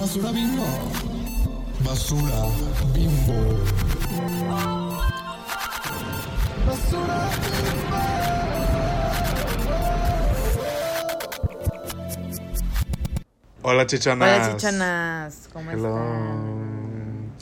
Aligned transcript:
Basura 0.00 0.32
bimbo. 0.32 0.64
Basura 1.84 2.48
bimbo. 2.94 3.38
Basura 6.66 7.28
Hola, 13.62 13.86
chichonas. 13.86 14.46
Hola, 14.48 14.56
chichonas. 14.56 15.48
¿Cómo 15.52 15.70
Hello. 15.70 15.88
están? 15.98 17.32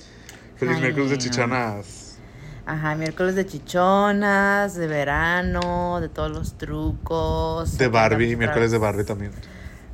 Feliz 0.56 0.74
Ay, 0.74 0.82
miércoles 0.82 1.10
de 1.10 1.16
no. 1.16 1.22
chichonas. 1.22 2.18
Ajá, 2.66 2.94
miércoles 2.96 3.34
de 3.36 3.46
chichonas, 3.46 4.74
de 4.74 4.86
verano, 4.88 6.00
de 6.00 6.08
todos 6.08 6.32
los 6.32 6.58
trucos. 6.58 7.78
De 7.78 7.86
Barbie, 7.86 8.34
miércoles 8.34 8.72
de 8.72 8.78
Barbie 8.78 9.04
también. 9.04 9.30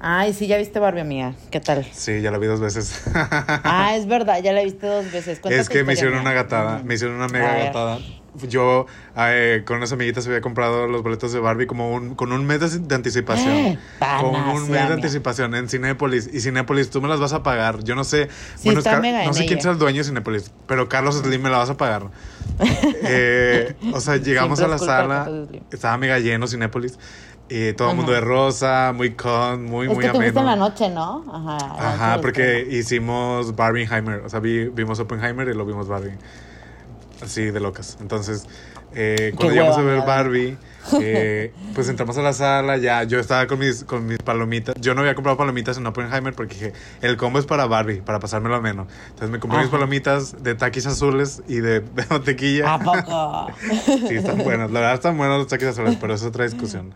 Ay, 0.06 0.34
sí, 0.34 0.46
ya 0.46 0.58
viste 0.58 0.78
Barbie, 0.80 1.00
amiga. 1.00 1.32
¿Qué 1.50 1.60
tal? 1.60 1.82
Sí, 1.90 2.20
ya 2.20 2.30
la 2.30 2.36
vi 2.36 2.46
dos 2.46 2.60
veces. 2.60 3.02
Ah, 3.14 3.96
es 3.96 4.06
verdad, 4.06 4.42
ya 4.42 4.52
la 4.52 4.62
viste 4.62 4.86
dos 4.86 5.10
veces. 5.10 5.40
Es 5.48 5.68
que 5.70 5.82
me 5.82 5.94
hicieron 5.94 6.18
una 6.18 6.34
gatada, 6.34 6.82
me 6.84 6.92
hicieron 6.94 7.16
una 7.16 7.28
mega 7.28 7.56
gatada. 7.56 7.98
Yo 8.48 8.84
eh, 9.16 9.62
con 9.64 9.78
unas 9.78 9.92
amiguitas 9.92 10.26
había 10.26 10.42
comprado 10.42 10.88
los 10.88 11.02
boletos 11.02 11.32
de 11.32 11.40
Barbie 11.40 11.66
como 11.66 11.94
un, 11.94 12.16
con 12.16 12.32
un 12.32 12.44
mes 12.44 12.60
de, 12.60 12.80
de 12.80 12.94
anticipación. 12.94 13.78
Panas, 13.98 14.22
con 14.22 14.34
un 14.34 14.70
mes 14.70 14.88
de 14.88 14.94
anticipación 14.94 15.54
en 15.54 15.70
Cinépolis. 15.70 16.28
Y 16.30 16.40
Cinépolis, 16.40 16.90
tú 16.90 17.00
me 17.00 17.08
las 17.08 17.18
vas 17.20 17.32
a 17.32 17.42
pagar. 17.42 17.82
Yo 17.82 17.94
no 17.94 18.04
sé. 18.04 18.28
Sí, 18.56 18.68
está 18.68 18.82
Car- 18.90 19.00
mega 19.00 19.24
no 19.24 19.32
sé 19.32 19.46
quién 19.46 19.62
sea 19.62 19.70
el 19.70 19.78
dueño 19.78 19.98
de 19.98 20.04
Cinépolis, 20.04 20.50
pero 20.66 20.86
Carlos 20.88 21.16
Slim 21.16 21.40
me 21.40 21.48
la 21.48 21.58
vas 21.58 21.70
a 21.70 21.76
pagar. 21.78 22.08
Eh, 23.06 23.74
o 23.92 24.00
sea, 24.00 24.16
llegamos 24.16 24.58
Siempre 24.58 24.64
a 24.64 24.68
la 24.68 24.76
es 24.76 24.88
sala, 24.88 25.30
estaba 25.70 25.96
mega 25.98 26.18
lleno 26.18 26.46
Cinépolis. 26.46 26.98
Y 27.48 27.74
todo 27.74 27.90
el 27.90 27.96
mundo 27.96 28.12
de 28.12 28.20
rosa, 28.22 28.92
muy 28.94 29.12
con, 29.14 29.64
muy, 29.64 29.86
Es 29.86 29.92
muy 29.94 30.02
que 30.02 30.08
ameno. 30.08 30.40
en 30.40 30.46
la 30.46 30.56
noche, 30.56 30.88
¿no? 30.88 31.24
Ajá. 31.30 31.56
Ajá, 31.92 32.20
porque 32.22 32.66
hicimos 32.70 33.54
Barbieheimer. 33.54 34.20
O 34.24 34.28
sea, 34.30 34.40
vi- 34.40 34.68
vimos 34.68 34.98
Oppenheimer 34.98 35.46
y 35.48 35.54
lo 35.54 35.66
vimos 35.66 35.86
Barbie. 35.86 36.16
Así 37.22 37.42
de 37.50 37.60
locas. 37.60 37.96
Entonces, 38.00 38.46
eh, 38.94 39.32
cuando 39.36 39.54
llegamos 39.54 39.78
a 39.78 39.82
ver 39.82 40.00
Barbie, 40.06 40.56
eh, 41.00 41.52
pues 41.74 41.88
entramos 41.88 42.16
a 42.18 42.22
la 42.22 42.32
sala. 42.32 42.76
Ya 42.78 43.02
yo 43.04 43.18
estaba 43.20 43.46
con 43.46 43.58
mis, 43.58 43.84
con 43.84 44.06
mis 44.06 44.18
palomitas. 44.18 44.74
Yo 44.80 44.94
no 44.94 45.02
había 45.02 45.14
comprado 45.14 45.36
palomitas 45.38 45.76
en 45.76 45.86
Oppenheimer 45.86 46.34
porque 46.34 46.54
dije, 46.54 46.72
el 47.02 47.16
combo 47.16 47.38
es 47.38 47.46
para 47.46 47.66
Barbie, 47.66 48.00
para 48.00 48.20
pasármelo 48.20 48.56
ameno. 48.56 48.86
Entonces 49.06 49.30
me 49.30 49.38
compré 49.38 49.60
mis 49.60 49.68
palomitas 49.68 50.42
de 50.42 50.54
taquis 50.54 50.86
azules 50.86 51.42
y 51.46 51.56
de, 51.56 51.80
de 51.94 52.04
mantequilla. 52.10 52.74
¿A 52.74 52.78
poco? 52.78 53.46
Sí, 54.08 54.16
están 54.16 54.38
buenos. 54.38 54.70
La 54.70 54.80
verdad 54.80 54.94
están 54.94 55.16
buenos 55.16 55.38
los 55.38 55.46
taquis 55.46 55.68
azules, 55.68 55.96
pero 56.00 56.14
es 56.14 56.22
otra 56.24 56.44
discusión. 56.44 56.94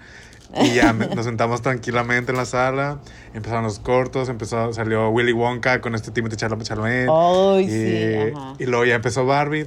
Y 0.54 0.74
ya 0.74 0.92
nos 0.94 1.27
sentamos 1.27 1.60
tranquilamente 1.62 2.32
en 2.32 2.38
la 2.38 2.44
sala. 2.46 2.98
Empezaron 3.34 3.64
los 3.64 3.78
cortos. 3.80 4.28
Empezó, 4.28 4.72
salió 4.72 5.10
Willy 5.10 5.32
Wonka 5.32 5.80
con 5.80 5.94
este 5.94 6.10
Timothy 6.10 6.36
Chalamet. 6.36 7.08
Ay, 7.10 7.64
y, 7.64 7.68
sí, 7.68 8.32
ajá. 8.34 8.54
y 8.58 8.64
luego 8.66 8.84
ya 8.86 8.94
empezó 8.94 9.26
Barbie. 9.26 9.66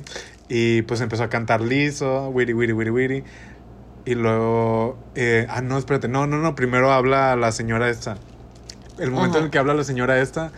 Y 0.50 0.82
pues 0.84 1.00
empezó 1.02 1.24
a 1.24 1.30
cantar 1.30 1.62
liso. 1.62 2.30
Witty, 2.30 2.54
witty, 2.54 2.74
witty, 2.74 2.90
witty. 2.92 3.24
Y 4.06 4.16
luego. 4.16 4.98
eh, 5.16 5.46
ah, 5.50 5.62
no, 5.62 5.78
espérate. 5.78 6.08
No, 6.08 6.26
no, 6.26 6.38
no. 6.38 6.56
Primero 6.56 6.92
habla 6.92 7.36
la 7.36 7.52
señora 7.52 7.88
esta. 7.90 8.18
El 8.98 9.12
momento 9.12 9.34
Ajá. 9.38 9.40
en 9.40 9.46
el 9.46 9.52
que 9.52 9.60
habla 9.60 9.74
la 9.76 9.84
señora 9.84 10.20
esta. 10.20 10.52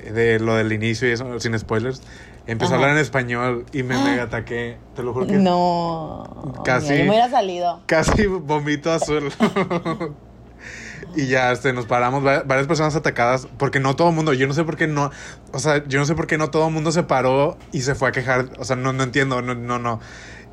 eh, 0.00 0.10
De 0.12 0.40
lo 0.40 0.56
del 0.56 0.72
inicio 0.72 1.08
y 1.08 1.12
eso, 1.12 1.38
sin 1.40 1.56
spoilers. 1.58 2.02
Empezó 2.48 2.72
a 2.72 2.76
Ajá. 2.76 2.82
hablar 2.84 2.96
en 2.96 3.02
español 3.02 3.66
y 3.72 3.82
me 3.84 3.96
mega 4.02 4.24
ataqué. 4.24 4.78
Te 4.96 5.02
lo 5.04 5.12
juro 5.12 5.26
que 5.26 5.34
No. 5.34 6.54
Casi. 6.64 6.88
Yo 6.88 7.04
me 7.04 7.10
hubiera 7.10 7.30
salido. 7.30 7.82
casi 7.86 8.26
vomito 8.26 8.90
azul. 8.90 9.30
y 11.14 11.26
ya 11.26 11.52
este, 11.52 11.72
nos 11.72 11.86
paramos, 11.86 12.24
va- 12.26 12.42
varias 12.42 12.66
personas 12.66 12.96
atacadas, 12.96 13.46
porque 13.58 13.80
no 13.80 13.96
todo 13.96 14.08
el 14.08 14.14
mundo, 14.14 14.32
yo 14.32 14.46
no 14.46 14.54
sé 14.54 14.64
por 14.64 14.76
qué 14.76 14.86
no, 14.86 15.10
o 15.52 15.58
sea, 15.58 15.84
yo 15.86 15.98
no 15.98 16.04
sé 16.06 16.14
por 16.14 16.26
qué 16.26 16.38
no 16.38 16.50
todo 16.50 16.66
el 16.68 16.74
mundo 16.74 16.90
se 16.90 17.02
paró 17.02 17.56
y 17.72 17.82
se 17.82 17.94
fue 17.94 18.08
a 18.08 18.12
quejar, 18.12 18.46
o 18.58 18.64
sea, 18.64 18.76
no, 18.76 18.92
no 18.92 19.02
entiendo, 19.04 19.40
no, 19.42 19.54
no, 19.54 19.78
no. 19.78 20.00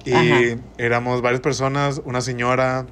Y 0.05 0.13
Ajá. 0.13 0.61
éramos 0.77 1.21
varias 1.21 1.41
personas, 1.41 2.01
una 2.05 2.21
señora, 2.21 2.85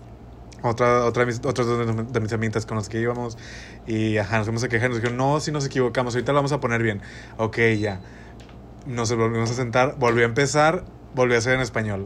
otra, 0.63 1.05
otra 1.05 1.23
otras 1.25 1.67
dos 1.67 1.85
de, 1.85 2.03
de 2.03 2.19
mis 2.19 2.33
amigas 2.33 2.65
con 2.65 2.77
las 2.77 2.89
que 2.89 2.99
íbamos, 2.99 3.37
y 3.85 4.17
ajá, 4.17 4.37
nos 4.37 4.47
fuimos 4.47 4.63
a 4.63 4.69
quejar, 4.69 4.89
nos 4.89 4.97
dijeron, 4.99 5.17
no, 5.17 5.39
si 5.39 5.51
nos 5.51 5.65
equivocamos, 5.65 6.15
ahorita 6.15 6.31
lo 6.31 6.37
vamos 6.37 6.53
a 6.53 6.59
poner 6.59 6.81
bien. 6.81 7.01
Ok, 7.37 7.57
ya. 7.79 7.99
Nos 8.85 9.15
volvimos 9.15 9.49
a 9.51 9.53
sentar, 9.53 9.95
volvió 9.97 10.23
a 10.23 10.27
empezar, 10.27 10.83
volvió 11.15 11.37
a 11.37 11.41
ser 11.41 11.55
en 11.55 11.61
español. 11.61 12.05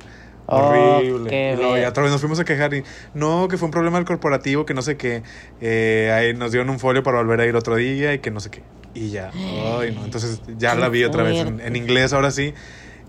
Oh, 0.49 0.69
Horrible. 0.69 1.53
y 1.53 1.55
luego 1.57 1.77
ya 1.77 1.89
otra 1.89 2.03
vez 2.03 2.11
nos 2.11 2.21
fuimos 2.21 2.39
a 2.39 2.45
quejar 2.45 2.73
y 2.73 2.83
no, 3.13 3.49
que 3.49 3.57
fue 3.57 3.65
un 3.65 3.71
problema 3.71 3.97
del 3.97 4.05
corporativo, 4.05 4.65
que 4.65 4.73
no 4.73 4.81
sé 4.81 4.95
qué. 4.95 5.21
Eh, 5.59 6.09
ahí 6.15 6.33
nos 6.33 6.51
dieron 6.51 6.69
un 6.69 6.79
folio 6.79 7.03
para 7.03 7.17
volver 7.17 7.41
a 7.41 7.45
ir 7.45 7.55
otro 7.55 7.75
día 7.75 8.13
y 8.13 8.19
que 8.19 8.31
no 8.31 8.39
sé 8.39 8.49
qué. 8.49 8.63
Y 8.93 9.09
ya. 9.09 9.31
Ay, 9.33 9.93
no. 9.93 10.05
Entonces 10.05 10.41
ya 10.57 10.73
la 10.75 10.87
vi 10.87 11.03
otra 11.03 11.23
vez 11.23 11.45
en, 11.45 11.59
en 11.59 11.75
inglés 11.75 12.13
ahora 12.13 12.31
sí. 12.31 12.53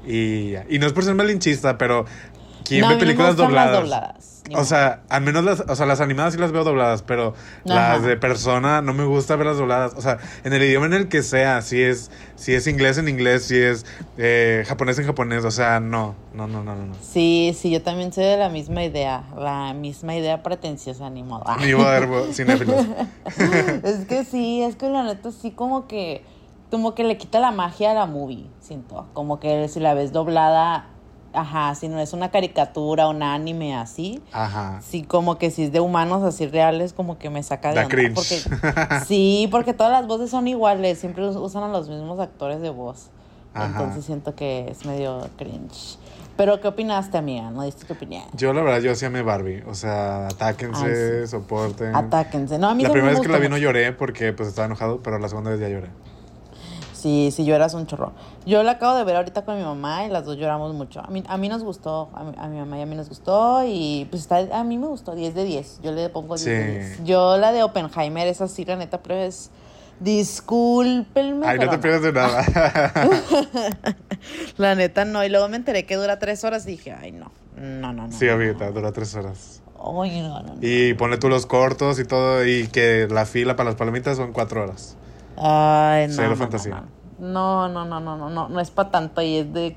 Y, 0.05 0.55
y 0.69 0.79
no 0.81 0.87
es 0.87 0.93
por 0.93 1.05
ser 1.05 1.15
malinchista, 1.15 1.79
pero 1.79 2.07
¿quién 2.69 2.81
No, 2.83 2.89
ve 2.89 2.95
no 2.95 3.01
películas 3.01 3.37
gustan 3.37 3.55
las 3.55 3.67
dobladas? 3.73 3.83
dobladas, 3.83 4.43
O 4.47 4.51
modo. 4.53 4.65
sea, 4.65 5.03
al 5.09 5.23
menos 5.23 5.45
las, 5.45 5.61
o 5.61 5.75
sea, 5.77 5.85
las 5.87 6.01
animadas 6.01 6.35
sí 6.35 6.39
las 6.41 6.53
veo 6.53 6.65
dobladas, 6.65 7.03
pero 7.03 7.35
Ajá. 7.69 7.75
las 7.95 8.03
de 8.03 8.17
persona 8.17 8.81
no 8.83 8.95
me 8.95 9.05
gusta 9.05 9.37
verlas 9.37 9.59
dobladas. 9.59 9.93
O 9.97 10.01
sea, 10.01 10.19
en 10.45 10.53
el 10.53 10.63
idioma 10.63 10.87
en 10.87 10.95
el 10.95 11.09
que 11.09 11.23
sea, 11.23 11.61
si 11.63 11.83
es, 11.83 12.11
si 12.37 12.55
es 12.55 12.67
inglés 12.67 12.97
en 12.99 13.09
inglés, 13.09 13.45
si 13.45 13.57
es 13.57 13.85
eh, 14.17 14.65
japonés 14.67 14.99
en 14.99 15.07
japonés, 15.07 15.45
o 15.45 15.51
sea, 15.51 15.81
no, 15.81 16.15
no, 16.35 16.47
no, 16.47 16.63
no, 16.63 16.75
no. 16.75 16.95
Sí, 17.03 17.55
sí, 17.59 17.71
yo 17.71 17.83
también 17.83 18.13
soy 18.13 18.25
de 18.25 18.37
la 18.37 18.49
misma 18.49 18.85
idea, 18.85 19.25
la 19.37 19.75
misma 19.75 20.15
idea 20.17 20.43
pretenciosa, 20.43 21.11
ni 21.11 21.23
modo. 21.23 21.45
Ni 21.61 21.75
verbo, 21.75 22.27
cinéfilos. 22.33 22.87
es 23.83 24.07
que 24.07 24.25
sí, 24.25 24.63
es 24.63 24.77
que 24.77 24.89
la 24.89 25.03
neta 25.05 25.31
sí 25.31 25.51
como 25.51 25.87
que, 25.89 26.25
como 26.71 26.95
que 26.95 27.05
le 27.05 27.17
quita 27.19 27.39
la 27.41 27.51
magia 27.51 27.91
a 27.91 27.95
la 27.95 28.07
movie, 28.07 28.47
siento. 28.61 29.07
Como 29.15 29.41
que 29.41 29.69
si 29.69 29.81
la 29.81 29.95
ves 29.95 30.13
doblada, 30.13 30.87
ajá, 31.41 31.75
si 31.75 31.89
no 31.89 31.99
es 32.01 32.13
una 32.13 32.31
caricatura, 32.31 33.09
un 33.09 33.23
anime 33.23 33.77
así, 33.77 34.23
Ajá. 34.33 34.81
sí 34.83 35.03
como 35.03 35.39
que 35.39 35.51
si 35.51 35.65
es 35.65 35.73
de 35.73 35.81
humanos 35.81 36.23
así 36.23 36.47
reales, 36.47 36.93
como 36.93 37.19
que 37.19 37.31
me 37.31 37.43
saca 37.43 37.71
de 37.71 37.75
Da 37.77 37.83
onda, 37.85 37.95
cringe. 37.95 38.15
Porque, 38.15 39.05
sí, 39.07 39.49
porque 39.51 39.73
todas 39.75 39.93
las 39.93 40.07
voces 40.07 40.31
son 40.31 40.49
iguales, 40.49 40.99
siempre 40.99 41.27
us- 41.29 41.37
usan 41.37 41.63
a 41.65 41.69
los 41.69 41.89
mismos 41.89 42.19
actores 42.21 42.61
de 42.61 42.71
voz. 42.71 43.11
Ajá. 43.55 43.67
Entonces 43.67 44.05
siento 44.05 44.35
que 44.35 44.69
es 44.71 44.85
medio 44.87 45.29
cringe. 45.37 45.99
Pero 46.37 46.61
¿qué 46.61 46.69
opinaste, 46.69 47.19
amiga? 47.19 47.51
¿No 47.51 47.63
diste 47.65 47.85
tu 47.85 47.95
opinión? 47.95 48.23
Yo 48.35 48.53
la 48.53 48.63
verdad, 48.63 48.81
yo 48.81 48.95
sí 48.95 49.05
amé 49.05 49.23
Barbie. 49.23 49.65
O 49.67 49.75
sea, 49.75 50.29
atáquense, 50.29 50.85
Ay, 50.85 51.23
sí. 51.25 51.31
soporten. 51.31 51.97
Atáquense. 51.97 52.59
No, 52.59 52.69
a 52.69 52.75
mí 52.77 52.85
La 52.85 52.91
primera 52.91 53.13
me 53.13 53.19
vez 53.19 53.27
que 53.27 53.33
la 53.33 53.39
vi 53.39 53.49
no 53.49 53.59
lloré 53.59 53.93
porque 53.93 54.33
pues 54.33 54.49
estaba 54.49 54.67
enojado, 54.67 55.01
pero 55.03 55.19
la 55.19 55.29
segunda 55.29 55.51
vez 55.51 55.59
ya 55.59 55.69
lloré. 55.69 55.89
Sí, 56.99 57.31
sí, 57.33 57.45
lloras 57.45 57.75
un 57.75 57.87
chorro. 57.87 58.13
Yo 58.45 58.63
la 58.65 58.73
acabo 58.73 58.97
de 58.97 59.05
ver 59.05 59.15
ahorita 59.17 59.45
con 59.45 59.57
mi 59.57 59.63
mamá 59.63 60.05
y 60.05 60.09
las 60.09 60.25
dos 60.25 60.37
lloramos 60.37 60.75
mucho. 60.75 61.01
A 61.01 61.07
mí, 61.09 61.23
a 61.29 61.37
mí 61.37 61.49
nos 61.49 61.63
gustó, 61.63 62.09
a 62.13 62.25
mi, 62.25 62.33
a 62.37 62.49
mi 62.49 62.59
mamá 62.59 62.79
y 62.79 62.83
a 62.83 62.87
mí 62.87 62.97
nos 62.97 63.09
gustó 63.09 63.63
y 63.65 64.07
pues 64.11 64.23
está, 64.23 64.39
a 64.59 64.65
mí 64.65 64.79
me 64.79 64.89
gustó 64.89 65.15
10 65.15 65.35
de 65.35 65.45
10. 65.45 65.81
Yo 65.83 65.93
le 65.93 66.09
pongo 66.09 66.35
10 66.37 66.45
de 66.45 66.83
Sí. 66.83 66.89
10. 66.97 67.05
Yo 67.05 67.37
la 67.37 67.53
de 67.53 67.63
Oppenheimer, 67.63 68.27
esa 68.27 68.49
sí, 68.49 68.65
la 68.65 68.77
neta, 68.77 68.99
pero 69.03 69.15
es... 69.15 69.51
Discúlpenme. 70.01 71.45
Ay, 71.47 71.59
no 71.59 71.71
te 71.71 71.79
pierdas 71.79 72.03
de 72.03 72.13
nada. 72.13 72.45
La 74.57 74.75
neta 74.77 75.05
no. 75.05 75.25
Y 75.25 75.29
luego 75.29 75.49
me 75.49 75.57
enteré 75.57 75.87
que 75.87 75.97
dura 75.97 76.19
3 76.21 76.45
horas 76.45 76.67
y 76.67 76.71
dije, 76.73 76.93
ay, 76.93 77.11
no. 77.13 77.33
No, 77.57 77.93
no, 77.93 78.07
no. 78.07 78.13
sí, 78.13 78.27
no, 78.27 78.35
amiguita, 78.35 78.71
dura 78.71 78.93
tres 78.93 79.15
horas. 79.17 79.61
no. 79.77 80.03
Ay, 80.03 80.21
no, 80.23 80.41
no, 80.43 80.55
no. 80.55 80.59
Y 80.61 80.95
ponle 80.95 81.19
tú 81.19 81.29
los 81.29 81.47
cortos 81.47 81.99
y 81.99 82.05
todo, 82.05 82.47
y 82.47 82.69
que 82.69 83.09
la 83.11 83.27
fila 83.27 83.57
para 83.57 83.71
las 83.71 83.77
palomitas 83.77 84.17
son 84.17 84.33
cuatro 84.33 84.63
horas. 84.63 84.97
Ay, 85.41 86.09
no. 86.09 86.15
Cero 86.15 86.31
no, 86.31 86.37
fantasía. 86.37 86.83
No, 87.19 87.69
no, 87.69 87.85
no, 87.85 88.01
no, 88.01 88.17
no, 88.17 88.31
no, 88.31 88.49
no 88.49 88.61
es 88.61 88.71
para 88.71 88.91
tanto. 88.91 89.23
Y 89.23 89.37
es 89.37 89.53
de 89.53 89.77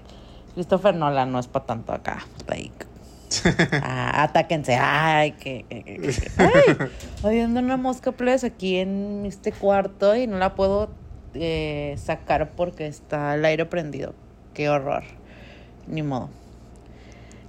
Christopher 0.56 0.96
Nolan, 0.96 1.32
no 1.32 1.40
es 1.40 1.48
para 1.48 1.66
tanto 1.66 1.94
acá. 1.94 2.26
Like. 2.48 2.86
Ah, 3.84 4.24
atáquense. 4.24 4.76
Ay, 4.76 5.32
que. 5.34 5.66
que- 5.70 5.84
que- 5.84 5.98
que- 6.02 6.32
Ay, 6.38 6.90
estoy 7.16 7.36
viendo 7.36 7.60
una 7.62 7.78
mosca 7.78 8.12
plebes 8.12 8.44
aquí 8.44 8.78
en 8.78 9.26
este 9.26 9.52
cuarto 9.54 10.16
y 10.16 10.28
no 10.28 10.38
la 10.38 10.54
puedo 10.56 10.90
eh, 11.34 11.96
sacar 11.98 12.52
porque 12.52 12.88
está 12.88 13.36
el 13.36 13.46
aire 13.46 13.66
prendido. 13.66 14.14
Qué 14.54 14.70
horror. 14.70 15.04
Ni 15.88 16.04
modo. 16.04 16.30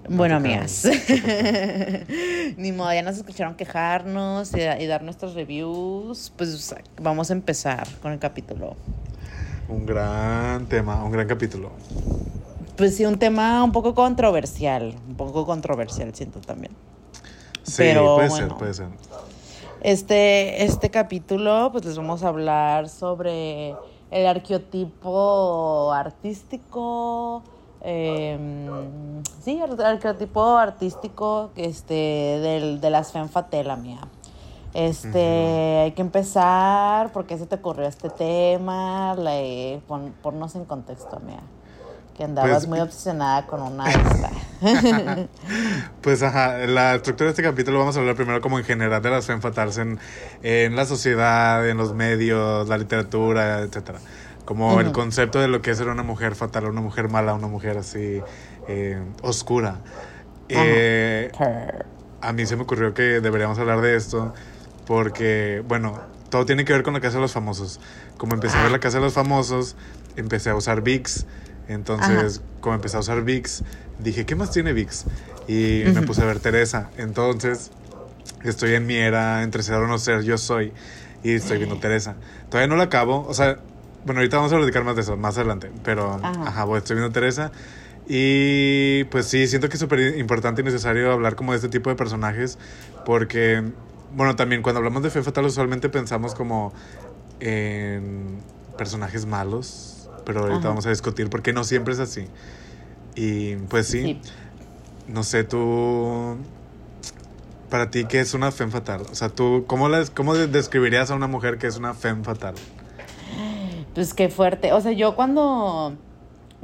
Bueno, 0.08 0.36
amigas. 0.36 0.84
Ni 2.56 2.72
modo, 2.72 2.92
ya 2.92 3.02
nos 3.02 3.16
escucharon 3.16 3.54
quejarnos 3.54 4.52
y, 4.54 4.60
y 4.60 4.86
dar 4.86 5.02
nuestros 5.02 5.34
reviews. 5.34 6.32
Pues 6.36 6.74
vamos 7.00 7.30
a 7.30 7.32
empezar 7.32 7.86
con 8.00 8.12
el 8.12 8.18
capítulo. 8.18 8.76
Un 9.68 9.86
gran 9.86 10.66
tema, 10.66 11.02
un 11.04 11.12
gran 11.12 11.26
capítulo. 11.26 11.70
Pues 12.76 12.96
sí, 12.96 13.04
un 13.06 13.18
tema 13.18 13.62
un 13.62 13.72
poco 13.72 13.94
controversial. 13.94 14.94
Un 15.08 15.14
poco 15.14 15.46
controversial, 15.46 16.14
siento 16.14 16.40
también. 16.40 16.72
Sí, 17.62 17.74
Pero, 17.78 18.16
puede 18.16 18.28
bueno. 18.28 18.48
ser, 18.48 18.58
puede 18.58 18.74
ser. 18.74 18.88
Este, 19.82 20.64
este 20.64 20.90
capítulo, 20.90 21.70
pues 21.72 21.84
les 21.84 21.96
vamos 21.96 22.22
a 22.22 22.28
hablar 22.28 22.88
sobre 22.88 23.74
el 24.10 24.26
arqueotipo 24.26 25.92
artístico. 25.92 27.42
Eh, 27.82 28.38
sí, 29.44 29.60
el 29.60 29.80
arqueotipo 29.84 30.56
artístico 30.56 31.50
este, 31.56 31.94
del, 31.94 32.80
de 32.80 32.90
las 32.90 33.12
femme 33.12 33.28
fatale, 33.28 33.76
mía. 33.76 34.00
Este, 34.74 35.80
hay 35.84 35.92
que 35.92 36.00
empezar. 36.02 37.12
¿Por 37.12 37.26
qué 37.26 37.36
se 37.36 37.46
te 37.46 37.56
ocurrió 37.56 37.86
este 37.86 38.08
tema? 38.08 39.14
Le, 39.16 39.82
pon, 39.86 40.14
ponnos 40.22 40.54
en 40.54 40.64
contexto, 40.64 41.16
amiga. 41.16 41.42
Que 42.16 42.24
andabas 42.24 42.50
Pues- 42.52 42.68
muy 42.68 42.80
obsesionada 42.80 43.46
con 43.46 43.60
una. 43.62 43.84
Pues 46.02 46.22
ajá, 46.22 46.58
la 46.66 46.94
estructura 46.96 47.26
de 47.26 47.30
este 47.30 47.42
capítulo 47.42 47.78
vamos 47.78 47.96
a 47.96 48.00
hablar 48.00 48.14
primero 48.16 48.40
como 48.40 48.58
en 48.58 48.64
general 48.64 49.00
de 49.02 49.10
las 49.10 49.26
femme 49.26 49.40
fatales 49.40 49.78
en, 49.78 49.98
en 50.42 50.74
la 50.76 50.84
sociedad, 50.84 51.68
en 51.68 51.76
los 51.76 51.94
medios, 51.94 52.68
la 52.68 52.78
literatura, 52.78 53.60
etcétera. 53.60 53.98
Como 54.44 54.80
el 54.80 54.86
Ujú. 54.86 54.94
concepto 54.94 55.40
de 55.40 55.48
lo 55.48 55.62
que 55.62 55.70
es 55.70 55.78
ser 55.78 55.88
una 55.88 56.02
mujer 56.02 56.34
fatal, 56.34 56.66
una 56.66 56.80
mujer 56.80 57.08
mala, 57.08 57.34
una 57.34 57.46
mujer 57.46 57.78
así 57.78 58.20
eh, 58.68 59.00
oscura. 59.22 59.78
Eh, 60.48 61.30
Her. 61.38 61.86
a 62.20 62.32
mí 62.32 62.44
se 62.46 62.56
me 62.56 62.62
ocurrió 62.62 62.92
que 62.94 63.20
deberíamos 63.20 63.58
hablar 63.58 63.80
de 63.80 63.96
esto 63.96 64.32
porque, 64.86 65.62
bueno, 65.66 66.00
todo 66.28 66.44
tiene 66.44 66.64
que 66.64 66.72
ver 66.72 66.82
con 66.82 66.94
la 66.94 67.00
casa 67.00 67.16
de 67.16 67.22
los 67.22 67.32
famosos. 67.32 67.80
Como 68.16 68.34
empecé 68.34 68.58
a 68.58 68.62
ver 68.62 68.72
la 68.72 68.80
casa 68.80 68.98
de 68.98 69.04
los 69.04 69.12
famosos, 69.12 69.76
empecé 70.16 70.50
a 70.50 70.54
usar 70.56 70.82
VIX. 70.82 71.26
Entonces, 71.68 72.42
como 72.60 72.74
empecé 72.74 72.96
a 72.96 73.00
usar 73.00 73.22
VIX, 73.22 73.62
dije, 74.00 74.26
¿qué 74.26 74.34
más 74.34 74.50
tiene 74.50 74.72
VIX? 74.72 75.04
Y 75.46 75.82
me 75.94 76.02
puse 76.02 76.22
a 76.22 76.24
ver 76.24 76.40
Teresa. 76.40 76.90
Entonces, 76.96 77.70
estoy 78.42 78.74
en 78.74 78.86
mi 78.86 78.96
era 78.96 79.42
entre 79.42 79.62
ser 79.62 79.76
o 79.76 79.86
no 79.86 79.98
ser, 79.98 80.22
yo 80.22 80.36
soy. 80.38 80.72
Y 81.22 81.34
estoy 81.34 81.58
viendo 81.58 81.76
Teresa. 81.80 82.16
Todavía 82.48 82.66
no 82.68 82.76
la 82.76 82.84
acabo. 82.84 83.24
O 83.28 83.34
sea, 83.34 83.58
bueno, 84.04 84.20
ahorita 84.20 84.36
vamos 84.36 84.52
a 84.52 84.56
platicar 84.56 84.84
más 84.84 84.96
de 84.96 85.02
eso, 85.02 85.16
más 85.16 85.36
adelante. 85.36 85.70
Pero, 85.84 86.14
Ajá. 86.22 86.42
ajá, 86.46 86.64
voy, 86.64 86.78
estoy 86.78 86.96
viendo 86.96 87.12
Teresa. 87.12 87.52
Y 88.06 89.04
pues 89.04 89.26
sí, 89.26 89.46
siento 89.46 89.68
que 89.68 89.74
es 89.74 89.80
súper 89.80 90.16
importante 90.18 90.60
y 90.60 90.64
necesario 90.64 91.12
hablar 91.12 91.36
como 91.36 91.52
de 91.52 91.56
este 91.56 91.68
tipo 91.68 91.88
de 91.90 91.96
personajes. 91.96 92.58
Porque, 93.06 93.62
bueno, 94.14 94.34
también 94.36 94.62
cuando 94.62 94.78
hablamos 94.78 95.02
de 95.02 95.10
Fe 95.10 95.22
Fatal, 95.22 95.44
usualmente 95.46 95.88
pensamos 95.88 96.34
como 96.34 96.72
en 97.40 98.40
personajes 98.76 99.26
malos. 99.26 100.08
Pero 100.24 100.40
ahorita 100.40 100.58
Ajá. 100.60 100.68
vamos 100.68 100.86
a 100.86 100.90
discutir 100.90 101.28
porque 101.30 101.52
no 101.52 101.64
siempre 101.64 101.94
es 101.94 102.00
así. 102.00 102.26
Y 103.14 103.56
pues 103.56 103.86
sí, 103.88 104.02
Sí. 104.02 104.20
no 105.08 105.22
sé, 105.24 105.44
tú. 105.44 106.36
Para 107.70 107.90
ti, 107.90 108.04
¿qué 108.04 108.20
es 108.20 108.34
una 108.34 108.52
femme 108.52 108.70
fatal? 108.70 109.02
O 109.10 109.14
sea, 109.14 109.30
tú, 109.30 109.64
¿cómo, 109.66 109.88
las, 109.88 110.10
¿cómo 110.10 110.34
de- 110.34 110.46
describirías 110.46 111.10
a 111.10 111.14
una 111.14 111.26
mujer 111.26 111.56
que 111.58 111.66
es 111.66 111.76
una 111.76 111.94
femme 111.94 112.22
fatal? 112.22 112.54
Pues 113.94 114.14
qué 114.14 114.30
fuerte. 114.30 114.72
O 114.72 114.80
sea, 114.80 114.92
yo 114.92 115.14
cuando, 115.14 115.92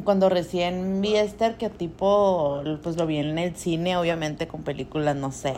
cuando 0.03 0.31
recién 0.31 1.03
vi 1.03 1.17
este 1.17 1.45
arquetipo, 1.45 2.63
pues 2.83 2.97
lo 2.97 3.07
vi 3.07 3.19
en 3.19 3.39
el 3.39 3.55
cine, 3.55 3.97
obviamente 3.99 4.49
con 4.49 4.63
películas, 4.63 5.15
no 5.15 5.31
sé. 5.31 5.55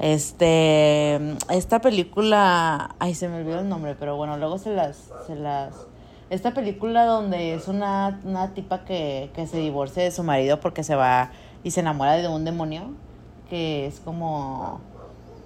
Este, 0.00 1.20
esta 1.50 1.80
película, 1.80 2.96
ay, 2.98 3.14
se 3.14 3.28
me 3.28 3.36
olvidó 3.36 3.60
el 3.60 3.68
nombre, 3.68 3.94
pero 3.98 4.16
bueno, 4.16 4.36
luego 4.38 4.58
se 4.58 4.74
las, 4.74 5.12
se 5.26 5.36
las, 5.36 5.86
esta 6.30 6.52
película 6.52 7.04
donde 7.04 7.54
es 7.54 7.68
una, 7.68 8.20
una 8.24 8.54
tipa 8.54 8.84
que, 8.84 9.30
que 9.34 9.46
se 9.46 9.58
divorcia 9.58 10.02
de 10.02 10.10
su 10.10 10.22
marido 10.22 10.60
porque 10.60 10.82
se 10.82 10.94
va 10.94 11.30
y 11.64 11.70
se 11.72 11.80
enamora 11.80 12.16
de 12.16 12.28
un 12.28 12.44
demonio, 12.44 12.90
que 13.50 13.86
es 13.86 14.00
como, 14.00 14.80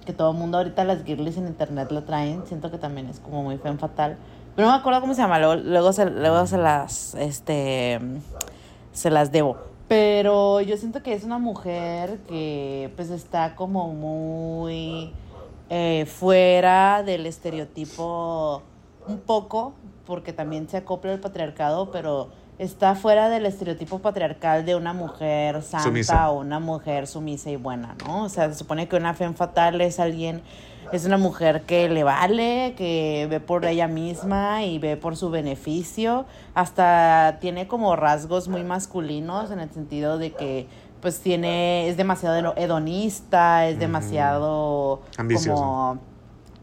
que 0.05 0.13
todo 0.13 0.31
el 0.31 0.37
mundo 0.37 0.57
ahorita 0.57 0.83
las 0.83 1.03
girlies 1.03 1.37
en 1.37 1.47
internet 1.47 1.91
lo 1.91 2.03
traen, 2.03 2.43
siento 2.45 2.69
que 2.69 2.77
también 2.77 3.07
es 3.07 3.19
como 3.19 3.43
muy 3.43 3.57
femme 3.57 3.77
fatal. 3.77 4.17
No 4.55 4.67
me 4.67 4.73
acuerdo 4.73 5.01
cómo 5.01 5.13
se 5.13 5.21
llama, 5.21 5.39
luego, 5.39 5.55
luego, 5.55 5.93
se, 5.93 6.05
luego 6.09 6.45
se 6.45 6.57
las, 6.57 7.15
este, 7.15 7.99
se 8.91 9.09
las 9.09 9.31
debo. 9.31 9.57
Pero 9.87 10.61
yo 10.61 10.77
siento 10.77 11.03
que 11.03 11.13
es 11.13 11.23
una 11.23 11.39
mujer 11.39 12.19
que 12.27 12.91
pues 12.95 13.09
está 13.09 13.55
como 13.55 13.93
muy 13.93 15.11
eh, 15.69 16.05
fuera 16.05 17.03
del 17.03 17.25
estereotipo 17.25 18.61
un 19.07 19.19
poco, 19.19 19.73
porque 20.05 20.33
también 20.33 20.69
se 20.69 20.77
acopla 20.77 21.11
al 21.13 21.19
patriarcado, 21.19 21.91
pero 21.91 22.29
está 22.57 22.95
fuera 22.95 23.29
del 23.29 23.45
estereotipo 23.45 23.99
patriarcal 23.99 24.65
de 24.65 24.75
una 24.75 24.93
mujer 24.93 25.61
santa 25.63 25.85
Sumisa. 25.85 26.29
o 26.29 26.39
una 26.39 26.59
mujer 26.59 27.07
sumisa 27.07 27.49
y 27.49 27.55
buena, 27.55 27.95
¿no? 28.05 28.23
O 28.23 28.29
sea, 28.29 28.49
se 28.49 28.55
supone 28.55 28.87
que 28.87 28.95
una 28.95 29.13
femme 29.13 29.35
fatal 29.35 29.81
es 29.81 29.99
alguien, 29.99 30.41
es 30.93 31.05
una 31.05 31.17
mujer 31.17 31.63
que 31.63 31.89
le 31.89 32.03
vale, 32.03 32.75
que 32.77 33.25
ve 33.27 33.39
por 33.39 33.65
ella 33.65 33.87
misma 33.87 34.63
y 34.63 34.77
ve 34.77 34.95
por 34.95 35.17
su 35.17 35.31
beneficio, 35.31 36.25
hasta 36.53 37.39
tiene 37.41 37.67
como 37.67 37.95
rasgos 37.95 38.47
muy 38.47 38.63
masculinos 38.63 39.49
en 39.49 39.59
el 39.59 39.71
sentido 39.71 40.19
de 40.19 40.33
que 40.33 40.67
pues 41.01 41.19
tiene, 41.19 41.89
es 41.89 41.97
demasiado 41.97 42.53
hedonista, 42.55 43.67
es 43.67 43.79
demasiado 43.79 45.01
Ambiciosa. 45.17 45.59
como 45.59 45.99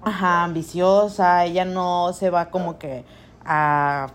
ajá, 0.02 0.44
ambiciosa, 0.44 1.44
ella 1.44 1.64
no 1.64 2.12
se 2.12 2.30
va 2.30 2.50
como 2.50 2.78
que 2.78 3.04
a, 3.44 4.06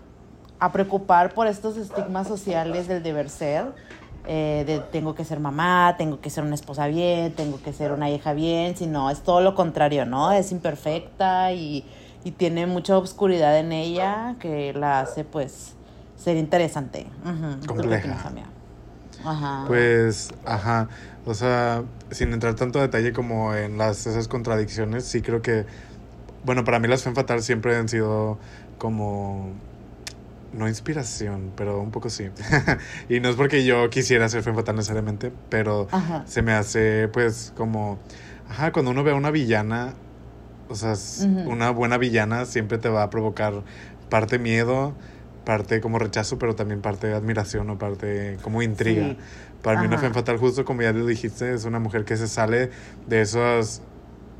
a 0.58 0.72
preocupar 0.72 1.34
por 1.34 1.46
estos 1.46 1.76
estigmas 1.76 2.26
sociales 2.26 2.88
del 2.88 3.02
deber 3.02 3.28
ser, 3.28 3.66
eh, 4.26 4.64
de 4.66 4.80
tengo 4.80 5.14
que 5.14 5.24
ser 5.24 5.40
mamá, 5.40 5.94
tengo 5.98 6.20
que 6.20 6.30
ser 6.30 6.44
una 6.44 6.54
esposa 6.54 6.86
bien, 6.86 7.32
tengo 7.32 7.60
que 7.62 7.72
ser 7.72 7.92
una 7.92 8.10
hija 8.10 8.32
bien, 8.32 8.76
sino 8.76 9.10
es 9.10 9.20
todo 9.20 9.40
lo 9.40 9.54
contrario, 9.54 10.04
¿no? 10.04 10.32
Es 10.32 10.52
imperfecta 10.52 11.52
y, 11.52 11.84
y 12.24 12.32
tiene 12.32 12.66
mucha 12.66 12.98
obscuridad 12.98 13.58
en 13.58 13.72
ella 13.72 14.36
que 14.40 14.72
la 14.72 15.00
hace 15.00 15.24
pues 15.24 15.74
ser 16.16 16.36
interesante. 16.36 17.06
¿Tú 17.62 17.74
qué 17.74 17.82
Compleja. 17.82 18.30
Ajá. 19.24 19.64
Pues, 19.66 20.30
ajá. 20.44 20.88
O 21.24 21.34
sea, 21.34 21.82
sin 22.10 22.32
entrar 22.32 22.54
tanto 22.54 22.80
detalle 22.80 23.12
como 23.12 23.54
en 23.54 23.78
las 23.78 24.06
esas 24.06 24.28
contradicciones, 24.28 25.04
sí 25.04 25.22
creo 25.22 25.42
que. 25.42 25.66
Bueno, 26.44 26.64
para 26.64 26.78
mí 26.78 26.86
las 26.86 27.02
femme 27.02 27.16
fatal 27.16 27.42
siempre 27.42 27.76
han 27.76 27.88
sido 27.88 28.38
como. 28.78 29.50
No 30.52 30.68
inspiración, 30.68 31.52
pero 31.56 31.80
un 31.80 31.90
poco 31.90 32.08
sí. 32.08 32.28
y 33.08 33.20
no 33.20 33.28
es 33.28 33.36
porque 33.36 33.64
yo 33.64 33.90
quisiera 33.90 34.28
ser 34.28 34.42
femme 34.42 34.56
fatal 34.56 34.76
necesariamente, 34.76 35.32
pero 35.48 35.88
Ajá. 35.90 36.24
se 36.26 36.42
me 36.42 36.52
hace 36.52 37.08
pues 37.08 37.52
como. 37.56 37.98
Ajá, 38.48 38.72
cuando 38.72 38.92
uno 38.92 39.02
ve 39.02 39.10
a 39.10 39.14
una 39.14 39.30
villana, 39.30 39.94
o 40.68 40.74
sea, 40.74 40.94
una 41.46 41.70
buena 41.70 41.98
villana 41.98 42.44
siempre 42.44 42.78
te 42.78 42.88
va 42.88 43.02
a 43.02 43.10
provocar 43.10 43.64
parte 44.08 44.38
miedo, 44.38 44.94
parte 45.44 45.80
como 45.80 45.98
rechazo, 45.98 46.38
pero 46.38 46.54
también 46.54 46.80
parte 46.80 47.12
admiración 47.12 47.68
o 47.70 47.78
parte 47.78 48.38
como 48.42 48.62
intriga. 48.62 49.08
Sí. 49.08 49.18
Para 49.62 49.80
mí 49.80 49.86
una 49.88 49.98
femme 49.98 50.14
fatal, 50.14 50.38
justo 50.38 50.64
como 50.64 50.82
ya 50.82 50.92
lo 50.92 51.06
dijiste, 51.06 51.52
es 51.54 51.64
una 51.64 51.80
mujer 51.80 52.04
que 52.04 52.16
se 52.16 52.28
sale 52.28 52.70
de 53.08 53.20
esos 53.20 53.82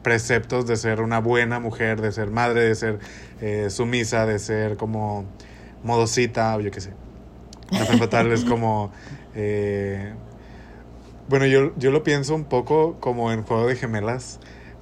preceptos 0.06 0.68
de 0.68 0.76
ser 0.76 1.00
una 1.00 1.18
buena 1.18 1.58
mujer, 1.58 2.00
de 2.00 2.12
ser 2.12 2.30
madre, 2.30 2.60
de 2.60 2.74
ser 2.76 2.98
eh, 3.40 3.70
sumisa, 3.70 4.24
de 4.24 4.38
ser 4.38 4.76
como 4.76 5.24
modosita, 5.86 6.54
o 6.56 6.60
yo 6.60 6.70
qué 6.70 6.80
sé. 6.80 6.92
Femme 7.70 7.98
fatal 7.98 8.30
es 8.32 8.44
como... 8.44 8.92
eh, 9.34 10.12
bueno, 11.28 11.46
yo, 11.46 11.72
yo 11.76 11.90
lo 11.90 12.02
pienso 12.04 12.34
un 12.34 12.44
poco 12.44 12.96
como 13.00 13.32
en 13.32 13.42
Juego 13.42 13.66
de 13.66 13.74
Gemelas. 13.76 14.38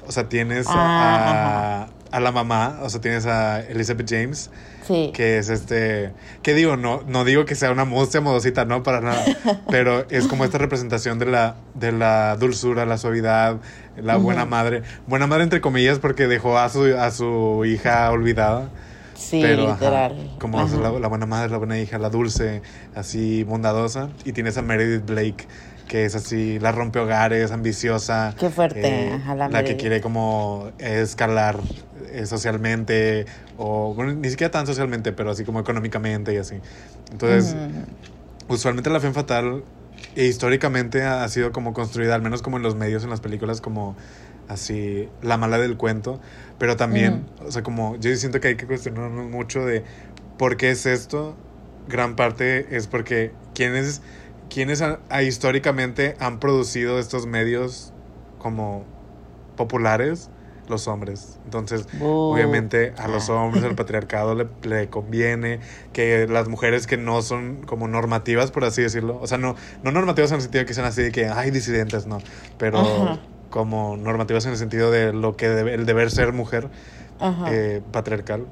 O 0.06 0.12
sea, 0.12 0.28
tienes 0.28 0.66
Ah, 0.68 1.88
a, 2.12 2.16
a 2.16 2.20
la 2.20 2.30
mamá, 2.32 2.80
o 2.82 2.90
sea, 2.90 3.00
tienes 3.00 3.24
a 3.24 3.60
Elizabeth 3.60 4.08
James, 4.10 4.50
Sí. 4.86 5.12
que 5.14 5.38
es 5.38 5.48
este, 5.48 6.12
¿qué 6.42 6.52
digo? 6.52 6.76
No, 6.76 7.00
no 7.06 7.24
digo 7.24 7.46
que 7.46 7.54
sea 7.54 7.70
una 7.72 7.86
mustia 7.86 8.20
modosita, 8.20 8.66
no, 8.66 8.82
para 8.82 9.00
nada, 9.00 9.24
pero 9.70 10.04
es 10.10 10.26
como 10.26 10.44
esta 10.44 10.58
representación 10.58 11.18
de 11.18 11.24
la, 11.24 11.56
de 11.72 11.90
la 11.92 12.36
dulzura, 12.36 12.84
la 12.84 12.98
suavidad, 12.98 13.56
la 13.96 14.16
buena 14.18 14.44
madre, 14.44 14.82
buena 15.06 15.26
madre 15.26 15.44
entre 15.44 15.62
comillas 15.62 15.98
porque 15.98 16.26
dejó 16.26 16.58
a 16.58 16.68
su, 16.68 16.84
a 16.98 17.10
su 17.12 17.64
hija 17.64 18.10
olvidada, 18.10 18.68
Sí, 19.14 19.40
pero 19.42 19.64
ajá, 19.70 19.72
literal. 19.74 20.30
como 20.38 20.60
Ajá. 20.60 20.76
la, 20.76 20.90
la 20.98 21.08
buena 21.08 21.26
madre, 21.26 21.50
la 21.50 21.58
buena 21.58 21.78
hija, 21.78 21.98
la 21.98 22.10
dulce, 22.10 22.62
así 22.94 23.44
bondadosa, 23.44 24.10
y 24.24 24.32
tienes 24.32 24.56
a 24.58 24.62
Meredith 24.62 25.06
Blake, 25.06 25.46
que 25.88 26.04
es 26.04 26.14
así, 26.14 26.58
la 26.58 26.72
rompe 26.72 26.98
hogares, 26.98 27.50
ambiciosa, 27.52 28.34
Qué 28.38 28.50
fuerte, 28.50 28.80
eh, 28.86 29.12
ajá, 29.12 29.34
la, 29.34 29.48
la 29.48 29.64
que 29.64 29.76
quiere 29.76 30.00
como 30.00 30.70
escalar 30.78 31.58
eh, 32.10 32.26
socialmente, 32.26 33.26
o 33.58 33.92
bueno, 33.94 34.14
ni 34.14 34.30
siquiera 34.30 34.50
tan 34.50 34.66
socialmente, 34.66 35.12
pero 35.12 35.30
así 35.30 35.44
como 35.44 35.60
económicamente 35.60 36.32
y 36.32 36.38
así. 36.38 36.56
Entonces, 37.12 37.54
usualmente 38.48 38.90
la 38.90 39.00
femme 39.00 39.14
fatal 39.14 39.62
e 40.16 40.24
históricamente 40.26 41.02
ha 41.02 41.28
sido 41.28 41.52
como 41.52 41.72
construida, 41.72 42.14
al 42.14 42.22
menos 42.22 42.40
como 42.42 42.56
en 42.56 42.62
los 42.62 42.74
medios, 42.76 43.04
en 43.04 43.10
las 43.10 43.20
películas, 43.20 43.60
como 43.60 43.96
así 44.48 45.08
la 45.22 45.36
mala 45.36 45.58
del 45.58 45.76
cuento, 45.76 46.20
pero 46.58 46.76
también, 46.76 47.26
o 47.46 47.50
sea, 47.50 47.62
como 47.62 47.96
yo 47.96 48.14
siento 48.16 48.40
que 48.40 48.48
hay 48.48 48.56
que 48.56 48.66
cuestionarnos 48.66 49.30
mucho 49.30 49.64
de 49.64 49.84
por 50.38 50.56
qué 50.56 50.70
es 50.70 50.86
esto. 50.86 51.36
Gran 51.88 52.16
parte 52.16 52.76
es 52.76 52.86
porque 52.86 53.32
quienes, 53.54 54.00
quienes 54.48 54.82
históricamente 55.22 56.16
han 56.18 56.40
producido 56.40 56.98
estos 56.98 57.26
medios 57.26 57.92
como 58.38 58.84
populares, 59.56 60.30
los 60.68 60.88
hombres. 60.88 61.38
Entonces, 61.44 61.86
Bu. 61.98 62.32
Obviamente 62.32 62.94
a 62.96 63.06
los 63.08 63.28
Ah. 63.28 63.34
hombres, 63.34 63.64
al 63.64 63.74
patriarcado 63.74 64.34
le, 64.34 64.46
le 64.62 64.88
conviene 64.88 65.60
que 65.92 66.26
las 66.26 66.48
mujeres 66.48 66.86
que 66.86 66.96
no 66.96 67.20
son 67.20 67.62
como 67.66 67.86
normativas, 67.86 68.50
por 68.50 68.64
así 68.64 68.80
decirlo, 68.82 69.18
o 69.20 69.26
sea, 69.26 69.36
no, 69.38 69.56
no 69.82 69.90
normativas 69.92 70.30
en 70.30 70.36
el 70.36 70.42
sentido 70.42 70.64
que 70.64 70.72
sean 70.74 70.86
así 70.86 71.02
de 71.02 71.12
que 71.12 71.26
hay 71.28 71.50
disidentes, 71.50 72.06
no, 72.06 72.18
pero 72.58 72.78
Ajá. 72.78 73.20
Como 73.54 73.96
normativas 73.96 74.44
en 74.46 74.50
el 74.50 74.58
sentido 74.58 74.90
de 74.90 75.12
lo 75.12 75.36
que 75.36 75.48
debe, 75.48 75.74
el 75.74 75.86
deber 75.86 76.10
ser 76.10 76.32
mujer 76.32 76.70
Ajá. 77.20 77.46
eh, 77.52 77.82
patriarcal, 77.92 78.46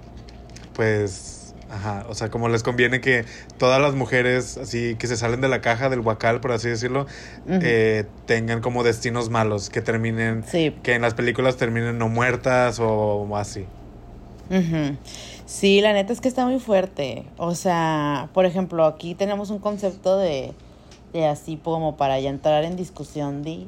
pues, 0.75 1.56
ajá, 1.73 2.06
o 2.09 2.14
sea, 2.14 2.30
como 2.30 2.49
les 2.49 2.62
conviene 2.62 3.00
que 3.00 3.25
todas 3.59 3.82
las 3.82 3.97
mujeres, 3.97 4.59
así, 4.59 4.94
que 5.00 5.09
se 5.09 5.16
salen 5.16 5.40
de 5.40 5.49
la 5.49 5.61
caja 5.61 5.88
del 5.88 5.99
huacal, 5.99 6.40
por 6.40 6.52
así 6.52 6.68
decirlo, 6.68 7.06
eh, 7.49 8.04
tengan 8.26 8.61
como 8.61 8.85
destinos 8.85 9.28
malos, 9.28 9.71
que 9.71 9.82
terminen, 9.82 10.44
Sí. 10.47 10.73
que 10.85 10.94
en 10.94 11.02
las 11.02 11.14
películas 11.14 11.56
terminen 11.56 11.99
no 11.99 12.09
muertas 12.09 12.78
o 12.80 13.28
así. 13.37 13.66
Sí, 15.47 15.80
la 15.80 15.92
neta 15.94 16.12
es 16.12 16.21
que 16.21 16.28
está 16.28 16.47
muy 16.47 16.61
fuerte. 16.61 17.25
O 17.38 17.56
sea, 17.56 18.28
por 18.32 18.47
ejemplo, 18.47 18.85
aquí 18.87 19.16
tenemos 19.16 19.50
un 19.50 19.59
concepto 19.59 20.16
de, 20.16 20.52
de 21.12 21.26
así 21.26 21.56
como 21.61 21.97
para 21.97 22.21
ya 22.21 22.30
entrar 22.30 22.62
en 22.62 22.76
discusión 22.76 23.42
de 23.42 23.66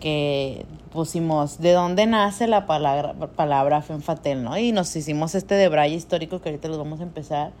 que 0.00 0.66
pusimos 0.92 1.60
de 1.60 1.72
dónde 1.72 2.06
nace 2.06 2.48
la 2.48 2.66
palabra, 2.66 3.14
palabra 3.36 3.82
femme 3.82 4.02
fatale, 4.02 4.36
¿no? 4.36 4.58
Y 4.58 4.72
nos 4.72 4.94
hicimos 4.96 5.34
este 5.34 5.54
de 5.54 5.68
braille 5.68 5.94
histórico 5.94 6.40
que 6.40 6.48
ahorita 6.48 6.68
los 6.68 6.78
vamos 6.78 7.00
a 7.00 7.04
empezar. 7.04 7.52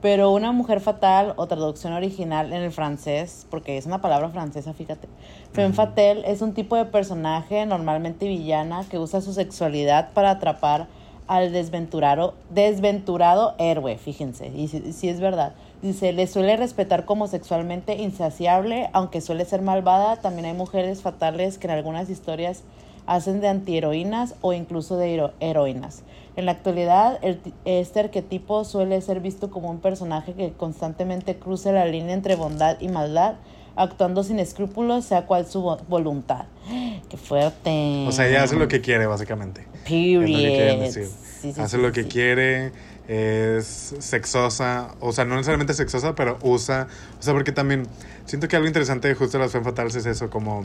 Pero 0.00 0.30
una 0.30 0.52
mujer 0.52 0.80
fatal 0.80 1.34
o 1.36 1.48
traducción 1.48 1.92
original 1.92 2.52
en 2.52 2.62
el 2.62 2.70
francés, 2.70 3.46
porque 3.50 3.76
es 3.76 3.84
una 3.84 4.00
palabra 4.00 4.28
francesa, 4.28 4.72
fíjate. 4.72 5.08
Femme 5.52 5.68
Ujú. 5.68 5.76
fatale 5.76 6.30
es 6.30 6.40
un 6.40 6.54
tipo 6.54 6.76
de 6.76 6.84
personaje, 6.84 7.66
normalmente 7.66 8.28
villana, 8.28 8.84
que 8.88 8.98
usa 8.98 9.20
su 9.20 9.32
sexualidad 9.32 10.12
para 10.12 10.30
atrapar 10.30 10.86
al 11.26 11.52
desventurado, 11.52 12.34
desventurado 12.48 13.54
héroe, 13.58 13.98
fíjense, 13.98 14.48
y 14.48 14.68
si, 14.68 14.92
si 14.92 15.08
es 15.08 15.20
verdad. 15.20 15.52
Dice, 15.82 16.12
le 16.12 16.26
suele 16.26 16.56
respetar 16.56 17.04
como 17.04 17.28
sexualmente 17.28 17.96
insaciable, 17.96 18.90
aunque 18.92 19.20
suele 19.20 19.44
ser 19.44 19.62
malvada. 19.62 20.16
También 20.16 20.46
hay 20.46 20.52
mujeres 20.54 21.02
fatales 21.02 21.56
que 21.58 21.68
en 21.68 21.72
algunas 21.72 22.10
historias 22.10 22.62
hacen 23.06 23.40
de 23.40 23.48
antiheroínas 23.48 24.34
o 24.40 24.52
incluso 24.52 24.96
de 24.96 25.14
hero- 25.14 25.32
heroínas. 25.40 26.02
En 26.36 26.46
la 26.46 26.52
actualidad, 26.52 27.18
el 27.22 27.40
este 27.64 28.00
arquetipo 28.00 28.64
suele 28.64 29.00
ser 29.00 29.20
visto 29.20 29.50
como 29.50 29.70
un 29.70 29.78
personaje 29.78 30.34
que 30.34 30.52
constantemente 30.52 31.36
cruza 31.36 31.72
la 31.72 31.84
línea 31.86 32.14
entre 32.14 32.34
bondad 32.36 32.76
y 32.80 32.88
maldad, 32.88 33.34
actuando 33.76 34.24
sin 34.24 34.40
escrúpulos, 34.40 35.04
sea 35.04 35.26
cual 35.26 35.46
su 35.46 35.62
vo- 35.62 35.80
voluntad. 35.88 36.46
¡Qué 37.08 37.16
fuerte! 37.16 38.04
O 38.08 38.12
sea, 38.12 38.28
ella 38.28 38.42
hace 38.42 38.56
lo 38.56 38.66
que 38.68 38.80
quiere, 38.80 39.06
básicamente. 39.06 39.64
Period. 39.84 40.24
Es 40.24 40.30
lo 40.30 40.36
que 40.38 40.84
decir. 40.84 41.04
Sí, 41.06 41.52
sí, 41.52 41.60
hace 41.60 41.76
sí, 41.76 41.82
lo 41.82 41.92
que 41.92 42.06
quiere, 42.08 42.72
es 43.08 43.94
sexosa, 43.98 44.94
o 45.00 45.12
sea, 45.12 45.24
no 45.24 45.34
necesariamente 45.34 45.72
sexosa, 45.74 46.14
pero 46.14 46.38
usa, 46.42 46.86
o 47.18 47.22
sea, 47.22 47.32
porque 47.32 47.52
también 47.52 47.86
siento 48.26 48.48
que 48.48 48.56
algo 48.56 48.68
interesante 48.68 49.08
de 49.08 49.14
justo 49.14 49.38
las 49.38 49.50
femme 49.50 49.64
fatales 49.64 49.94
es 49.96 50.04
eso, 50.06 50.28
como 50.30 50.62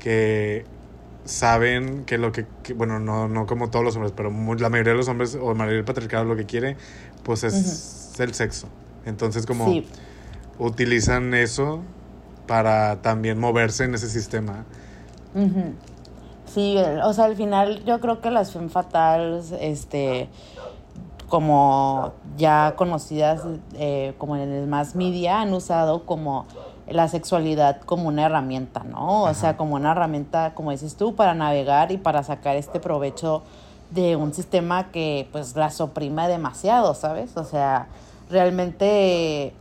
que 0.00 0.64
saben 1.24 2.04
que 2.04 2.18
lo 2.18 2.30
que, 2.32 2.46
que- 2.62 2.72
bueno, 2.74 3.00
no, 3.00 3.28
no 3.28 3.46
como 3.46 3.68
todos 3.70 3.84
los 3.84 3.96
hombres, 3.96 4.12
pero 4.16 4.30
la 4.30 4.68
mayoría 4.68 4.92
de 4.92 4.98
los 4.98 5.08
hombres 5.08 5.34
o 5.40 5.48
la 5.48 5.54
mayoría 5.54 5.76
del 5.78 5.84
patriarcado 5.84 6.24
lo 6.24 6.36
que 6.36 6.46
quiere, 6.46 6.76
pues 7.24 7.44
es 7.44 8.14
el 8.18 8.32
sexo. 8.34 8.68
Entonces 9.04 9.44
como 9.46 9.66
Sí, 9.66 9.86
utilizan 10.58 11.34
eso 11.34 11.82
para 12.46 13.02
también 13.02 13.38
moverse 13.40 13.84
en 13.84 13.94
ese 13.94 14.08
sistema. 14.08 14.64
Sí, 16.52 16.76
o 17.02 17.12
sea, 17.14 17.24
al 17.24 17.36
final 17.36 17.84
yo 17.84 17.98
creo 18.00 18.20
que 18.20 18.30
las 18.30 18.52
femme 18.52 18.68
fatales, 18.68 19.52
este, 19.58 20.28
como 21.32 22.12
ya 22.36 22.74
conocidas 22.76 23.40
eh, 23.72 24.12
como 24.18 24.36
en 24.36 24.52
el 24.52 24.66
más 24.66 24.94
media, 24.94 25.40
han 25.40 25.54
usado 25.54 26.04
como 26.04 26.44
la 26.86 27.08
sexualidad 27.08 27.80
como 27.80 28.08
una 28.08 28.26
herramienta, 28.26 28.84
¿no? 28.84 29.22
O 29.22 29.26
Ajá. 29.28 29.34
sea, 29.34 29.56
como 29.56 29.76
una 29.76 29.92
herramienta, 29.92 30.52
como 30.54 30.72
dices 30.72 30.94
tú, 30.94 31.14
para 31.14 31.32
navegar 31.32 31.90
y 31.90 31.96
para 31.96 32.22
sacar 32.22 32.56
este 32.56 32.80
provecho 32.80 33.40
de 33.88 34.14
un 34.14 34.34
sistema 34.34 34.90
que 34.90 35.26
pues 35.32 35.56
las 35.56 35.80
oprime 35.80 36.28
demasiado, 36.28 36.92
¿sabes? 36.92 37.34
O 37.38 37.44
sea, 37.44 37.86
realmente 38.28 39.54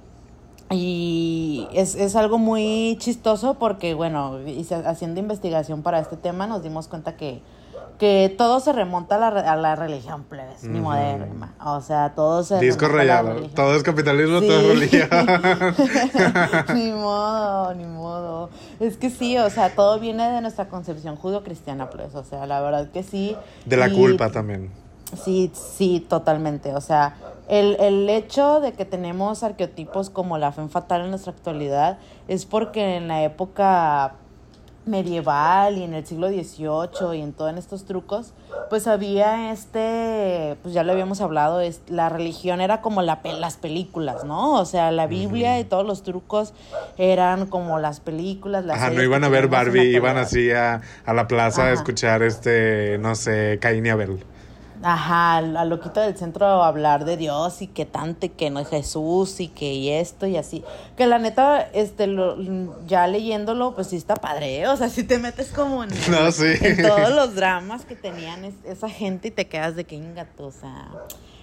Y 0.70 1.70
es, 1.74 1.96
es 1.96 2.18
algo 2.18 2.38
muy 2.38 2.98
chistoso 3.00 3.54
porque, 3.56 3.94
bueno, 3.94 4.38
haciendo 4.86 5.22
investigación 5.22 5.84
para 5.84 6.00
este 6.00 6.18
tema 6.18 6.48
nos 6.48 6.64
dimos 6.64 6.90
cuenta 6.90 7.16
que, 7.16 7.42
que 8.02 8.34
todo 8.36 8.60
se 8.62 8.74
remonta 8.74 9.16
a 9.18 9.20
la, 9.32 9.40
a 9.52 9.56
la 9.56 9.76
religión, 9.76 10.24
plebes, 10.24 10.64
ni 10.64 10.80
Ujú. 10.80 10.90
moderna. 10.90 11.54
O 11.64 11.82
sea, 11.82 12.16
todo 12.16 12.42
se 12.44 12.58
Disco 12.58 12.88
rayado. 12.88 13.36
Todo 13.54 13.76
es 13.76 13.84
capitalismo, 13.84 14.40
Sí. 14.40 14.48
todo 14.48 14.60
es 14.60 14.68
religión. 14.70 15.08
ni 16.74 16.92
modo, 16.94 17.76
ni 17.76 17.86
modo. 17.86 18.50
Es 18.80 18.98
que 18.98 19.12
sí, 19.12 19.38
o 19.38 19.48
sea, 19.52 19.76
todo 19.76 20.00
viene 20.00 20.28
de 20.32 20.42
nuestra 20.42 20.68
concepción 20.68 21.16
judio-cristiana, 21.16 21.92
pues. 21.92 22.16
O 22.16 22.24
sea, 22.24 22.48
la 22.48 22.60
verdad 22.62 22.90
que 22.90 23.04
sí. 23.04 23.38
De 23.66 23.78
la 23.78 23.88
Y- 23.88 23.94
culpa 23.96 24.32
también. 24.32 24.72
Sí, 25.24 25.52
sí, 25.54 26.04
totalmente. 26.10 26.74
O 26.74 26.82
sea, 26.82 27.16
el, 27.50 27.76
el 27.80 28.10
hecho 28.10 28.62
de 28.62 28.74
que 28.74 28.86
tenemos 28.86 29.44
arqueotipos 29.44 30.10
como 30.10 30.40
la 30.40 30.52
fe 30.54 30.68
fatal 30.70 31.02
en 31.02 31.10
nuestra 31.12 31.34
actualidad 31.34 32.00
es 32.28 32.46
porque 32.48 32.96
en 32.96 33.08
la 33.10 33.22
época 33.24 34.14
medieval 34.86 35.78
y 35.78 35.84
en 35.84 35.94
el 35.94 36.06
siglo 36.06 36.30
XVIII 36.30 37.18
y 37.18 37.22
en 37.22 37.34
todos 37.34 37.56
estos 37.58 37.86
trucos, 37.86 38.34
pues 38.70 38.88
había 38.88 39.52
este, 39.52 40.58
pues 40.64 40.74
ya 40.74 40.84
lo 40.84 40.92
habíamos 40.92 41.22
hablado, 41.22 41.62
es, 41.62 41.82
la 41.88 42.10
religión 42.10 42.62
era 42.62 42.82
como 42.82 43.02
la, 43.02 43.20
las 43.40 43.58
películas, 43.58 44.24
¿no? 44.24 44.60
O 44.60 44.66
sea, 44.66 44.92
la 44.92 45.08
Biblia 45.08 45.60
y 45.60 45.64
todos 45.64 45.86
los 45.86 46.04
trucos 46.04 46.54
eran 46.98 47.46
como 47.46 47.80
las 47.80 48.00
películas, 48.00 48.66
las 48.66 48.78
Ajá, 48.78 48.90
no 48.90 49.04
iban 49.04 49.24
a 49.24 49.30
ver 49.30 49.48
Barbie, 49.48 49.96
iban 49.96 50.18
así 50.18 50.52
a, 50.52 50.82
a 51.06 51.14
la 51.14 51.28
plaza 51.28 51.66
a 51.66 51.72
escuchar 51.72 52.24
este, 52.24 52.98
no 53.00 53.16
sé, 53.16 53.60
Caín 53.62 53.86
y 53.86 53.90
Abel. 53.90 54.24
Ajá, 54.84 55.38
al, 55.38 55.58
al 55.58 55.70
loquito 55.70 56.00
del 56.00 56.18
centro 56.18 56.46
a 56.46 56.68
hablar 56.68 57.06
de 57.06 57.16
Dios 57.16 57.62
y 57.62 57.68
que 57.68 57.86
tanto 57.86 58.26
y 58.26 58.30
que 58.30 58.50
no 58.50 58.60
es 58.60 58.68
Jesús 58.68 59.40
y 59.40 59.48
que 59.48 59.74
y 59.74 59.90
esto 59.90 60.26
y 60.26 60.38
así. 60.38 60.64
Que 60.98 61.06
la 61.06 61.20
neta, 61.20 61.62
este, 61.74 62.08
lo, 62.08 62.36
ya 62.88 63.06
leyéndolo, 63.06 63.76
pues 63.76 63.88
sí 63.88 63.96
está 63.96 64.16
padre, 64.16 64.60
¿eh? 64.62 64.68
O 64.68 64.76
sea, 64.78 64.90
si 64.90 65.04
te 65.04 65.20
metes 65.20 65.50
como 65.52 65.84
en, 65.84 65.90
No, 66.12 66.32
sí. 66.32 66.46
en 66.62 66.82
todos 66.82 67.12
los 67.14 67.36
dramas 67.36 67.86
que 67.86 67.96
tenían 67.96 68.44
es- 68.44 68.56
esa 68.66 68.90
gente 68.90 69.28
y 69.28 69.32
te 69.32 69.46
quedas 69.48 69.76
de 69.76 69.84
que 69.84 69.96
ingato, 69.96 70.48
o 70.48 70.52
sea, 70.52 70.88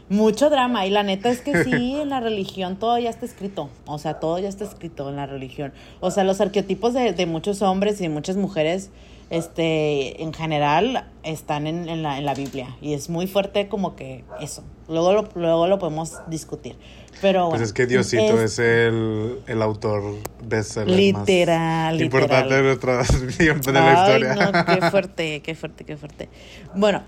mucho 0.09 0.51
drama. 0.51 0.87
Y 0.87 0.91
la 0.91 1.03
neta 1.03 1.29
es 1.29 1.41
que 1.41 1.63
sí, 1.65 1.97
en 2.01 2.09
la 2.11 2.19
religión 2.21 2.77
todo 2.77 2.99
ya 2.99 3.11
está 3.11 3.25
escrito. 3.25 3.69
O 3.87 3.99
sea, 3.99 4.15
todo 4.21 4.39
ya 4.41 4.49
está 4.49 4.65
escrito 4.65 5.09
en 5.11 5.17
la 5.17 5.27
religión. 5.27 5.73
O 6.01 6.11
sea, 6.11 6.25
los 6.25 6.41
arqueotipos 6.41 6.93
de, 6.95 7.13
de 7.13 7.27
muchos 7.27 7.63
hombres 7.63 8.01
y 8.01 8.05
de 8.05 8.09
muchas 8.09 8.37
mujeres, 8.37 8.91
este, 9.31 10.23
en 10.23 10.33
general, 10.33 11.09
están 11.23 11.67
en, 11.67 11.89
en 11.89 12.03
la, 12.03 12.19
en 12.19 12.25
la 12.25 12.35
Biblia. 12.35 12.77
Y 12.81 12.95
es 12.95 13.11
muy 13.11 13.27
fuerte 13.27 13.69
como 13.69 13.95
que 13.97 14.25
eso. 14.41 14.63
Luego 14.89 15.13
lo, 15.13 15.29
luego 15.35 15.67
lo 15.67 15.79
podemos 15.79 16.19
discutir. 16.29 16.77
Pero 17.21 17.49
Pues 17.51 17.63
es 17.63 17.73
que 17.73 17.87
Diosito 17.87 18.41
es, 18.41 18.59
el, 18.61 19.41
el 19.47 19.61
autor 19.63 20.03
bestseller 20.45 20.89
Literal, 20.89 21.95
más 21.95 22.03
importante 22.03 22.55
de 22.55 22.63
nuestra 22.63 23.03
de 23.03 23.73
la 23.73 24.05
Ay, 24.05 24.23
historia. 24.23 24.35
no, 24.53 24.65
qué 24.65 24.91
fuerte, 24.91 25.43
qué 25.43 25.55
fuerte, 25.57 25.85
qué 25.85 25.97
fuerte. 25.97 26.29
Bueno, 26.77 27.03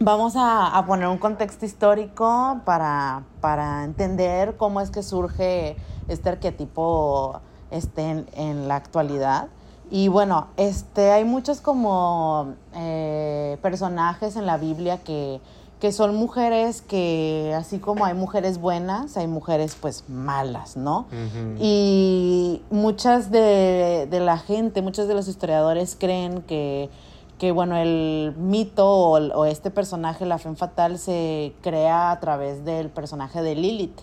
vamos 0.00 0.34
a, 0.36 0.76
a 0.76 0.84
poner 0.84 1.06
un 1.06 1.18
contexto 1.18 1.64
histórico 1.64 2.60
para, 2.64 3.22
para 3.40 3.84
entender 3.84 4.56
cómo 4.56 4.80
es 4.80 4.90
que 4.90 5.04
surge 5.04 5.76
este 6.08 6.28
arquetipo 6.28 7.40
este, 7.70 8.02
en, 8.02 8.26
en 8.34 8.68
la 8.68 8.74
actualidad. 8.76 9.46
Y 9.90 10.08
bueno, 10.08 10.48
este, 10.56 11.12
hay 11.12 11.24
muchos 11.24 11.60
como 11.60 12.54
eh, 12.74 13.56
personajes 13.62 14.36
en 14.36 14.44
la 14.44 14.56
Biblia 14.56 14.98
que, 14.98 15.40
que 15.80 15.92
son 15.92 16.16
mujeres 16.16 16.82
que, 16.82 17.54
así 17.56 17.78
como 17.78 18.04
hay 18.04 18.14
mujeres 18.14 18.58
buenas, 18.58 19.16
hay 19.16 19.28
mujeres 19.28 19.76
pues 19.80 20.04
malas, 20.08 20.76
¿no? 20.76 21.06
Y 21.60 22.62
muchas 22.70 23.30
de, 23.30 24.08
de 24.10 24.20
la 24.20 24.38
gente, 24.38 24.82
muchos 24.82 25.06
de 25.06 25.14
los 25.14 25.28
historiadores 25.28 25.96
creen 25.98 26.42
que, 26.42 26.90
que 27.38 27.52
bueno, 27.52 27.76
el 27.76 28.34
mito 28.36 28.90
o, 28.90 29.18
o 29.18 29.44
este 29.44 29.70
personaje, 29.70 30.26
la 30.26 30.38
Femme 30.38 30.56
Fatal, 30.56 30.98
se 30.98 31.52
crea 31.60 32.10
a 32.10 32.18
través 32.18 32.64
del 32.64 32.88
personaje 32.88 33.42
de 33.42 33.54
Lilith, 33.54 34.00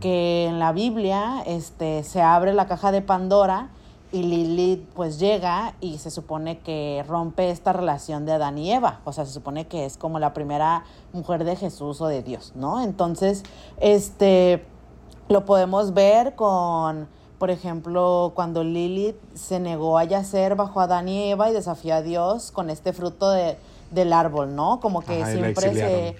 que 0.00 0.44
en 0.44 0.58
la 0.58 0.72
Biblia 0.72 1.42
este, 1.46 2.02
se 2.02 2.20
abre 2.20 2.52
la 2.52 2.66
caja 2.66 2.92
de 2.92 3.00
Pandora 3.00 3.70
y 4.14 4.22
Lilith 4.22 4.86
pues 4.94 5.18
llega 5.18 5.74
y 5.80 5.98
se 5.98 6.12
supone 6.12 6.60
que 6.60 7.04
rompe 7.08 7.50
esta 7.50 7.72
relación 7.72 8.24
de 8.26 8.32
Adán 8.32 8.56
y 8.58 8.72
Eva, 8.72 9.00
o 9.04 9.12
sea, 9.12 9.26
se 9.26 9.32
supone 9.32 9.66
que 9.66 9.84
es 9.84 9.96
como 9.96 10.20
la 10.20 10.32
primera 10.32 10.84
mujer 11.12 11.42
de 11.42 11.56
Jesús 11.56 12.00
o 12.00 12.06
de 12.06 12.22
Dios, 12.22 12.52
¿no? 12.54 12.80
Entonces, 12.80 13.42
este, 13.80 14.64
lo 15.28 15.44
podemos 15.44 15.94
ver 15.94 16.36
con, 16.36 17.08
por 17.40 17.50
ejemplo, 17.50 18.30
cuando 18.36 18.62
Lilith 18.62 19.16
se 19.34 19.58
negó 19.58 19.98
a 19.98 20.04
yacer 20.04 20.54
bajo 20.54 20.80
Adán 20.80 21.08
y 21.08 21.32
Eva 21.32 21.50
y 21.50 21.52
desafió 21.52 21.96
a 21.96 22.02
Dios 22.02 22.52
con 22.52 22.70
este 22.70 22.92
fruto 22.92 23.32
de, 23.32 23.58
del 23.90 24.12
árbol, 24.12 24.54
¿no? 24.54 24.78
Como 24.78 25.02
que 25.02 25.22
Ajá, 25.22 25.32
siempre 25.32 25.74
se... 25.74 26.16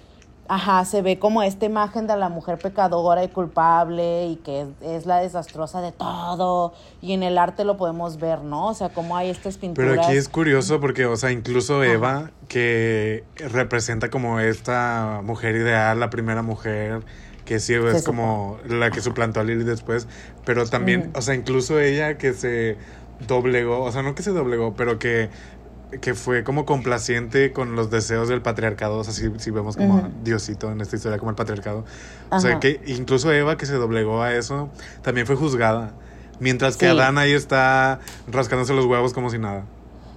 ajá, 0.47 0.85
se 0.85 1.01
ve 1.01 1.17
como 1.19 1.43
esta 1.43 1.65
imagen 1.65 2.07
de 2.07 2.15
la 2.15 2.29
mujer 2.29 2.57
pecadora 2.57 3.23
y 3.23 3.29
culpable 3.29 4.27
y 4.27 4.35
que 4.37 4.67
es, 4.81 5.05
la 5.05 5.17
desastrosa 5.17 5.81
de 5.81 5.91
todo. 5.91 6.73
Y 7.01 7.13
en 7.13 7.23
el 7.23 7.37
arte 7.37 7.65
lo 7.65 7.77
podemos 7.77 8.17
ver, 8.17 8.41
¿no? 8.41 8.67
O 8.67 8.73
sea, 8.73 8.89
cómo 8.89 9.17
hay 9.17 9.29
estas 9.29 9.57
pinturas. 9.57 9.91
Pero 9.91 10.03
aquí 10.03 10.17
es 10.17 10.29
curioso 10.29 10.79
porque, 10.79 11.05
o 11.05 11.15
sea, 11.17 11.31
incluso 11.31 11.83
Eva, 11.83 12.31
que 12.47 13.23
representa 13.37 14.09
como 14.09 14.39
esta 14.39 15.21
mujer 15.23 15.55
ideal, 15.55 15.99
la 15.99 16.09
primera 16.09 16.41
mujer, 16.41 17.03
que 17.45 17.59
sí 17.59 17.73
es 17.73 18.01
Se 18.01 18.03
como 18.03 18.57
la 18.67 18.91
que 18.91 19.01
suplantó 19.01 19.39
a 19.39 19.43
Lily 19.43 19.63
después, 19.63 20.07
pero 20.45 20.65
también, 20.65 21.11
o 21.15 21.21
sea, 21.21 21.35
incluso 21.35 21.79
ella 21.79 22.17
que 22.17 22.33
se 22.33 22.77
doblegó, 23.27 23.83
o 23.83 23.91
sea, 23.91 24.01
no 24.01 24.15
que 24.15 24.23
se 24.23 24.31
doblegó, 24.31 24.73
pero 24.75 24.99
que, 24.99 25.29
que 26.01 26.13
fue 26.13 26.43
como 26.43 26.65
complaciente 26.65 27.51
con 27.51 27.75
los 27.75 27.89
deseos 27.89 28.27
del 28.27 28.41
patriarcado, 28.41 28.97
o 28.97 29.03
sea, 29.03 29.13
si, 29.13 29.29
si 29.37 29.51
vemos 29.51 29.75
como. 29.77 30.09
Diosito 30.23 30.71
en 30.71 30.81
esta 30.81 30.95
historia, 30.95 31.17
como 31.17 31.31
el 31.31 31.35
patriarcado. 31.35 31.85
O 32.29 32.39
sea, 32.39 32.59
que 32.59 32.81
incluso 32.87 33.31
Eva 33.31 33.57
que 33.57 33.65
se 33.65 33.73
doblegó 33.73 34.21
a 34.21 34.33
eso, 34.33 34.69
también 35.01 35.27
fue 35.27 35.35
juzgada. 35.35 35.93
Mientras 36.39 36.77
que 36.77 36.85
Sí. 36.87 36.91
Adán 36.91 37.17
ahí 37.17 37.31
está 37.31 37.99
rascándose 38.27 38.73
los 38.73 38.85
huevos 38.85 39.13
como 39.13 39.29
si 39.29 39.37
nada. 39.37 39.63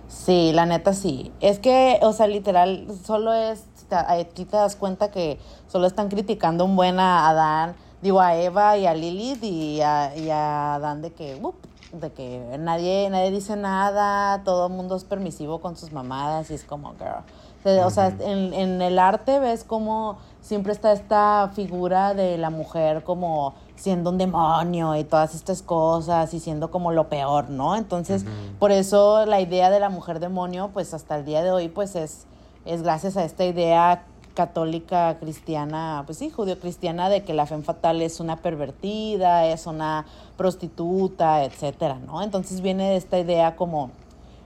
Sí, 0.09 0.53
la 0.53 0.67
neta 0.67 0.95
sí. 0.95 1.33
Es 1.41 1.59
que, 1.59 1.99
o 2.03 2.13
sea, 2.13 2.27
literal, 2.27 2.87
solo 3.05 3.33
es, 3.33 3.65
aquí 3.91 4.45
te 4.45 4.57
das 4.57 4.75
cuenta 4.77 5.11
que 5.11 5.39
solo 5.69 5.87
están 5.87 6.09
criticando 6.09 6.65
un 6.65 6.77
buen 6.77 6.99
a 6.99 7.29
Adán, 7.29 7.75
digo, 8.03 8.21
a 8.21 8.37
Eva 8.37 8.77
y 8.77 8.87
a 8.87 8.95
Lilith 8.95 9.43
y 9.45 9.81
a, 9.81 10.17
y 10.17 10.31
a 10.31 10.75
Adán 10.75 11.03
de 11.03 11.13
que, 11.13 11.39
up, 11.41 11.55
de 11.93 12.13
que 12.13 12.57
nadie, 12.59 13.09
nadie 13.11 13.31
dice 13.31 13.57
nada, 13.57 14.43
todo 14.45 14.67
el 14.67 14.73
mundo 14.73 14.97
es 14.97 15.05
permisivo 15.05 15.61
con 15.61 15.77
sus 15.77 15.93
mamadas 15.93 16.51
y 16.51 16.55
es 16.55 16.65
como, 16.65 16.93
girl. 16.95 17.23
O 17.61 17.63
sea, 17.63 17.87
O 17.87 17.91
sea, 17.91 18.09
Ujú. 18.09 18.23
en, 18.23 18.55
en 18.55 18.83
el 18.83 18.99
arte 18.99 19.41
ves 19.41 19.65
como 19.65 20.19
siempre 20.41 20.73
está 20.73 20.93
esta 20.93 21.51
figura 21.55 22.15
de 22.15 22.39
la 22.39 22.51
mujer 22.51 23.03
como 23.05 23.55
siendo 23.75 24.11
un 24.11 24.19
demonio 24.19 24.95
y 24.97 25.05
todas 25.05 25.35
estas 25.35 25.63
cosas 25.63 26.33
y 26.35 26.41
siendo 26.41 26.71
como 26.71 26.93
lo 26.93 27.09
peor, 27.09 27.51
¿no? 27.51 27.75
Entonces, 27.77 28.25
por 28.59 28.71
eso 28.71 29.25
la 29.27 29.41
idea 29.41 29.71
de 29.71 29.81
la 29.81 29.89
mujer 29.89 30.21
demonio, 30.21 30.71
pues 30.73 30.95
hasta 30.95 31.17
el 31.17 31.25
día 31.25 31.43
de 31.43 31.51
hoy, 31.51 31.69
pues 31.69 31.95
es, 31.97 32.27
es 32.65 32.83
gracias 32.83 33.17
a 33.17 33.25
esta 33.25 33.45
idea 33.45 34.05
católica 34.39 35.19
cristiana, 35.19 36.05
pues 36.07 36.19
sí, 36.19 36.31
judío-cristiana, 36.31 37.09
de 37.09 37.25
que 37.25 37.35
la 37.35 37.45
fe 37.45 37.61
fatal 37.61 38.01
es 38.01 38.21
una 38.21 38.37
pervertida, 38.37 39.47
es 39.47 39.67
una 39.67 40.07
prostituta, 40.37 41.43
etcétera, 41.43 41.99
¿no? 41.99 42.23
Entonces 42.23 42.61
viene 42.61 42.89
de 42.91 42.97
esta 42.97 43.19
idea 43.19 43.57
como 43.57 43.91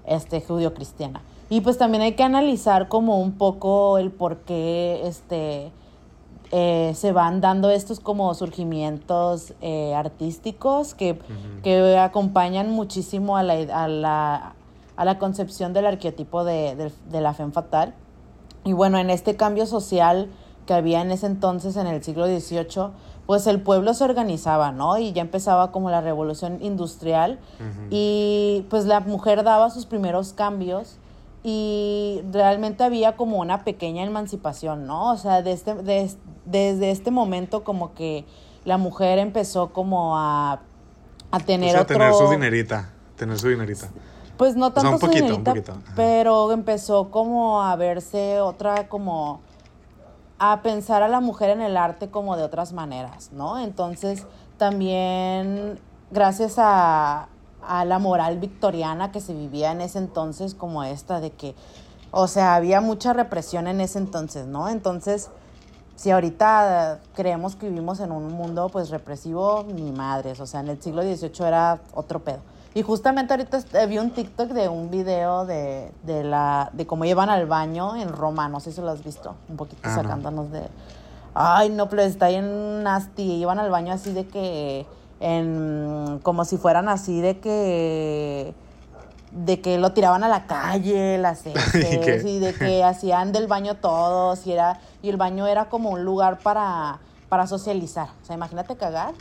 este 0.07 0.41
judío-cristiana. 0.41 1.21
Y 1.51 1.61
pues 1.61 1.77
también 1.77 2.03
hay 2.03 2.15
que 2.15 2.23
analizar 2.23 2.89
como 2.89 3.21
un 3.21 3.33
poco 3.33 3.99
el 3.99 4.11
por 4.11 4.39
qué 4.39 5.03
este, 5.05 5.71
eh, 6.53 6.93
se 6.95 7.13
van 7.13 7.43
dando 7.43 7.69
estos 7.69 8.01
como 8.01 8.33
surgimientos 8.33 9.53
eh, 9.61 9.95
artísticos 9.95 10.95
que, 10.95 11.19
que 11.63 11.99
acompañan 11.99 12.71
muchísimo 12.71 13.37
a 13.37 13.43
la, 13.43 13.85
a 13.85 13.89
la, 13.89 14.55
a 14.97 15.05
la 15.05 15.19
concepción 15.19 15.75
del 15.75 15.85
arquetipo 15.85 16.45
de, 16.45 16.77
de, 16.77 16.93
de 17.11 17.21
la 17.21 17.35
femme 17.35 17.53
fatal. 17.53 17.93
Y 18.65 18.73
bueno, 18.73 18.99
en 18.99 19.11
este 19.11 19.37
cambio 19.37 19.67
social 19.67 20.29
que 20.67 20.75
había 20.75 21.01
en 21.03 21.11
ese 21.11 21.27
entonces, 21.27 21.77
en 21.77 21.87
el 21.89 22.03
siglo 22.05 22.27
XVIII, 22.27 22.91
pues 23.27 23.47
el 23.47 23.61
pueblo 23.61 23.95
se 23.95 24.05
organizaba, 24.05 24.73
¿no? 24.73 24.99
Y 24.99 25.13
ya 25.13 25.23
empezaba 25.23 25.73
como 25.73 25.91
la 25.91 26.01
revolución 26.01 26.59
industrial 26.63 27.39
y 27.91 28.65
pues 28.71 28.85
la 28.85 29.01
mujer 29.01 29.43
daba 29.45 29.71
sus 29.71 29.87
primeros 29.87 30.33
cambios 30.33 30.97
y 31.45 32.21
realmente 32.31 32.85
había 32.85 33.17
como 33.17 33.39
una 33.39 33.65
pequeña 33.65 34.05
emancipación, 34.05 34.87
¿no? 34.87 35.11
O 35.13 35.17
sea, 35.17 35.43
de 35.43 35.53
este- 35.53 35.75
de- 35.75 36.11
desde 36.45 36.91
este 36.91 37.11
momento 37.11 37.65
como 37.65 37.95
que 37.95 38.25
la 38.65 38.79
mujer 38.79 39.19
empezó 39.19 39.73
como 39.73 40.17
a, 40.17 40.61
a 41.33 41.37
O 41.37 41.41
tener 41.41 41.73
sea, 41.73 41.83
otro... 41.83 41.97
tener 41.99 42.15
su 42.15 42.29
dinerita. 42.31 42.91
Tener 43.17 43.39
su 43.39 43.49
dinerita. 43.49 43.89
Pues 44.43 44.57
no 44.57 44.73
sea, 44.73 44.75
tanto 44.75 44.91
un 44.91 44.99
su 44.99 45.07
poquito, 45.07 45.37
un 45.37 45.45
poquito, 45.45 45.75
pero 45.95 46.51
empezó 46.51 47.13
como 47.13 47.63
a 47.63 47.77
verse 47.77 48.41
otra 48.41 48.89
como 48.89 49.41
a 50.37 50.63
pensar 50.63 51.05
a 51.05 51.07
la 51.07 51.21
mujer 51.21 51.51
en 51.51 51.61
el 51.61 51.77
arte 51.77 52.11
como 52.11 52.37
de 52.37 52.43
otras 52.43 52.73
maneras, 52.73 53.31
¿no? 53.31 53.61
Entonces, 53.61 54.27
también 54.59 55.79
gracias 56.11 56.55
a, 56.59 57.29
a 57.65 57.85
la 57.85 58.01
moral 58.01 58.41
victoriana 58.41 59.13
que 59.13 59.21
se 59.21 59.33
vivía 59.33 59.71
en 59.71 59.81
ese 59.81 59.99
entonces, 59.99 60.57
como 60.57 60.83
esta 60.83 61.21
de 61.21 61.31
que, 61.31 61.55
o 62.11 62.27
sea, 62.27 62.57
había 62.57 62.81
mucha 62.81 63.13
represión 63.13 63.69
en 63.69 63.81
ese 63.81 64.01
entonces, 64.01 64.49
¿no? 64.49 64.69
Entonces, 64.69 65.31
si 65.95 66.11
ahorita 66.11 66.99
creemos 67.15 67.55
que 67.55 67.69
vivimos 67.69 68.01
en 68.01 68.11
un 68.11 68.27
mundo 68.33 68.71
pues 68.71 68.91
represivo, 68.91 69.65
ni 69.73 69.93
madres, 69.93 70.41
o 70.41 70.47
sea, 70.47 70.59
en 70.59 70.71
el 70.71 70.83
siglo 70.83 71.03
XVIII 71.03 71.47
era 71.47 71.79
otro 71.95 72.19
pedo. 72.25 72.41
Y 72.75 72.83
justamente 72.83 73.35
ahorita 73.35 73.59
eh, 73.75 73.87
vi 73.87 73.99
un 73.99 74.11
TikTok 74.11 74.49
de 74.51 74.69
un 74.69 74.91
video 74.91 75.45
de, 75.45 75.93
de, 76.05 76.25
la, 76.25 76.71
de 76.73 76.87
cómo 76.87 77.05
llevan 77.05 77.29
al 77.29 77.47
baño 77.47 77.97
en 77.97 78.09
Roma, 78.09 78.49
no 78.49 78.61
sé 78.61 78.73
si 78.73 78.81
lo 78.81 78.91
has 78.91 79.05
visto, 79.05 79.35
un 79.49 79.57
poquito 79.57 79.83
Ah, 79.85 79.89
no. 79.97 80.03
sacándonos 80.03 80.51
de... 80.51 80.63
Ay, 81.35 81.71
no, 81.71 81.89
pero 81.89 82.03
está 82.03 82.29
bien 82.29 82.83
nasty, 82.83 83.23
iban 83.35 83.59
al 83.59 83.71
baño 83.71 83.93
así 83.93 84.13
de 84.13 84.27
que, 84.27 84.87
en, 85.21 86.21
como 86.23 86.45
si 86.45 86.57
fueran 86.59 86.89
así 86.89 87.21
de 87.21 87.39
que 87.41 88.55
de 89.33 89.63
que 89.63 89.79
lo 89.79 89.93
tiraban 89.93 90.25
a 90.25 90.29
la 90.29 90.47
calle, 90.47 91.17
las 91.17 91.47
heces, 91.47 91.73
qué? 91.73 92.23
y 92.27 92.39
de 92.39 92.53
que 92.53 92.85
hacían 92.85 93.33
del 93.33 93.47
baño 93.47 93.77
todos, 93.77 94.47
y 94.47 94.53
era, 94.53 94.79
y 95.03 95.09
el 95.09 95.17
baño 95.17 95.47
era 95.47 95.67
como 95.71 95.89
un 95.91 96.05
lugar 96.05 96.39
para, 96.39 96.99
para 97.31 97.47
socializar. 97.47 98.09
O 98.23 98.27
sea, 98.27 98.37
imagínate 98.37 98.77
cagar 98.77 99.15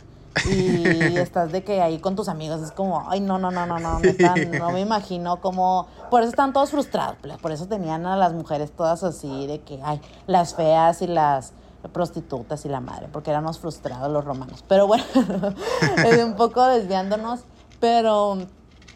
y 0.50 1.16
estás 1.16 1.52
de 1.52 1.62
que 1.62 1.80
ahí 1.80 1.98
con 1.98 2.16
tus 2.16 2.28
amigos, 2.28 2.62
es 2.62 2.72
como, 2.72 3.08
ay, 3.08 3.20
no, 3.20 3.38
no, 3.38 3.50
no, 3.50 3.66
no, 3.66 3.78
no, 3.78 4.00
no 4.00 4.70
me 4.70 4.80
imagino 4.80 5.40
cómo, 5.40 5.86
por 6.10 6.22
eso 6.22 6.30
están 6.30 6.52
todos 6.52 6.70
frustrados, 6.70 7.16
pues, 7.20 7.36
por 7.38 7.52
eso 7.52 7.66
tenían 7.66 8.06
a 8.06 8.16
las 8.16 8.32
mujeres 8.32 8.72
todas 8.72 9.02
así, 9.04 9.46
de 9.46 9.60
que, 9.60 9.80
ay, 9.82 10.00
las 10.26 10.54
feas 10.54 11.02
y 11.02 11.06
las 11.06 11.52
prostitutas 11.92 12.64
y 12.64 12.68
la 12.68 12.80
madre, 12.80 13.08
porque 13.12 13.30
éramos 13.30 13.58
frustrados 13.58 14.10
los 14.10 14.24
romanos. 14.24 14.64
Pero 14.68 14.86
bueno, 14.86 15.04
es 16.04 16.24
un 16.24 16.34
poco 16.36 16.64
desviándonos, 16.64 17.40
pero 17.80 18.38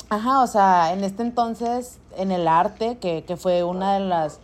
Ajá, 0.09 0.43
o 0.43 0.47
sea, 0.47 0.93
en 0.93 1.03
este 1.03 1.23
entonces, 1.23 1.99
en 2.17 2.31
el 2.31 2.47
arte, 2.47 2.99
que, 2.99 3.25
que 3.25 3.37
fue 3.37 3.65
una 3.65 3.95
de 3.95 4.01
las... 4.01 4.39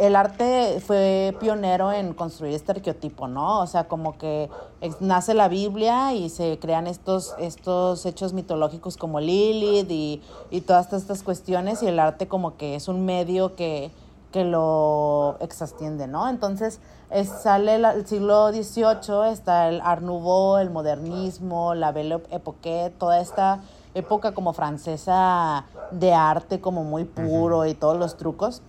El 0.00 0.16
arte 0.16 0.80
fue 0.80 1.36
pionero 1.40 1.92
en 1.92 2.14
construir 2.14 2.54
este 2.54 2.72
arqueotipo, 2.72 3.28
¿no? 3.28 3.60
O 3.60 3.66
sea, 3.66 3.86
como 3.86 4.16
que 4.16 4.48
nace 5.00 5.34
la 5.34 5.48
Biblia 5.48 6.14
y 6.14 6.30
se 6.30 6.58
crean 6.58 6.86
estos, 6.86 7.34
estos 7.38 8.06
hechos 8.06 8.32
mitológicos 8.32 8.96
como 8.96 9.20
Lilith 9.20 9.90
y, 9.90 10.22
y 10.50 10.62
todas 10.62 10.90
estas 10.94 11.22
cuestiones 11.22 11.82
y 11.82 11.86
el 11.86 11.98
arte 11.98 12.28
como 12.28 12.56
que 12.56 12.76
es 12.76 12.88
un 12.88 13.04
medio 13.04 13.56
que, 13.56 13.90
que 14.32 14.44
lo 14.44 15.36
extiende, 15.40 16.06
¿no? 16.06 16.30
Entonces 16.30 16.80
es- 17.10 17.28
sale 17.28 17.74
el 17.74 18.06
siglo 18.06 18.48
XVIII, 18.52 19.30
está 19.30 19.68
el 19.68 19.82
Art 19.82 20.00
Nouveau, 20.00 20.56
el 20.56 20.70
modernismo, 20.70 21.74
la 21.74 21.92
Belle 21.92 22.22
Époque, 22.30 22.90
toda 22.98 23.20
esta 23.20 23.60
época 23.92 24.32
como 24.32 24.54
francesa 24.54 25.66
de 25.90 26.14
arte 26.14 26.58
como 26.58 26.84
muy 26.84 27.04
puro 27.04 27.66
y 27.66 27.74
todos 27.74 27.98
los 27.98 28.16
trucos. 28.16 28.62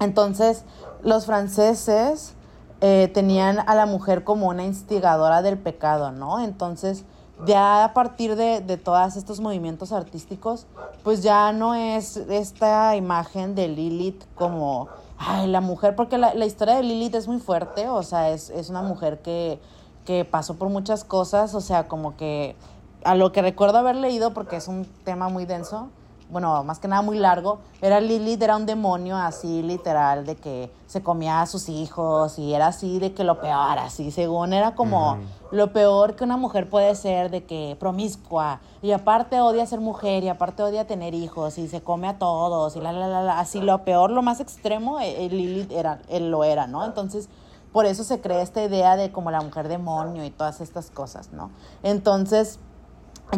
Entonces 0.00 0.64
los 1.02 1.26
franceses 1.26 2.34
eh, 2.80 3.10
tenían 3.12 3.60
a 3.68 3.74
la 3.74 3.86
mujer 3.86 4.24
como 4.24 4.48
una 4.48 4.64
instigadora 4.64 5.42
del 5.42 5.58
pecado, 5.58 6.12
¿no? 6.12 6.40
Entonces 6.40 7.04
ya 7.46 7.84
a 7.84 7.94
partir 7.94 8.36
de, 8.36 8.60
de 8.60 8.76
todos 8.76 9.16
estos 9.16 9.40
movimientos 9.40 9.92
artísticos, 9.92 10.66
pues 11.02 11.22
ya 11.22 11.52
no 11.52 11.74
es 11.74 12.16
esta 12.16 12.96
imagen 12.96 13.54
de 13.54 13.68
Lilith 13.68 14.24
como, 14.34 14.88
ay, 15.18 15.46
la 15.46 15.60
mujer, 15.60 15.96
porque 15.96 16.18
la, 16.18 16.34
la 16.34 16.46
historia 16.46 16.76
de 16.76 16.82
Lilith 16.82 17.14
es 17.14 17.28
muy 17.28 17.38
fuerte, 17.38 17.88
o 17.88 18.02
sea, 18.02 18.30
es, 18.30 18.50
es 18.50 18.68
una 18.68 18.82
mujer 18.82 19.20
que, 19.22 19.60
que 20.04 20.24
pasó 20.24 20.54
por 20.54 20.68
muchas 20.68 21.04
cosas, 21.04 21.54
o 21.54 21.60
sea, 21.60 21.88
como 21.88 22.16
que 22.16 22.56
a 23.04 23.14
lo 23.14 23.32
que 23.32 23.42
recuerdo 23.42 23.78
haber 23.78 23.96
leído, 23.96 24.34
porque 24.34 24.56
es 24.56 24.68
un 24.68 24.84
tema 25.04 25.28
muy 25.28 25.46
denso, 25.46 25.88
bueno, 26.30 26.62
más 26.64 26.78
que 26.78 26.88
nada 26.88 27.02
muy 27.02 27.18
largo, 27.18 27.58
era 27.80 28.00
Lilith, 28.00 28.42
era 28.42 28.56
un 28.56 28.66
demonio 28.66 29.16
así 29.16 29.62
literal, 29.62 30.24
de 30.24 30.36
que 30.36 30.72
se 30.86 31.02
comía 31.02 31.40
a 31.40 31.46
sus 31.46 31.68
hijos 31.68 32.38
y 32.38 32.54
era 32.54 32.68
así 32.68 32.98
de 32.98 33.12
que 33.12 33.24
lo 33.24 33.40
peor, 33.40 33.78
así, 33.78 34.10
según 34.10 34.52
era 34.52 34.74
como 34.74 35.18
lo 35.50 35.72
peor 35.72 36.16
que 36.16 36.24
una 36.24 36.36
mujer 36.36 36.68
puede 36.68 36.94
ser, 36.94 37.30
de 37.30 37.44
que 37.44 37.76
promiscua, 37.78 38.60
y 38.82 38.92
aparte 38.92 39.40
odia 39.40 39.66
ser 39.66 39.80
mujer, 39.80 40.22
y 40.22 40.28
aparte 40.28 40.62
odia 40.62 40.86
tener 40.86 41.14
hijos, 41.14 41.58
y 41.58 41.68
se 41.68 41.82
come 41.82 42.08
a 42.08 42.18
todos, 42.18 42.76
y 42.76 42.80
la, 42.80 42.92
la, 42.92 43.08
la, 43.08 43.22
la, 43.22 43.38
así 43.40 43.60
lo 43.60 43.84
peor, 43.84 44.10
lo 44.10 44.22
más 44.22 44.40
extremo, 44.40 45.00
eh, 45.00 45.24
eh, 45.24 45.28
Lilith 45.28 45.72
era, 45.72 46.00
él 46.08 46.30
lo 46.30 46.44
era, 46.44 46.66
¿no? 46.66 46.84
Entonces, 46.84 47.28
por 47.72 47.86
eso 47.86 48.04
se 48.04 48.20
crea 48.20 48.42
esta 48.42 48.62
idea 48.62 48.96
de 48.96 49.12
como 49.12 49.30
la 49.30 49.40
mujer 49.40 49.68
demonio 49.68 50.24
y 50.24 50.30
todas 50.30 50.60
estas 50.60 50.90
cosas, 50.90 51.32
¿no? 51.32 51.50
Entonces, 51.82 52.58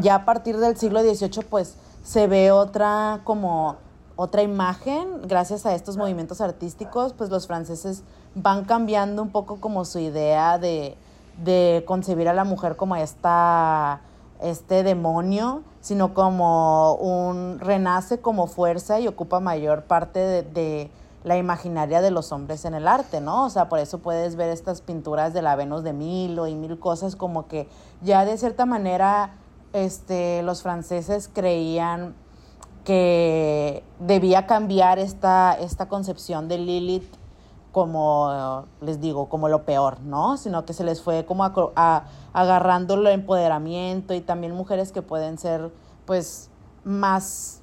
ya 0.00 0.14
a 0.14 0.24
partir 0.24 0.58
del 0.58 0.76
siglo 0.76 1.02
XVIII, 1.02 1.44
pues 1.48 1.76
se 2.02 2.26
ve 2.26 2.50
otra 2.52 3.20
como 3.24 3.76
otra 4.16 4.42
imagen, 4.42 5.22
gracias 5.26 5.66
a 5.66 5.74
estos 5.74 5.96
movimientos 5.96 6.40
artísticos, 6.40 7.12
pues 7.12 7.30
los 7.30 7.46
franceses 7.46 8.02
van 8.34 8.64
cambiando 8.64 9.22
un 9.22 9.30
poco 9.30 9.60
como 9.60 9.84
su 9.84 9.98
idea 9.98 10.58
de, 10.58 10.96
de 11.42 11.84
concebir 11.86 12.28
a 12.28 12.34
la 12.34 12.44
mujer 12.44 12.76
como 12.76 12.96
esta, 12.96 14.00
este 14.40 14.82
demonio, 14.82 15.62
sino 15.80 16.14
como 16.14 16.94
un 16.94 17.58
renace 17.58 18.20
como 18.20 18.46
fuerza 18.46 19.00
y 19.00 19.08
ocupa 19.08 19.40
mayor 19.40 19.84
parte 19.84 20.42
de, 20.42 20.90
la 21.24 21.36
imaginaria 21.36 22.00
de 22.02 22.10
los 22.10 22.32
hombres 22.32 22.64
en 22.64 22.74
el 22.74 22.88
arte, 22.88 23.20
¿no? 23.20 23.44
O 23.44 23.50
sea, 23.50 23.68
por 23.68 23.78
eso 23.78 23.98
puedes 23.98 24.34
ver 24.34 24.50
estas 24.50 24.80
pinturas 24.80 25.32
de 25.32 25.40
la 25.42 25.54
Venus 25.54 25.84
de 25.84 25.92
Milo 25.92 26.48
y 26.48 26.56
mil 26.56 26.78
cosas 26.80 27.14
como 27.14 27.46
que 27.46 27.68
ya 28.00 28.24
de 28.24 28.36
cierta 28.36 28.66
manera 28.66 29.36
este, 29.72 30.42
los 30.42 30.62
franceses 30.62 31.30
creían 31.32 32.14
que 32.84 33.84
debía 34.00 34.46
cambiar 34.46 34.98
esta, 34.98 35.54
esta 35.54 35.88
concepción 35.88 36.48
de 36.48 36.58
Lilith 36.58 37.14
como, 37.70 38.66
les 38.82 39.00
digo, 39.00 39.28
como 39.28 39.48
lo 39.48 39.64
peor, 39.64 40.00
¿no? 40.00 40.36
Sino 40.36 40.66
que 40.66 40.74
se 40.74 40.84
les 40.84 41.00
fue 41.00 41.24
como 41.24 41.44
a, 41.44 41.52
a, 41.74 42.04
agarrando 42.34 42.94
el 42.94 43.06
empoderamiento 43.06 44.12
y 44.14 44.20
también 44.20 44.54
mujeres 44.54 44.92
que 44.92 45.00
pueden 45.00 45.38
ser, 45.38 45.72
pues, 46.04 46.50
más 46.84 47.62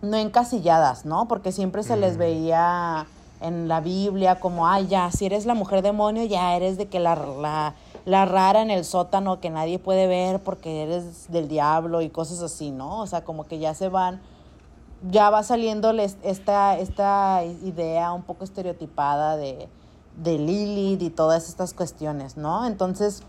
no 0.00 0.16
encasilladas, 0.16 1.04
¿no? 1.04 1.28
Porque 1.28 1.52
siempre 1.52 1.82
se 1.82 1.96
les 1.96 2.16
veía 2.16 3.06
en 3.40 3.68
la 3.68 3.80
Biblia 3.80 4.40
como, 4.40 4.66
ay, 4.66 4.86
ya, 4.86 5.10
si 5.10 5.26
eres 5.26 5.46
la 5.46 5.54
mujer 5.54 5.82
demonio, 5.82 6.24
ya 6.24 6.56
eres 6.56 6.78
de 6.78 6.88
que 6.88 7.00
la, 7.00 7.16
la, 7.16 7.74
la 8.06 8.24
rara 8.24 8.62
en 8.62 8.70
el 8.70 8.84
sótano 8.84 9.40
que 9.40 9.50
nadie 9.50 9.78
puede 9.78 10.06
ver 10.06 10.40
porque 10.40 10.84
eres 10.84 11.30
del 11.30 11.48
diablo 11.48 12.00
y 12.00 12.08
cosas 12.08 12.40
así, 12.40 12.70
¿no? 12.70 13.00
O 13.00 13.06
sea, 13.06 13.24
como 13.24 13.44
que 13.44 13.58
ya 13.58 13.74
se 13.74 13.88
van, 13.88 14.22
ya 15.10 15.28
va 15.28 15.42
saliéndoles 15.42 16.16
esta, 16.22 16.78
esta 16.78 17.44
idea 17.44 18.12
un 18.12 18.22
poco 18.22 18.44
estereotipada 18.44 19.36
de, 19.36 19.68
de 20.22 20.38
Lilith 20.38 21.02
y 21.02 21.10
todas 21.10 21.48
estas 21.48 21.74
cuestiones, 21.74 22.36
¿no? 22.36 22.66
Entonces, 22.66 23.24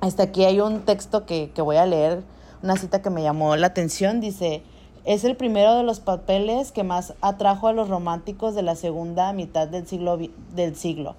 hasta 0.00 0.22
aquí 0.22 0.44
hay 0.44 0.60
un 0.60 0.82
texto 0.82 1.26
que, 1.26 1.50
que 1.50 1.60
voy 1.60 1.76
a 1.76 1.84
leer, 1.84 2.22
una 2.62 2.76
cita 2.76 3.02
que 3.02 3.10
me 3.10 3.22
llamó 3.22 3.56
la 3.56 3.66
atención, 3.66 4.20
dice, 4.20 4.62
es 5.04 5.24
el 5.24 5.36
primero 5.36 5.74
de 5.74 5.82
los 5.82 5.98
papeles 5.98 6.70
que 6.70 6.84
más 6.84 7.14
atrajo 7.20 7.66
a 7.66 7.72
los 7.72 7.88
románticos 7.88 8.54
de 8.54 8.62
la 8.62 8.76
segunda 8.76 9.32
mitad 9.32 9.68
del 9.68 9.86
siglo. 9.86 10.18
Del 10.54 10.76
siglo. 10.76 11.14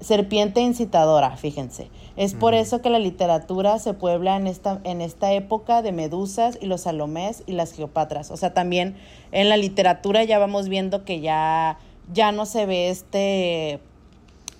Serpiente 0.00 0.60
incitadora, 0.60 1.36
fíjense. 1.36 1.90
Es 2.16 2.34
por 2.34 2.54
eso 2.54 2.80
que 2.80 2.90
la 2.90 2.98
literatura 2.98 3.78
se 3.78 3.94
puebla 3.94 4.36
en 4.36 4.46
esta, 4.46 4.80
en 4.84 5.00
esta 5.00 5.32
época 5.32 5.82
de 5.82 5.92
Medusas 5.92 6.58
y 6.60 6.66
los 6.66 6.82
Salomés 6.82 7.42
y 7.46 7.52
las 7.52 7.72
Geopatras. 7.72 8.30
O 8.30 8.36
sea, 8.36 8.54
también 8.54 8.96
en 9.32 9.48
la 9.48 9.56
literatura 9.56 10.22
ya 10.24 10.38
vamos 10.38 10.68
viendo 10.68 11.04
que 11.04 11.20
ya, 11.20 11.78
ya 12.12 12.30
no 12.32 12.46
se 12.46 12.66
ve 12.66 12.90
este 12.90 13.80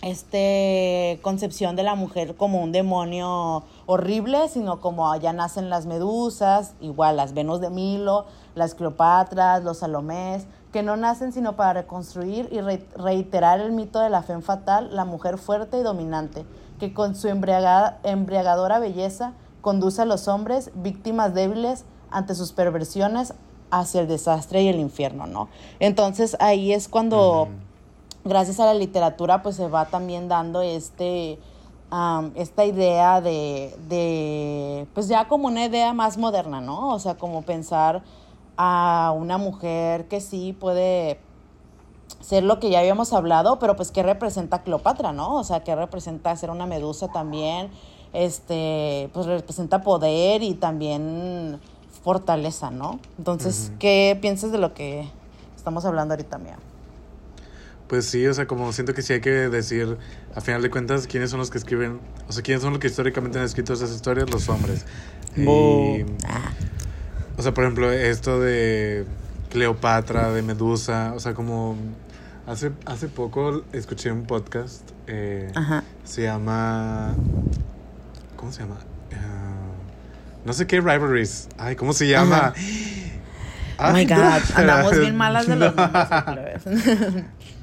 este 0.03 1.19
concepción 1.23 1.75
de 1.75 1.83
la 1.83 1.95
mujer 1.95 2.37
como 2.37 2.63
un 2.63 2.71
demonio 2.73 3.65
horrible, 3.87 4.49
sino 4.49 4.81
como 4.81 5.11
allá 5.11 5.33
nacen 5.33 5.71
las 5.71 5.87
medusas, 5.87 6.75
igual 6.81 7.17
las 7.17 7.35
Venus 7.35 7.61
de 7.61 7.71
Milo, 7.71 8.27
las 8.55 8.75
Cleopatras, 8.75 9.65
los 9.65 9.79
Salomés, 9.79 10.47
que 10.73 10.83
no 10.83 10.97
nacen 10.97 11.33
sino 11.33 11.57
para 11.57 11.83
reconstruir 11.83 12.49
y 12.53 12.61
re 12.61 12.87
reiterar 12.97 13.61
el 13.61 13.73
mito 13.73 14.01
de 14.01 14.11
la 14.11 14.23
fe 14.23 14.41
fatal, 14.41 14.95
la 14.95 15.05
mujer 15.05 15.39
fuerte 15.39 15.79
y 15.79 15.83
dominante, 15.83 16.45
que 16.79 16.93
con 16.93 17.15
su 17.15 17.29
embriagada, 17.29 17.99
embriagadora 18.03 18.79
belleza 18.79 19.33
conduce 19.61 20.03
a 20.03 20.05
los 20.05 20.29
hombres, 20.29 20.71
víctimas 20.75 21.35
débiles, 21.35 21.85
ante 22.11 22.35
sus 22.35 22.53
perversiones, 22.53 23.35
hacia 23.71 24.01
el 24.01 24.09
desastre 24.09 24.63
y 24.63 24.69
el 24.69 24.81
infierno, 24.81 25.27
¿no? 25.27 25.49
Entonces 25.81 26.37
ahí 26.41 26.73
es 26.73 26.89
cuando... 26.89 27.43
Uh 27.43 27.47
-huh 27.47 27.69
gracias 28.29 28.61
a 28.61 28.67
la 28.67 28.75
literatura 28.75 29.43
pues 29.43 29.57
se 29.57 29.69
va 29.69 29.87
también 29.87 30.29
dando 30.29 30.63
este 30.63 31.39
um, 31.91 32.31
esta 32.35 32.65
idea 32.65 33.21
de, 33.21 33.75
de 33.89 34.87
pues 34.95 35.09
ya 35.09 35.27
como 35.27 35.49
una 35.49 35.65
idea 35.65 35.93
más 35.93 36.19
moderna 36.19 36.61
no 36.61 36.91
o 36.91 36.99
sea 36.99 37.17
como 37.17 37.43
pensar 37.43 38.03
a 38.59 39.15
una 39.17 39.39
mujer 39.39 40.09
que 40.09 40.21
sí 40.21 40.55
puede 40.59 41.21
ser 42.21 42.43
lo 42.43 42.59
que 42.59 42.71
ya 42.71 42.81
habíamos 42.81 43.13
hablado 43.13 43.59
pero 43.59 43.77
pues 43.77 43.93
qué 43.93 44.03
representa 44.03 44.63
Cleopatra 44.63 45.13
no 45.13 45.37
o 45.37 45.45
sea 45.45 45.63
qué 45.63 45.75
representa 45.75 46.35
ser 46.37 46.51
una 46.51 46.67
medusa 46.67 47.09
también 47.09 47.71
este 48.13 49.11
pues 49.15 49.27
representa 49.27 49.83
poder 49.83 50.43
y 50.43 50.55
también 50.55 51.61
fortaleza 52.03 52.71
no 52.71 52.99
entonces 53.17 53.69
uh 53.71 53.75
-huh. 53.75 53.79
qué 53.79 54.19
piensas 54.21 54.51
de 54.51 54.59
lo 54.59 54.75
que 54.75 55.09
estamos 55.57 55.85
hablando 55.85 56.15
ahorita 56.15 56.39
mía 56.39 56.59
pues 57.89 58.05
sí, 58.05 58.27
o 58.27 58.35
sea, 58.35 58.47
como 58.47 58.71
siento 58.75 58.93
que 58.93 59.01
sí 59.01 59.15
hay 59.15 59.23
que 59.23 59.31
decir, 59.31 59.97
a 60.35 60.43
final 60.43 60.61
de 60.61 60.71
cuentas, 60.71 61.07
quiénes 61.07 61.31
son 61.31 61.39
los 61.39 61.51
que 61.51 61.57
escriben, 61.57 62.01
o 62.29 62.33
sea, 62.33 62.43
quiénes 62.43 62.63
son 62.63 62.73
los 62.73 62.81
que 62.81 62.89
históricamente 62.89 63.39
han 63.39 63.47
escrito 63.47 63.73
esas 63.73 63.91
historias, 63.93 64.29
los 64.31 64.47
hombres. 64.51 64.85
Y, 65.35 66.05
o 67.39 67.43
sea, 67.43 67.55
por 67.55 67.63
ejemplo, 67.63 67.93
esto 67.93 68.41
de 68.41 69.07
Cleopatra, 69.49 70.33
de 70.33 70.43
Medusa, 70.43 71.13
o 71.15 71.21
sea, 71.21 71.35
como 71.35 71.77
hace, 72.49 72.73
hace 72.85 73.07
poco 73.07 73.63
escuché 73.73 74.11
un 74.11 74.25
podcast, 74.25 74.83
eh, 75.07 75.53
se 76.03 76.23
llama, 76.23 77.15
¿cómo 78.35 78.51
se 78.51 78.63
llama? 78.63 78.79
Uh, 79.13 80.47
no 80.47 80.53
sé 80.53 80.67
qué, 80.67 80.81
Rivalries. 80.81 81.49
Ay, 81.59 81.77
¿cómo 81.77 81.93
se 81.93 82.09
llama? 82.09 82.53
Oh 83.81 83.93
my 83.93 84.05
God, 84.07 84.43
andamos 84.57 84.99
bien 84.99 85.17
malas 85.17 85.47
de 85.47 85.55
los 85.55 85.73
nombres. 85.77 86.67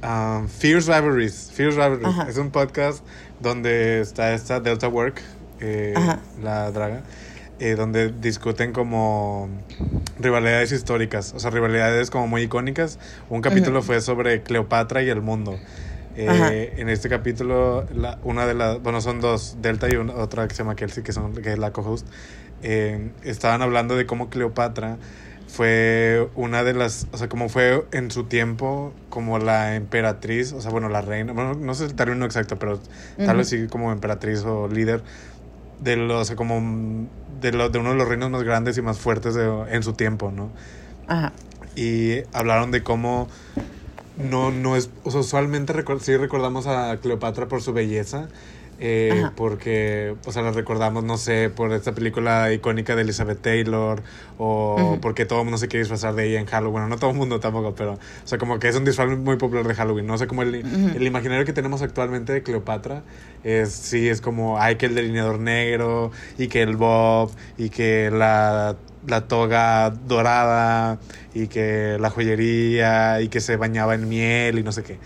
Um, 0.02 0.48
Fierce 0.60 0.90
Rivalries. 0.90 1.52
Fierce 1.54 1.76
Rivalries. 1.76 2.08
Ajá. 2.08 2.30
Es 2.30 2.38
un 2.38 2.52
podcast 2.52 3.04
donde 3.42 4.00
está 4.00 4.32
esta 4.32 4.62
Delta 4.62 4.88
Work, 4.88 5.22
eh, 5.60 5.94
la 6.42 6.72
draga, 6.72 7.02
eh, 7.60 7.76
donde 7.76 8.12
discuten 8.12 8.74
como 8.74 9.50
rivalidades 10.20 10.72
históricas, 10.72 11.34
o 11.36 11.40
sea, 11.40 11.52
rivalidades 11.52 12.10
como 12.10 12.28
muy 12.28 12.44
icónicas. 12.44 13.00
Un 13.30 13.42
capítulo 13.42 13.80
uh 13.80 13.82
-huh. 13.82 13.86
fue 13.86 14.02
sobre 14.02 14.44
Cleopatra 14.44 15.02
y 15.04 15.10
el 15.10 15.22
mundo. 15.22 15.58
Eh, 16.18 16.76
en 16.78 16.88
este 16.88 17.10
capítulo, 17.10 17.86
la, 17.94 18.20
una 18.24 18.46
de 18.46 18.54
las, 18.54 18.82
bueno, 18.82 19.02
son 19.02 19.20
dos, 19.20 19.58
Delta 19.62 19.90
y 19.90 19.96
una, 19.96 20.14
otra 20.14 20.48
que 20.48 20.56
se 20.56 20.64
llama 20.64 20.76
Kelsey, 20.76 21.04
que, 21.04 21.12
son, 21.12 21.34
que 21.34 21.52
es 21.52 21.60
la 21.60 21.72
co-host, 21.72 22.08
eh, 22.64 23.12
estaban 23.24 23.62
hablando 23.62 23.98
de 23.98 24.06
cómo 24.06 24.30
Cleopatra 24.30 24.98
fue 25.48 26.28
una 26.36 26.64
de 26.64 26.74
las, 26.74 27.08
o 27.12 27.18
sea, 27.18 27.30
como 27.30 27.50
fue 27.50 27.86
en 27.92 28.12
su 28.12 28.24
tiempo 28.24 28.94
como 29.10 29.40
la 29.40 29.76
emperatriz, 29.76 30.54
o 30.54 30.62
sea, 30.62 30.72
bueno, 30.72 30.90
la 30.90 31.02
reina, 31.02 31.34
bueno, 31.34 31.54
no 31.54 31.74
sé 31.76 31.86
el 31.86 31.96
término 31.96 32.26
exacto, 32.26 32.58
pero 32.58 32.76
uh 32.76 32.80
-huh. 33.18 33.26
tal 33.26 33.38
vez 33.38 33.50
sí 33.50 33.68
como 33.70 33.92
emperatriz 33.92 34.44
o 34.44 34.68
líder 34.68 35.02
de 35.80 35.96
los, 35.96 36.22
o 36.22 36.26
sea, 36.26 36.36
como 36.36 37.08
de, 37.42 37.52
lo, 37.52 37.70
de 37.70 37.80
uno 37.80 37.92
de 37.92 37.96
los 37.96 38.08
reinos 38.08 38.30
más 38.30 38.44
grandes 38.44 38.78
y 38.78 38.82
más 38.82 39.00
fuertes 39.00 39.36
de, 39.36 39.46
en 39.70 39.84
su 39.84 39.94
tiempo, 39.94 40.32
¿no? 40.32 40.50
Ajá. 41.08 41.34
Y 41.76 42.20
hablaron 42.34 42.72
de 42.72 42.84
cómo 42.84 43.28
no, 44.18 44.52
no 44.52 44.76
es, 44.76 44.90
o 45.04 45.12
sea, 45.12 45.20
usualmente 45.22 45.74
record, 45.74 46.02
sí 46.02 46.16
recordamos 46.16 46.68
a 46.68 46.98
Cleopatra 46.98 47.48
por 47.48 47.62
su 47.62 47.74
belleza, 47.74 48.30
eh, 48.80 49.30
porque, 49.36 50.16
o 50.26 50.32
sea, 50.32 50.42
la 50.42 50.52
recordamos, 50.52 51.04
no 51.04 51.18
sé, 51.18 51.50
por 51.50 51.72
esta 51.72 51.94
película 51.94 52.52
icónica 52.52 52.96
de 52.96 53.04
Elizabeth 53.04 53.42
Taylor, 53.42 54.04
o 54.38 54.76
uh 54.76 54.96
-huh. 54.96 55.00
porque 55.00 55.26
todo 55.26 55.40
el 55.40 55.46
mundo 55.46 55.58
se 55.58 55.68
quiere 55.68 55.84
disfrazar 55.84 56.14
de 56.14 56.28
ella 56.28 56.40
en 56.40 56.46
Halloween. 56.46 56.74
Bueno, 56.74 56.88
no 56.90 56.98
todo 56.98 57.12
el 57.12 57.16
mundo 57.16 57.40
tampoco, 57.40 57.74
pero, 57.76 57.94
o 57.94 57.98
sea, 58.28 58.38
como 58.38 58.60
que 58.60 58.68
es 58.68 58.76
un 58.76 58.84
disfraz 58.84 59.18
muy 59.18 59.38
popular 59.38 59.66
de 59.66 59.76
Halloween, 59.76 60.08
¿no? 60.08 60.16
O 60.16 60.18
sea, 60.18 60.28
como 60.28 60.42
el, 60.42 60.56
uh 60.56 60.68
-huh. 60.68 60.96
el 60.96 61.04
imaginario 61.08 61.46
que 61.46 61.54
tenemos 61.54 61.82
actualmente 61.82 62.34
de 62.34 62.44
Cleopatra 62.44 63.04
es, 63.44 63.72
sí, 63.72 64.10
es 64.10 64.22
como, 64.22 64.60
hay 64.60 64.76
que 64.76 64.88
el 64.88 64.96
delineador 64.96 65.40
negro, 65.40 66.12
y 66.38 66.48
que 66.48 66.62
el 66.62 66.76
bob, 66.76 67.32
y 67.58 67.70
que 67.70 68.12
la, 68.12 68.76
la 69.08 69.22
toga 69.28 69.92
dorada, 69.92 71.00
y 71.34 71.48
que 71.48 71.98
la 72.00 72.10
joyería, 72.10 73.22
y 73.22 73.30
que 73.30 73.40
se 73.40 73.56
bañaba 73.56 73.96
en 73.96 74.10
miel, 74.10 74.60
y 74.60 74.64
no 74.64 74.72
sé 74.72 74.84
qué. 74.84 74.98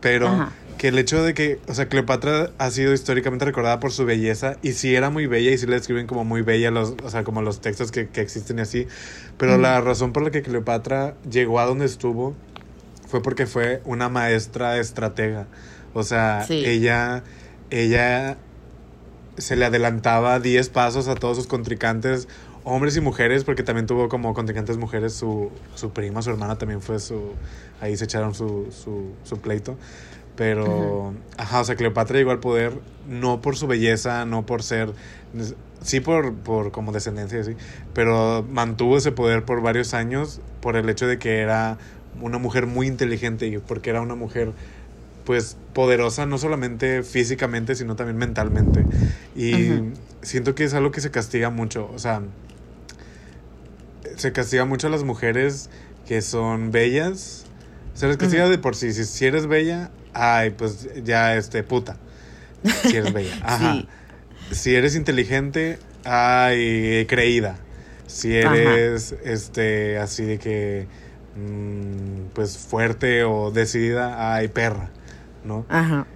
Pero. 0.00 0.48
Que 0.78 0.88
el 0.88 0.98
hecho 0.98 1.22
de 1.22 1.34
que, 1.34 1.58
o 1.68 1.74
sea, 1.74 1.88
Cleopatra 1.88 2.50
ha 2.58 2.70
sido 2.70 2.92
históricamente 2.92 3.44
recordada 3.44 3.80
por 3.80 3.92
su 3.92 4.04
belleza 4.04 4.56
y 4.62 4.72
sí 4.72 4.94
era 4.94 5.10
muy 5.10 5.26
bella 5.26 5.50
y 5.50 5.58
sí 5.58 5.66
le 5.66 5.76
escriben 5.76 6.06
como 6.06 6.24
muy 6.24 6.42
bella 6.42 6.70
los, 6.70 6.94
o 7.02 7.10
sea, 7.10 7.24
como 7.24 7.42
los 7.42 7.60
textos 7.60 7.90
que, 7.90 8.08
que 8.08 8.20
existen 8.20 8.58
y 8.58 8.62
así, 8.62 8.86
pero 9.38 9.56
mm. 9.56 9.60
la 9.62 9.80
razón 9.80 10.12
por 10.12 10.22
la 10.22 10.30
que 10.30 10.42
Cleopatra 10.42 11.14
llegó 11.30 11.60
a 11.60 11.66
donde 11.66 11.86
estuvo 11.86 12.34
fue 13.06 13.22
porque 13.22 13.46
fue 13.46 13.80
una 13.84 14.08
maestra 14.08 14.78
estratega, 14.78 15.46
o 15.94 16.02
sea, 16.02 16.44
sí. 16.46 16.62
ella, 16.66 17.24
ella 17.70 18.36
se 19.38 19.56
le 19.56 19.64
adelantaba 19.64 20.40
10 20.40 20.68
pasos 20.70 21.08
a 21.08 21.14
todos 21.14 21.36
sus 21.36 21.46
contrincantes, 21.46 22.28
hombres 22.64 22.96
y 22.96 23.00
mujeres, 23.00 23.44
porque 23.44 23.62
también 23.62 23.86
tuvo 23.86 24.08
como 24.08 24.34
contrincantes 24.34 24.76
mujeres, 24.76 25.14
su, 25.14 25.50
su 25.74 25.90
prima, 25.90 26.20
su 26.20 26.30
hermana 26.30 26.58
también 26.58 26.82
fue 26.82 26.98
su, 26.98 27.32
ahí 27.80 27.96
se 27.96 28.04
echaron 28.04 28.34
su, 28.34 28.68
su, 28.72 29.12
su 29.24 29.40
pleito. 29.40 29.76
Pero, 30.36 30.64
uh 30.64 31.12
-huh. 31.12 31.14
ajá, 31.38 31.60
o 31.60 31.64
sea, 31.64 31.76
Cleopatra 31.76 32.18
llegó 32.18 32.30
al 32.30 32.40
poder 32.40 32.74
no 33.08 33.40
por 33.40 33.56
su 33.56 33.66
belleza, 33.66 34.24
no 34.26 34.44
por 34.44 34.62
ser, 34.62 34.92
sí 35.82 36.00
por, 36.00 36.34
por 36.34 36.72
como 36.72 36.92
descendencia, 36.92 37.42
sí, 37.42 37.56
pero 37.94 38.44
mantuvo 38.50 38.98
ese 38.98 39.12
poder 39.12 39.44
por 39.44 39.62
varios 39.62 39.94
años 39.94 40.40
por 40.60 40.76
el 40.76 40.88
hecho 40.90 41.06
de 41.06 41.18
que 41.18 41.40
era 41.40 41.78
una 42.20 42.38
mujer 42.38 42.66
muy 42.66 42.86
inteligente 42.86 43.46
y 43.46 43.58
porque 43.58 43.90
era 43.90 44.00
una 44.00 44.14
mujer 44.14 44.52
pues 45.24 45.56
poderosa, 45.72 46.24
no 46.24 46.38
solamente 46.38 47.02
físicamente, 47.02 47.74
sino 47.74 47.96
también 47.96 48.16
mentalmente. 48.16 48.84
Y 49.34 49.92
siento 50.22 50.54
que 50.54 50.64
es 50.64 50.74
algo 50.74 50.92
que 50.92 51.00
se 51.00 51.10
castiga 51.10 51.50
mucho, 51.50 51.90
o 51.92 51.98
sea, 51.98 52.22
se 54.16 54.32
castiga 54.32 54.64
mucho 54.64 54.86
a 54.86 54.90
las 54.90 55.02
mujeres 55.02 55.68
que 56.06 56.22
son 56.22 56.70
bellas. 56.70 57.44
Se 57.94 58.06
les 58.06 58.16
castiga 58.18 58.48
de 58.48 58.58
por 58.58 58.76
sí. 58.76 58.92
Si, 58.92 59.04
si 59.04 59.24
eres 59.24 59.46
bella, 59.46 59.90
ay, 60.16 60.50
pues 60.50 60.88
ya, 61.04 61.36
este, 61.36 61.62
puta. 61.62 61.96
Si 62.82 62.96
eres 62.96 63.12
bella. 63.12 63.34
Ajá. 63.42 63.74
Sí. 63.74 63.88
Si 64.52 64.74
eres 64.74 64.96
inteligente, 64.96 65.78
ay, 66.04 67.06
creída. 67.08 67.58
Si 68.06 68.38
Ajá. 68.40 68.56
eres, 68.56 69.14
este, 69.24 69.98
así 69.98 70.24
de 70.24 70.38
que, 70.38 70.86
mm, 71.36 72.28
pues 72.34 72.56
fuerte 72.58 73.24
o 73.24 73.50
decidida, 73.50 74.34
ay, 74.34 74.48
perra, 74.48 74.90
¿no? 75.44 75.66
Ajá. 75.68 76.06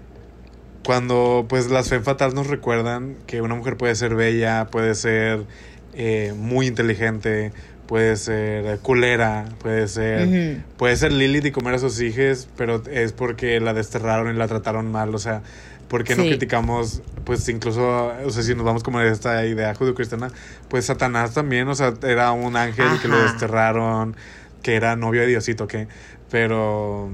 Cuando, 0.85 1.47
pues, 1.49 1.71
las 1.71 1.89
femme 1.89 2.05
fatales 2.05 2.35
nos 2.35 2.47
recuerdan 2.47 3.17
que 3.27 3.43
una 3.43 3.55
mujer 3.55 3.77
puede 3.77 3.95
ser 3.95 4.15
bella, 4.15 4.69
puede 4.71 4.95
ser 4.95 5.45
eh, 5.93 6.33
muy 6.37 6.67
inteligente, 6.69 7.53
puede 7.91 8.15
ser 8.15 8.79
culera, 8.79 9.47
puede 9.59 9.89
ser... 9.89 10.29
Ujú. 10.29 10.63
Puede 10.77 10.95
ser 10.95 11.11
Lilith 11.11 11.47
y 11.47 11.51
comer 11.51 11.75
a 11.75 11.79
sus 11.81 12.01
hijos, 12.01 12.49
pero 12.57 12.81
es 12.89 13.13
porque 13.13 13.59
la 13.59 13.75
desterraron 13.75 14.33
y 14.33 14.39
la 14.39 14.47
trataron 14.47 14.93
mal. 14.93 15.13
O 15.13 15.19
sea, 15.19 15.43
¿por 15.89 16.05
qué 16.05 16.15
no 16.15 16.23
Sí. 16.23 16.29
criticamos, 16.29 17.03
pues 17.25 17.49
incluso, 17.49 18.13
o 18.25 18.31
sea, 18.31 18.45
si 18.45 18.55
nos 18.55 18.65
vamos 18.65 18.85
como 18.85 19.01
de 19.01 19.11
esta 19.11 19.45
idea 19.45 19.75
judio-cristiana, 19.75 20.31
pues 20.69 20.85
Satanás 20.85 21.35
también, 21.35 21.67
o 21.67 21.75
sea, 21.75 21.93
era 22.05 22.31
un 22.31 22.55
ángel 22.55 22.87
que 23.03 23.09
lo 23.09 23.21
desterraron, 23.21 24.15
que 24.63 24.77
era 24.77 24.95
novio 24.95 25.23
de 25.23 25.27
Diosito, 25.27 25.67
¿qué? 25.67 25.89
Pero, 26.31 27.11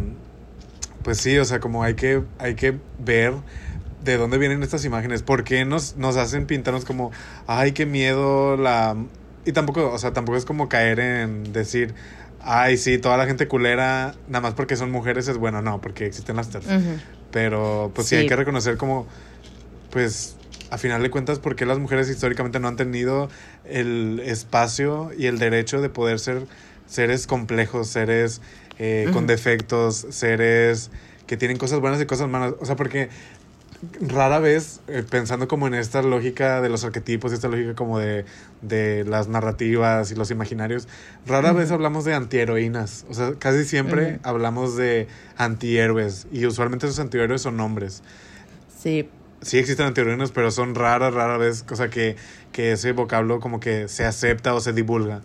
pues 1.03 1.17
sí, 1.17 1.39
o 1.39 1.47
sea, 1.47 1.59
como 1.59 1.85
hay 1.85 1.95
que, 1.95 2.21
hay 2.39 2.55
que 2.55 2.77
ver 2.99 3.33
de 4.05 4.19
dónde 4.19 4.37
vienen 4.37 4.63
estas 4.63 4.85
imágenes, 4.85 5.23
por 5.23 5.43
qué 5.43 5.65
nos, 5.65 5.97
nos 5.97 6.19
hacen 6.19 6.45
pintarnos 6.45 6.85
como, 6.85 7.13
ay, 7.47 7.73
qué 7.73 7.87
miedo 7.87 8.59
la... 8.59 8.95
Y 9.47 9.53
tampoco, 9.53 9.93
o 9.93 9.99
sea, 9.99 10.13
tampoco 10.13 10.37
es 10.37 10.45
como 10.45 10.69
caer 10.69 11.01
en 11.01 11.53
decir, 11.53 11.95
ay, 12.41 12.77
sí, 12.77 12.99
toda 12.99 13.17
la 13.17 13.27
gente 13.27 13.49
culera, 13.49 14.15
nada 14.29 14.43
más 14.43 14.55
porque 14.55 14.77
son 14.77 14.91
mujeres 14.91 15.29
es 15.29 15.39
bueno, 15.39 15.63
no, 15.63 15.81
porque 15.81 16.05
existen 16.05 16.37
las 16.37 16.51
TERF. 16.51 16.67
Pero, 17.31 17.93
pues 17.95 18.09
sí. 18.09 18.17
Sí. 18.17 18.23
hay 18.23 18.29
que 18.29 18.37
reconocer 18.37 18.77
como, 18.77 19.07
pues, 19.91 20.37
a 20.71 20.79
final 20.79 21.03
de 21.03 21.11
cuentas, 21.11 21.39
por 21.39 21.55
qué 21.55 21.65
las 21.65 21.79
mujeres 21.79 22.11
históricamente 22.11 22.59
no 22.59 22.69
han 22.69 22.77
tenido 22.77 23.29
el 23.65 24.21
espacio 24.25 25.11
y 25.17 25.27
el 25.27 25.39
derecho 25.39 25.81
de 25.81 25.89
poder 25.89 26.19
ser 26.19 26.47
seres 26.87 27.27
complejos, 27.27 27.89
seres 27.89 28.41
eh, 28.79 29.09
con 29.13 29.27
defectos, 29.27 30.07
seres 30.11 30.91
que 31.27 31.37
tienen 31.37 31.57
cosas 31.57 31.81
buenas 31.81 32.01
y 32.01 32.07
cosas 32.07 32.29
malas. 32.29 32.55
O 32.61 32.67
sea, 32.67 32.77
porque 32.77 33.09
rara 34.01 34.39
vez, 34.39 34.81
eh, 34.89 35.05
pensando 35.09 35.49
como 35.49 35.67
en 35.67 35.75
esta 35.75 36.03
lógica 36.03 36.61
de 36.61 36.69
los 36.69 36.85
arquetipos, 36.85 37.33
esta 37.33 37.49
lógica 37.49 37.75
como 37.75 37.99
de, 37.99 38.25
de 38.63 39.05
las 39.05 39.29
narrativas 39.29 40.11
y 40.11 40.15
los 40.15 40.31
imaginarios, 40.31 40.89
rara 41.27 41.53
vez 41.53 41.71
hablamos 41.71 42.05
de 42.05 42.15
antiheroínas. 42.15 43.05
O 43.09 43.15
sea, 43.15 43.35
casi 43.39 43.65
siempre 43.65 44.21
hablamos 44.23 44.77
de 44.77 45.09
antihéroes 45.37 46.27
y 46.33 46.47
usualmente 46.47 46.87
esos 46.87 46.99
antihéroes 46.99 47.43
son 47.43 47.59
hombres. 47.61 48.03
Sí. 48.79 49.09
Sí 49.43 49.59
existen 49.59 49.87
antiheroínas, 49.87 50.33
pero 50.33 50.51
son 50.51 50.75
raras, 50.75 51.13
rara 51.15 51.37
vez, 51.39 51.63
cosa 51.63 51.89
que, 51.91 52.17
que 52.53 52.73
ese 52.73 52.93
vocablo 52.93 53.41
como 53.41 53.61
que 53.61 53.89
se 53.89 54.05
acepta 54.05 54.55
o 54.55 54.61
se 54.61 54.73
divulga. 54.73 55.21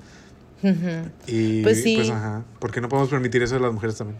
Y 1.28 1.64
Pues 1.64 1.82
sí. 1.82 2.00
ajá, 2.12 2.44
¿por 2.60 2.72
qué 2.72 2.82
no 2.82 2.90
podemos 2.90 3.10
permitir 3.10 3.42
eso 3.42 3.56
de 3.56 3.62
las 3.62 3.74
mujeres 3.74 3.98
también? 3.98 4.20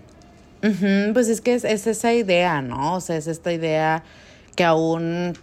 Pues 1.14 1.28
es 1.28 1.42
que 1.42 1.56
es, 1.56 1.64
es 1.64 1.88
esa 1.88 2.14
idea, 2.14 2.62
¿no? 2.62 2.96
O 2.96 3.02
sea, 3.02 3.18
es 3.18 3.28
esta 3.28 3.52
idea 3.52 4.04
que 4.56 4.64
aún, 4.64 5.34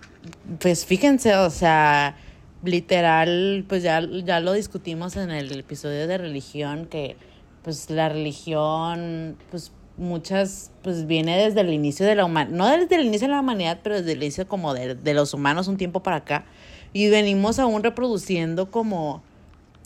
pues 0.60 0.86
fíjense, 0.86 1.34
o 1.36 1.50
sea, 1.50 2.16
literal, 2.64 3.64
pues 3.68 3.82
ya, 3.82 4.00
ya 4.24 4.40
lo 4.40 4.52
discutimos 4.52 5.16
en 5.16 5.30
el 5.30 5.50
episodio 5.58 6.06
de 6.06 6.18
religión, 6.18 6.86
que 6.86 7.16
pues 7.62 7.90
la 7.90 8.08
religión, 8.08 9.36
pues 9.50 9.72
muchas, 9.96 10.70
pues 10.82 11.06
viene 11.06 11.36
desde 11.38 11.60
el 11.60 11.72
inicio 11.72 12.06
de 12.06 12.14
la 12.14 12.24
humanidad, 12.24 12.56
no 12.56 12.66
desde 12.68 12.96
el 12.96 13.06
inicio 13.06 13.26
de 13.28 13.34
la 13.34 13.40
humanidad, 13.40 13.80
pero 13.82 13.96
desde 13.96 14.12
el 14.12 14.22
inicio 14.22 14.46
como 14.48 14.74
de, 14.74 14.94
de 14.94 15.14
los 15.14 15.34
humanos 15.34 15.68
un 15.68 15.76
tiempo 15.76 16.02
para 16.02 16.16
acá, 16.16 16.44
y 16.92 17.08
venimos 17.08 17.58
aún 17.58 17.82
reproduciendo 17.82 18.70
como 18.70 19.22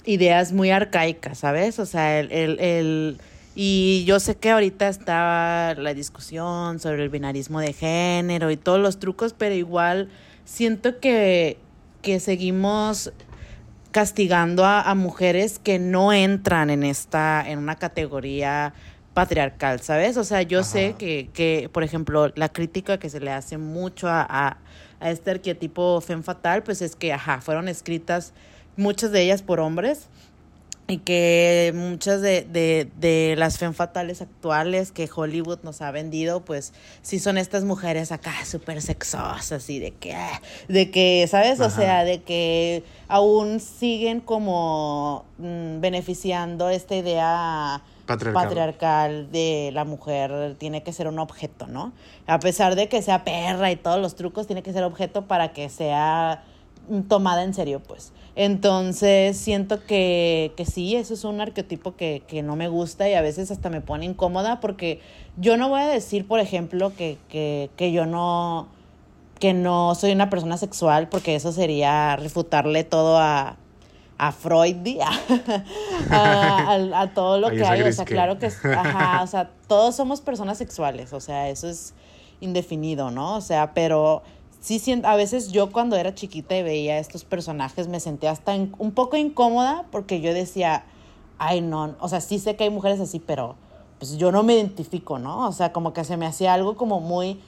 ideas 0.04 0.52
muy 0.52 0.70
arcaicas, 0.70 1.38
¿sabes? 1.38 1.78
O 1.78 1.86
sea, 1.86 2.20
el, 2.20 2.30
el, 2.32 2.60
el- 2.60 3.18
y 3.54 4.04
yo 4.06 4.18
sé 4.20 4.36
que 4.36 4.50
ahorita 4.50 4.88
está 4.88 5.74
la 5.76 5.94
discusión 5.94 6.78
sobre 6.80 7.02
el 7.02 7.10
binarismo 7.10 7.60
de 7.60 7.72
género 7.72 8.50
y 8.50 8.56
todos 8.56 8.80
los 8.80 8.98
trucos, 8.98 9.34
pero 9.36 9.54
igual 9.54 10.08
siento 10.44 11.00
que, 11.00 11.58
que 12.00 12.18
seguimos 12.20 13.12
castigando 13.90 14.64
a, 14.64 14.80
a 14.80 14.94
mujeres 14.94 15.58
que 15.58 15.78
no 15.78 16.12
entran 16.12 16.70
en 16.70 16.82
esta, 16.82 17.44
en 17.46 17.58
una 17.58 17.76
categoría 17.76 18.72
patriarcal, 19.12 19.80
¿sabes? 19.80 20.16
O 20.16 20.24
sea, 20.24 20.40
yo 20.40 20.64
sé 20.64 20.94
que, 20.98 21.28
que, 21.34 21.68
por 21.70 21.82
ejemplo, 21.82 22.32
la 22.34 22.48
crítica 22.48 22.98
que 22.98 23.10
se 23.10 23.20
le 23.20 23.30
hace 23.30 23.58
mucho 23.58 24.08
a, 24.08 24.26
a, 24.28 24.56
a 25.00 25.10
este 25.10 25.30
arquetipo 25.32 26.00
femme 26.00 26.22
fatal, 26.22 26.62
pues 26.62 26.80
es 26.80 26.96
que, 26.96 27.12
ajá, 27.12 27.42
fueron 27.42 27.68
escritas 27.68 28.32
muchas 28.76 29.12
de 29.12 29.20
ellas 29.20 29.42
por 29.42 29.60
hombres 29.60 30.08
y 30.88 30.98
que 30.98 31.72
muchas 31.74 32.20
de, 32.20 32.42
de, 32.42 32.90
de 32.98 33.34
las 33.38 33.58
femme 33.58 33.72
fatales 33.72 34.20
actuales 34.20 34.92
que 34.92 35.08
Hollywood 35.14 35.60
nos 35.62 35.80
ha 35.80 35.90
vendido, 35.90 36.44
pues 36.44 36.72
sí 37.02 37.18
son 37.18 37.38
estas 37.38 37.64
mujeres 37.64 38.12
acá 38.12 38.32
súper 38.44 38.82
sexosas 38.82 39.70
y 39.70 39.78
de 39.78 39.92
que, 39.92 40.14
ah, 40.14 40.42
de 40.68 40.90
que, 40.90 41.26
¿sabes? 41.30 41.60
O 41.60 41.70
sea, 41.70 42.04
de 42.04 42.22
que 42.22 42.84
aún 43.08 43.60
siguen 43.60 44.20
como 44.20 45.24
mm, 45.38 45.80
beneficiando 45.80 46.68
esta 46.68 46.96
idea 46.96 47.82
Patriarcal. 48.06 48.42
patriarcal 48.42 49.32
de 49.32 49.70
la 49.72 49.84
mujer 49.84 50.56
tiene 50.58 50.82
que 50.82 50.92
ser 50.92 51.06
un 51.06 51.20
objeto, 51.20 51.68
¿no? 51.68 51.92
A 52.26 52.40
pesar 52.40 52.74
de 52.74 52.88
que 52.88 53.00
sea 53.02 53.24
perra 53.24 53.70
y 53.70 53.76
todos 53.76 54.00
los 54.00 54.16
trucos, 54.16 54.46
tiene 54.46 54.62
que 54.62 54.72
ser 54.72 54.82
objeto 54.82 55.26
para 55.26 55.52
que 55.52 55.68
sea 55.68 56.42
tomada 57.08 57.44
en 57.44 57.54
serio, 57.54 57.80
pues. 57.80 58.12
Entonces, 58.34 59.36
siento 59.36 59.84
que, 59.84 60.52
que 60.56 60.64
sí, 60.64 60.96
eso 60.96 61.12
es 61.14 61.24
un 61.24 61.40
arquetipo 61.40 61.96
que, 61.96 62.22
que 62.26 62.42
no 62.42 62.56
me 62.56 62.68
gusta 62.68 63.08
y 63.08 63.14
a 63.14 63.20
veces 63.20 63.50
hasta 63.50 63.68
me 63.68 63.80
pone 63.82 64.06
incómoda 64.06 64.58
porque 64.60 65.00
yo 65.36 65.56
no 65.56 65.68
voy 65.68 65.82
a 65.82 65.86
decir, 65.88 66.26
por 66.26 66.40
ejemplo, 66.40 66.92
que, 66.96 67.18
que, 67.28 67.70
que 67.76 67.92
yo 67.92 68.06
no 68.06 68.68
que 69.38 69.54
no 69.54 69.96
soy 69.96 70.12
una 70.12 70.30
persona 70.30 70.56
sexual 70.56 71.08
porque 71.08 71.34
eso 71.34 71.50
sería 71.50 72.14
refutarle 72.14 72.84
todo 72.84 73.18
a, 73.18 73.56
a 74.16 74.30
Freud, 74.32 74.76
a, 76.10 76.78
a, 76.94 77.10
todo 77.12 77.38
lo 77.38 77.48
Ay, 77.48 77.56
que 77.56 77.64
hay. 77.64 77.82
O 77.82 77.92
sea, 77.92 78.04
que- 78.04 78.14
claro 78.14 78.38
que, 78.38 78.46
ajá, 78.46 79.22
o 79.22 79.26
sea, 79.26 79.50
todos 79.66 79.96
somos 79.96 80.20
personas 80.20 80.58
sexuales, 80.58 81.12
o 81.12 81.20
sea, 81.20 81.48
eso 81.48 81.68
es 81.68 81.92
indefinido, 82.40 83.10
¿no? 83.10 83.36
O 83.36 83.40
sea, 83.40 83.74
pero 83.74 84.22
sí 84.62 84.78
siento, 84.78 85.08
a 85.08 85.16
veces 85.16 85.50
yo 85.50 85.72
cuando 85.72 85.96
era 85.96 86.14
chiquita 86.14 86.56
y 86.56 86.62
veía 86.62 86.98
estos 86.98 87.24
personajes 87.24 87.88
me 87.88 87.98
sentía 87.98 88.30
hasta 88.30 88.54
un 88.54 88.92
poco 88.92 89.16
incómoda 89.16 89.86
porque 89.90 90.20
yo 90.20 90.32
decía, 90.32 90.84
ay, 91.38 91.60
no, 91.60 91.96
o 91.98 92.08
sea, 92.08 92.20
sí 92.20 92.38
sé 92.38 92.54
que 92.54 92.64
hay 92.64 92.70
mujeres 92.70 93.00
así, 93.00 93.18
pero 93.18 93.56
pues 93.98 94.16
yo 94.16 94.30
no 94.30 94.44
me 94.44 94.54
identifico, 94.54 95.18
¿no? 95.18 95.48
O 95.48 95.52
sea, 95.52 95.72
como 95.72 95.92
que 95.92 96.04
se 96.04 96.16
me 96.16 96.26
hacía 96.26 96.54
algo 96.54 96.76
como 96.76 97.00
muy, 97.00 97.40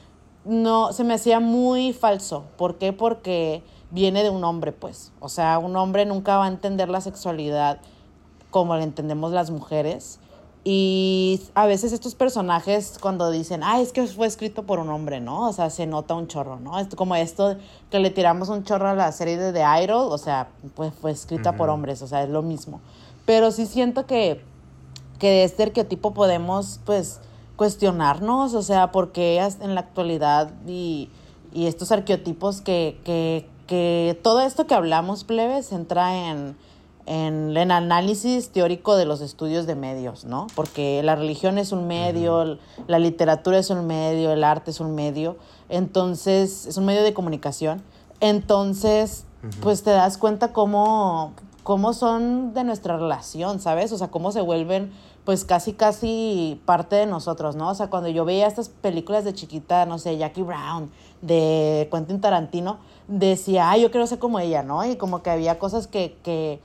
no, 0.44 0.92
se 0.92 1.04
me 1.04 1.14
hacía 1.14 1.38
muy 1.38 1.92
falso. 1.92 2.44
¿Por 2.56 2.78
qué? 2.78 2.92
Porque 2.92 3.62
viene 3.92 4.24
de 4.24 4.30
un 4.30 4.42
hombre, 4.42 4.72
pues. 4.72 5.12
O 5.20 5.28
sea, 5.28 5.58
un 5.58 5.76
hombre 5.76 6.06
nunca 6.06 6.36
va 6.36 6.46
a 6.46 6.48
entender 6.48 6.88
la 6.88 7.00
sexualidad 7.00 7.80
como 8.50 8.74
la 8.74 8.82
entendemos 8.82 9.30
las 9.30 9.50
mujeres. 9.50 10.18
Y 10.66 11.42
a 11.54 11.66
veces 11.66 11.92
estos 11.92 12.14
personajes 12.14 12.96
cuando 12.98 13.30
dicen, 13.30 13.60
ay, 13.62 13.82
es 13.82 13.92
que 13.92 14.06
fue 14.06 14.26
escrito 14.26 14.62
por 14.62 14.78
un 14.78 14.88
hombre, 14.88 15.20
¿no? 15.20 15.46
O 15.48 15.52
sea, 15.52 15.68
se 15.68 15.86
nota 15.86 16.14
un 16.14 16.26
chorro, 16.26 16.58
¿no? 16.58 16.78
Es 16.78 16.88
como 16.94 17.14
esto 17.16 17.56
que 17.90 17.98
le 17.98 18.08
tiramos 18.08 18.48
un 18.48 18.64
chorro 18.64 18.88
a 18.88 18.94
la 18.94 19.12
serie 19.12 19.36
de 19.36 19.52
The 19.52 19.62
Idol, 19.84 20.10
o 20.10 20.16
sea, 20.16 20.48
pues 20.74 20.94
fue 20.94 21.10
escrita 21.10 21.54
por 21.56 21.68
hombres, 21.68 22.00
o 22.00 22.06
sea, 22.06 22.22
es 22.22 22.30
lo 22.30 22.40
mismo. 22.40 22.80
Pero 23.26 23.50
sí 23.50 23.66
siento 23.66 24.06
que, 24.06 24.42
que 25.18 25.28
de 25.28 25.44
este 25.44 25.64
arquetipo 25.64 26.14
podemos, 26.14 26.80
pues, 26.86 27.20
cuestionarnos, 27.56 28.54
o 28.54 28.62
sea, 28.62 28.90
porque 28.90 29.46
en 29.60 29.74
la 29.74 29.80
actualidad 29.82 30.50
y, 30.66 31.10
y 31.52 31.66
estos 31.66 31.92
arquetipos 31.92 32.62
que, 32.62 33.00
que, 33.04 33.46
que 33.66 34.18
todo 34.22 34.40
esto 34.40 34.66
que 34.66 34.74
hablamos, 34.74 35.24
plebes, 35.24 35.72
entra 35.72 36.30
en, 36.30 36.56
en 37.06 37.56
el 37.56 37.70
análisis 37.70 38.50
teórico 38.50 38.96
de 38.96 39.04
los 39.04 39.20
estudios 39.20 39.66
de 39.66 39.74
medios, 39.74 40.24
¿no? 40.24 40.46
Porque 40.54 41.02
la 41.02 41.16
religión 41.16 41.58
es 41.58 41.72
un 41.72 41.86
medio, 41.86 42.58
la 42.86 42.98
literatura 42.98 43.58
es 43.58 43.70
un 43.70 43.86
medio, 43.86 44.32
el 44.32 44.44
arte 44.44 44.70
es 44.70 44.80
un 44.80 44.94
medio, 44.94 45.36
entonces 45.68 46.66
es 46.66 46.76
un 46.76 46.86
medio 46.86 47.02
de 47.02 47.12
comunicación. 47.12 47.82
Entonces, 48.20 49.24
pues 49.60 49.82
te 49.82 49.90
das 49.90 50.16
cuenta 50.16 50.52
cómo, 50.52 51.32
cómo 51.62 51.92
son 51.92 52.54
de 52.54 52.64
nuestra 52.64 52.96
relación, 52.96 53.60
¿sabes? 53.60 53.92
O 53.92 53.98
sea, 53.98 54.08
cómo 54.08 54.32
se 54.32 54.40
vuelven 54.40 54.92
pues 55.24 55.44
casi, 55.44 55.72
casi 55.72 56.60
parte 56.66 56.96
de 56.96 57.06
nosotros, 57.06 57.56
¿no? 57.56 57.70
O 57.70 57.74
sea, 57.74 57.88
cuando 57.88 58.10
yo 58.10 58.24
veía 58.24 58.46
estas 58.46 58.68
películas 58.68 59.24
de 59.24 59.32
chiquita, 59.32 59.86
no 59.86 59.98
sé, 59.98 60.18
Jackie 60.18 60.42
Brown, 60.42 60.90
de 61.22 61.88
Quentin 61.90 62.20
Tarantino, 62.20 62.78
decía, 63.08 63.70
ay, 63.70 63.82
yo 63.82 63.90
quiero 63.90 64.06
ser 64.06 64.18
como 64.18 64.38
ella, 64.38 64.62
¿no? 64.62 64.84
Y 64.84 64.96
como 64.96 65.22
que 65.22 65.30
había 65.30 65.58
cosas 65.58 65.86
que, 65.86 66.18
que, 66.22 66.60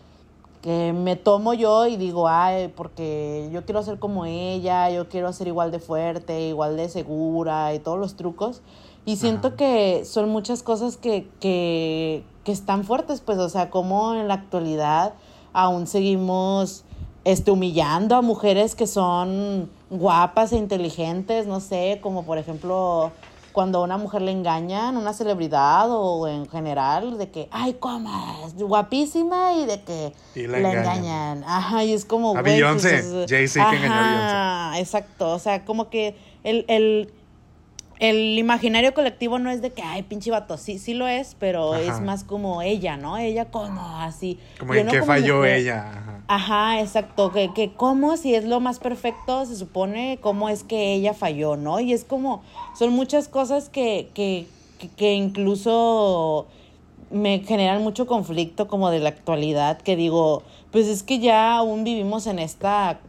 que 0.62 0.94
me 0.94 1.16
tomo 1.16 1.54
yo 1.54 1.88
y 1.88 1.96
digo, 1.96 2.28
ay, 2.28 2.68
porque 2.76 3.50
yo 3.52 3.66
quiero 3.66 3.82
ser 3.84 3.98
como 4.00 4.26
ella, 4.26 4.90
yo 4.90 5.08
quiero 5.08 5.32
ser 5.32 5.48
igual 5.48 5.72
de 5.72 5.80
fuerte, 5.80 6.48
igual 6.48 6.76
de 6.76 6.90
segura 6.90 7.74
y 7.74 7.80
todos 7.80 7.98
los 7.98 8.16
trucos. 8.16 8.62
Y 9.06 9.16
siento 9.16 9.50
Ajá. 9.50 9.58
que 9.58 10.04
son 10.06 10.30
muchas 10.30 10.62
cosas 10.62 10.98
que, 10.98 11.28
que, 11.40 12.24
que 12.44 12.52
están 12.52 12.84
fuertes, 12.84 13.22
pues, 13.22 13.38
o 13.40 13.50
sea, 13.50 13.70
como 13.70 14.14
en 14.14 14.28
la 14.28 14.34
actualidad 14.36 15.14
aún 15.54 15.88
seguimos 15.88 16.84
este, 17.24 17.52
humillando 17.52 18.16
a 18.16 18.22
mujeres 18.22 18.76
que 18.76 18.88
son 18.88 19.70
guapas 19.90 20.54
e 20.54 20.58
inteligentes, 20.58 21.48
no 21.48 21.60
sé, 21.60 22.00
como 22.02 22.24
por 22.24 22.38
ejemplo 22.38 23.12
cuando 23.54 23.80
a 23.80 23.84
una 23.84 23.98
mujer 23.98 24.22
le 24.22 24.32
engañan, 24.32 24.96
una 24.98 25.14
celebridad 25.14 25.88
o 25.90 26.28
en 26.28 26.48
general, 26.50 27.18
de 27.18 27.30
que, 27.30 27.48
ay, 27.52 27.76
¿cómo? 27.80 28.10
Es 28.46 28.56
guapísima 28.56 29.54
y 29.54 29.66
de 29.66 29.82
que 29.82 30.14
Y 30.36 30.48
la 30.48 30.60
la 30.60 30.70
engañan. 30.72 30.98
engañan. 30.98 31.44
Ajá, 31.48 31.84
y 31.84 31.94
es 31.94 32.06
como, 32.06 32.36
A 32.38 32.42
Beyoncé, 32.42 32.98
es- 33.00 33.30
Jay-Z 33.30 33.70
que 33.72 33.76
engañó 33.78 33.94
a 33.94 34.70
Ajá, 34.72 34.80
exacto, 34.80 35.32
o 35.32 35.40
sea, 35.40 35.66
como 35.66 35.90
que 35.90 36.16
el, 36.44 36.66
el, 36.68 37.12
el 38.00 38.38
imaginario 38.40 38.94
colectivo 38.94 39.40
no 39.40 39.52
es 39.52 39.62
de 39.62 39.72
que, 39.72 39.82
ay, 39.82 40.04
pinche 40.04 40.32
vato, 40.32 40.58
sí, 40.58 40.80
sí 40.80 40.94
lo 40.94 41.08
es, 41.08 41.36
pero 41.38 41.74
Ajá. 41.74 41.82
es 41.84 42.02
más 42.02 42.24
como 42.24 42.62
ella, 42.62 42.96
¿no? 42.98 43.18
Ella 43.18 43.52
como 43.52 43.82
así. 43.98 44.40
Como 44.58 44.74
Yo 44.74 44.80
en 44.82 44.86
no 44.88 44.92
qué 44.94 45.00
como 45.00 45.12
falló 45.12 45.38
mujer. 45.38 45.58
ella. 45.58 45.90
Ajá. 45.90 46.16
Ajá, 46.32 46.80
exacto, 46.82 47.32
que, 47.32 47.52
que 47.54 47.74
cómo 47.74 48.16
si 48.16 48.36
es 48.36 48.46
lo 48.46 48.60
más 48.60 48.80
perfecto, 48.80 49.46
se 49.46 49.56
supone 49.56 50.20
cómo 50.22 50.48
es 50.48 50.64
que 50.64 50.94
ella 50.94 51.14
falló, 51.14 51.58
¿no? 51.58 51.80
Y 51.80 51.92
es 51.92 52.04
como, 52.06 52.44
son 52.78 52.94
muchas 52.94 53.28
cosas 53.28 53.68
que, 53.70 54.10
que, 54.14 54.48
que, 54.78 54.88
que 54.90 55.14
incluso 55.16 56.48
me 57.12 57.40
generan 57.40 57.82
mucho 57.82 58.06
conflicto 58.06 58.68
como 58.68 58.92
de 58.92 59.00
la 59.00 59.10
actualidad, 59.10 59.82
que 59.82 59.96
digo, 59.96 60.44
pues 60.72 60.88
es 60.88 61.02
que 61.04 61.20
ya 61.20 61.58
aún 61.58 61.84
vivimos 61.84 62.28
en 62.28 62.38
esta, 62.38 63.00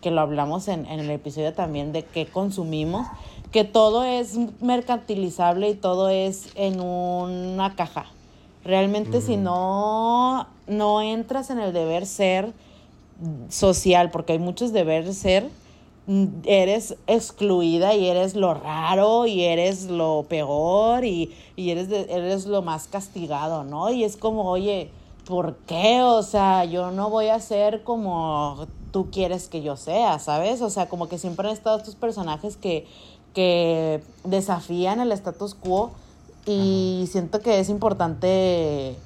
que 0.00 0.10
lo 0.10 0.22
hablamos 0.22 0.66
en, 0.68 0.86
en 0.86 1.00
el 1.00 1.10
episodio 1.10 1.52
también, 1.52 1.92
de 1.92 2.02
qué 2.04 2.24
consumimos, 2.26 3.06
que 3.52 3.64
todo 3.64 4.02
es 4.04 4.36
mercantilizable 4.60 5.70
y 5.70 5.74
todo 5.74 6.08
es 6.08 6.48
en 6.54 6.80
una 6.80 7.76
caja. 7.76 8.06
Realmente 8.64 9.20
si 9.20 9.36
no, 9.36 10.46
no 10.66 11.02
entras 11.02 11.50
en 11.50 11.58
el 11.58 11.72
deber 11.72 12.06
ser 12.06 12.52
social, 13.48 14.10
porque 14.10 14.32
hay 14.32 14.38
muchos 14.38 14.72
deber 14.72 15.12
ser, 15.14 15.48
mm, 16.06 16.26
eres 16.44 16.96
excluida 17.06 17.94
y 17.94 18.06
eres 18.08 18.34
lo 18.34 18.54
raro 18.54 19.26
y 19.26 19.42
eres 19.44 19.84
lo 19.86 20.24
peor 20.28 21.04
y, 21.04 21.32
y 21.56 21.70
eres, 21.70 21.88
de- 21.88 22.06
eres 22.10 22.46
lo 22.46 22.62
más 22.62 22.88
castigado, 22.88 23.64
¿no? 23.64 23.90
Y 23.90 24.04
es 24.04 24.16
como, 24.16 24.48
oye, 24.48 24.90
¿por 25.26 25.56
qué? 25.66 26.02
O 26.02 26.22
sea, 26.22 26.64
yo 26.64 26.90
no 26.90 27.10
voy 27.10 27.28
a 27.28 27.38
ser 27.40 27.82
como 27.84 28.66
tú 28.92 29.10
quieres 29.10 29.48
que 29.48 29.62
yo 29.62 29.76
sea, 29.76 30.18
¿sabes? 30.18 30.60
O 30.62 30.70
sea, 30.70 30.88
como 30.88 31.08
que 31.08 31.18
siempre 31.18 31.46
han 31.48 31.54
estado 31.54 31.78
estos 31.78 31.94
personajes 31.94 32.56
que, 32.56 32.86
que 33.34 34.02
desafían 34.24 35.00
el 35.00 35.12
status 35.12 35.54
quo 35.54 35.92
y 36.46 37.08
siento 37.10 37.40
que 37.40 37.60
es 37.60 37.68
importante, 37.68 38.96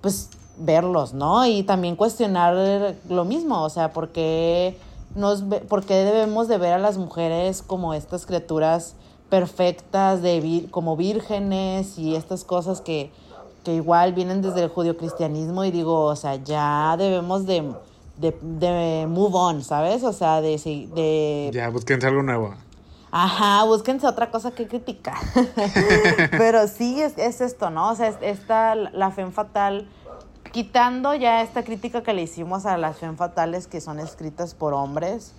pues, 0.00 0.30
verlos, 0.58 1.14
¿no? 1.14 1.46
Y 1.46 1.62
también 1.62 1.94
cuestionar 1.96 2.96
lo 3.08 3.24
mismo, 3.24 3.62
o 3.62 3.70
sea, 3.70 3.92
¿por 3.92 4.08
qué, 4.08 4.76
nos 5.14 5.42
por 5.68 5.84
qué 5.84 5.94
debemos 5.94 6.48
de 6.48 6.58
ver 6.58 6.72
a 6.72 6.78
las 6.78 6.98
mujeres 6.98 7.62
como 7.62 7.94
estas 7.94 8.26
criaturas 8.26 8.94
perfectas, 9.30 10.22
de 10.22 10.42
vir- 10.42 10.70
como 10.70 10.96
vírgenes 10.96 11.98
y 11.98 12.16
estas 12.16 12.42
cosas 12.44 12.80
que, 12.80 13.12
que 13.62 13.74
igual 13.74 14.14
vienen 14.14 14.42
desde 14.42 14.62
el 14.62 14.68
judio-cristianismo 14.68 15.64
y 15.64 15.70
digo, 15.70 16.04
o 16.06 16.16
sea, 16.16 16.36
ya 16.36 16.96
debemos 16.98 17.44
de, 17.46 17.70
de, 18.16 18.34
de 18.42 19.06
move 19.06 19.34
on, 19.34 19.62
¿sabes? 19.62 20.02
O 20.02 20.12
sea, 20.12 20.40
de... 20.40 20.56
de 20.94 21.50
Ya, 21.52 21.68
búsquense 21.68 22.06
algo 22.06 22.22
nuevo. 22.22 22.54
Ajá, 23.10 23.64
búsquense 23.64 24.06
otra 24.06 24.30
cosa 24.30 24.50
que 24.50 24.66
criticar. 24.68 25.16
Pero 26.30 26.68
sí, 26.68 27.00
es, 27.00 27.16
es 27.16 27.40
esto, 27.40 27.70
¿no? 27.70 27.90
O 27.90 27.94
sea, 27.96 28.08
es- 28.08 28.16
esta, 28.20 28.74
la 28.74 29.10
femme 29.10 29.32
fatal, 29.32 29.88
quitando 30.52 31.14
ya 31.14 31.42
esta 31.42 31.62
crítica 31.64 32.02
que 32.02 32.12
le 32.12 32.22
hicimos 32.22 32.66
a 32.66 32.76
las 32.76 32.98
femme 32.98 33.16
fatales 33.16 33.66
que 33.66 33.80
son 33.80 33.98
escritas 34.00 34.54
por 34.54 34.74
hombres 34.74 35.32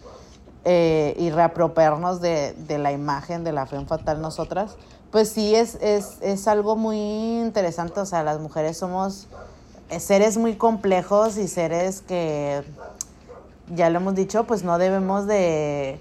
eh, 0.65 1.15
y 1.19 1.29
reapropiarnos 1.29 2.21
de, 2.21 2.53
de 2.53 2.77
la 2.79 2.91
imagen 2.91 3.43
de 3.43 3.51
la 3.51 3.65
femme 3.65 3.85
fatal 3.85 4.21
nosotras, 4.21 4.75
pues 5.11 5.29
sí 5.29 5.55
es, 5.55 5.75
es, 5.75 6.17
es 6.21 6.47
algo 6.47 6.75
muy 6.75 6.97
interesante. 7.39 7.99
O 7.99 8.05
sea, 8.05 8.23
las 8.23 8.39
mujeres 8.39 8.77
somos 8.77 9.27
seres 9.99 10.37
muy 10.37 10.55
complejos 10.55 11.37
y 11.37 11.47
seres 11.47 12.01
que, 12.01 12.63
ya 13.75 13.89
lo 13.89 13.97
hemos 13.99 14.15
dicho, 14.15 14.43
pues 14.45 14.63
no 14.63 14.77
debemos 14.77 15.27
de 15.27 15.99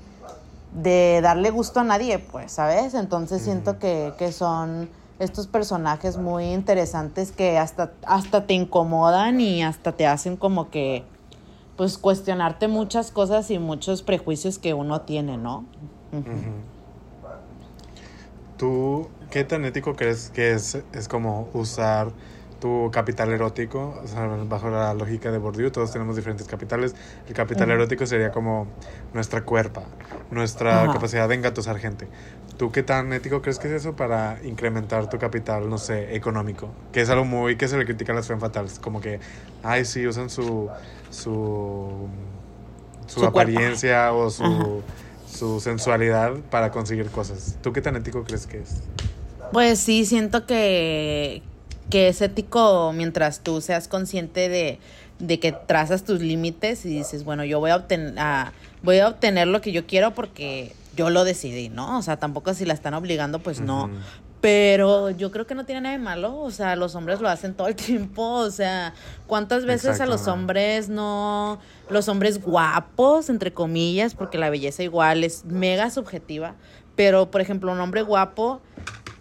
de 0.83 1.21
darle 1.23 1.51
gusto 1.51 1.81
a 1.81 1.85
nadie, 1.85 2.19
pues, 2.19 2.53
¿sabes? 2.53 2.95
Entonces 2.95 3.43
siento 3.43 3.79
que, 3.79 4.13
que 4.19 4.33
son 4.33 4.89
estos 5.19 5.49
personajes 5.49 6.17
muy 6.17 6.45
interesantes 6.53 7.33
que 7.33 7.59
hasta, 7.59 7.93
hasta 8.07 8.47
te 8.47 8.55
incomodan 8.55 9.41
y 9.41 9.63
hasta 9.63 9.93
te 9.93 10.07
hacen 10.07 10.37
como 10.37 10.71
que, 10.71 11.05
pues, 11.77 11.99
cuestionarte 11.99 12.69
muchas 12.69 13.11
cosas 13.11 13.51
y 13.51 13.59
muchos 13.59 14.03
prejuicios 14.03 14.59
que 14.59 14.75
uno 14.75 15.01
tiene, 15.01 15.37
¿no? 15.37 15.65
¿Tú 18.57 19.09
qué 19.31 19.45
tan 19.45 19.65
ético 19.65 19.95
crees 19.97 20.31
que 20.31 20.53
es, 20.53 20.79
es 20.93 21.09
como 21.09 21.49
usar 21.55 22.13
tu 22.61 22.91
capital 22.93 23.33
erótico? 23.33 23.99
O 24.03 24.07
sea, 24.09 24.27
bajo 24.27 24.71
la 24.71 24.93
lógica 24.95 25.31
de 25.31 25.39
Bourdieu, 25.39 25.71
todos 25.71 25.93
tenemos 25.93 26.17
diferentes 26.17 26.47
capitales. 26.47 26.95
El 27.29 27.35
capital 27.35 27.71
erótico 27.71 28.07
sería 28.07 28.31
como 28.33 28.67
nuestra 29.15 29.43
cuerpa, 29.45 29.83
nuestra 30.31 30.83
Ajá. 30.85 30.93
capacidad 30.93 31.29
de 31.29 31.35
engatusar 31.37 31.79
gente. 31.79 32.09
¿Tú 32.57 32.73
qué 32.73 32.83
tan 32.83 33.13
ético 33.13 33.41
crees 33.41 33.59
que 33.61 33.69
es 33.69 33.75
eso 33.75 33.95
para 33.95 34.39
incrementar 34.43 35.09
tu 35.09 35.19
capital, 35.19 35.69
no 35.71 35.79
sé, 35.79 36.17
económico? 36.17 36.69
Que 36.93 37.01
es 37.03 37.11
algo 37.11 37.25
muy 37.25 37.57
que 37.57 37.69
se 37.69 37.77
le 37.79 37.85
critica 37.85 38.13
a 38.13 38.17
las 38.17 38.27
femme 38.27 38.41
fatales, 38.41 38.79
como 38.81 39.01
que, 39.01 39.21
ay, 39.63 39.85
sí, 39.85 40.07
usan 40.07 40.29
su 40.29 40.69
su 41.11 42.09
su, 43.07 43.21
Su 43.21 43.21
cuerpo. 43.21 43.41
apariencia 43.41 44.13
o 44.13 44.27
Ajá. 44.27 44.31
su, 44.31 44.83
su 45.27 45.61
sensualidad 45.61 46.35
para 46.51 46.71
conseguir 46.73 47.11
cosas. 47.11 47.57
¿Tú 47.63 47.73
qué 47.73 47.81
tan 47.81 47.95
ético 47.97 48.25
crees 48.25 48.47
que 48.47 48.59
es? 48.59 48.83
Pues 49.53 49.79
sí, 49.79 50.05
siento 50.05 50.45
que, 50.45 51.43
que 51.91 52.09
es 52.09 52.21
ético 52.23 52.93
mientras 52.95 53.41
tú 53.41 53.61
seas 53.61 53.89
consciente 53.89 54.49
de, 54.49 54.79
de 55.19 55.41
que 55.41 55.53
trazas 55.53 56.05
tus 56.05 56.21
límites 56.21 56.85
y 56.85 56.89
dices, 56.91 57.25
bueno, 57.25 57.45
yo 57.45 57.61
voy 57.61 57.71
a, 57.71 57.79
obten- 57.87 58.15
a- 58.19 58.53
voy 58.83 58.99
a 58.99 59.09
obtener 59.09 59.49
lo 59.49 59.61
que 59.61 59.73
yo 59.73 59.87
quiero 59.87 60.15
porque 60.15 60.75
yo 60.97 61.11
lo 61.11 61.25
decidí, 61.25 61.69
¿no? 61.69 61.99
O 61.99 62.03
sea, 62.03 62.19
tampoco 62.19 62.53
si 62.55 62.65
la 62.65 62.75
están 62.75 62.95
obligando, 62.95 63.39
pues 63.39 63.61
no. 63.61 63.89
Pero 64.41 65.11
yo 65.11 65.33
creo 65.33 65.49
que 65.49 65.57
no 65.57 65.65
tiene 65.65 65.81
nada 65.81 65.97
de 65.97 66.03
malo, 66.03 66.37
o 66.37 66.53
sea, 66.53 66.77
los 66.77 66.95
hombres 66.95 67.21
lo 67.21 67.29
hacen 67.29 67.55
todo 67.55 67.67
el 67.67 67.75
tiempo, 67.77 68.23
o 68.23 68.51
sea, 68.53 68.95
¿cuántas 69.27 69.65
veces 69.65 70.01
a 70.01 70.07
los 70.07 70.21
hombres 70.33 70.89
no, 70.89 71.59
los 71.91 72.09
hombres 72.09 72.41
guapos, 72.41 73.31
entre 73.31 73.53
comillas, 73.53 74.15
porque 74.15 74.39
la 74.39 74.49
belleza 74.49 74.85
igual 74.85 75.25
es 75.25 75.45
mega 75.45 75.91
subjetiva, 75.91 76.55
pero 76.99 77.31
por 77.31 77.41
ejemplo, 77.41 77.71
un 77.71 77.79
hombre 77.79 78.03
guapo 78.03 78.61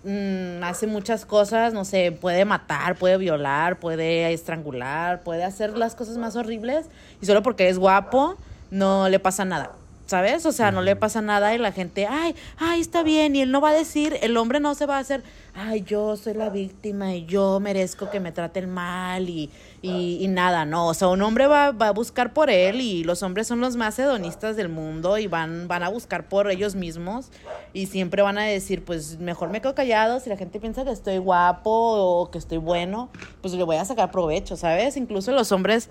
mm, 0.04 0.64
hace 0.64 0.88
muchas 0.88 1.28
cosas, 1.28 1.76
no 1.76 1.86
sé, 1.86 2.12
puede 2.12 2.44
matar, 2.44 2.96
puede 2.96 3.18
violar, 3.18 3.78
puede 3.78 4.34
estrangular, 4.34 5.22
puede 5.22 5.44
hacer 5.44 5.78
las 5.78 5.94
cosas 5.94 6.18
más 6.18 6.36
horribles 6.36 6.88
y 7.22 7.28
solo 7.28 7.44
porque 7.44 7.70
es 7.70 7.78
guapo 7.78 8.36
no 8.72 9.10
le 9.10 9.20
pasa 9.20 9.46
nada. 9.46 9.74
¿Sabes? 10.08 10.46
O 10.46 10.54
sea, 10.54 10.72
no 10.72 10.82
le 10.82 10.96
pasa 10.96 11.22
nada 11.22 11.54
y 11.54 11.58
la 11.58 11.74
gente, 11.74 12.08
ay, 12.08 12.34
ay, 12.58 12.80
está 12.80 13.04
bien. 13.04 13.36
Y 13.36 13.42
él 13.42 13.52
no 13.52 13.60
va 13.60 13.72
a 13.72 13.74
decir, 13.74 14.18
el 14.22 14.38
hombre 14.38 14.62
no 14.62 14.74
se 14.74 14.86
va 14.86 14.96
a 14.96 15.00
hacer, 15.00 15.22
ay, 15.54 15.82
yo 15.82 16.16
soy 16.16 16.34
la 16.34 16.50
víctima 16.50 17.14
y 17.14 17.26
yo 17.26 17.60
merezco 17.60 18.10
que 18.10 18.22
me 18.22 18.32
traten 18.32 18.70
mal 18.70 19.28
y, 19.28 19.50
y, 19.82 20.20
y 20.22 20.28
nada, 20.30 20.64
no. 20.64 20.88
O 20.88 20.94
sea, 20.94 21.10
un 21.10 21.22
hombre 21.22 21.48
va, 21.48 21.74
va 21.74 21.90
a 21.90 21.92
buscar 21.92 22.32
por 22.32 22.50
él 22.50 22.80
y 22.80 23.04
los 23.04 23.22
hombres 23.22 23.48
son 23.48 23.60
los 23.60 23.76
más 23.76 24.00
hedonistas 24.00 24.56
del 24.56 24.70
mundo 24.70 25.18
y 25.18 25.28
van, 25.28 25.68
van 25.68 25.84
a 25.84 25.90
buscar 25.90 26.30
por 26.30 26.50
ellos 26.50 26.76
mismos 26.76 27.30
y 27.74 27.88
siempre 27.88 28.22
van 28.22 28.38
a 28.38 28.46
decir, 28.46 28.86
pues 28.86 29.20
mejor 29.20 29.50
me 29.50 29.60
quedo 29.60 29.76
callado. 29.76 30.22
Si 30.22 30.30
la 30.30 30.38
gente 30.38 30.62
piensa 30.62 30.86
que 30.86 30.92
estoy 30.92 31.18
guapo 31.18 31.70
o 31.70 32.32
que 32.32 32.38
estoy 32.38 32.60
bueno, 32.60 33.10
pues 33.42 33.54
le 33.54 33.64
voy 33.64 33.76
a 33.76 33.84
sacar 33.84 34.10
provecho, 34.10 34.56
¿sabes? 34.56 34.96
Incluso 34.96 35.34
los 35.34 35.52
hombres, 35.52 35.90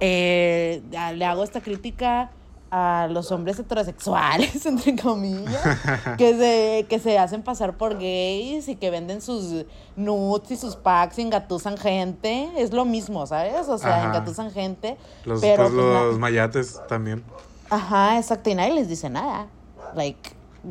eh, 0.00 0.80
le 1.14 1.24
hago 1.26 1.44
esta 1.44 1.60
crítica 1.60 2.30
a 2.70 3.08
los 3.10 3.32
hombres 3.32 3.58
heterosexuales, 3.58 4.66
entre 4.66 4.96
comillas, 4.96 5.78
que 6.18 6.36
se, 6.36 6.86
que 6.88 6.98
se 6.98 7.18
hacen 7.18 7.42
pasar 7.42 7.76
por 7.76 7.98
gays 7.98 8.68
y 8.68 8.76
que 8.76 8.90
venden 8.90 9.20
sus 9.20 9.64
nudes 9.96 10.50
y 10.50 10.56
sus 10.56 10.76
packs 10.76 11.18
y 11.18 11.22
engatusan 11.22 11.76
gente. 11.76 12.50
Es 12.56 12.72
lo 12.72 12.84
mismo, 12.84 13.26
¿sabes? 13.26 13.68
O 13.68 13.78
sea, 13.78 13.98
Ajá. 13.98 14.06
engatusan 14.08 14.50
gente. 14.50 14.96
Los, 15.24 15.40
pero 15.40 15.64
pues, 15.64 15.74
pues, 15.74 15.84
los 15.84 16.18
mayates 16.18 16.80
también. 16.88 17.24
Ajá, 17.70 18.16
exacto, 18.16 18.50
y 18.50 18.54
nadie 18.54 18.74
les 18.74 18.88
dice 18.88 19.10
nada. 19.10 19.46
Like, 19.94 20.30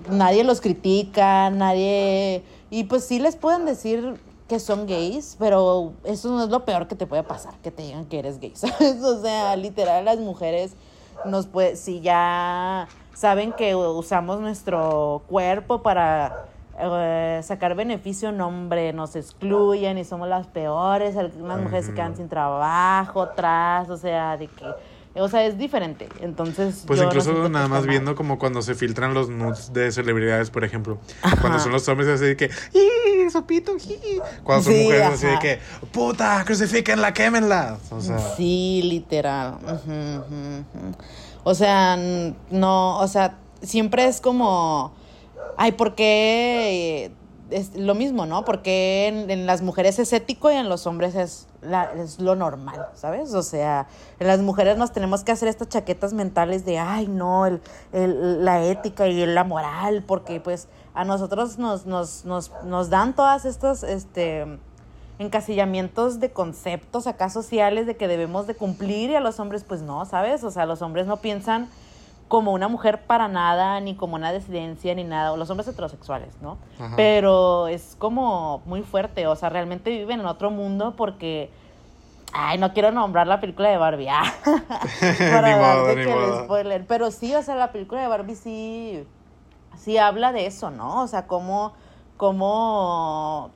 nadie 0.09 0.43
los 0.43 0.61
critica, 0.61 1.49
nadie... 1.49 2.43
Y 2.69 2.83
pues 2.85 3.05
sí 3.05 3.19
les 3.19 3.35
pueden 3.35 3.65
decir 3.65 4.19
que 4.47 4.59
son 4.59 4.87
gays, 4.87 5.35
pero 5.39 5.93
eso 6.03 6.29
no 6.29 6.43
es 6.43 6.49
lo 6.49 6.63
peor 6.65 6.87
que 6.87 6.95
te 6.95 7.05
puede 7.05 7.23
pasar, 7.23 7.55
que 7.61 7.71
te 7.71 7.83
digan 7.83 8.05
que 8.05 8.19
eres 8.19 8.39
gay, 8.39 8.51
¿sabes? 8.55 9.01
O 9.03 9.21
sea, 9.21 9.55
literal, 9.55 10.05
las 10.05 10.19
mujeres 10.19 10.73
nos 11.25 11.47
puede, 11.47 11.75
si 11.75 12.01
ya 12.01 12.87
saben 13.13 13.51
que 13.53 13.75
usamos 13.75 14.39
nuestro 14.39 15.23
cuerpo 15.27 15.81
para 15.81 16.45
eh, 16.79 17.39
sacar 17.43 17.75
beneficio, 17.75 18.31
no, 18.31 18.47
hombre, 18.47 18.93
nos 18.93 19.15
excluyen 19.15 19.97
y 19.97 20.03
somos 20.03 20.27
las 20.27 20.47
peores, 20.47 21.17
algunas 21.17 21.59
mujeres 21.59 21.87
se 21.87 21.93
quedan 21.93 22.15
sin 22.15 22.29
trabajo, 22.29 23.23
atrás, 23.23 23.89
o 23.89 23.97
sea, 23.97 24.37
de 24.37 24.47
que 24.47 24.65
o 25.19 25.27
sea, 25.29 25.45
es 25.45 25.57
diferente. 25.57 26.07
Entonces. 26.21 26.83
Pues 26.85 26.99
yo 26.99 27.05
incluso 27.05 27.49
nada 27.49 27.67
más 27.67 27.81
mal. 27.81 27.89
viendo 27.89 28.15
como 28.15 28.37
cuando 28.39 28.61
se 28.61 28.75
filtran 28.75 29.13
los 29.13 29.29
nudes 29.29 29.73
de 29.73 29.91
celebridades, 29.91 30.49
por 30.49 30.63
ejemplo. 30.63 30.97
Ajá. 31.21 31.37
Cuando 31.41 31.59
son 31.59 31.71
los 31.71 31.87
hombres 31.87 32.09
así 32.09 32.25
de 32.25 32.37
que, 32.37 32.45
¡Ih, 32.73 33.29
sopito! 33.29 33.75
¡Ih! 33.77 34.19
Cuando 34.43 34.63
son 34.63 34.73
Sí, 34.73 34.83
mujeres 34.83 35.05
así 35.07 35.27
de 35.27 35.39
que, 35.39 35.59
¡puta! 35.91 36.43
¡Crucifíquenla, 36.45 37.13
quémenla! 37.13 37.77
O 37.91 38.01
sea, 38.01 38.19
Sí, 38.35 38.81
literal. 38.83 39.57
O 41.43 41.53
sea, 41.55 41.97
no, 42.49 42.99
o 42.99 43.07
sea, 43.07 43.37
siempre 43.61 44.05
es 44.07 44.19
como, 44.21 44.93
ay, 45.57 45.71
¿por 45.73 45.95
qué? 45.95 47.11
Es 47.49 47.75
lo 47.77 47.95
mismo, 47.95 48.25
¿no? 48.25 48.43
Porque 48.43 49.07
en, 49.07 49.29
en 49.31 49.45
las 49.45 49.61
mujeres 49.61 49.97
es 49.99 50.11
ético 50.11 50.51
y 50.51 50.55
en 50.55 50.67
los 50.67 50.85
hombres 50.85 51.15
es, 51.15 51.47
la, 51.67 51.91
es 51.93 52.19
lo 52.19 52.35
normal, 52.35 52.87
¿sabes? 52.95 53.33
O 53.33 53.43
sea, 53.43 53.87
las 54.19 54.39
mujeres 54.39 54.77
nos 54.77 54.91
tenemos 54.91 55.23
que 55.23 55.31
hacer 55.31 55.47
estas 55.47 55.69
chaquetas 55.69 56.13
mentales 56.13 56.65
de, 56.65 56.79
ay, 56.79 57.07
no, 57.07 57.45
el, 57.45 57.61
el- 57.93 58.43
la 58.45 58.63
ética 58.63 59.07
y 59.07 59.25
la 59.25 59.43
moral, 59.43 60.03
porque 60.07 60.39
pues 60.39 60.67
a 60.93 61.03
nosotros 61.05 61.57
nos, 61.59 61.85
nos, 61.85 62.25
nos, 62.25 62.51
nos 62.63 62.89
dan 62.89 63.15
todas 63.15 63.45
estas, 63.45 63.83
este 63.83 64.45
encasillamientos 65.19 66.19
de 66.19 66.31
conceptos 66.31 67.07
acá 67.07 67.29
sociales 67.29 67.87
de 67.87 67.97
que 67.97 68.07
debemos 68.07 68.45
de 68.47 68.55
cumplir 68.55 69.09
y 69.09 69.15
a 69.15 69.19
los 69.19 69.39
hombres 69.39 69.63
pues 69.63 69.81
no, 69.81 70.05
¿sabes? 70.05 70.43
O 70.43 70.51
sea, 70.51 70.65
los 70.65 70.81
hombres 70.81 71.07
no 71.07 71.17
piensan 71.17 71.69
como 72.27 72.51
una 72.51 72.67
mujer 72.67 73.03
para 73.03 73.27
nada, 73.27 73.79
ni 73.79 73.95
como 73.95 74.15
una 74.15 74.31
disidencia, 74.33 74.93
ni 74.95 75.03
nada, 75.03 75.31
o 75.31 75.37
los 75.37 75.49
hombres 75.49 75.67
heterosexuales, 75.67 76.35
¿no? 76.41 76.57
Ajá. 76.79 76.95
Pero 76.95 77.67
es 77.67 77.95
como 77.97 78.61
muy 78.65 78.81
fuerte, 78.81 79.27
o 79.27 79.35
sea, 79.35 79.49
realmente 79.49 79.89
viven 79.89 80.19
en 80.19 80.25
otro 80.25 80.51
mundo 80.51 80.93
porque... 80.95 81.51
Ay, 82.33 82.57
no 82.57 82.73
quiero 82.73 82.91
nombrar 82.91 83.25
la 83.25 83.39
película 83.39 83.69
de 83.69 83.77
Barbie. 83.77 84.09
ah, 84.11 84.33
para 85.31 85.55
Ni 85.55 85.61
modo, 85.61 85.85
darte 85.85 85.95
ni 85.95 86.05
que 86.05 86.13
el 86.13 86.43
spoiler. 86.43 86.85
Pero 86.85 87.09
sí, 87.09 87.33
o 87.33 87.41
sea, 87.41 87.55
la 87.55 87.71
película 87.71 88.01
de 88.01 88.07
Barbie 88.07 88.35
sí, 88.35 89.07
sí 89.77 89.97
habla 89.97 90.33
de 90.33 90.45
eso, 90.45 90.69
¿no? 90.69 91.03
O 91.03 91.07
sea, 91.07 91.25
cómo, 91.25 91.71
cómo 92.17 93.51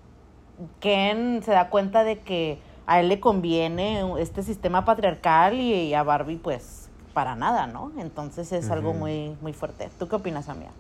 Ken 0.80 1.41
se 1.43 1.51
da 1.51 1.69
cuenta 1.69 2.05
de 2.05 2.19
que 2.19 2.61
a 2.86 3.01
él 3.01 3.09
le 3.09 3.19
conviene 3.19 4.03
este 4.19 4.41
sistema 4.41 4.86
patriarcal 4.86 5.59
y 5.59 5.93
a 5.93 6.03
Barbie, 6.03 6.38
pues, 6.38 6.80
para 7.14 7.36
nada, 7.36 7.68
¿no? 7.68 7.91
Entonces 7.97 8.51
es 8.51 8.70
algo 8.70 8.93
muy, 8.93 9.36
muy 9.41 9.53
fuerte. 9.53 9.89
¿Tú 9.99 10.07
qué 10.07 10.16
opinas, 10.16 10.49
amiga? 10.49 10.72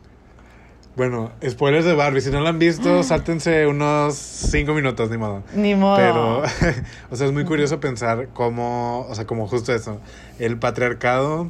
bueno, 0.95 1.31
spoilers 1.47 1.85
de 1.85 1.93
Barbie. 1.93 2.21
Si 2.21 2.31
no 2.31 2.41
la 2.41 2.49
han 2.49 2.59
visto, 2.59 3.03
sáltense 3.03 3.67
unos 3.67 4.15
cinco 4.15 4.73
minutos, 4.73 5.09
ni 5.09 5.17
modo. 5.17 5.43
Ni 5.53 5.75
modo. 5.75 5.97
Pero, 5.97 6.39
o 7.11 7.15
sea, 7.15 7.27
es 7.27 7.33
muy 7.33 7.45
curioso 7.45 7.79
pensar 7.79 8.29
cómo, 8.33 9.05
o 9.09 9.15
sea, 9.15 9.25
como 9.25 9.47
justo 9.47 9.73
eso, 9.73 9.99
el 10.39 10.57
patriarcado, 10.57 11.47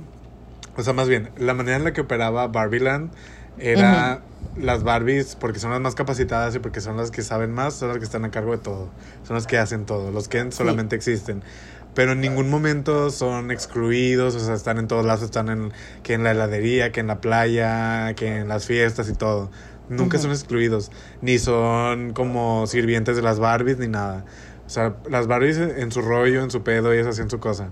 o 0.78 0.84
sea, 0.84 0.94
más 0.94 1.08
bien, 1.08 1.30
la 1.38 1.54
manera 1.54 1.78
en 1.78 1.84
la 1.84 1.94
que 1.94 2.02
operaba 2.02 2.48
Barbieland 2.48 3.12
era 3.58 4.22
las 4.58 4.84
Barbies, 4.84 5.36
porque 5.36 5.60
son 5.60 5.72
las 5.72 5.82
más 5.82 5.96
capacitadas 5.96 6.56
y 6.56 6.60
porque 6.60 6.82
son 6.82 6.98
las 6.98 7.12
que 7.12 7.22
saben 7.22 7.52
más, 7.52 7.76
son 7.76 7.90
las 7.90 7.98
que 7.98 8.04
están 8.04 8.26
a 8.26 8.32
cargo 8.32 8.52
de 8.52 8.58
todo, 8.58 8.90
son 9.26 9.36
las 9.36 9.48
que 9.48 9.58
hacen 9.58 9.86
todo, 9.86 10.12
los 10.12 10.28
Ken 10.28 10.52
solamente 10.52 10.96
existen. 10.96 11.44
Pero 11.94 12.14
en 12.14 12.22
ningún 12.22 12.50
momento 12.50 13.10
son 13.10 13.52
excluidos, 13.52 14.36
o 14.36 14.40
sea, 14.40 14.54
están 14.54 14.78
en 14.78 14.88
todos 14.88 15.06
lados, 15.06 15.24
están 15.24 15.50
en, 15.50 15.74
que 16.04 16.14
en 16.14 16.24
la 16.24 16.32
heladería, 16.32 16.92
que 16.92 17.02
en 17.02 17.08
la 17.08 17.20
playa, 17.20 18.14
que 18.16 18.38
en 18.38 18.48
las 18.48 18.66
fiestas 18.66 19.10
y 19.10 19.14
todo. 19.14 19.52
Nunca 19.90 20.18
son 20.20 20.32
excluidos, 20.32 20.90
ni 21.22 21.38
son 21.38 22.14
como 22.14 22.66
sirvientes 22.66 23.18
de 23.18 23.22
las 23.22 23.40
Barbies 23.40 23.78
ni 23.78 23.90
nada. 23.90 24.24
O 24.66 24.70
sea, 24.70 24.96
las 25.10 25.28
Barbies 25.28 25.58
en 25.58 25.92
su 25.92 26.02
rollo, 26.02 26.42
en 26.44 26.50
su 26.50 26.64
pedo, 26.64 26.94
ellas 26.94 27.08
hacían 27.08 27.30
su 27.30 27.42
cosa. 27.42 27.72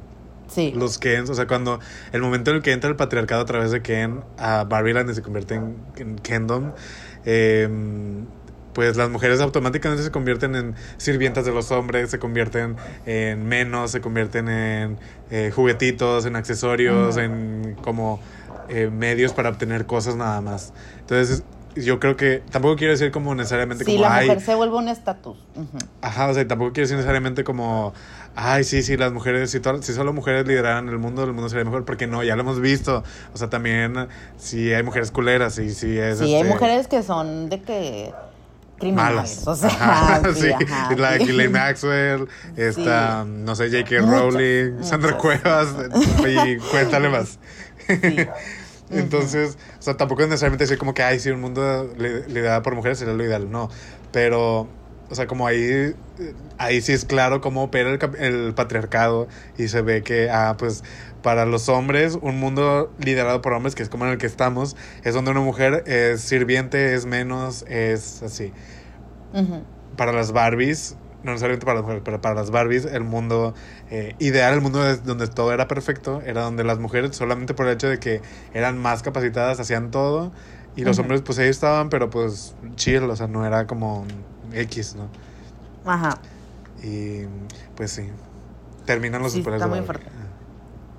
Sí. 0.50 0.74
Los 0.76 0.98
Kens, 0.98 1.30
o 1.30 1.34
sea, 1.34 1.48
cuando 1.48 1.80
el 2.12 2.22
momento 2.22 2.52
en 2.52 2.58
el 2.58 2.64
que 2.64 2.74
entra 2.74 2.90
el 2.90 2.98
patriarcado 2.98 3.44
a 3.44 3.46
través 3.46 3.72
de 3.72 3.82
Ken 3.82 4.22
a 4.38 4.66
Barbieland 4.66 5.10
y 5.10 5.14
se 5.14 5.22
convierte 5.22 5.56
en, 5.56 5.78
en 5.96 6.18
Kendom, 6.18 6.74
eh, 7.24 7.70
pues 8.80 8.96
las 8.96 9.10
mujeres 9.10 9.42
automáticamente 9.42 10.06
se 10.06 10.10
convierten 10.10 10.56
en 10.56 10.74
sirvientas 10.96 11.44
de 11.44 11.52
los 11.52 11.70
hombres, 11.70 12.12
se 12.12 12.18
convierten 12.18 12.78
en 13.06 13.46
menos, 13.46 13.92
se 13.92 14.00
convierten 14.00 14.48
en 14.48 14.98
eh, 15.32 15.52
juguetitos, 15.54 16.26
en 16.26 16.38
accesorios, 16.38 17.18
en 17.18 17.76
como 17.84 18.22
eh, 18.70 18.90
medios 18.90 19.34
para 19.34 19.50
obtener 19.50 19.86
cosas 19.86 20.16
nada 20.16 20.40
más. 20.40 20.72
Entonces, 21.02 21.44
yo 21.76 22.00
creo 22.00 22.16
que 22.16 22.42
tampoco 22.52 22.78
quiero 22.78 22.94
decir 22.94 23.12
como 23.12 23.36
necesariamente 23.36 23.84
Sí, 23.84 23.98
como 23.98 24.04
la 24.04 24.16
ay, 24.16 24.28
mujer 24.28 24.42
se 24.42 24.56
vuelve 24.56 24.78
un 24.78 24.88
estatus. 24.88 25.38
Ajá, 26.02 26.30
o 26.30 26.34
sea, 26.34 26.48
tampoco 26.48 26.72
quiero 26.72 26.86
decir 26.86 26.96
necesariamente 26.96 27.44
como, 27.44 27.94
ay, 28.34 28.64
sí, 28.64 28.82
sí, 28.82 28.96
las 28.96 29.12
mujeres, 29.12 29.52
si, 29.52 29.60
si 29.82 29.94
solo 29.94 30.14
mujeres 30.14 30.48
lideraran 30.48 30.88
el 30.88 31.00
mundo, 31.00 31.26
el 31.26 31.34
mundo 31.34 31.50
sería 31.50 31.66
mejor, 31.66 31.84
porque 31.84 32.08
no, 32.08 32.24
ya 32.24 32.38
lo 32.38 32.44
hemos 32.44 32.62
visto. 32.62 33.04
O 33.34 33.38
sea, 33.38 33.50
también 33.50 34.08
si 34.38 34.72
hay 34.72 34.84
mujeres 34.84 35.12
culeras 35.12 35.60
y 35.60 35.70
si 35.72 35.98
es... 35.98 36.20
Sí, 36.20 36.34
hay 36.34 36.36
este, 36.36 36.54
mujeres 36.54 36.88
que 36.88 37.04
son 37.04 37.50
de 37.50 37.62
que 37.62 38.14
criminales. 38.80 39.44
Malas. 39.44 39.48
O 39.48 39.56
sea, 39.56 39.70
Ajá, 39.80 40.22
sí, 40.34 40.52
ajá, 40.52 40.98
la 40.98 41.18
sí. 41.18 41.20
Ghislaine 41.20 41.50
Maxwell, 41.52 42.28
esta, 42.56 43.26
no 43.26 43.56
sé, 43.56 43.70
J.K. 43.70 44.02
Muchas, 44.02 44.04
Rowling, 44.04 44.84
Sandra 44.84 45.14
muchas. 45.14 45.18
Cuevas, 45.18 45.76
y 46.18 46.58
cuéntale 46.60 47.10
más. 47.10 47.40
Sí. 48.02 48.34
Entonces, 48.90 49.58
o 49.80 49.82
sea, 49.82 49.98
tampoco 49.98 50.24
es 50.24 50.30
necesariamente 50.30 50.64
decir 50.64 50.78
como 50.78 50.94
que, 50.94 51.04
ay, 51.04 51.20
sí, 51.20 51.30
un 51.30 51.42
mundo 51.42 51.94
li- 51.98 52.24
liderado 52.28 52.62
por 52.64 52.76
mujeres 52.76 52.98
sería 53.00 53.14
lo 53.14 53.24
ideal, 53.24 53.50
no. 53.52 53.70
Pero, 54.12 54.68
o 55.10 55.16
sea, 55.16 55.28
como 55.28 55.46
ahí, 55.48 55.94
ahí 56.58 56.82
sí 56.82 56.94
es 56.94 57.06
claro 57.06 57.40
cómo 57.42 57.64
opera 57.64 57.92
el 58.20 58.54
patriarcado 58.56 59.28
y 59.58 59.68
se 59.68 59.82
ve 59.84 60.04
que, 60.04 60.30
ah, 60.32 60.56
pues, 60.58 60.84
para 61.22 61.46
los 61.46 61.70
hombres, 61.70 62.18
un 62.22 62.40
mundo 62.40 62.92
liderado 62.98 63.42
por 63.42 63.54
hombres, 63.54 63.76
que 63.76 63.84
es 63.84 63.90
como 63.90 64.06
en 64.06 64.12
el 64.12 64.18
que 64.18 64.26
estamos, 64.28 64.76
es 65.04 65.14
donde 65.14 65.32
una 65.32 65.42
mujer 65.42 65.84
es 65.88 66.22
sirviente, 66.22 66.94
es 66.96 67.06
menos, 67.06 67.64
es 67.68 68.24
así. 68.24 68.54
Para 69.98 70.12
las 70.12 70.32
Barbies, 70.32 70.96
no 71.24 71.32
necesariamente 71.32 71.66
para 71.66 71.76
las 71.76 71.84
mujeres, 71.84 72.04
pero 72.06 72.22
para 72.22 72.36
las 72.36 72.52
Barbies, 72.52 72.86
el 72.86 73.04
mundo 73.04 73.54
eh, 73.92 74.16
ideal, 74.20 74.54
el 74.54 74.62
mundo 74.62 74.82
de- 74.84 74.98
donde 74.98 75.28
todo 75.28 75.52
era 75.52 75.68
perfecto, 75.68 76.22
era 76.26 76.44
donde 76.44 76.64
las 76.64 76.80
mujeres, 76.80 77.16
solamente 77.16 77.54
por 77.54 77.68
el 77.68 77.74
hecho 77.74 77.90
de 77.90 78.00
que 78.00 78.22
eran 78.54 78.78
más 78.78 79.02
capacitadas, 79.02 79.60
hacían 79.60 79.92
todo, 79.92 80.32
y 80.76 80.84
los 80.86 80.98
hombres, 81.00 81.22
pues 81.22 81.38
ahí 81.40 81.50
estaban, 81.50 81.90
pero 81.90 82.10
pues 82.10 82.54
chill, 82.76 83.04
o 83.04 83.16
sea, 83.16 83.28
no 83.28 83.46
era 83.46 83.68
como 83.68 84.06
X, 84.54 84.96
¿no? 84.96 85.10
Ajá. 85.84 86.18
Y 86.82 87.24
pues 87.76 87.92
sí, 87.92 88.10
terminan 88.86 89.22
los 89.22 89.34
Sí, 89.34 89.42
spoilers 89.42 89.62
está 89.64 89.76
muy 89.76 89.86
fuerte. 89.86 90.06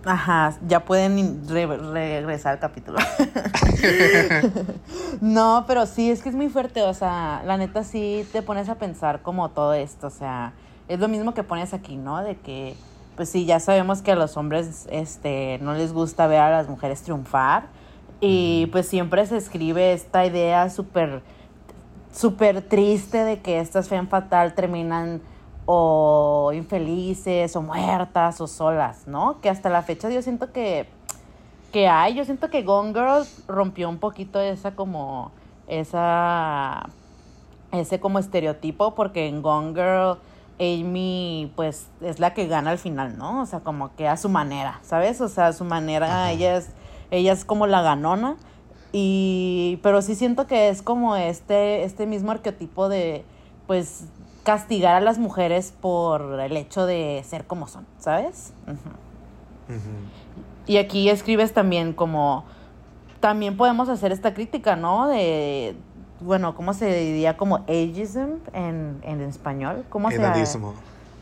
Ajá, 0.05 0.55
ya 0.67 0.81
pueden 0.81 1.47
re- 1.49 1.67
regresar 1.67 2.55
al 2.55 2.59
capítulo. 2.59 2.99
no, 5.21 5.65
pero 5.67 5.87
sí, 5.87 6.11
es 6.11 6.23
que 6.23 6.29
es 6.31 6.35
muy 6.35 6.49
fuerte, 6.49 6.83
o 6.83 6.95
sea, 6.95 7.43
la 7.45 7.57
neta 7.57 7.85
sí 7.85 8.27
te 8.33 8.43
pones 8.43 8.69
a 8.69 8.77
pensar 8.77 9.23
como 9.23 9.51
todo 9.51 9.75
esto, 9.75 10.07
o 10.07 10.11
sea, 10.11 10.53
es 10.89 10.99
lo 11.01 11.09
mismo 11.09 11.35
que 11.35 11.43
pones 11.43 11.75
aquí, 11.75 11.97
¿no? 11.97 12.23
De 12.23 12.37
que, 12.37 12.75
pues 13.17 13.29
sí, 13.29 13.45
ya 13.45 13.61
sabemos 13.61 14.03
que 14.03 14.13
a 14.13 14.17
los 14.17 14.37
hombres, 14.37 14.87
este, 14.91 15.59
no 15.61 15.75
les 15.75 15.93
gusta 15.93 16.27
ver 16.27 16.41
a 16.41 16.51
las 16.51 16.69
mujeres 16.69 17.03
triunfar 17.03 17.65
y 18.21 18.67
pues 18.73 18.89
siempre 18.89 19.27
se 19.27 19.37
escribe 19.37 19.93
esta 19.93 20.25
idea 20.25 20.71
súper, 20.71 21.23
súper 22.13 22.63
triste 22.63 23.25
de 23.25 23.41
que 23.41 23.61
estas 23.61 23.89
femme 23.89 24.09
fatal 24.09 24.55
terminan 24.55 25.21
o 25.73 26.51
infelices 26.53 27.55
o 27.55 27.63
muertas 27.63 28.41
o 28.41 28.49
solas, 28.49 29.07
¿no? 29.07 29.41
Que 29.41 29.49
hasta 29.49 29.71
la 29.71 29.83
fecha 29.83 30.11
yo 30.11 30.21
siento 30.21 30.53
que 30.53 30.89
que 31.71 31.87
hay, 31.87 32.15
yo 32.15 32.25
siento 32.25 32.51
que 32.51 32.65
Gone 32.65 32.93
Girl 32.93 33.25
rompió 33.47 33.89
un 33.89 33.99
poquito 33.99 34.41
esa 34.41 34.75
como 34.75 35.31
esa 35.69 36.89
ese 37.71 38.01
como 38.01 38.19
estereotipo 38.19 38.97
porque 38.97 39.29
en 39.29 39.43
Gone 39.43 39.69
Girl 39.69 40.19
Amy 40.59 41.53
pues 41.55 41.87
es 42.01 42.19
la 42.19 42.35
que 42.35 42.49
gana 42.49 42.73
al 42.73 42.79
final, 42.79 43.17
¿no? 43.17 43.41
O 43.41 43.47
sea, 43.47 43.61
como 43.61 43.95
que 43.95 44.09
a 44.09 44.17
su 44.17 44.29
manera, 44.29 44.81
¿sabes? 44.83 45.21
O 45.21 45.29
sea, 45.29 45.47
a 45.47 45.53
su 45.53 45.65
manera 45.65 46.07
Ajá. 46.07 46.33
ella 46.33 46.57
es 46.57 46.71
ella 47.13 47.33
es 47.33 47.45
como 47.45 47.69
la 47.69 47.81
ganona 47.83 48.35
y 48.91 49.79
pero 49.85 50.03
sí 50.03 50.17
siento 50.17 50.49
que 50.49 50.69
es 50.69 50.83
como 50.83 51.15
este 51.15 51.85
este 51.85 52.07
mismo 52.07 52.33
arquetipo 52.33 52.89
de 52.89 53.25
pues 53.69 54.07
castigar 54.43 54.95
a 54.95 55.01
las 55.01 55.19
mujeres 55.19 55.73
por 55.81 56.41
el 56.41 56.57
hecho 56.57 56.87
de 56.87 57.23
ser 57.27 57.47
como 57.47 57.67
son, 57.69 57.87
¿sabes? 57.99 58.53
Y 60.67 60.79
aquí 60.79 61.09
escribes 61.09 61.53
también 61.53 61.93
como, 61.93 62.45
también 63.21 63.57
podemos 63.57 63.89
hacer 63.89 64.13
esta 64.13 64.35
crítica, 64.35 64.77
¿no? 64.77 65.09
De, 65.09 65.77
bueno, 66.21 66.55
¿cómo 66.55 66.75
se 66.75 66.95
diría 66.95 67.37
como 67.37 67.57
ageism 67.69 68.39
en, 68.53 69.01
en 69.03 69.21
español? 69.23 69.85
¿Cómo 69.89 70.11
edadismo. 70.11 70.75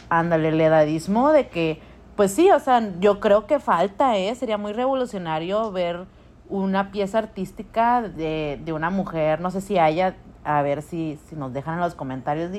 Ándale, 0.09 0.49
el 0.49 0.61
edadismo 0.61 1.31
de 1.31 1.49
que, 1.49 1.81
pues 2.17 2.33
sí, 2.33 2.51
o 2.51 2.59
sea, 2.59 2.93
yo 3.01 3.21
creo 3.21 3.47
que 3.47 3.59
falta, 3.59 4.17
¿eh? 4.17 4.35
Sería 4.35 4.59
muy 4.59 4.73
revolucionario 4.73 5.71
ver 5.71 6.07
una 6.49 6.91
pieza 6.91 7.19
artística 7.19 8.01
de, 8.03 8.61
de 8.65 8.73
una 8.73 8.91
mujer, 8.91 9.41
no 9.41 9.51
sé 9.51 9.61
si 9.61 9.79
haya, 9.79 10.17
a 10.45 10.63
ver 10.63 10.83
si, 10.83 11.19
si 11.29 11.37
nos 11.37 11.53
dejan 11.53 11.75
en 11.75 11.81
los 11.81 11.95
comentarios, 11.95 12.51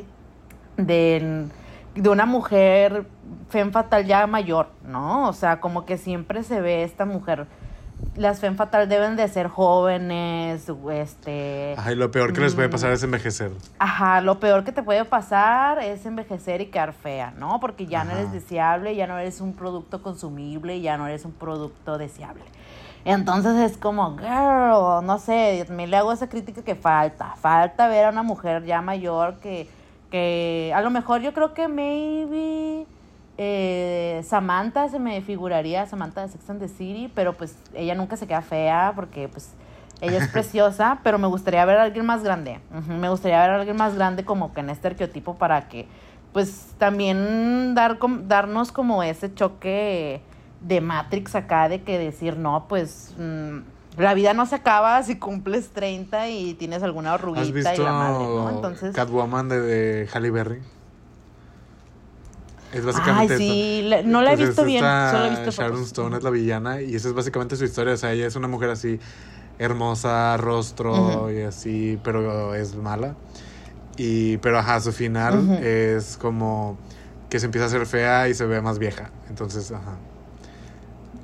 de, 0.86 1.47
de, 1.95 2.09
una 2.09 2.25
mujer 2.25 3.05
fem 3.49 3.71
fatal 3.71 4.05
ya 4.05 4.25
mayor, 4.27 4.69
¿no? 4.86 5.27
O 5.27 5.34
sea, 5.34 5.59
como 5.59 5.86
que 5.86 5.97
siempre 5.97 6.43
se 6.43 6.61
ve 6.61 6.84
esta 6.84 7.05
mujer 7.05 7.47
las 8.15 8.39
fem 8.39 8.55
fatal 8.55 8.88
deben 8.88 9.15
de 9.15 9.27
ser 9.27 9.47
jóvenes, 9.47 10.71
este... 10.91 11.75
Ajá, 11.77 11.91
y 11.91 11.95
lo 11.95 12.11
peor 12.11 12.34
que 12.34 12.41
les 12.41 12.55
puede 12.55 12.69
pasar 12.69 12.91
es 12.91 13.03
envejecer. 13.03 13.51
Ajá, 13.77 14.21
lo 14.21 14.39
peor 14.39 14.63
que 14.63 14.71
te 14.71 14.84
puede 14.84 15.05
pasar 15.05 15.80
es 15.80 16.05
envejecer 16.05 16.61
y 16.61 16.67
quedar 16.67 16.93
fea, 16.93 17.34
¿no? 17.38 17.59
Porque 17.59 17.86
ya 17.86 18.03
no 18.03 18.11
eres 18.11 18.32
deseable, 18.32 18.95
ya 18.95 19.07
no 19.07 19.17
eres 19.17 19.41
un 19.41 19.53
producto 19.53 20.01
consumible, 20.01 20.82
ya 20.82 20.97
no 20.97 21.07
eres 21.07 21.25
un 21.25 21.34
producto 21.34 21.97
deseable. 21.97 22.43
Entonces 23.05 23.71
es 23.71 23.77
como, 23.77 24.17
girl, 24.17 25.05
no 25.05 25.19
sé, 25.19 25.65
me 25.69 25.88
le 25.88 25.97
hago 25.97 26.11
esa 26.11 26.27
crítica 26.27 26.61
que 26.61 26.75
falta. 26.75 27.36
Falta 27.38 27.88
ver 27.88 28.05
a 28.05 28.09
una 28.09 28.23
mujer 28.23 28.65
ya 28.65 28.82
mayor 28.82 29.36
que, 29.39 29.69
que 30.10 30.72
a 30.76 30.82
lo 30.82 30.89
mejor 30.89 31.22
yo 31.22 31.34
creo 31.34 31.53
que 31.53 31.68
maybe 31.68 32.86
eh, 33.38 34.22
Samantha 34.26 34.89
se 34.89 34.99
me 34.99 35.22
figuraría, 35.22 35.86
Samantha 35.86 36.22
de 36.22 36.30
Sex 36.30 36.49
and 36.49 36.60
the 36.60 36.68
City, 36.68 37.12
pero 37.14 37.34
pues 37.34 37.55
ella 37.74 37.95
nunca 37.95 38.18
se 38.18 38.28
queda 38.28 38.41
fea 38.41 38.93
porque 38.95 39.28
pues 39.28 39.53
ella 40.01 40.18
es 40.18 40.28
preciosa, 40.34 40.99
pero 41.03 41.18
me 41.18 41.28
gustaría 41.28 41.64
ver 41.66 41.78
a 41.78 41.84
alguien 41.84 42.05
más 42.05 42.24
grande. 42.24 42.60
Me 42.88 43.10
gustaría 43.10 43.39
ver 43.41 43.51
a 43.51 43.55
alguien 43.55 43.78
más 43.78 43.95
grande 43.95 44.26
como 44.26 44.53
que 44.53 44.60
en 44.60 44.70
este 44.70 44.88
arqueotipo 44.88 45.36
para 45.36 45.68
que 45.70 45.88
pues 46.34 46.76
también 46.78 47.74
dar, 47.76 47.97
darnos 48.28 48.72
como 48.72 49.03
ese 49.03 49.34
choque 49.34 50.22
de 50.62 50.82
Matrix 50.82 51.36
acá 51.36 51.70
de 51.70 51.82
que 51.82 51.97
decir, 51.97 52.38
no, 52.38 52.66
pues 52.68 53.16
mm, 53.18 53.60
la 54.03 54.13
vida 54.13 54.33
no 54.33 54.45
se 54.45 54.55
acaba 54.55 55.01
si 55.03 55.17
cumples 55.17 55.69
30 55.69 56.29
y 56.29 56.53
tienes 56.53 56.83
alguna 56.83 57.13
arruguita 57.13 57.75
y 57.75 57.77
la 57.77 57.91
madre, 57.91 58.25
¿no? 58.25 58.49
Entonces, 58.49 58.95
Catwoman 58.95 59.49
de, 59.49 59.61
de 59.61 60.09
Halle 60.13 60.31
Berry? 60.31 60.61
Es 62.73 62.85
básicamente 62.85 63.33
Ay, 63.33 63.39
sí, 63.39 63.89
no 64.05 64.21
la 64.21 64.33
he 64.33 64.35
visto 64.35 64.63
bien, 64.63 64.83
solo 64.83 65.25
he 65.25 65.29
visto 65.31 65.51
Sharon 65.51 65.83
Stone 65.83 66.17
es 66.17 66.23
la 66.23 66.29
villana 66.29 66.81
y 66.81 66.95
esa 66.95 67.07
es 67.07 67.13
básicamente 67.13 67.55
su 67.55 67.65
historia, 67.65 67.95
o 67.95 67.97
sea, 67.97 68.13
ella 68.13 68.27
es 68.27 68.35
una 68.35 68.47
mujer 68.47 68.69
así 68.69 68.99
hermosa, 69.57 70.37
rostro 70.37 71.31
y 71.31 71.41
así, 71.41 71.99
pero 72.03 72.55
es 72.55 72.75
mala. 72.75 73.15
Y 73.97 74.37
pero 74.37 74.59
ajá, 74.59 74.79
su 74.79 74.93
final 74.93 75.59
es 75.61 76.15
como 76.15 76.77
que 77.29 77.39
se 77.39 77.45
empieza 77.45 77.65
a 77.65 77.67
hacer 77.67 77.85
fea 77.85 78.29
y 78.29 78.33
se 78.33 78.45
ve 78.45 78.61
más 78.61 78.79
vieja. 78.79 79.11
Entonces, 79.29 79.71
ajá. 79.71 79.97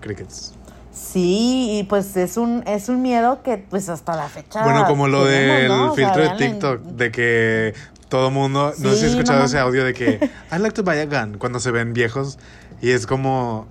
Crickets. 0.02 0.54
Sí, 0.96 1.80
y 1.80 1.84
pues 1.84 2.16
es 2.16 2.38
un, 2.38 2.64
es 2.66 2.88
un 2.88 3.02
miedo 3.02 3.44
que 3.44 3.58
pues 3.58 3.90
hasta 3.90 4.16
la 4.16 4.30
fecha. 4.30 4.64
Bueno, 4.64 4.86
como 4.88 5.08
lo 5.08 5.26
del 5.26 5.92
filtro 5.96 6.24
de 6.24 6.30
TikTok, 6.38 6.82
de 6.82 7.12
que 7.12 7.74
todo 8.08 8.32
mundo, 8.32 8.74
no 8.78 8.90
sé 8.92 8.98
si 8.98 9.06
has 9.06 9.12
escuchado 9.12 9.44
ese 9.44 9.60
audio 9.60 9.84
de 9.84 9.94
que 9.94 10.20
I 10.52 10.58
like 10.60 10.72
to 10.72 10.84
buy 10.84 10.98
a 11.00 11.06
gun 11.06 11.38
cuando 11.38 11.60
se 11.60 11.72
ven 11.72 11.94
viejos 11.94 12.40
y 12.82 12.92
es 12.92 13.06
como 13.08 13.68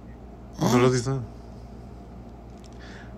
¿No 0.61 0.79
lo 0.79 0.87
has 0.87 0.93
visto? 0.93 1.21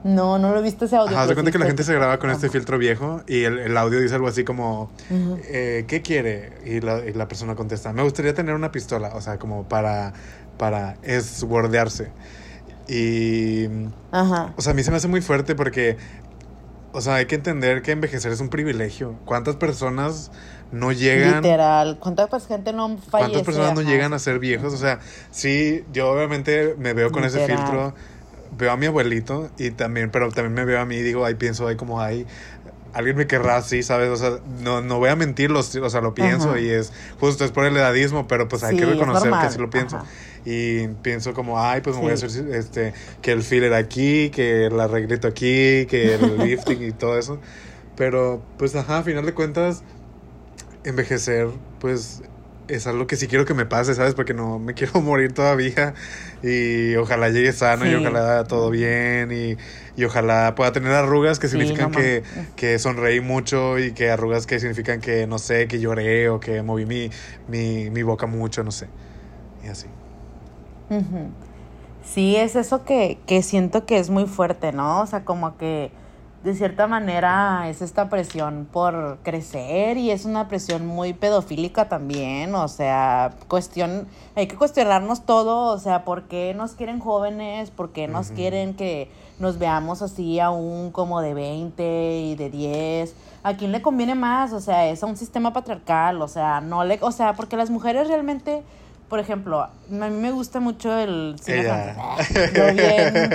No, 0.04 0.38
no 0.38 0.52
lo 0.52 0.60
he 0.60 0.62
visto 0.62 0.84
ese 0.84 0.96
audio. 0.96 1.18
Haz 1.18 1.28
de 1.28 1.34
cuenta 1.34 1.50
que 1.50 1.58
la 1.58 1.66
gente 1.66 1.82
se 1.82 1.92
graba 1.92 2.18
con 2.18 2.30
este 2.30 2.48
filtro 2.48 2.78
viejo 2.78 3.22
y 3.26 3.42
el, 3.42 3.76
audio 3.76 3.98
dice 4.00 4.14
algo 4.14 4.28
así 4.28 4.44
como, 4.44 4.92
eh, 5.10 5.84
¿qué 5.88 6.00
quiere? 6.00 6.52
Y 6.64 6.80
la, 6.80 7.04
y 7.04 7.12
la, 7.12 7.26
persona 7.26 7.56
contesta, 7.56 7.92
me 7.92 8.02
gustaría 8.04 8.32
tener 8.32 8.54
una 8.54 8.70
pistola, 8.70 9.14
o 9.14 9.20
sea, 9.20 9.38
como 9.38 9.68
para, 9.68 10.12
para 10.58 10.96
eswordearse. 11.02 12.12
Y, 12.88 13.68
Ajá. 14.12 14.52
o 14.56 14.62
sea, 14.62 14.72
a 14.72 14.74
mí 14.74 14.82
se 14.82 14.90
me 14.90 14.98
hace 14.98 15.08
muy 15.08 15.20
fuerte 15.20 15.54
porque, 15.54 15.96
o 16.92 17.00
sea, 17.00 17.16
hay 17.16 17.26
que 17.26 17.34
entender 17.34 17.82
que 17.82 17.92
envejecer 17.92 18.32
es 18.32 18.40
un 18.40 18.48
privilegio. 18.48 19.16
¿Cuántas 19.24 19.56
personas 19.56 20.30
no 20.72 20.92
llegan. 20.92 21.36
Literal. 21.36 21.98
¿Cuánta 21.98 22.28
gente 22.40 22.72
no 22.72 22.88
fallece? 22.88 23.08
¿Cuántas 23.10 23.42
personas 23.42 23.74
no 23.74 23.82
llegan 23.82 24.12
a 24.12 24.18
ser 24.18 24.38
viejos? 24.38 24.74
O 24.74 24.76
sea, 24.76 25.00
sí, 25.30 25.84
yo 25.92 26.10
obviamente 26.10 26.74
me 26.78 26.92
veo 26.92 27.10
con 27.10 27.24
ese 27.24 27.46
filtro. 27.46 27.94
Veo 28.56 28.70
a 28.70 28.76
mi 28.76 28.86
abuelito 28.86 29.50
y 29.58 29.70
también, 29.70 30.10
pero 30.10 30.30
también 30.30 30.54
me 30.54 30.64
veo 30.64 30.80
a 30.80 30.86
mí 30.86 30.96
y 30.96 31.02
digo, 31.02 31.24
ahí 31.24 31.34
pienso, 31.34 31.66
ahí 31.66 31.76
como, 31.76 32.00
hay 32.00 32.26
alguien 32.94 33.16
me 33.16 33.26
querrá 33.26 33.56
así, 33.56 33.82
¿sabes? 33.82 34.08
O 34.08 34.16
sea, 34.16 34.38
no, 34.62 34.80
no 34.80 34.98
voy 34.98 35.10
a 35.10 35.16
mentir, 35.16 35.52
o 35.52 35.62
sea, 35.62 36.00
lo 36.00 36.14
pienso 36.14 36.56
y 36.56 36.70
es 36.70 36.92
justo, 37.20 37.44
es 37.44 37.50
por 37.50 37.66
el 37.66 37.76
edadismo, 37.76 38.26
pero 38.26 38.48
pues 38.48 38.62
hay 38.62 38.76
que 38.76 38.86
reconocer 38.86 39.30
que 39.30 39.50
sí 39.50 39.58
lo 39.58 39.68
pienso. 39.68 40.00
Y 40.46 40.86
pienso 41.02 41.34
como, 41.34 41.60
ay, 41.60 41.80
pues 41.80 41.96
me 41.96 42.02
voy 42.02 42.12
a 42.12 42.14
hacer 42.14 42.30
este, 42.54 42.94
que 43.20 43.32
el 43.32 43.42
filler 43.42 43.74
aquí, 43.74 44.30
que 44.30 44.66
el 44.66 44.78
arreglito 44.78 45.26
aquí, 45.26 45.86
que 45.86 46.14
el 46.14 46.38
lifting 46.46 46.84
y 46.84 46.92
todo 46.92 47.18
eso. 47.18 47.40
Pero, 47.96 48.40
pues, 48.56 48.76
ajá, 48.76 48.98
a 48.98 49.02
final 49.02 49.26
de 49.26 49.34
cuentas, 49.34 49.82
envejecer, 50.84 51.48
pues 51.80 52.22
es 52.68 52.86
algo 52.86 53.06
que 53.06 53.16
sí 53.16 53.26
quiero 53.26 53.44
que 53.44 53.54
me 53.54 53.66
pase, 53.66 53.94
¿sabes? 53.94 54.14
Porque 54.14 54.34
no 54.34 54.60
me 54.60 54.74
quiero 54.74 55.00
morir 55.00 55.32
todavía 55.32 55.94
y 56.44 56.94
ojalá 56.94 57.28
llegue 57.28 57.52
sano 57.52 57.90
y 57.90 57.94
ojalá 57.94 58.44
todo 58.44 58.70
bien 58.70 59.32
y, 59.32 59.56
y, 60.00 60.04
ojalá 60.04 60.54
pueda 60.54 60.72
tener 60.72 60.92
arrugas 60.92 61.38
que 61.40 61.48
significan 61.48 61.90
que, 61.90 62.22
que, 62.54 62.78
sonreí 62.78 63.20
mucho 63.20 63.78
y 63.78 63.92
que 63.92 64.10
arrugas 64.10 64.46
que 64.46 64.60
significan 64.60 65.00
que, 65.00 65.26
no 65.26 65.38
sé, 65.38 65.66
que 65.66 65.80
lloré 65.80 66.28
o 66.28 66.38
que 66.38 66.62
moví 66.62 66.86
mi, 66.86 67.10
mi, 67.48 67.90
mi 67.90 68.02
boca 68.02 68.26
mucho, 68.26 68.62
no 68.62 68.70
sé. 68.70 68.86
Y 69.64 69.68
así. 69.68 69.86
Sí, 72.04 72.36
es 72.36 72.54
eso 72.54 72.84
que, 72.84 73.18
que 73.26 73.42
siento 73.42 73.84
que 73.84 73.98
es 73.98 74.10
muy 74.10 74.26
fuerte, 74.26 74.72
¿no? 74.72 75.00
O 75.00 75.06
sea, 75.06 75.24
como 75.24 75.56
que 75.56 75.90
de 76.46 76.54
cierta 76.54 76.86
manera 76.86 77.68
es 77.68 77.82
esta 77.82 78.08
presión 78.08 78.68
por 78.70 79.18
crecer 79.24 79.96
y 79.96 80.12
es 80.12 80.24
una 80.24 80.46
presión 80.46 80.86
muy 80.86 81.12
pedofílica 81.12 81.88
también, 81.88 82.54
o 82.54 82.68
sea, 82.68 83.34
cuestión, 83.48 84.06
hay 84.36 84.46
que 84.46 84.54
cuestionarnos 84.54 85.26
todo, 85.26 85.72
o 85.74 85.78
sea, 85.78 86.04
¿por 86.04 86.28
qué 86.28 86.54
nos 86.54 86.74
quieren 86.74 87.00
jóvenes? 87.00 87.72
¿Por 87.72 87.90
qué 87.90 88.06
nos 88.06 88.30
quieren 88.30 88.74
que 88.74 89.10
nos 89.40 89.58
veamos 89.58 90.02
así 90.02 90.38
aún 90.38 90.92
como 90.92 91.20
de 91.20 91.34
20 91.34 92.20
y 92.20 92.36
de 92.36 92.48
10? 92.50 93.16
¿A 93.42 93.54
quién 93.56 93.72
le 93.72 93.82
conviene 93.82 94.14
más? 94.14 94.52
O 94.52 94.60
sea, 94.60 94.86
es 94.86 95.02
a 95.02 95.06
un 95.06 95.16
sistema 95.16 95.52
patriarcal, 95.52 96.22
o 96.22 96.28
sea, 96.28 96.60
no 96.60 96.84
le, 96.84 97.00
o 97.02 97.10
sea, 97.10 97.32
porque 97.34 97.56
las 97.56 97.70
mujeres 97.70 98.06
realmente 98.06 98.62
por 99.08 99.20
ejemplo, 99.20 99.60
a 99.60 99.70
mí 99.90 100.10
me 100.10 100.32
gusta 100.32 100.60
mucho 100.60 100.96
el 100.98 101.36
cine 101.40 101.62
bien 101.62 103.30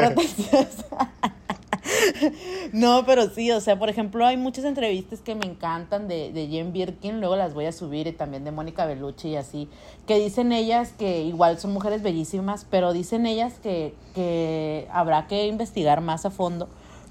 no, 2.74 3.06
pero 3.06 3.30
sí, 3.30 3.52
o 3.52 3.60
sea, 3.62 3.78
por 3.78 3.90
ejemplo, 3.90 4.26
hay 4.26 4.38
muchas 4.38 4.66
entrevistas 4.66 5.20
que 5.22 5.36
me 5.36 5.46
encantan 5.46 6.08
de, 6.08 6.32
de 6.32 6.48
Jen 6.48 6.74
Birkin, 6.74 7.20
luego 7.20 7.36
las 7.36 7.54
voy 7.54 7.66
a 7.66 7.72
subir, 7.72 8.08
y 8.08 8.12
también 8.12 8.44
de 8.44 8.52
Mónica 8.52 8.86
Bellucci 8.86 9.30
y 9.30 9.36
así, 9.36 9.70
que 10.08 10.20
dicen 10.20 10.52
ellas 10.52 10.94
que 10.98 11.22
igual 11.22 11.60
son 11.60 11.74
mujeres 11.74 12.02
bellísimas, 12.02 12.66
pero 12.70 12.94
dicen 12.94 13.26
ellas 13.26 13.54
que, 13.62 13.94
que 14.16 14.88
habrá 14.92 15.28
que 15.28 15.48
investigar 15.48 16.02
más 16.02 16.26
a 16.26 16.32
fondo, 16.32 16.70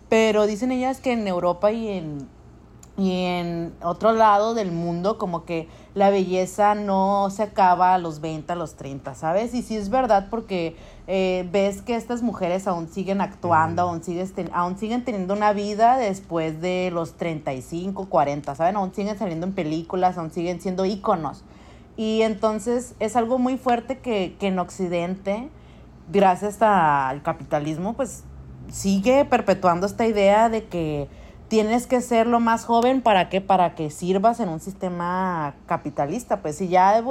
pero 0.09 0.47
dicen 0.47 0.73
ellas 0.73 1.01
que 1.01 1.13
en 1.13 1.27
Europa 1.27 1.73
y 1.73 1.89
en, 1.89 2.29
y 3.01 3.13
en 3.25 3.73
otro 3.83 4.13
lado 4.13 4.53
del 4.53 4.73
mundo 4.73 5.17
como 5.17 5.47
que 5.47 5.69
la 5.95 6.11
belleza 6.11 6.75
no 6.75 7.31
se 7.31 7.45
acaba 7.45 7.95
a 7.95 7.99
los 7.99 8.21
20, 8.21 8.53
a 8.53 8.57
los 8.57 8.75
30, 8.75 9.15
¿sabes? 9.15 9.55
Y 9.55 9.63
sí 9.63 9.75
es 9.75 9.89
verdad 9.89 10.27
porque 10.29 10.77
eh, 11.07 11.49
ves 11.51 11.81
que 11.81 11.97
estas 11.97 12.23
mujeres 12.23 12.67
aún 12.67 12.89
siguen 12.89 13.23
actuando, 13.23 13.81
aún, 13.81 14.03
aún 14.53 14.77
siguen 14.77 15.03
teniendo 15.03 15.33
una 15.33 15.55
vida 15.55 15.97
después 15.97 16.61
de 16.61 16.91
los 16.93 17.15
35, 17.15 18.11
40, 18.11 18.55
¿saben? 18.55 18.77
Aún 18.77 18.93
siguen 18.93 19.19
saliendo 19.19 19.47
en 19.47 19.55
películas, 19.55 20.19
aún 20.19 20.31
siguen 20.31 20.61
siendo 20.61 20.85
íconos. 20.85 21.43
Y 21.97 22.21
entonces 22.21 22.95
es 23.01 23.17
algo 23.17 23.39
muy 23.39 23.57
fuerte 23.57 24.01
que, 24.01 24.37
que 24.39 24.49
en 24.49 24.59
Occidente, 24.59 25.49
gracias 26.13 26.61
al 26.61 27.23
capitalismo, 27.23 27.95
pues 27.95 28.25
sigue 28.71 29.25
perpetuando 29.25 29.87
esta 29.87 30.07
idea 30.07 30.51
de 30.51 30.67
que 30.67 31.09
tienes 31.51 31.89
que 31.89 32.01
ser 32.01 32.29
lo 32.29 32.39
más 32.39 32.65
joven 32.65 33.03
para 33.03 33.29
que 33.29 33.41
para 33.41 33.75
que 33.75 33.91
sirvas 33.91 34.39
en 34.39 34.49
un 34.49 34.61
sistema 34.61 35.57
capitalista 35.67 36.43
pues 36.43 36.57
si 36.57 36.69
ya 36.69 37.05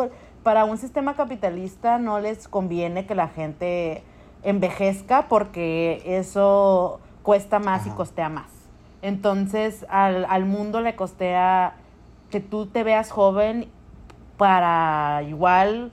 para 0.43 0.63
un 0.63 0.77
sistema 0.77 1.13
capitalista 1.15 1.97
no 1.99 2.21
les 2.21 2.47
conviene 2.47 3.05
que 3.05 3.15
la 3.15 3.27
gente 3.27 4.01
envejezca 4.41 5.27
porque 5.27 6.01
eso 6.05 7.01
cuesta 7.21 7.59
más 7.59 7.85
y 7.85 7.89
costea 7.89 8.29
más. 8.29 8.47
Entonces 9.01 9.85
al, 9.89 10.23
al 10.23 10.45
mundo 10.45 10.79
le 10.79 10.95
costea 10.95 11.73
que 12.29 12.39
tú 12.39 12.65
te 12.65 12.83
veas 12.83 13.11
joven 13.11 13.67
para 14.37 15.21
igual 15.27 15.91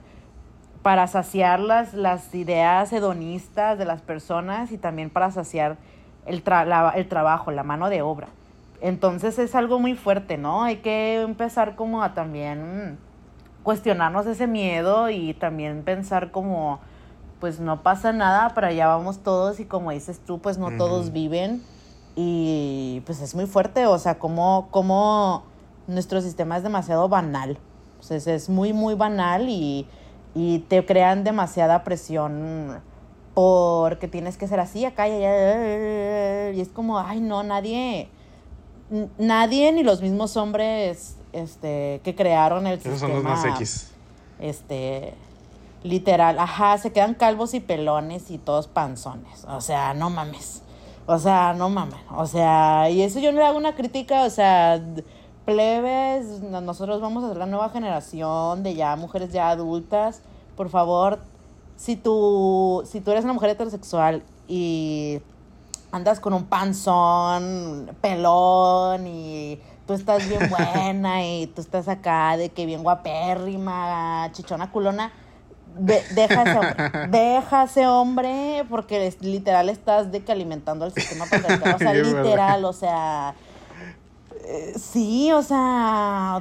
para 0.82 1.08
saciar 1.08 1.58
las, 1.58 1.94
las 1.94 2.32
ideas 2.32 2.92
hedonistas 2.92 3.76
de 3.76 3.84
las 3.84 4.02
personas 4.02 4.70
y 4.70 4.78
también 4.78 5.10
para 5.10 5.32
saciar 5.32 5.78
el, 6.26 6.44
tra- 6.44 6.64
la- 6.66 6.90
el 6.96 7.08
trabajo, 7.08 7.50
la 7.50 7.62
mano 7.62 7.88
de 7.88 8.02
obra. 8.02 8.28
Entonces 8.80 9.38
es 9.38 9.54
algo 9.54 9.78
muy 9.78 9.94
fuerte, 9.94 10.36
¿no? 10.36 10.62
Hay 10.64 10.76
que 10.78 11.22
empezar 11.22 11.76
como 11.76 12.02
a 12.02 12.12
también 12.14 12.98
cuestionarnos 13.62 14.26
ese 14.26 14.46
miedo 14.46 15.08
y 15.10 15.34
también 15.34 15.82
pensar 15.82 16.30
como, 16.30 16.78
pues 17.40 17.58
no 17.58 17.82
pasa 17.82 18.12
nada, 18.12 18.50
para 18.50 18.68
allá 18.68 18.86
vamos 18.86 19.18
todos 19.22 19.58
y 19.60 19.64
como 19.64 19.90
dices 19.90 20.20
tú, 20.24 20.38
pues 20.40 20.58
no 20.58 20.68
todos 20.76 21.12
viven 21.12 21.62
y 22.14 23.02
pues 23.06 23.20
es 23.20 23.34
muy 23.34 23.46
fuerte, 23.46 23.86
o 23.86 23.98
sea, 23.98 24.18
como, 24.18 24.68
como 24.70 25.42
nuestro 25.86 26.20
sistema 26.20 26.56
es 26.56 26.62
demasiado 26.62 27.08
banal, 27.08 27.58
o 27.98 28.02
sea, 28.02 28.16
es, 28.16 28.26
es 28.26 28.48
muy, 28.48 28.72
muy 28.72 28.94
banal 28.94 29.48
y, 29.48 29.86
y 30.34 30.60
te 30.60 30.84
crean 30.86 31.24
demasiada 31.24 31.82
presión 31.82 32.80
porque 33.36 34.08
tienes 34.08 34.38
que 34.38 34.48
ser 34.48 34.60
así 34.60 34.86
acá 34.86 35.06
y 35.08 35.12
allá, 35.12 36.52
y 36.52 36.60
es 36.62 36.68
como, 36.68 36.98
ay 36.98 37.20
no, 37.20 37.42
nadie, 37.42 38.08
nadie 39.18 39.72
ni 39.72 39.82
los 39.82 40.00
mismos 40.00 40.38
hombres 40.38 41.16
este, 41.34 42.00
que 42.02 42.14
crearon 42.14 42.66
el 42.66 42.78
Esos 42.78 42.92
sistema 42.94 43.14
son 43.14 43.22
los 43.22 43.24
más 43.24 43.44
X. 43.44 43.92
este 44.38 45.12
literal, 45.82 46.38
ajá, 46.38 46.78
se 46.78 46.92
quedan 46.92 47.12
calvos 47.12 47.52
y 47.52 47.60
pelones 47.60 48.30
y 48.30 48.38
todos 48.38 48.68
panzones. 48.68 49.44
O 49.44 49.60
sea, 49.60 49.92
no 49.92 50.08
mames. 50.08 50.62
O 51.04 51.18
sea, 51.18 51.52
no 51.52 51.68
mames. 51.68 52.00
O 52.16 52.24
sea, 52.26 52.88
y 52.88 53.02
eso 53.02 53.20
yo 53.20 53.32
no 53.32 53.38
le 53.40 53.44
hago 53.44 53.58
una 53.58 53.74
crítica, 53.76 54.22
o 54.24 54.30
sea, 54.30 54.82
plebes, 55.44 56.40
no- 56.42 56.62
nosotros 56.62 57.02
vamos 57.02 57.22
a 57.22 57.28
ser 57.28 57.36
la 57.36 57.46
nueva 57.46 57.68
generación 57.68 58.62
de 58.62 58.74
ya 58.74 58.96
mujeres 58.96 59.30
ya 59.30 59.50
adultas. 59.50 60.22
Por 60.56 60.70
favor, 60.70 61.20
si 61.76 61.96
tú 61.96 62.82
si 62.90 63.00
tú 63.00 63.10
eres 63.10 63.24
una 63.24 63.32
mujer 63.32 63.50
heterosexual 63.50 64.22
y 64.48 65.20
andas 65.92 66.20
con 66.20 66.32
un 66.34 66.44
panzón, 66.44 67.90
pelón 68.00 69.06
y 69.06 69.60
tú 69.86 69.94
estás 69.94 70.28
bien 70.28 70.48
buena 70.50 71.24
y 71.26 71.46
tú 71.48 71.60
estás 71.60 71.88
acá 71.88 72.36
de 72.36 72.48
que 72.50 72.66
bien 72.66 72.82
guapérrima, 72.82 74.30
chichona 74.32 74.70
culona, 74.72 75.12
ve- 75.78 76.02
deja 76.14 76.42
ese 76.42 76.58
hombre, 76.58 77.08
deja 77.10 77.64
ese 77.64 77.86
hombre 77.86 78.64
porque 78.68 79.06
es- 79.06 79.20
literal 79.22 79.68
estás 79.68 80.10
de 80.12 80.24
que 80.24 80.32
alimentando 80.32 80.84
al 80.84 80.92
sistema 80.92 81.24
patriarcal, 81.30 81.74
o 81.74 81.78
sea, 81.78 81.92
literal, 81.94 82.64
o 82.64 82.72
sea, 82.72 83.34
eh, 84.44 84.74
sí, 84.78 85.32
o 85.32 85.42
sea, 85.42 86.40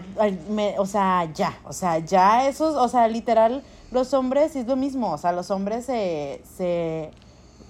me- 0.49 0.77
o 0.79 0.85
sea, 0.85 1.25
ya, 1.33 1.57
o 1.65 1.73
sea, 1.73 1.99
ya 1.99 2.47
esos, 2.47 2.75
o 2.75 2.87
sea, 2.87 3.07
literal, 3.07 3.63
los 3.95 4.13
hombres 4.13 4.55
es 4.55 4.67
lo 4.67 4.75
mismo, 4.75 5.11
o 5.13 5.17
sea, 5.17 5.31
los 5.31 5.49
hombres 5.49 5.85
se, 5.85 6.43
se 6.57 7.09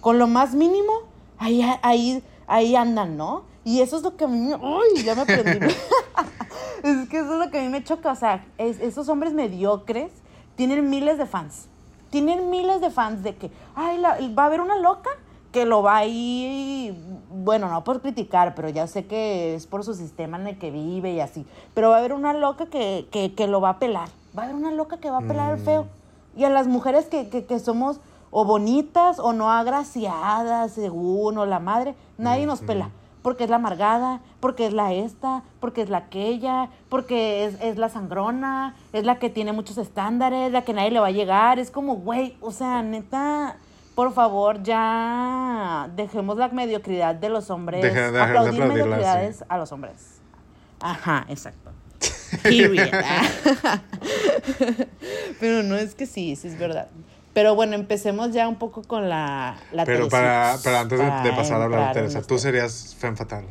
con 0.02 0.20
lo 0.20 0.28
más 0.28 0.54
mínimo, 0.54 0.92
ahí, 1.38 1.62
ahí, 1.82 2.22
ahí 2.48 2.76
andan, 2.76 3.16
¿no? 3.16 3.44
Y 3.64 3.80
eso 3.82 3.96
es 3.98 4.04
lo 4.04 4.18
que 4.18 4.26
a 4.26 4.28
mí, 4.28 4.54
uy, 4.54 5.04
ya 5.04 5.16
me 5.16 5.22
aprendí. 5.22 5.60
es 6.84 7.10
que 7.10 7.20
eso 7.20 7.34
es 7.34 7.46
lo 7.46 7.50
que 7.52 7.60
a 7.60 7.62
mí 7.64 7.70
me 7.70 7.84
choca, 7.84 8.12
o 8.12 8.16
sea, 8.16 8.46
es- 8.58 8.80
esos 8.80 9.08
hombres 9.10 9.34
mediocres 9.34 10.12
tienen 10.56 10.90
miles 10.90 11.18
de 11.18 11.26
fans, 11.26 11.68
tienen 12.10 12.50
miles 12.50 12.82
de 12.82 12.92
fans 12.92 13.24
de 13.24 13.36
que, 13.36 13.52
ay, 13.76 14.00
va 14.02 14.44
a 14.44 14.46
haber 14.48 14.62
una 14.62 14.78
loca 14.78 15.10
que 15.52 15.66
lo 15.66 15.82
va 15.82 15.98
a 15.98 16.06
ir, 16.06 16.94
bueno, 17.30 17.70
no 17.70 17.84
por 17.86 18.02
criticar, 18.02 18.56
pero 18.56 18.68
ya 18.70 18.88
sé 18.88 19.06
que 19.06 19.56
es 19.56 19.68
por 19.68 19.84
su 19.86 19.94
sistema 19.94 20.38
en 20.38 20.48
el 20.48 20.58
que 20.60 20.70
vive 20.70 21.14
y 21.14 21.22
así, 21.22 21.46
pero 21.74 21.90
va 21.90 21.96
a 21.96 22.00
haber 22.00 22.12
una 22.14 22.34
loca 22.34 22.66
que, 22.66 23.08
que, 23.12 23.34
que 23.34 23.48
lo 23.48 23.62
va 23.62 23.70
a 23.70 23.80
pelar, 23.80 24.10
va 24.38 24.42
a 24.44 24.46
haber 24.46 24.56
una 24.58 24.72
loca 24.72 24.98
que 24.98 25.10
va 25.10 25.20
a 25.20 25.22
pelar 25.22 25.54
al 25.54 25.60
Mm. 25.60 25.64
feo. 25.66 25.88
Y 26.36 26.44
a 26.44 26.50
las 26.50 26.68
mujeres 26.68 27.06
que, 27.06 27.30
que, 27.30 27.46
que 27.46 27.60
somos 27.60 28.00
o 28.32 28.44
bonitas 28.46 29.20
o 29.20 29.32
no 29.34 29.50
agraciadas, 29.52 30.72
según, 30.74 31.38
o 31.38 31.46
la 31.46 31.60
madre, 31.60 31.96
nadie 32.18 32.46
nos 32.46 32.60
pela. 32.62 32.90
Porque 33.22 33.46
es 33.46 33.50
la 33.50 33.56
amargada, 33.56 34.20
porque 34.40 34.68
es 34.68 34.74
la 34.74 34.94
esta, 34.94 35.42
porque 35.60 35.82
es 35.82 35.90
la 35.90 35.98
aquella, 35.98 36.70
porque 36.90 37.46
es, 37.46 37.60
es 37.62 37.78
la 37.78 37.90
sangrona, 37.90 38.76
es 38.94 39.04
la 39.04 39.18
que 39.18 39.32
tiene 39.32 39.52
muchos 39.52 39.78
estándares, 39.80 40.52
la 40.52 40.62
que 40.64 40.74
nadie 40.74 40.92
le 40.92 41.00
va 41.00 41.08
a 41.08 41.12
llegar. 41.12 41.58
Es 41.58 41.72
como, 41.72 41.96
güey, 41.96 42.38
o 42.42 42.52
sea, 42.52 42.84
neta, 42.84 43.58
por 43.96 44.14
favor, 44.14 44.62
ya 44.62 45.90
dejemos 45.96 46.38
la 46.38 46.50
mediocridad 46.50 47.16
de 47.16 47.30
los 47.30 47.50
hombres. 47.50 47.82
Deja- 47.82 48.12
deja 48.12 48.12
de 48.12 48.22
aplaudir 48.22 48.62
mediocridades 48.84 49.46
a 49.50 49.58
los 49.58 49.72
hombres. 49.72 50.22
Ajá, 50.82 51.26
exacto. 51.30 51.72
Period. 52.44 52.90
Pero 55.40 55.64
no 55.64 55.76
es 55.76 55.96
que 55.96 56.06
sí, 56.06 56.36
sí 56.36 56.48
es 56.48 56.58
verdad. 56.58 56.88
Pero 57.34 57.54
bueno, 57.56 57.76
empecemos 57.76 58.32
ya 58.32 58.48
un 58.48 58.56
poco 58.56 58.82
con 58.84 59.10
la, 59.10 59.58
la 59.74 59.84
Pero 59.86 60.08
para, 60.08 60.58
pero 60.64 60.78
antes 60.78 60.98
de, 60.98 61.04
de 61.06 61.12
para 61.12 61.36
pasar 61.36 61.60
a 61.60 61.64
hablar 61.66 61.88
de 61.90 61.94
Teresa, 61.94 62.22
tú 62.22 62.38
serías 62.38 62.96
femme 62.98 63.18
fatal. 63.18 63.46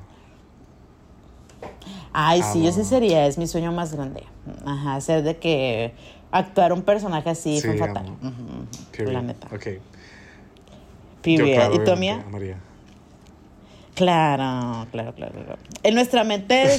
Ay, 2.15 2.41
Ah, 2.43 2.51
sí, 2.53 2.67
ese 2.67 2.77
bueno. 2.79 2.89
sería, 2.89 3.27
es 3.27 3.37
mi 3.37 3.47
sueño 3.47 3.73
más 3.73 3.93
grande. 3.95 4.23
Ajá, 4.65 4.99
ser 5.03 5.23
de 5.23 5.37
que 5.37 5.93
actuar 6.31 6.73
un 6.73 6.83
personaje 6.83 7.29
así 7.29 7.61
Sí, 7.61 7.67
fue 7.69 7.77
fatal. 7.77 8.07
La 8.99 9.21
neta. 9.21 9.49
Ok. 9.55 9.67
Yo, 11.25 11.45
claro, 11.45 11.75
¿Y 11.75 11.85
tú, 11.85 11.91
María. 12.31 12.59
Claro, 13.95 14.87
claro, 14.91 15.15
claro, 15.15 15.33
claro. 15.33 15.59
En 15.83 15.95
nuestra 15.95 16.25
mente 16.25 16.79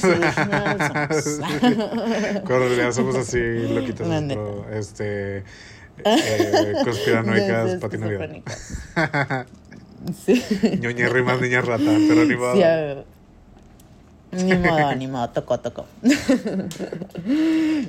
somos. 2.92 3.16
Así 3.16 3.38
loquitas, 3.74 4.06
La 4.06 4.20
pero, 4.26 4.66
este, 4.72 5.38
eh, 6.04 6.72
conspiranoicas, 6.84 7.70
esquizofrénicas. 7.82 8.74
Sí. 10.24 10.40
Ñoñerrimas, 10.80 11.40
niña 11.40 11.62
rata, 11.62 11.82
pero 12.06 12.24
ni 12.26 12.36
modo. 12.36 12.54
Sí, 12.54 12.62
a- 12.62 13.02
ni 14.32 14.54
modo, 14.54 14.94
ni 14.94 15.06
modo, 15.08 15.28
tocó, 15.30 15.58
tocó. 15.58 15.84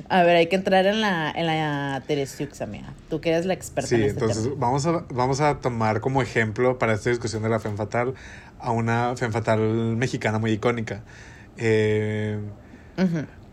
A 0.08 0.22
ver, 0.24 0.36
hay 0.36 0.46
que 0.48 0.56
entrar 0.56 0.86
en 0.86 1.00
la, 1.00 1.30
en 1.30 1.46
la 1.46 2.02
Teresiux, 2.08 2.60
amiga. 2.60 2.92
Tú 3.08 3.20
que 3.20 3.30
eres 3.30 3.46
la 3.46 3.54
experta 3.54 3.88
Sí, 3.90 3.94
en 3.96 4.02
este 4.02 4.18
entonces 4.20 4.42
tema. 4.44 4.56
vamos 4.58 4.86
a, 4.86 5.04
vamos 5.10 5.40
a 5.40 5.58
tomar 5.58 6.00
como 6.00 6.20
ejemplo 6.20 6.76
para 6.78 6.94
esta 6.94 7.10
discusión 7.10 7.42
de 7.44 7.50
la 7.50 7.60
femme 7.60 7.76
fatal 7.76 8.14
a 8.60 8.70
una 8.70 9.16
femme 9.16 9.32
fatal 9.32 9.96
mexicana 9.96 10.38
muy 10.38 10.52
icónica. 10.52 11.02
Eh. 11.56 12.38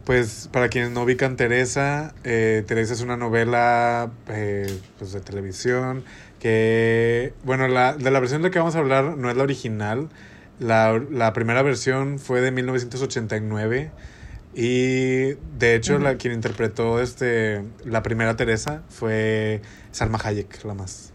Pues 0.05 0.49
para 0.51 0.69
quienes 0.69 0.91
no 0.91 1.01
ubican 1.01 1.35
Teresa, 1.35 2.13
eh, 2.23 2.63
Teresa 2.67 2.93
es 2.93 3.01
una 3.01 3.17
novela 3.17 4.11
eh, 4.27 4.79
pues, 4.99 5.13
de 5.13 5.19
televisión 5.19 6.03
que, 6.39 7.33
bueno, 7.43 7.67
la, 7.67 7.95
de 7.95 8.11
la 8.11 8.19
versión 8.19 8.43
de 8.43 8.49
la 8.49 8.51
que 8.51 8.59
vamos 8.59 8.75
a 8.75 8.79
hablar 8.79 9.17
no 9.17 9.31
es 9.31 9.35
la 9.37 9.41
original. 9.41 10.09
La, 10.59 11.01
la 11.09 11.33
primera 11.33 11.63
versión 11.63 12.19
fue 12.19 12.41
de 12.41 12.51
1989 12.51 13.91
y 14.53 15.33
de 15.57 15.75
hecho 15.75 15.97
la, 15.97 16.17
quien 16.17 16.33
interpretó 16.33 17.01
este, 17.01 17.63
la 17.83 18.03
primera 18.03 18.35
Teresa 18.35 18.83
fue 18.89 19.61
Salma 19.91 20.19
Hayek, 20.23 20.63
la 20.65 20.75
más. 20.75 21.14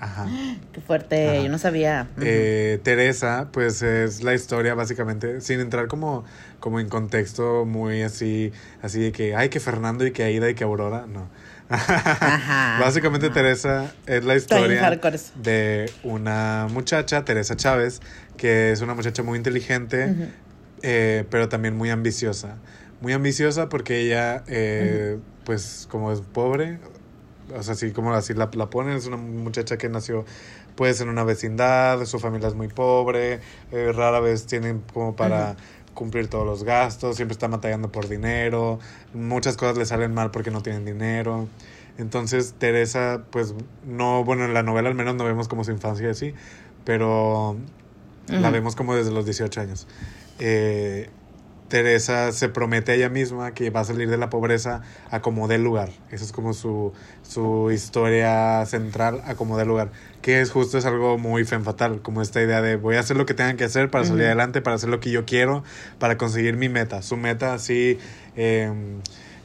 Ajá. 0.00 0.26
Qué 0.72 0.80
fuerte, 0.80 1.28
Ajá. 1.28 1.42
yo 1.42 1.48
no 1.50 1.58
sabía. 1.58 2.08
Eh, 2.20 2.80
Teresa, 2.82 3.48
pues 3.52 3.82
es 3.82 4.22
la 4.22 4.34
historia 4.34 4.74
básicamente, 4.74 5.40
sin 5.40 5.60
entrar 5.60 5.86
como, 5.86 6.24
como 6.58 6.80
en 6.80 6.88
contexto 6.88 7.64
muy 7.66 8.02
así, 8.02 8.52
así 8.82 9.00
de 9.00 9.12
que, 9.12 9.36
ay, 9.36 9.50
que 9.50 9.60
Fernando 9.60 10.06
y 10.06 10.12
que 10.12 10.24
Aida 10.24 10.48
y 10.48 10.54
que 10.54 10.64
Aurora, 10.64 11.06
no. 11.06 11.28
Ajá. 11.68 12.78
básicamente. 12.80 13.30
Teresa 13.30 13.92
es 14.06 14.24
la 14.24 14.34
historia 14.34 14.98
de 15.36 15.90
una 16.02 16.66
muchacha, 16.70 17.24
Teresa 17.24 17.54
Chávez, 17.56 18.00
que 18.36 18.72
es 18.72 18.80
una 18.80 18.94
muchacha 18.94 19.22
muy 19.22 19.36
inteligente, 19.38 20.14
eh, 20.82 21.24
pero 21.30 21.48
también 21.48 21.76
muy 21.76 21.90
ambiciosa. 21.90 22.56
Muy 23.00 23.12
ambiciosa 23.12 23.68
porque 23.68 24.00
ella, 24.00 24.42
eh, 24.48 25.18
pues 25.44 25.86
como 25.90 26.12
es 26.12 26.20
pobre, 26.20 26.80
o 27.56 27.62
sea, 27.62 27.74
así 27.74 27.92
como 27.92 28.12
así 28.14 28.34
la, 28.34 28.50
la 28.52 28.70
ponen, 28.70 28.96
es 28.96 29.06
una 29.06 29.16
muchacha 29.16 29.76
que 29.78 29.88
nació 29.88 30.24
pues 30.76 31.00
en 31.00 31.08
una 31.08 31.24
vecindad, 31.24 32.04
su 32.06 32.18
familia 32.18 32.48
es 32.48 32.54
muy 32.54 32.68
pobre, 32.68 33.40
eh, 33.72 33.92
rara 33.92 34.20
vez 34.20 34.46
tienen 34.46 34.82
como 34.92 35.16
para 35.16 35.56
cumplir 35.94 36.28
todos 36.28 36.46
los 36.46 36.64
gastos, 36.64 37.16
siempre 37.16 37.32
están 37.32 37.50
batallando 37.50 37.90
por 37.92 38.08
dinero, 38.08 38.78
muchas 39.12 39.56
cosas 39.56 39.76
le 39.76 39.84
salen 39.84 40.14
mal 40.14 40.30
porque 40.30 40.50
no 40.50 40.62
tienen 40.62 40.84
dinero. 40.84 41.48
Entonces 41.98 42.54
Teresa, 42.58 43.24
pues 43.30 43.54
no, 43.84 44.24
bueno, 44.24 44.44
en 44.44 44.54
la 44.54 44.62
novela 44.62 44.88
al 44.88 44.94
menos 44.94 45.16
no 45.16 45.24
vemos 45.24 45.48
como 45.48 45.64
su 45.64 45.72
infancia 45.72 46.10
así, 46.10 46.34
pero 46.84 47.56
la 48.28 48.50
vemos 48.50 48.76
como 48.76 48.94
desde 48.94 49.10
los 49.10 49.24
18 49.24 49.60
años. 49.60 49.86
Eh, 50.38 51.10
Teresa 51.70 52.32
se 52.32 52.50
promete 52.50 52.92
a 52.92 52.94
ella 52.96 53.08
misma 53.08 53.52
que 53.52 53.70
va 53.70 53.80
a 53.80 53.84
salir 53.84 54.10
de 54.10 54.18
la 54.18 54.28
pobreza 54.28 54.82
a 55.10 55.22
como 55.22 55.48
dé 55.48 55.56
lugar. 55.56 55.88
Esa 56.10 56.24
es 56.24 56.32
como 56.32 56.52
su, 56.52 56.92
su 57.22 57.70
historia 57.70 58.66
central, 58.66 59.22
a 59.24 59.36
como 59.36 59.56
dé 59.56 59.64
lugar. 59.64 59.90
Que 60.20 60.42
es 60.42 60.50
justo, 60.50 60.76
es 60.76 60.84
algo 60.84 61.16
muy 61.16 61.44
femme 61.44 61.64
fatal, 61.64 62.02
como 62.02 62.20
esta 62.20 62.42
idea 62.42 62.60
de 62.60 62.76
voy 62.76 62.96
a 62.96 63.00
hacer 63.00 63.16
lo 63.16 63.24
que 63.24 63.32
tengan 63.32 63.56
que 63.56 63.64
hacer 63.64 63.90
para 63.90 64.04
salir 64.04 64.26
adelante, 64.26 64.60
para 64.60 64.76
hacer 64.76 64.90
lo 64.90 65.00
que 65.00 65.10
yo 65.10 65.24
quiero, 65.24 65.64
para 65.98 66.18
conseguir 66.18 66.56
mi 66.56 66.68
meta. 66.68 67.00
Su 67.00 67.16
meta 67.16 67.54
así, 67.54 67.98
eh, 68.36 68.70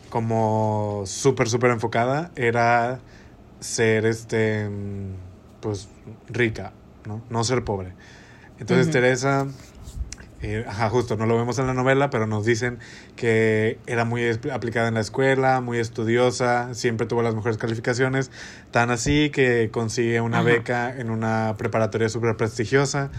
como 0.09 1.03
súper, 1.05 1.47
súper 1.47 1.71
enfocada, 1.71 2.31
era 2.35 2.99
ser, 3.59 4.05
este, 4.05 4.67
mm, 4.67 5.13
pues, 5.61 5.87
rica, 6.27 6.73
¿no? 7.05 7.21
No 7.29 7.43
ser 7.43 7.63
pobre. 7.63 7.93
Entonces. 8.59 8.91
Teresa, 8.91 9.47
eh, 10.45 10.65
ajá, 10.67 10.89
justo, 10.89 11.17
no 11.17 11.25
lo 11.25 11.35
vemos 11.35 11.57
en 11.57 11.65
la 11.65 11.73
novela, 11.73 12.11
pero 12.11 12.27
nos 12.27 12.45
dicen 12.45 12.77
que 13.15 13.79
era 13.87 14.05
muy 14.05 14.23
aplicada 14.51 14.87
en 14.87 14.93
la 14.93 14.99
escuela, 14.99 15.59
muy 15.59 15.79
estudiosa, 15.79 16.73
siempre 16.75 17.07
tuvo 17.07 17.23
las 17.23 17.33
mejores 17.33 17.57
calificaciones, 17.57 18.29
tan 18.69 18.91
así 18.91 19.31
que 19.31 19.69
consigue 19.71 20.21
una 20.21 20.39
Ajá. 20.39 20.45
beca 20.45 20.95
en 20.95 21.09
una 21.09 21.55
preparatoria 21.57 22.09
súper 22.09 22.37
prestigiosa 22.37 23.09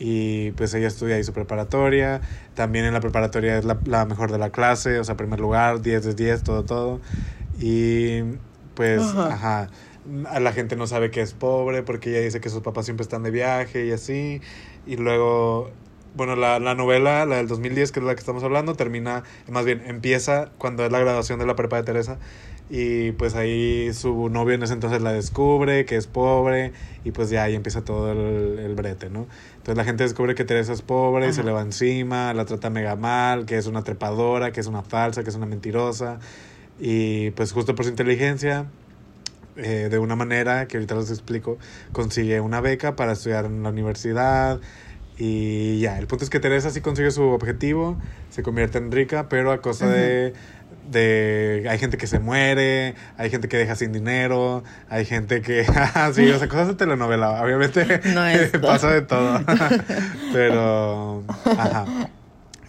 y 0.00 0.50
pues 0.52 0.74
ella 0.74 0.88
estudia 0.88 1.14
ahí 1.14 1.22
su 1.22 1.32
preparatoria, 1.32 2.20
también 2.54 2.84
en 2.84 2.92
la 2.92 3.00
preparatoria 3.00 3.56
es 3.56 3.64
la, 3.64 3.78
la 3.84 4.04
mejor 4.04 4.32
de 4.32 4.38
la 4.38 4.50
clase, 4.50 4.98
o 4.98 5.04
sea, 5.04 5.16
primer 5.16 5.38
lugar, 5.38 5.80
10 5.80 6.04
de 6.04 6.14
10, 6.14 6.42
todo, 6.42 6.64
todo. 6.64 7.00
Y 7.60 8.22
pues, 8.74 9.00
Ajá. 9.00 9.32
ajá, 9.32 9.70
a 10.28 10.40
la 10.40 10.52
gente 10.52 10.74
no 10.74 10.88
sabe 10.88 11.10
que 11.12 11.20
es 11.20 11.32
pobre 11.34 11.82
porque 11.84 12.10
ella 12.10 12.20
dice 12.20 12.40
que 12.40 12.50
sus 12.50 12.62
papás 12.62 12.84
siempre 12.86 13.04
están 13.04 13.22
de 13.22 13.30
viaje 13.30 13.86
y 13.86 13.92
así. 13.92 14.40
Y 14.86 14.96
luego, 14.96 15.70
bueno, 16.14 16.36
la, 16.36 16.58
la 16.60 16.74
novela, 16.74 17.26
la 17.26 17.36
del 17.36 17.48
2010, 17.48 17.92
que 17.92 18.00
es 18.00 18.06
la 18.06 18.14
que 18.14 18.20
estamos 18.20 18.42
hablando, 18.44 18.74
termina, 18.74 19.24
más 19.50 19.64
bien, 19.64 19.82
empieza 19.86 20.50
cuando 20.58 20.84
es 20.84 20.92
la 20.92 20.98
graduación 21.00 21.38
de 21.38 21.46
la 21.46 21.56
prepa 21.56 21.76
de 21.76 21.82
Teresa. 21.82 22.18
Y 22.70 23.12
pues 23.12 23.34
ahí 23.34 23.92
su 23.92 24.30
novio 24.30 24.54
en 24.54 24.62
ese 24.62 24.72
entonces 24.72 25.02
la 25.02 25.12
descubre, 25.12 25.84
que 25.84 25.96
es 25.96 26.06
pobre, 26.06 26.72
y 27.04 27.10
pues 27.10 27.28
ya 27.28 27.42
ahí 27.42 27.54
empieza 27.54 27.84
todo 27.84 28.10
el, 28.10 28.58
el 28.58 28.74
brete, 28.74 29.10
¿no? 29.10 29.26
Entonces 29.56 29.76
la 29.76 29.84
gente 29.84 30.02
descubre 30.04 30.34
que 30.34 30.44
Teresa 30.44 30.72
es 30.72 30.80
pobre, 30.80 31.28
y 31.28 31.32
se 31.34 31.40
Ajá. 31.40 31.48
le 31.48 31.52
va 31.52 31.60
encima, 31.60 32.32
la 32.32 32.46
trata 32.46 32.70
mega 32.70 32.96
mal, 32.96 33.44
que 33.44 33.58
es 33.58 33.66
una 33.66 33.82
trepadora, 33.82 34.50
que 34.52 34.60
es 34.60 34.66
una 34.66 34.82
falsa, 34.82 35.22
que 35.22 35.30
es 35.30 35.36
una 35.36 35.46
mentirosa. 35.46 36.20
Y 36.80 37.32
pues 37.32 37.52
justo 37.52 37.74
por 37.74 37.84
su 37.84 37.90
inteligencia, 37.90 38.66
eh, 39.56 39.88
de 39.90 39.98
una 39.98 40.16
manera 40.16 40.66
que 40.66 40.78
ahorita 40.78 40.94
les 40.96 41.10
explico, 41.10 41.58
consigue 41.92 42.40
una 42.40 42.60
beca 42.60 42.96
para 42.96 43.12
estudiar 43.12 43.44
en 43.44 43.62
la 43.62 43.68
universidad. 43.68 44.60
Y 45.16 45.78
ya, 45.80 45.98
el 45.98 46.06
punto 46.06 46.24
es 46.24 46.30
que 46.30 46.40
Teresa 46.40 46.70
sí 46.70 46.80
consigue 46.80 47.10
su 47.10 47.22
objetivo, 47.22 47.96
se 48.30 48.42
convierte 48.42 48.78
en 48.78 48.90
rica, 48.90 49.28
pero 49.28 49.52
a 49.52 49.60
costa 49.60 49.88
de, 49.88 50.32
de... 50.90 51.66
Hay 51.70 51.78
gente 51.78 51.96
que 51.96 52.06
se 52.08 52.18
muere, 52.18 52.96
hay 53.16 53.30
gente 53.30 53.48
que 53.48 53.56
deja 53.56 53.76
sin 53.76 53.92
dinero, 53.92 54.64
hay 54.88 55.04
gente 55.04 55.40
que... 55.40 55.64
sí, 56.14 56.28
o 56.30 56.38
sea, 56.38 56.48
cosas 56.48 56.68
de 56.68 56.74
telenovela. 56.74 57.42
Obviamente 57.42 58.00
No 58.12 58.22
pasa 58.62 58.90
de 58.90 59.02
todo. 59.02 59.40
pero... 60.32 61.22
Ajá. 61.58 61.84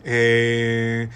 Eh, 0.04 1.08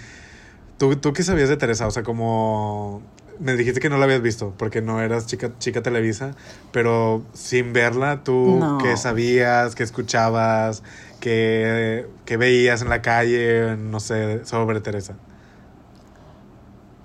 ¿tú, 0.80 0.96
¿Tú 0.96 1.14
qué 1.14 1.22
sabías 1.22 1.50
de 1.50 1.58
Teresa? 1.58 1.86
O 1.86 1.92
sea, 1.92 2.02
como... 2.04 3.04
Me 3.40 3.56
dijiste 3.56 3.80
que 3.80 3.90
no 3.90 3.98
la 3.98 4.04
habías 4.04 4.22
visto 4.22 4.54
porque 4.58 4.82
no 4.82 5.00
eras 5.02 5.26
chica, 5.26 5.52
chica 5.60 5.82
Televisa, 5.82 6.36
pero 6.74 7.24
sin 7.34 7.72
verla, 7.72 8.22
¿tú 8.22 8.58
No. 8.60 8.80
qué 8.80 8.98
sabías, 8.98 9.76
qué 9.76 9.84
escuchabas, 9.84 10.84
qué, 11.20 12.08
qué 12.26 12.38
veías 12.38 12.82
en 12.82 12.90
la 12.90 13.02
calle, 13.02 13.76
no 13.78 14.00
sé, 14.00 14.46
sobre 14.46 14.82
Teresa? 14.82 15.16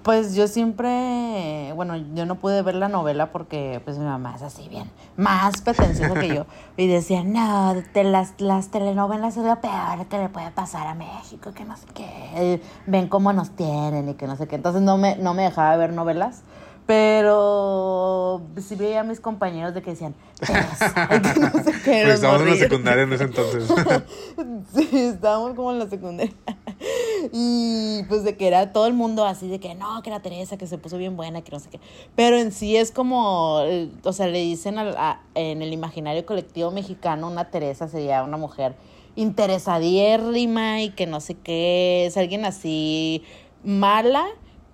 Pues 0.05 0.35
yo 0.35 0.49
siempre, 0.49 1.73
bueno, 1.75 1.97
yo 1.97 2.27
no 2.27 2.35
pude 2.35 2.61
ver 2.61 2.75
la 2.75 2.89
novela 2.89 3.33
porque 3.33 3.81
pues 3.87 3.97
mi 3.97 4.05
mamá 4.05 4.35
es 4.37 4.43
así 4.43 4.69
bien, 4.69 4.91
más 5.17 5.63
pretencioso 5.63 6.13
que 6.13 6.29
yo. 6.29 6.45
Y 6.77 6.89
decía, 6.89 7.25
no, 7.25 7.75
te, 7.95 8.05
las, 8.05 8.35
las 8.39 8.69
telenovelas 8.69 9.39
es 9.39 9.45
lo 9.45 9.61
peor 9.63 10.05
que 10.11 10.19
le 10.19 10.29
puede 10.29 10.51
pasar 10.51 10.89
a 10.89 10.95
México, 10.95 11.53
que 11.55 11.65
no 11.65 11.75
sé 11.79 11.87
qué. 11.95 12.61
Ven 12.87 13.09
cómo 13.09 13.33
nos 13.33 13.57
tienen 13.57 14.09
y 14.11 14.15
que 14.15 14.27
no 14.27 14.37
sé 14.37 14.47
qué. 14.47 14.57
Entonces 14.57 14.83
no 14.83 14.99
me, 14.99 15.17
no 15.17 15.33
me 15.33 15.45
dejaba 15.45 15.75
ver 15.77 15.95
novelas. 15.95 16.43
Pero 16.87 18.43
sí 18.59 18.75
veía 18.75 19.01
a 19.01 19.05
mis 19.05 19.19
compañeros 19.21 19.73
de 19.75 19.83
que 19.83 19.91
decían, 19.93 20.15
que 20.41 20.53
no 20.53 21.63
sé 21.65 21.73
qué. 21.85 22.05
Los 22.05 22.15
estábamos 22.17 22.43
en 22.43 22.51
la 22.51 22.57
secundaria 22.57 23.03
en 23.05 23.13
ese 23.13 23.25
entonces. 23.25 23.69
Sí, 24.75 24.89
estábamos 24.93 25.55
como 25.55 25.71
en 25.73 25.79
la 25.79 25.89
secundaria. 25.89 26.33
Y 27.33 28.03
pues 28.09 28.25
de 28.25 28.37
que 28.37 28.47
era 28.49 28.73
todo 28.73 28.87
el 28.87 28.93
mundo 28.95 29.25
así 29.25 29.49
de 29.49 29.61
que 29.61 29.75
no, 29.75 30.03
que 30.03 30.11
la 30.11 30.21
Teresa, 30.21 30.57
que 30.59 30.67
se 30.67 30.77
puso 30.79 30.99
bien 30.99 31.17
buena, 31.17 31.43
que 31.43 31.53
no 31.53 31.61
sé 31.61 31.71
qué. 31.71 31.81
Pero 32.17 32.37
en 32.37 32.53
sí 32.53 32.77
es 32.77 32.91
como, 32.91 33.61
o 34.03 34.13
sea, 34.13 34.27
le 34.27 34.41
dicen 34.41 34.79
a- 34.79 35.21
en 35.35 35.63
el 35.63 35.73
imaginario 35.73 36.27
colectivo 36.27 36.71
mexicano, 36.71 37.29
una 37.29 37.51
Teresa 37.51 37.89
sería 37.89 38.23
una 38.25 38.37
mujer 38.37 38.75
interesadiérrima 39.17 40.83
y 40.83 40.91
que 40.91 41.07
no 41.07 41.21
sé 41.21 41.35
qué, 41.37 42.07
es 42.07 42.17
alguien 42.17 42.45
así 42.45 43.23
mala 43.65 44.27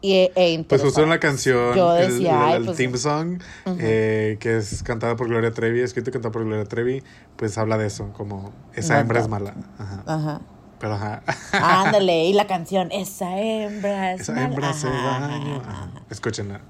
y, 0.03 0.31
e 0.35 0.65
Pues 0.69 0.97
en 0.97 1.09
la 1.09 1.21
canción, 1.21 1.77
Yo 1.77 1.93
decía, 1.93 2.53
el, 2.53 2.63
el 2.63 2.65
pues, 2.67 2.77
theme 2.77 2.97
song, 2.97 3.41
eh, 3.79 4.37
que 4.41 4.57
es 4.57 4.83
cantada 4.83 5.17
por 5.17 5.29
Gloria 5.29 5.51
Trevi, 5.53 5.81
escrito 5.81 6.11
y 6.11 6.13
cantado 6.13 6.33
por 6.33 6.45
Gloria 6.45 6.65
Trevi, 6.65 7.03
pues 7.37 7.59
habla 7.59 7.77
de 7.77 7.87
eso, 7.87 8.13
como 8.15 8.53
esa 8.75 8.99
hembra 9.01 9.21
es 9.21 9.29
mala. 9.29 9.55
Ajá. 9.79 10.03
Ajá. 10.07 10.41
Pero 10.79 10.95
ajá. 10.95 11.23
Ándale, 11.53 12.25
y 12.25 12.33
la 12.33 12.47
canción, 12.49 12.91
esa 12.91 13.39
hembra 13.39 14.15
es 14.15 14.23
Esa 14.23 14.33
mala". 14.33 14.47
hembra 14.47 14.71
hace 14.71 14.89
daño. 14.89 15.63
Escúchenla. 16.09 16.63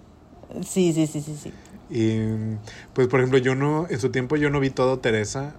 Sí, 0.66 0.92
sí, 0.92 1.06
sí, 1.06 1.20
sí, 1.20 1.38
sí. 1.40 1.52
Y 1.90 2.56
pues 2.92 3.06
por 3.08 3.20
ejemplo, 3.20 3.38
yo 3.38 3.54
no, 3.54 3.86
en 3.88 4.00
su 4.00 4.10
tiempo 4.10 4.36
yo 4.36 4.50
no 4.50 4.58
vi 4.58 4.70
todo 4.70 4.98
Teresa. 4.98 5.54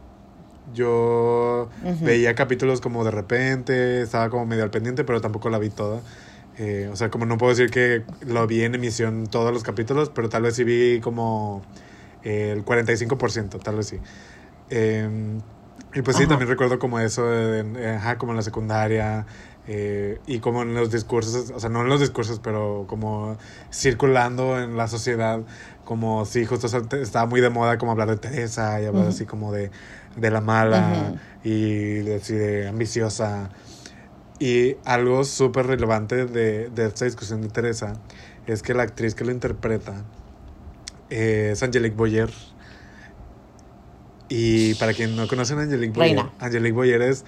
Yo 0.74 1.70
veía 2.02 2.36
capítulos 2.36 2.80
como 2.82 3.04
de 3.04 3.12
repente, 3.12 4.02
estaba 4.02 4.30
como 4.30 4.46
medio 4.46 4.64
al 4.64 4.70
pendiente, 4.70 5.04
pero 5.04 5.20
tampoco 5.20 5.50
la 5.50 5.58
vi 5.58 5.70
toda. 5.70 6.02
Eh, 6.58 6.90
o 6.92 6.96
sea, 6.96 7.10
como 7.10 7.26
no 7.26 7.38
puedo 7.38 7.52
decir 7.54 7.72
que 7.72 8.04
lo 8.26 8.46
vi 8.48 8.64
en 8.64 8.76
emisión 8.76 9.28
todos 9.28 9.54
los 9.54 9.64
capítulos, 9.64 10.10
pero 10.10 10.30
tal 10.30 10.44
vez 10.44 10.56
sí 10.56 10.64
vi 10.64 11.00
como 11.02 11.64
eh, 12.24 12.52
el 12.56 12.64
45%, 12.66 13.60
tal 13.60 13.78
vez 13.78 13.88
sí. 13.88 14.00
Eh, 14.70 15.40
y 15.94 16.02
pues 16.02 16.16
sí, 16.18 16.24
Ajá. 16.24 16.30
también 16.30 16.50
recuerdo 16.50 16.80
como 16.80 17.00
eso, 17.00 17.26
de- 17.28 17.90
ajá, 17.96 18.18
como 18.18 18.32
en 18.32 18.38
la 18.38 18.42
secundaria, 18.44 19.26
eh, 19.68 20.20
y 20.26 20.40
como 20.40 20.62
en 20.64 20.74
los 20.74 20.92
discursos, 20.92 21.52
o 21.52 21.60
sea, 21.60 21.70
no 21.70 21.82
en 21.82 21.90
los 21.90 22.00
discursos, 22.00 22.40
pero 22.40 22.86
como 22.88 23.38
circulando 23.72 24.60
en 24.60 24.78
la 24.78 24.88
sociedad, 24.88 25.42
como 25.86 26.26
sí, 26.26 26.46
justo 26.46 26.68
o 26.68 26.70
sea, 26.70 26.82
estaba 27.02 27.26
muy 27.26 27.42
de 27.42 27.50
moda 27.50 27.78
como 27.78 27.92
hablar 27.92 28.10
de 28.10 28.18
Teresa 28.18 28.82
y 28.82 28.86
hablar 28.86 29.04
Ujú. 29.04 29.10
así 29.10 29.26
como 29.26 29.52
de, 29.52 29.72
de 30.16 30.32
la 30.32 30.42
mala 30.42 31.12
Ujú. 31.12 31.20
y 31.44 32.00
de, 32.00 32.16
así 32.16 32.34
de 32.36 32.68
ambiciosa. 32.68 33.50
Y 34.42 34.78
algo 34.86 35.24
súper 35.24 35.68
relevante 35.68 36.26
de, 36.26 36.70
de 36.70 36.86
esta 36.88 37.06
discusión 37.06 37.44
de 37.44 37.50
Teresa 37.50 37.94
es 38.48 38.64
que 38.64 38.74
la 38.74 38.82
actriz 38.82 39.14
que 39.14 39.24
lo 39.24 39.32
interpreta 39.32 40.04
es 41.12 41.62
Angelique 41.62 41.96
Boyer. 41.96 42.32
Y 44.30 44.74
para 44.76 44.94
quien 44.94 45.16
no 45.16 45.28
conocen 45.28 45.60
a 45.60 45.62
Angelique 45.62 45.94
Boyer, 45.94 46.16
Reina. 46.16 46.34
Angelique 46.40 46.74
Boyer 46.74 47.04
es 47.04 47.24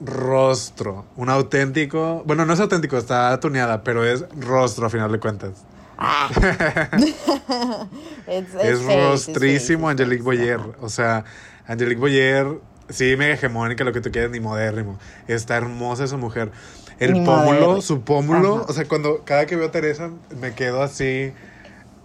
rostro, 0.00 1.06
un 1.16 1.28
auténtico, 1.28 2.22
bueno, 2.24 2.44
no 2.44 2.52
es 2.52 2.60
auténtico, 2.60 2.98
está 2.98 3.40
tuneada, 3.40 3.82
pero 3.82 4.04
es 4.04 4.24
rostro 4.38 4.86
a 4.86 4.90
final 4.90 5.10
de 5.10 5.18
cuentas. 5.18 5.64
Ah. 5.98 6.28
es, 8.28 8.84
rostrísimo 8.84 9.88
Angelique 9.88 10.22
Boyer. 10.22 10.60
O 10.80 10.88
sea, 10.88 11.24
Angelique 11.66 12.00
Boyer, 12.00 12.46
sí, 12.88 13.16
mega 13.16 13.34
hegemónica, 13.34 13.84
lo 13.84 13.92
que 13.92 14.00
tú 14.00 14.10
quieras, 14.10 14.30
ni 14.30 14.40
modérrimo. 14.40 14.98
Está 15.28 15.56
hermosa 15.56 16.04
esa 16.04 16.16
mujer. 16.16 16.50
El 16.98 17.12
Ni 17.14 17.24
pómulo, 17.24 17.80
su 17.80 18.02
pómulo, 18.02 18.56
Ajá. 18.56 18.66
o 18.68 18.72
sea, 18.72 18.84
cuando 18.86 19.22
cada 19.24 19.46
que 19.46 19.56
veo 19.56 19.66
a 19.66 19.70
Teresa 19.72 20.10
me 20.40 20.54
quedo 20.54 20.82
así. 20.82 21.32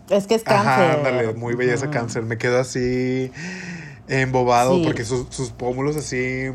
Es 0.09 0.25
que 0.25 0.33
es 0.35 0.43
cáncer. 0.43 0.67
Ajá, 0.67 0.93
ándale, 0.93 1.33
muy 1.33 1.53
belleza 1.55 1.85
Ujú. 1.85 1.93
cáncer. 1.93 2.23
Me 2.23 2.37
quedo 2.39 2.59
así 2.59 3.31
embobado 4.07 4.75
Sí. 4.75 4.83
porque 4.85 5.05
sus, 5.05 5.27
sus 5.29 5.51
pómulos 5.51 5.95
así 5.95 6.51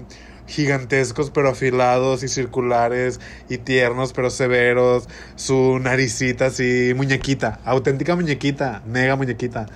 gigantescos 0.47 1.31
pero 1.31 1.49
afilados 1.49 2.23
y 2.23 2.29
circulares 2.29 3.19
y 3.49 3.59
tiernos 3.59 4.13
pero 4.13 4.31
severos. 4.31 5.09
Su 5.37 5.79
naricita 5.81 6.47
así, 6.47 6.93
muñequita, 6.97 7.61
auténtica 7.65 8.17
muñequita, 8.17 8.83
mega 8.87 9.15
muñequita. 9.17 9.67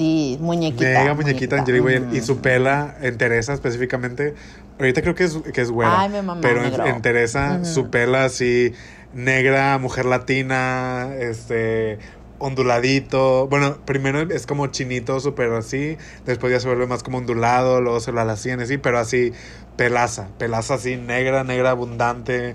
Sí, 0.00 0.38
muñequita. 0.40 0.98
Mega 0.98 1.12
muñequita 1.12 1.56
Angelique 1.58 1.82
Boyer. 1.82 2.02
Ujú. 2.04 2.16
Y 2.16 2.22
su 2.22 2.38
pela 2.38 2.96
en 3.02 3.18
Teresa 3.18 3.52
específicamente. 3.52 4.34
Ahorita 4.78 5.02
creo 5.02 5.14
que 5.14 5.24
es, 5.24 5.36
que 5.52 5.60
es 5.60 5.70
güera. 5.70 6.00
Ay, 6.00 6.08
mi 6.08 6.22
mamá, 6.22 6.40
pero 6.40 6.64
en, 6.64 7.02
Teresa, 7.02 7.66
su 7.66 7.90
pela 7.90 8.24
así, 8.24 8.72
negra, 9.12 9.76
mujer 9.76 10.06
latina, 10.06 11.10
este 11.18 11.98
onduladito. 12.38 13.46
Bueno, 13.48 13.76
primero 13.84 14.22
es 14.22 14.46
como 14.46 14.68
chinito, 14.68 15.20
súper 15.20 15.52
así. 15.52 15.98
Después 16.24 16.50
ya 16.50 16.60
se 16.60 16.68
vuelve 16.68 16.86
más 16.86 17.02
como 17.02 17.18
ondulado, 17.18 17.82
luego 17.82 18.00
se 18.00 18.10
lo 18.10 18.22
alacían 18.22 18.58
así, 18.60 18.78
pero 18.78 18.98
así, 18.98 19.34
pelaza. 19.76 20.28
Pelaza 20.38 20.76
así, 20.76 20.96
negra, 20.96 21.44
negra, 21.44 21.72
abundante. 21.72 22.54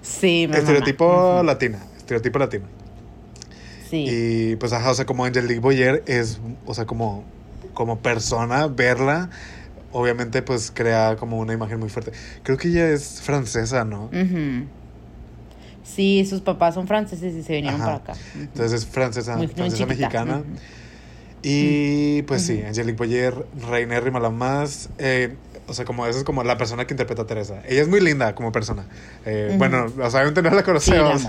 Sí, 0.00 0.48
mi 0.50 0.56
Estereotipo 0.56 1.06
mamá. 1.06 1.42
Latino. 1.44 1.78
Estereotipo 1.98 2.40
latino. 2.40 2.81
Sí. 3.92 4.06
Y 4.08 4.56
pues, 4.56 4.72
ajá, 4.72 4.90
o 4.90 4.94
sea, 4.94 5.04
como 5.04 5.26
Angelique 5.26 5.60
Boyer 5.60 6.02
es, 6.06 6.40
o 6.64 6.72
sea, 6.72 6.86
como, 6.86 7.24
como 7.74 7.98
persona, 7.98 8.66
verla, 8.66 9.28
obviamente, 9.92 10.40
pues 10.40 10.70
crea 10.74 11.16
como 11.16 11.38
una 11.38 11.52
imagen 11.52 11.78
muy 11.78 11.90
fuerte. 11.90 12.12
Creo 12.42 12.56
que 12.56 12.68
ella 12.68 12.88
es 12.88 13.20
francesa, 13.20 13.84
¿no? 13.84 14.08
Sí, 15.84 16.24
sus 16.24 16.40
papás 16.40 16.74
son 16.74 16.86
franceses 16.86 17.34
y 17.34 17.42
se 17.42 17.54
vinieron 17.56 17.82
Ajá. 17.82 17.98
para 18.02 18.12
acá. 18.14 18.22
Entonces 18.34 18.72
es 18.72 18.86
francesa, 18.86 19.36
Muy- 19.36 19.46
muy 19.48 19.54
francesa 19.54 19.86
chiquita. 19.86 20.24
mexicana. 20.24 20.42
Y 21.42 22.22
pues 22.22 22.42
sí, 22.46 22.62
Angelique 22.66 22.96
Boyer, 22.96 23.46
reinérrima 23.68 24.20
la 24.20 24.30
más. 24.30 24.88
Eh, 24.98 25.34
o 25.72 25.74
sea, 25.74 25.86
como 25.86 26.06
esa 26.06 26.18
es 26.18 26.24
como 26.24 26.44
la 26.44 26.58
persona 26.58 26.86
que 26.86 26.92
interpreta 26.92 27.22
a 27.22 27.26
Teresa. 27.26 27.62
Ella 27.66 27.80
es 27.80 27.88
muy 27.88 28.00
linda 28.00 28.34
como 28.34 28.52
persona. 28.52 28.84
Eh, 29.24 29.54
Bueno, 29.56 29.86
o 29.86 30.10
sea, 30.10 30.20
obviamente 30.20 30.42
no 30.42 30.50
la 30.50 30.62
conocemos. 30.62 31.22
Sí, 31.22 31.26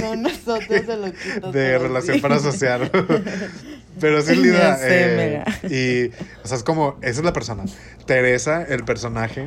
no, 0.00 0.16
nosotros 0.28 0.68
de 0.68 0.96
loquitos. 0.96 1.52
de 1.52 1.78
relación 1.78 2.16
sí. 2.16 2.22
para 2.22 2.34
asociar. 2.36 2.90
Pero 4.00 4.20
sí 4.20 4.32
es 4.32 4.38
linda. 4.38 4.76
sé, 4.78 4.88
eh, 4.90 5.44
y, 5.70 6.08
o 6.42 6.48
sea, 6.48 6.56
es 6.56 6.64
como, 6.64 6.98
esa 7.02 7.20
es 7.20 7.24
la 7.24 7.32
persona. 7.32 7.66
Teresa, 8.04 8.64
el 8.64 8.84
personaje, 8.84 9.46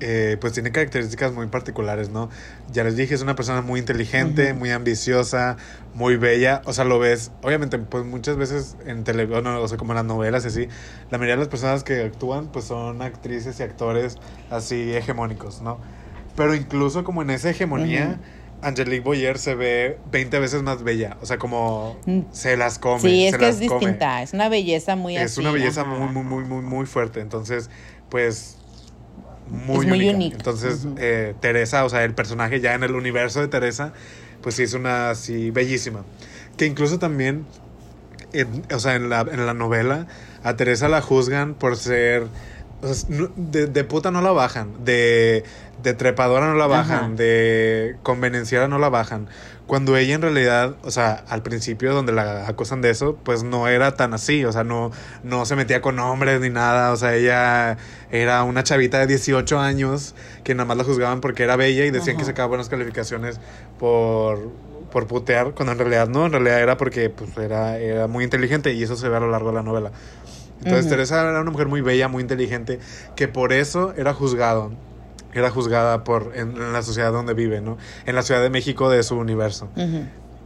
eh, 0.00 0.36
pues 0.40 0.52
tiene 0.54 0.72
características 0.72 1.32
muy 1.32 1.46
particulares, 1.48 2.08
¿no? 2.10 2.30
Ya 2.72 2.84
les 2.84 2.96
dije, 2.96 3.14
es 3.14 3.22
una 3.22 3.34
persona 3.36 3.60
muy 3.62 3.80
inteligente, 3.80 4.54
muy 4.54 4.70
ambiciosa, 4.70 5.56
muy 5.94 6.16
bella. 6.16 6.62
O 6.64 6.72
sea, 6.72 6.84
lo 6.84 6.98
ves, 6.98 7.32
obviamente, 7.42 7.78
pues 7.78 8.04
muchas 8.04 8.36
veces 8.36 8.76
en 8.86 9.04
televisión, 9.04 9.46
o 9.46 9.68
sea, 9.68 9.76
como 9.78 9.92
en 9.92 9.96
las 9.96 10.04
novelas 10.06 10.44
y 10.44 10.48
así, 10.48 10.68
la 11.10 11.18
mayoría 11.18 11.34
de 11.34 11.40
las 11.40 11.48
personas 11.48 11.84
que 11.84 12.02
actúan, 12.02 12.48
pues 12.48 12.64
son 12.64 13.02
actrices 13.02 13.60
y 13.60 13.62
actores 13.62 14.16
así 14.50 14.94
hegemónicos, 14.94 15.60
¿no? 15.62 15.78
Pero 16.36 16.54
incluso 16.54 17.04
como 17.04 17.22
en 17.22 17.30
esa 17.30 17.50
hegemonía, 17.50 18.18
Angelique 18.62 19.00
Boyer 19.00 19.38
se 19.38 19.54
ve 19.54 19.98
20 20.12 20.38
veces 20.38 20.62
más 20.62 20.82
bella. 20.82 21.16
O 21.22 21.26
sea, 21.26 21.38
como 21.38 21.98
Mm. 22.06 22.20
se 22.30 22.56
las 22.56 22.78
come. 22.78 23.00
Sí, 23.00 23.24
es 23.26 23.32
se 23.32 23.38
que 23.38 23.48
es 23.48 23.58
las 23.60 23.68
come. 23.68 23.80
distinta. 23.80 24.22
Es 24.22 24.32
una 24.34 24.48
belleza 24.48 24.96
muy 24.96 25.16
Es 25.16 25.32
así, 25.32 25.40
una 25.40 25.50
belleza 25.50 25.80
ajá. 25.82 25.90
muy, 25.90 26.08
muy, 26.12 26.24
muy, 26.24 26.44
muy, 26.44 26.62
muy 26.62 26.86
fuerte. 26.86 27.20
Entonces, 27.20 27.70
pues, 28.10 28.56
muy, 29.50 29.80
Es 29.84 29.86
muy 29.88 29.98
única. 29.98 30.16
única. 30.16 30.36
Entonces, 30.36 30.86
eh, 30.98 31.34
Teresa, 31.40 31.84
o 31.84 31.88
sea, 31.88 32.04
el 32.04 32.14
personaje 32.14 32.60
ya 32.60 32.74
en 32.74 32.82
el 32.84 32.94
universo 32.94 33.40
de 33.40 33.48
Teresa, 33.48 33.92
pues 34.42 34.54
sí 34.54 34.62
es 34.62 34.74
una 34.74 35.10
así 35.10 35.50
bellísima. 35.50 36.04
Que 36.56 36.66
incluso 36.66 36.98
también, 36.98 37.44
en- 38.32 38.64
o 38.72 38.78
sea, 38.78 38.94
en 38.94 39.08
la, 39.10 39.20
en 39.20 39.44
la 39.46 39.54
novela, 39.54 40.06
a 40.42 40.56
Teresa 40.56 40.88
la 40.88 41.02
juzgan 41.02 41.54
por 41.54 41.76
ser... 41.76 42.24
o 42.82 42.94
sea, 42.94 43.08
no- 43.10 43.30
de, 43.36 43.66
de 43.66 43.84
puta 43.84 44.10
no 44.10 44.22
la 44.22 44.30
bajan, 44.32 44.84
de, 44.84 45.44
de 45.82 45.94
trepadora 45.94 46.46
no 46.46 46.54
la 46.54 46.66
bajan, 46.66 47.04
Ajá. 47.04 47.14
de 47.16 47.96
convenenciera 48.02 48.68
no 48.68 48.78
la 48.78 48.88
bajan. 48.88 49.28
Cuando 49.70 49.96
ella 49.96 50.16
en 50.16 50.22
realidad, 50.22 50.74
o 50.82 50.90
sea, 50.90 51.22
al 51.28 51.44
principio 51.44 51.94
donde 51.94 52.10
la 52.10 52.48
acusan 52.48 52.82
de 52.82 52.90
eso, 52.90 53.16
pues 53.22 53.44
no 53.44 53.68
era 53.68 53.94
tan 53.94 54.12
así, 54.14 54.44
o 54.44 54.50
sea, 54.50 54.64
no, 54.64 54.90
no 55.22 55.46
se 55.46 55.54
metía 55.54 55.80
con 55.80 55.96
hombres 56.00 56.40
ni 56.40 56.50
nada, 56.50 56.90
o 56.90 56.96
sea, 56.96 57.14
ella 57.14 57.78
era 58.10 58.42
una 58.42 58.64
chavita 58.64 58.98
de 58.98 59.06
18 59.06 59.60
años 59.60 60.16
que 60.42 60.56
nada 60.56 60.66
más 60.66 60.76
la 60.76 60.82
juzgaban 60.82 61.20
porque 61.20 61.44
era 61.44 61.54
bella 61.54 61.84
y 61.84 61.92
decían 61.92 62.16
que 62.16 62.22
Ajá. 62.22 62.32
sacaba 62.32 62.48
buenas 62.48 62.68
calificaciones 62.68 63.38
por, 63.78 64.50
por 64.90 65.06
putear, 65.06 65.52
cuando 65.54 65.70
en 65.70 65.78
realidad 65.78 66.08
no, 66.08 66.26
en 66.26 66.32
realidad 66.32 66.60
era 66.60 66.76
porque 66.76 67.08
pues, 67.08 67.30
era, 67.38 67.78
era 67.78 68.08
muy 68.08 68.24
inteligente 68.24 68.72
y 68.72 68.82
eso 68.82 68.96
se 68.96 69.08
ve 69.08 69.18
a 69.18 69.20
lo 69.20 69.30
largo 69.30 69.50
de 69.50 69.54
la 69.54 69.62
novela. 69.62 69.92
Entonces. 70.64 70.88
Teresa 70.88 71.20
era 71.20 71.40
una 71.42 71.50
mujer 71.52 71.68
muy 71.68 71.80
bella, 71.80 72.08
muy 72.08 72.22
inteligente, 72.22 72.80
que 73.14 73.28
por 73.28 73.52
eso 73.52 73.94
era 73.96 74.14
juzgado, 74.14 74.72
era 75.32 75.50
juzgada 75.50 76.04
por, 76.04 76.32
en, 76.34 76.56
en 76.56 76.72
la 76.72 76.82
sociedad 76.82 77.12
donde 77.12 77.34
vive, 77.34 77.60
¿no? 77.60 77.78
En 78.06 78.14
la 78.14 78.22
Ciudad 78.22 78.42
de 78.42 78.50
México 78.50 78.90
de 78.90 79.02
su 79.02 79.16
universo. 79.16 79.68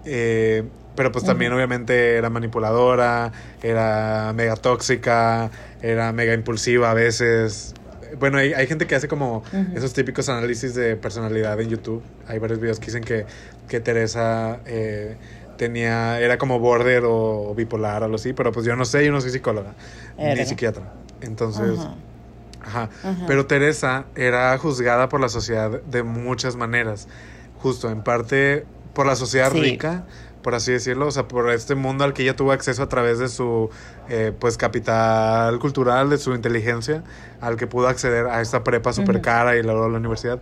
Eh, 0.05 0.65
pero 0.97 1.11
pues 1.11 1.25
también 1.25 1.53
obviamente 1.53 2.17
era 2.17 2.31
manipuladora, 2.31 3.33
era 3.63 4.33
mega 4.35 4.55
tóxica, 4.55 5.51
era 5.83 6.13
mega 6.13 6.35
impulsiva 6.35 6.91
a 6.91 6.95
veces. 6.95 7.75
Bueno, 8.19 8.39
hay, 8.39 8.53
hay 8.53 8.67
gente 8.69 8.87
que 8.87 8.95
hace 8.95 9.09
como 9.09 9.43
esos 9.75 9.93
típicos 9.93 10.29
análisis 10.29 10.75
de 10.75 10.95
personalidad 10.97 11.61
en 11.61 11.69
YouTube. 11.69 12.03
Hay 12.29 12.39
varios 12.39 12.61
videos 12.61 12.79
que 12.79 12.87
dicen 12.87 13.03
que, 13.03 13.27
que 13.67 13.81
Teresa 13.81 14.61
eh, 14.67 15.17
tenía, 15.57 16.21
era 16.21 16.39
como 16.39 16.61
border 16.61 17.03
o, 17.07 17.55
bipolar 17.57 18.03
o 18.03 18.05
algo 18.05 18.17
así, 18.17 18.33
pero 18.33 18.53
pues 18.53 18.65
yo 18.65 18.77
no 18.77 18.85
sé, 18.85 19.05
yo 19.05 19.11
no 19.11 19.21
soy 19.21 19.31
psicóloga 19.31 19.75
ni 20.17 20.45
psiquiatra. 20.47 20.93
Entonces, 21.23 21.81
Ajá. 22.65 22.89
Pero 23.27 23.47
Teresa 23.47 24.07
era 24.15 24.57
juzgada 24.59 25.09
por 25.09 25.21
la 25.21 25.29
sociedad 25.29 25.71
de 25.83 26.03
muchas 26.03 26.57
maneras. 26.57 27.09
Justo, 27.59 27.91
en 27.91 28.03
parte 28.03 28.67
por 28.93 29.07
la 29.07 29.17
sociedad 29.17 29.51
Sí. 29.53 29.61
rica, 29.61 30.05
por 30.43 30.55
así 30.55 30.71
decirlo, 30.73 31.07
o 31.07 31.11
sea, 31.11 31.27
por 31.27 31.51
este 31.51 31.75
mundo 31.75 32.05
al 32.05 32.13
que 32.13 32.23
ella 32.23 32.37
tuvo 32.37 32.53
acceso 32.53 32.83
a 32.83 32.89
través 32.89 33.19
de 33.19 33.29
su 33.29 33.71
eh, 34.09 34.33
pues 34.39 34.57
capital 34.59 35.59
cultural, 35.59 36.11
de 36.11 36.19
su 36.19 36.35
inteligencia, 36.35 37.03
al 37.41 37.57
que 37.57 37.67
pudo 37.67 37.89
acceder 37.89 38.27
a 38.27 38.41
esta 38.43 38.63
prepa 38.63 38.93
súper 38.93 39.21
cara 39.23 39.57
y 39.57 39.63
luego 39.63 39.85
a 39.85 39.89
la 39.89 39.97
universidad. 39.97 40.41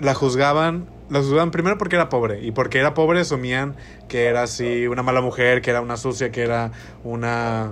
La 0.00 0.14
juzgaban, 0.14 0.86
la 1.08 1.20
juzgaban 1.20 1.50
primero 1.50 1.78
porque 1.78 1.96
era 1.96 2.08
pobre, 2.08 2.44
y 2.44 2.50
porque 2.50 2.78
era 2.78 2.94
pobre 2.94 3.20
asumían 3.20 3.74
que 4.08 4.26
era 4.26 4.42
así 4.42 4.86
una 4.86 5.02
mala 5.02 5.20
mujer, 5.20 5.62
que 5.62 5.70
era 5.70 5.80
una 5.80 5.96
sucia, 5.96 6.30
que 6.32 6.42
era 6.42 6.72
una... 7.04 7.70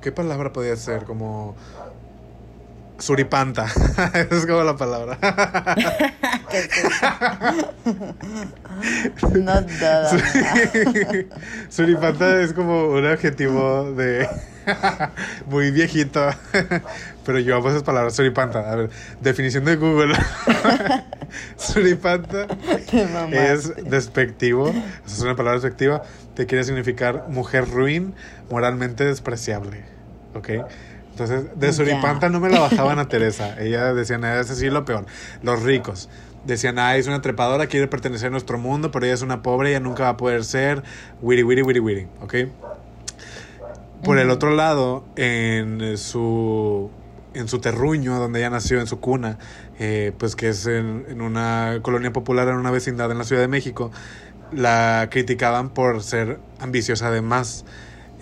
¿Qué 0.00 0.12
palabra 0.12 0.52
podía 0.52 0.76
ser? 0.76 1.04
Como... 1.04 1.54
Suripanta. 3.04 3.66
Esa 3.66 4.22
es 4.30 4.46
como 4.46 4.62
la 4.62 4.76
palabra. 4.78 5.18
¿Qué 6.50 6.58
es 6.58 6.70
eso? 6.84 7.06
No 9.38 9.60
duda. 9.60 10.10
Suripanta 11.68 12.40
es 12.40 12.54
como 12.54 12.86
un 12.86 13.04
adjetivo 13.04 13.92
de 13.92 14.26
muy 15.50 15.70
viejito. 15.70 16.30
Pero 17.26 17.40
yo 17.40 17.56
amo 17.56 17.68
esas 17.68 17.82
palabras. 17.82 18.16
Suripanta. 18.16 18.72
A 18.72 18.74
ver, 18.74 18.90
definición 19.20 19.66
de 19.66 19.76
Google. 19.76 20.14
Suripanta 21.58 22.46
es 23.32 23.70
despectivo. 23.84 24.72
Es 25.06 25.20
una 25.20 25.36
palabra 25.36 25.60
despectiva. 25.60 26.04
Te 26.34 26.46
quiere 26.46 26.64
significar 26.64 27.26
mujer 27.28 27.68
ruin, 27.68 28.14
moralmente 28.48 29.04
despreciable. 29.04 29.84
¿Ok? 30.34 30.48
Entonces, 31.14 31.44
de. 31.54 31.72
Suripanta 31.72 32.28
no 32.28 32.40
me 32.40 32.50
la 32.50 32.58
bajaban 32.58 32.98
a 32.98 33.08
Teresa. 33.08 33.56
Ella 33.60 33.94
decían, 33.94 34.24
"Ah, 34.24 34.40
es 34.40 34.50
así 34.50 34.68
lo 34.68 34.84
peor. 34.84 35.06
Los 35.42 35.62
ricos. 35.62 36.08
Decían, 36.44 36.78
ah, 36.78 36.96
es 36.96 37.06
una 37.06 37.22
trepadora, 37.22 37.68
quiere 37.68 37.86
pertenecer 37.86 38.26
a 38.26 38.30
nuestro 38.30 38.58
mundo, 38.58 38.90
pero 38.90 39.06
ella 39.06 39.14
es 39.14 39.22
una 39.22 39.40
pobre, 39.40 39.70
ella 39.70 39.80
nunca 39.80 40.02
va 40.02 40.08
a 40.10 40.16
poder 40.16 40.44
ser. 40.44 40.82
Wiri, 41.22 41.44
wiri, 41.44 41.62
wiri, 41.62 41.80
wiri. 41.80 42.06
¿Ok? 42.20 42.34
Por 44.02 44.18
el 44.18 44.28
otro 44.28 44.50
lado, 44.54 45.04
en 45.16 45.96
su, 45.96 46.90
en 47.32 47.48
su 47.48 47.60
terruño, 47.60 48.18
donde 48.18 48.40
ella 48.40 48.50
nació, 48.50 48.80
en 48.80 48.86
su 48.86 49.00
cuna, 49.00 49.38
eh, 49.78 50.12
pues 50.18 50.36
que 50.36 50.48
es 50.50 50.66
en, 50.66 51.06
en 51.08 51.22
una 51.22 51.78
colonia 51.80 52.12
popular, 52.12 52.48
en 52.48 52.56
una 52.56 52.70
vecindad 52.70 53.10
en 53.10 53.18
la 53.18 53.24
Ciudad 53.24 53.40
de 53.40 53.48
México, 53.48 53.90
la 54.52 55.08
criticaban 55.10 55.70
por 55.70 56.02
ser 56.02 56.40
ambiciosa 56.58 57.06
además. 57.06 57.64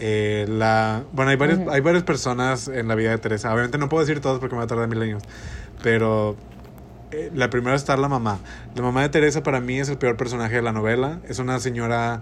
Eh, 0.04 0.46
la, 0.48 1.04
bueno, 1.12 1.30
hay 1.30 1.36
varias, 1.36 1.60
Ujú. 1.60 1.70
hay 1.70 1.80
varias 1.80 2.02
personas 2.02 2.66
en 2.66 2.88
la 2.88 2.96
vida 2.96 3.10
de 3.10 3.18
Teresa. 3.18 3.52
Obviamente 3.52 3.78
no 3.78 3.88
puedo 3.88 4.04
decir 4.04 4.20
todos 4.20 4.40
porque 4.40 4.56
me 4.56 4.58
va 4.58 4.64
a 4.64 4.66
tardar 4.66 4.88
mil 4.88 5.00
años. 5.00 5.22
Pero 5.80 6.36
eh, 7.12 7.30
la 7.32 7.50
primera 7.50 7.76
está 7.76 7.96
la 7.96 8.08
mamá. 8.08 8.40
La 8.74 8.82
mamá 8.82 9.02
de 9.02 9.10
Teresa 9.10 9.44
para 9.44 9.60
mí 9.60 9.78
es 9.78 9.88
el 9.88 9.98
peor 9.98 10.16
personaje 10.16 10.56
de 10.56 10.62
la 10.62 10.72
novela. 10.72 11.20
Es 11.28 11.38
una 11.38 11.60
señora 11.60 12.20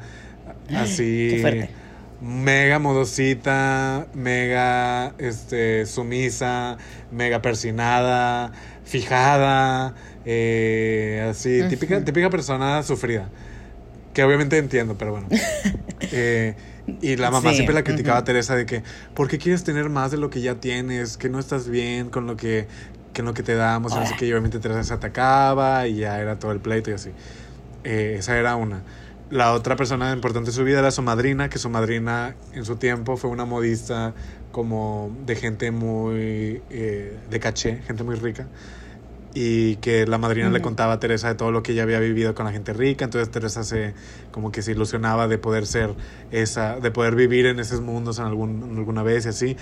así 0.77 1.43
mega 2.21 2.79
modosita, 2.79 4.09
mega 4.13 5.15
este, 5.17 5.87
sumisa, 5.87 6.77
mega 7.11 7.41
persinada, 7.41 8.53
fijada, 8.85 9.95
eh, 10.27 11.27
así, 11.31 11.63
típica, 11.71 12.05
típica 12.05 12.29
persona 12.29 12.83
sufrida. 12.83 13.31
Que 14.13 14.23
obviamente 14.23 14.59
entiendo, 14.59 14.97
pero 14.99 15.13
bueno. 15.13 15.29
Eh, 16.13 16.57
y 17.01 17.17
la 17.17 17.31
mamá 17.31 17.51
Sí, 17.51 17.57
siempre 17.57 17.75
la 17.75 17.85
criticaba 17.85 18.19
a 18.19 18.21
ujú. 18.21 18.27
Teresa 18.27 18.57
de 18.57 18.67
que, 18.67 18.83
¿por 19.15 19.29
qué 19.29 19.39
quieres 19.39 19.65
tener 19.65 19.89
más 19.91 20.11
de 20.11 20.19
lo 20.19 20.31
que 20.31 20.41
ya 20.41 20.57
tienes? 20.57 21.17
Que 21.17 21.29
no 21.29 21.39
estás 21.39 21.69
bien 21.69 22.11
con 22.11 22.27
lo 22.27 22.37
que, 22.37 22.69
que 23.13 23.23
lo 23.23 23.35
que 23.35 23.43
te 23.43 23.55
damos. 23.55 23.93
qué. 24.19 24.27
Y 24.27 24.33
obviamente 24.33 24.59
Teresa 24.61 24.85
se 24.85 24.95
atacaba 24.95 25.87
y 25.87 25.97
ya 25.97 26.21
era 26.21 26.39
todo 26.39 26.53
el 26.53 26.61
pleito 26.61 26.91
y 26.91 26.95
así. 26.95 27.11
Eh, 27.85 28.17
esa 28.19 28.39
era 28.39 28.57
una. 28.57 28.83
La 29.31 29.53
otra 29.53 29.77
persona 29.77 30.13
importante 30.13 30.51
en 30.51 30.55
su 30.55 30.65
vida 30.65 30.81
era 30.81 30.91
su 30.91 31.03
madrina, 31.03 31.49
que 31.49 31.59
su 31.59 31.71
madrina 31.71 32.35
en 32.53 32.65
su 32.65 32.77
tiempo 32.77 33.17
fue 33.17 33.31
una 33.31 33.45
modista 33.45 34.15
como 34.51 35.17
de 35.27 35.37
gente 35.37 35.71
muy 35.71 36.63
eh, 36.71 37.17
de 37.31 37.41
caché, 37.41 37.83
gente 37.87 38.03
muy 38.03 38.17
rica. 38.17 38.49
Y 39.33 39.77
que 39.77 40.07
la 40.07 40.19
madrina 40.19 40.51
le 40.51 40.61
contaba 40.61 40.95
a 40.95 41.01
Teresa 41.01 41.29
de 41.29 41.37
todo 41.37 41.53
lo 41.53 41.63
que 41.63 41.73
ella 41.73 41.85
había 41.85 42.01
vivido 42.01 42.35
con 42.35 42.47
la 42.47 42.53
gente 42.53 42.73
rica. 42.73 43.05
Entonces 43.05 43.31
Teresa 43.31 43.63
se 43.63 43.95
como 44.33 44.51
que 44.51 44.63
se 44.63 44.73
ilusionaba 44.73 45.29
de 45.29 45.39
poder 45.39 45.67
ser 45.67 45.95
esa, 46.33 46.81
de 46.81 46.91
poder 46.91 47.15
vivir 47.15 47.47
en 47.47 47.61
esos 47.61 47.81
mundos 47.81 48.19
en, 48.19 48.27
algún, 48.27 48.63
en 48.63 48.77
alguna 48.77 49.03
vez 49.03 49.27
y 49.27 49.29
así. 49.29 49.57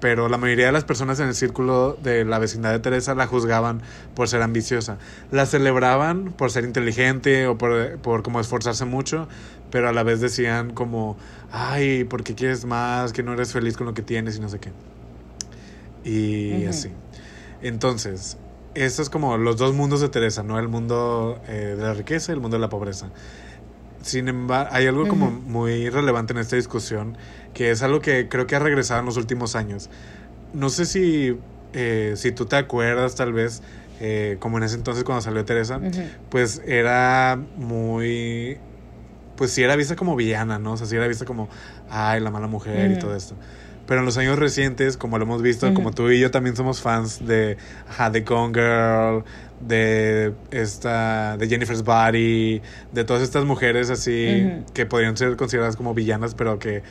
Pero 0.00 0.28
la 0.28 0.36
mayoría 0.36 0.66
de 0.66 0.72
las 0.72 0.84
personas 0.84 1.20
en 1.20 1.28
el 1.28 1.34
círculo 1.34 1.96
de 2.02 2.24
la 2.24 2.38
vecindad 2.38 2.70
de 2.72 2.80
Teresa 2.80 3.14
la 3.14 3.26
juzgaban 3.26 3.80
por 4.14 4.28
ser 4.28 4.42
ambiciosa. 4.42 4.98
La 5.30 5.46
celebraban 5.46 6.32
por 6.32 6.50
ser 6.50 6.64
inteligente 6.64 7.46
o 7.46 7.56
por, 7.56 7.98
por 7.98 8.22
como 8.22 8.40
esforzarse 8.40 8.84
mucho, 8.84 9.26
pero 9.70 9.88
a 9.88 9.92
la 9.92 10.02
vez 10.02 10.20
decían 10.20 10.74
como, 10.74 11.16
ay, 11.50 12.04
¿por 12.04 12.24
qué 12.24 12.34
quieres 12.34 12.66
más? 12.66 13.12
Que 13.12 13.22
no 13.22 13.32
eres 13.32 13.52
feliz 13.52 13.76
con 13.76 13.86
lo 13.86 13.94
que 13.94 14.02
tienes 14.02 14.36
y 14.36 14.40
no 14.40 14.48
sé 14.48 14.58
qué. 14.58 14.70
Y 16.04 16.66
así. 16.66 16.90
Entonces, 17.62 18.36
estos 18.84 19.06
es 19.06 19.10
como 19.10 19.36
los 19.38 19.56
dos 19.56 19.74
mundos 19.74 20.00
de 20.00 20.08
Teresa, 20.08 20.42
¿no? 20.42 20.58
El 20.58 20.68
mundo 20.68 21.40
eh, 21.48 21.74
de 21.76 21.82
la 21.82 21.94
riqueza 21.94 22.32
y 22.32 22.34
el 22.34 22.40
mundo 22.40 22.56
de 22.56 22.60
la 22.60 22.68
pobreza. 22.68 23.10
sin 24.02 24.28
embargo, 24.28 24.70
hay 24.72 24.86
algo 24.86 25.08
como 25.08 25.30
muy 25.30 25.88
relevante 25.88 26.32
en 26.32 26.38
esta 26.38 26.56
discusión, 26.56 27.16
que 27.54 27.70
es 27.70 27.82
algo 27.82 28.00
que 28.00 28.28
creo 28.28 28.46
que 28.46 28.54
ha 28.54 28.58
regresado 28.58 29.00
en 29.00 29.06
los 29.06 29.16
últimos 29.16 29.56
años. 29.56 29.90
No 30.52 30.68
sé 30.68 30.86
si, 30.86 31.38
eh, 31.72 32.12
si 32.16 32.32
tú 32.32 32.46
te 32.46 32.56
acuerdas 32.56 33.14
tal 33.16 33.32
vez, 33.32 33.62
eh, 34.00 34.36
como 34.38 34.58
en 34.58 34.64
ese 34.64 34.76
entonces 34.76 35.04
cuando 35.04 35.22
salió 35.22 35.44
Teresa, 35.44 35.80
pues 36.30 36.62
era 36.66 37.38
muy... 37.56 38.58
Pues 39.36 39.50
sí 39.50 39.62
era 39.62 39.76
vista 39.76 39.96
como 39.96 40.16
villana, 40.16 40.58
¿no? 40.58 40.72
O 40.72 40.76
sea, 40.76 40.86
sí 40.86 40.96
era 40.96 41.06
vista 41.06 41.24
como, 41.24 41.48
ay, 41.90 42.20
la 42.20 42.30
mala 42.30 42.46
mujer 42.46 42.92
y 42.92 42.98
todo 42.98 43.14
esto. 43.14 43.34
Pero 43.86 44.00
en 44.00 44.06
los 44.06 44.18
años 44.18 44.38
recientes, 44.38 44.96
como 44.96 45.18
lo 45.18 45.24
hemos 45.24 45.42
visto, 45.42 45.72
como 45.72 45.92
tú 45.92 46.10
y 46.10 46.18
yo 46.18 46.30
también 46.30 46.56
somos 46.56 46.80
fans 46.80 47.24
de, 47.24 47.56
ajá, 47.88 48.10
de 48.10 48.22
Gone 48.22 48.52
Girl, 48.52 49.24
de 49.60 50.34
esta, 50.50 51.36
de 51.36 51.48
Jennifer's 51.48 51.82
Body, 51.82 52.62
de 52.92 53.04
todas 53.04 53.22
estas 53.22 53.44
mujeres 53.44 53.90
así 53.90 54.64
que 54.74 54.86
podrían 54.86 55.16
ser 55.16 55.36
consideradas 55.36 55.76
como 55.76 55.94
villanas, 55.94 56.34
pero 56.34 56.58
que 56.58 56.82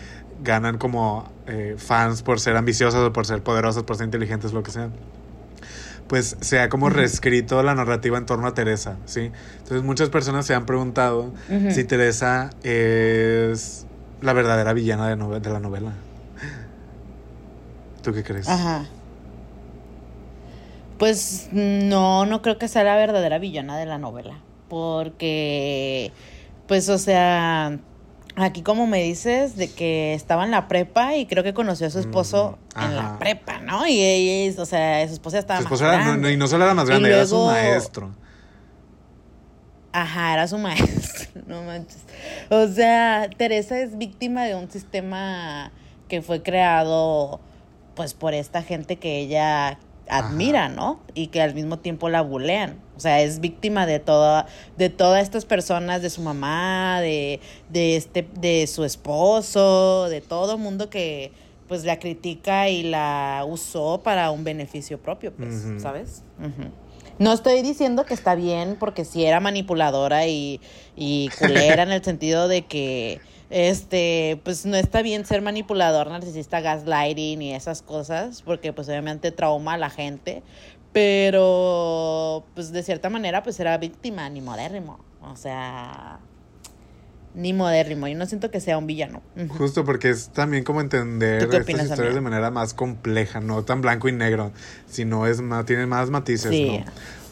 ganan 0.43 0.78
como 0.78 1.32
eh, 1.48 1.76
fans 1.78 2.22
por 2.22 2.39
ser 2.39 2.56
ambiciosas 2.58 3.02
o 3.02 3.14
por 3.14 3.26
ser 3.26 3.41
poderosas, 3.43 3.84
por 3.84 3.98
ser 3.98 4.06
inteligentes, 4.06 4.54
lo 4.54 4.64
que 4.64 4.72
sea. 4.72 4.89
Pues 6.08 6.38
se 6.39 6.60
ha 6.60 6.70
como 6.70 6.89
reescrito 6.89 7.62
la 7.64 7.74
narrativa 7.74 8.18
en 8.18 8.26
torno 8.26 8.48
a 8.48 8.54
Teresa, 8.54 8.98
¿sí? 9.06 9.32
Entonces 9.58 9.84
muchas 9.84 10.10
personas 10.10 10.46
se 10.46 10.54
han 10.54 10.66
preguntado 10.66 11.34
si 11.72 11.84
Teresa 11.84 12.52
es 12.64 13.88
la 14.22 14.34
verdadera 14.34 14.74
villana 14.74 15.14
de, 15.14 15.39
de 15.39 15.50
la 15.50 15.60
novela. 15.60 15.93
¿Tú 18.06 18.14
qué 18.14 18.24
crees? 18.24 18.47
Ajá. 18.47 18.86
Pues 20.99 21.49
no, 21.51 22.28
no 22.28 22.43
creo 22.43 22.60
que 22.60 22.68
sea 22.68 22.84
la 22.84 22.95
verdadera 22.95 23.39
villana 23.39 23.80
de 23.80 23.88
la 23.88 23.97
novela. 23.97 24.41
Porque, 24.70 26.12
pues, 26.68 26.88
o 26.89 26.99
sea, 26.99 27.80
aquí 28.36 28.62
como 28.62 28.86
me 28.86 29.01
dices, 29.01 29.56
de 29.56 29.72
que 29.72 30.14
estaba 30.14 30.45
en 30.45 30.51
la 30.51 30.68
prepa 30.68 31.16
y 31.16 31.26
creo 31.26 31.43
que 31.43 31.56
conoció 31.56 31.88
a 31.88 31.89
su 31.89 31.97
esposo 31.97 32.60
en 32.80 32.95
la 32.95 33.18
prepa, 33.18 33.58
¿no? 33.62 33.88
Y 33.88 33.99
ella, 33.99 34.62
o 34.62 34.66
sea, 34.68 35.08
su 35.08 35.16
esposa 35.16 35.39
estaba 35.39 35.62
su 35.62 35.66
esposo 35.66 35.86
más 35.86 36.06
grande. 36.06 36.32
y 36.32 36.38
no 36.38 36.47
solo 36.47 36.66
era 36.66 36.76
más 36.76 36.88
grande, 36.88 37.10
era 37.10 37.26
su 37.26 37.43
maestro. 37.43 38.12
Ajá, 39.93 40.34
era 40.34 40.47
su 40.47 40.60
maestro, 40.60 41.41
no 41.47 41.64
manches. 41.64 42.03
O 42.51 42.68
sea, 42.68 43.32
Teresa 43.36 43.80
es 43.80 43.97
víctima 43.97 44.43
de 44.43 44.53
un 44.53 44.70
sistema 44.70 45.72
que 46.08 46.22
fue 46.22 46.43
creado 46.43 47.39
pues 47.96 48.14
por 48.14 48.34
esta 48.34 48.62
gente 48.62 48.98
que 48.98 49.20
ella 49.20 49.80
admira, 50.08 50.70
¿no? 50.70 51.00
Y 51.14 51.28
que 51.28 51.41
al 51.41 51.56
mismo 51.56 51.80
tiempo 51.80 52.10
la 52.10 52.22
bulean. 52.22 52.80
O 52.96 53.00
sea, 53.00 53.22
es 53.22 53.39
víctima 53.39 53.86
de 53.86 54.00
toda, 54.00 54.48
de 54.78 54.89
todas 54.89 55.24
estas 55.24 55.46
personas, 55.46 56.02
de 56.02 56.10
su 56.10 56.22
mamá, 56.22 57.02
de, 57.02 57.39
de 57.70 57.96
este, 57.96 58.28
de 58.39 58.68
su 58.68 58.84
esposo, 58.84 60.08
de 60.10 60.22
todo 60.22 60.58
mundo 60.58 60.89
que 60.89 61.32
pues 61.68 61.84
la 61.84 61.98
critica 61.98 62.70
y 62.70 62.84
la 62.84 63.43
usó 63.48 64.02
para 64.04 64.30
un 64.30 64.43
beneficio 64.43 65.00
propio, 65.02 65.34
pues, 65.34 65.64
¿sabes? 65.80 66.24
No 67.18 67.34
estoy 67.34 67.64
diciendo 67.64 68.06
que 68.06 68.14
está 68.14 68.36
bien 68.36 68.78
porque 68.80 69.04
si 69.04 69.26
era 69.26 69.39
manipuladora 69.39 70.28
y, 70.28 70.62
y 70.96 71.30
culera 71.39 71.82
en 71.82 71.91
el 71.91 72.04
sentido 72.04 72.48
de 72.48 72.66
que 72.66 73.20
este, 73.56 74.41
pues 74.43 74.66
no 74.66 74.76
está 74.76 75.01
bien 75.01 75.26
ser 75.26 75.41
manipulador, 75.41 76.10
narcisista, 76.10 76.60
gaslighting 76.60 77.41
y 77.41 77.53
esas 77.53 77.82
cosas, 77.82 78.41
porque 78.41 78.74
pues 78.74 78.89
obviamente 78.89 79.32
trauma 79.32 79.76
a 79.76 79.78
la 79.78 79.89
gente, 79.89 80.43
pero 80.91 82.45
pues 82.53 82.74
de 82.74 82.84
cierta 82.84 83.10
manera 83.10 83.43
pues 83.43 83.58
era 83.62 83.78
víctima, 83.78 84.30
ni 84.30 84.41
modérrimo, 84.41 84.99
o 85.22 85.38
sea, 85.38 86.20
ni 87.34 87.53
modérrimo, 87.53 88.10
yo 88.10 88.18
no 88.18 88.26
siento 88.26 88.51
que 88.51 88.60
sea 88.60 88.78
un 88.78 88.88
villano. 88.88 89.22
Justo 89.47 89.86
porque 89.86 90.10
es 90.10 90.32
también 90.34 90.66
como 90.66 90.82
entender 90.82 91.43
estas 91.43 91.86
historias 91.86 92.14
de 92.14 92.20
manera 92.20 92.51
más 92.51 92.74
compleja, 92.74 93.39
no 93.39 93.64
tan 93.64 93.80
blanco 93.80 94.10
y 94.10 94.12
negro, 94.12 94.51
sino 94.86 95.28
es 95.28 95.39
más, 95.39 95.66
tiene 95.66 95.86
más 95.86 96.10
matices, 96.10 96.51
¿no? 96.51 96.84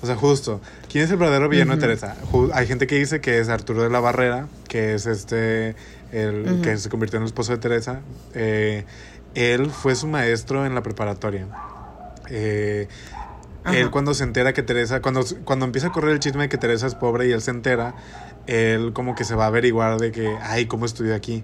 O 0.01 0.05
sea, 0.05 0.15
justo, 0.15 0.61
¿quién 0.89 1.03
es 1.03 1.11
el 1.11 1.17
verdadero 1.17 1.49
villano 1.49 1.76
de 1.76 1.82
Teresa? 1.82 2.15
Hay 2.53 2.67
gente 2.67 2.88
que 2.88 2.95
dice 2.95 3.19
que 3.19 3.39
es 3.39 3.49
Arturo 3.49 3.84
de 3.84 3.89
la 3.89 4.01
Barrera, 4.01 4.47
que 4.69 4.93
es 4.93 5.05
este 5.05 5.76
el 6.14 6.61
que 6.61 6.78
se 6.78 6.89
convirtió 6.89 7.18
en 7.18 7.24
el 7.24 7.28
esposo 7.28 7.51
de 7.51 7.57
Teresa, 7.57 8.01
eh, 8.34 8.86
él 9.36 9.72
fue 9.72 9.95
su 9.95 10.07
maestro 10.07 10.66
en 10.66 10.76
la 10.76 10.84
preparatoria. 10.84 11.47
Eh, 12.30 12.88
él 13.66 13.89
cuando 13.91 14.14
se 14.14 14.24
entera 14.24 14.53
que 14.53 14.61
Teresa, 14.61 15.01
cuando, 15.01 15.24
cuando 15.43 15.66
empieza 15.66 15.88
a 15.88 15.91
correr 15.91 16.11
el 16.11 16.20
chisme 16.20 16.43
de 16.43 16.49
que 16.49 16.57
Teresa 16.57 16.86
es 16.86 16.95
pobre 16.95 17.28
y 17.28 17.32
él 17.32 17.41
se 17.41 17.51
entera, 17.51 17.95
él 18.45 18.91
como 18.93 19.16
que 19.16 19.24
se 19.24 19.36
va 19.36 19.45
a 19.45 19.47
averiguar 19.47 19.99
de 19.99 20.11
que, 20.11 20.38
ay, 20.41 20.66
¿cómo 20.68 20.86
estudió 20.86 21.16
aquí? 21.16 21.43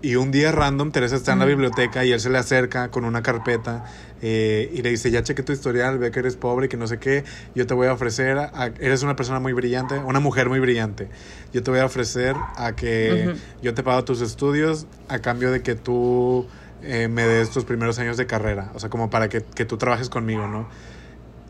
Y 0.00 0.16
un 0.16 0.30
día 0.30 0.52
random, 0.52 0.92
Teresa 0.92 1.16
está 1.16 1.32
en 1.32 1.40
la 1.40 1.44
biblioteca 1.44 2.04
y 2.04 2.12
él 2.12 2.20
se 2.20 2.30
le 2.30 2.38
acerca 2.38 2.90
con 2.90 3.04
una 3.04 3.22
carpeta 3.22 3.84
eh, 4.22 4.70
y 4.72 4.82
le 4.82 4.90
dice, 4.90 5.10
ya 5.10 5.22
cheque 5.22 5.42
tu 5.42 5.52
historial, 5.52 5.98
ve 5.98 6.10
que 6.10 6.20
eres 6.20 6.36
pobre 6.36 6.66
y 6.66 6.68
que 6.68 6.76
no 6.76 6.86
sé 6.86 6.98
qué, 6.98 7.24
yo 7.54 7.66
te 7.66 7.74
voy 7.74 7.86
a 7.86 7.92
ofrecer, 7.92 8.38
eres 8.80 9.02
una 9.02 9.16
persona 9.16 9.40
muy 9.40 9.52
brillante, 9.52 9.98
una 9.98 10.20
mujer 10.20 10.48
muy 10.48 10.60
brillante, 10.60 11.08
yo 11.52 11.62
te 11.62 11.70
voy 11.70 11.80
a 11.80 11.86
ofrecer 11.86 12.36
a 12.56 12.74
que 12.74 13.34
yo 13.62 13.74
te 13.74 13.82
pago 13.82 14.04
tus 14.04 14.20
estudios 14.20 14.86
a 15.08 15.20
cambio 15.20 15.50
de 15.50 15.62
que 15.62 15.74
tú 15.74 16.46
eh, 16.82 17.08
me 17.08 17.26
des 17.26 17.50
tus 17.50 17.64
primeros 17.64 17.98
años 17.98 18.16
de 18.16 18.26
carrera, 18.26 18.70
o 18.74 18.80
sea, 18.80 18.90
como 18.90 19.10
para 19.10 19.28
que, 19.28 19.42
que 19.42 19.64
tú 19.64 19.76
trabajes 19.76 20.08
conmigo, 20.08 20.46
¿no? 20.48 20.68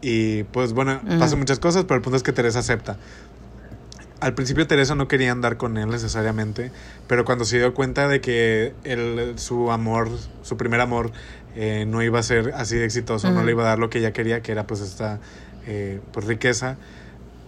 Y 0.00 0.44
pues 0.44 0.72
bueno, 0.72 1.00
pasan 1.18 1.38
muchas 1.38 1.58
cosas, 1.58 1.84
pero 1.84 1.96
el 1.96 2.02
punto 2.02 2.16
es 2.16 2.22
que 2.22 2.32
Teresa 2.32 2.60
acepta. 2.60 2.98
Al 4.20 4.34
principio 4.34 4.66
Teresa 4.66 4.94
no 4.94 5.06
quería 5.06 5.30
andar 5.30 5.56
con 5.56 5.76
él 5.76 5.88
necesariamente, 5.90 6.72
pero 7.06 7.24
cuando 7.24 7.44
se 7.44 7.58
dio 7.58 7.72
cuenta 7.72 8.08
de 8.08 8.20
que 8.20 8.74
él, 8.82 9.34
su 9.36 9.70
amor, 9.70 10.08
su 10.42 10.56
primer 10.56 10.80
amor, 10.80 11.12
eh, 11.60 11.86
no 11.86 12.04
iba 12.04 12.20
a 12.20 12.22
ser 12.22 12.52
así 12.54 12.76
de 12.76 12.84
exitoso, 12.84 13.32
no 13.32 13.42
le 13.42 13.50
iba 13.50 13.64
a 13.64 13.66
dar 13.66 13.80
lo 13.80 13.90
que 13.90 13.98
ella 13.98 14.12
quería, 14.12 14.42
que 14.42 14.52
era 14.52 14.64
pues 14.68 14.80
esta 14.80 15.18
eh, 15.66 15.98
pues, 16.12 16.24
riqueza, 16.24 16.76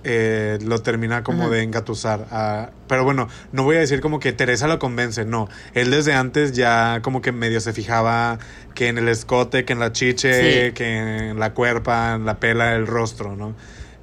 eh, 0.02 0.58
lo 0.62 0.82
termina 0.82 1.22
como 1.22 1.48
de 1.48 1.62
engatusar. 1.62 2.72
pero 2.88 3.04
bueno, 3.04 3.28
no 3.52 3.62
voy 3.62 3.76
a 3.76 3.78
decir 3.78 4.00
como 4.00 4.18
que 4.18 4.32
Teresa 4.32 4.66
lo 4.66 4.80
convence, 4.80 5.24
no. 5.24 5.48
Él 5.74 5.92
desde 5.92 6.12
antes 6.12 6.54
ya 6.54 7.02
como 7.02 7.22
que 7.22 7.30
medio 7.30 7.60
se 7.60 7.72
fijaba 7.72 8.40
que 8.74 8.88
en 8.88 8.98
el 8.98 9.06
escote, 9.06 9.64
que 9.64 9.74
en 9.74 9.78
la 9.78 9.92
chiche, 9.92 10.72
que 10.74 11.28
en 11.28 11.38
la 11.38 11.54
cuerpa, 11.54 12.14
en 12.16 12.26
la 12.26 12.40
pela, 12.40 12.74
el 12.74 12.88
rostro, 12.88 13.36
¿no? 13.36 13.54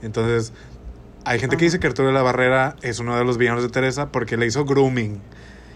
Entonces 0.01 0.53
hay 1.26 1.38
gente 1.39 1.58
que 1.58 1.66
dice 1.66 1.80
que 1.82 1.88
Arturo 1.88 2.08
de 2.08 2.14
la 2.14 2.22
Barrera 2.22 2.78
es 2.82 2.99
uno 2.99 3.18
de 3.18 3.26
los 3.26 3.38
villanos 3.38 3.62
de 3.62 3.68
Teresa 3.68 4.10
porque 4.10 4.38
le 4.38 4.45
hizo 4.45 4.64
grooming. 4.64 5.20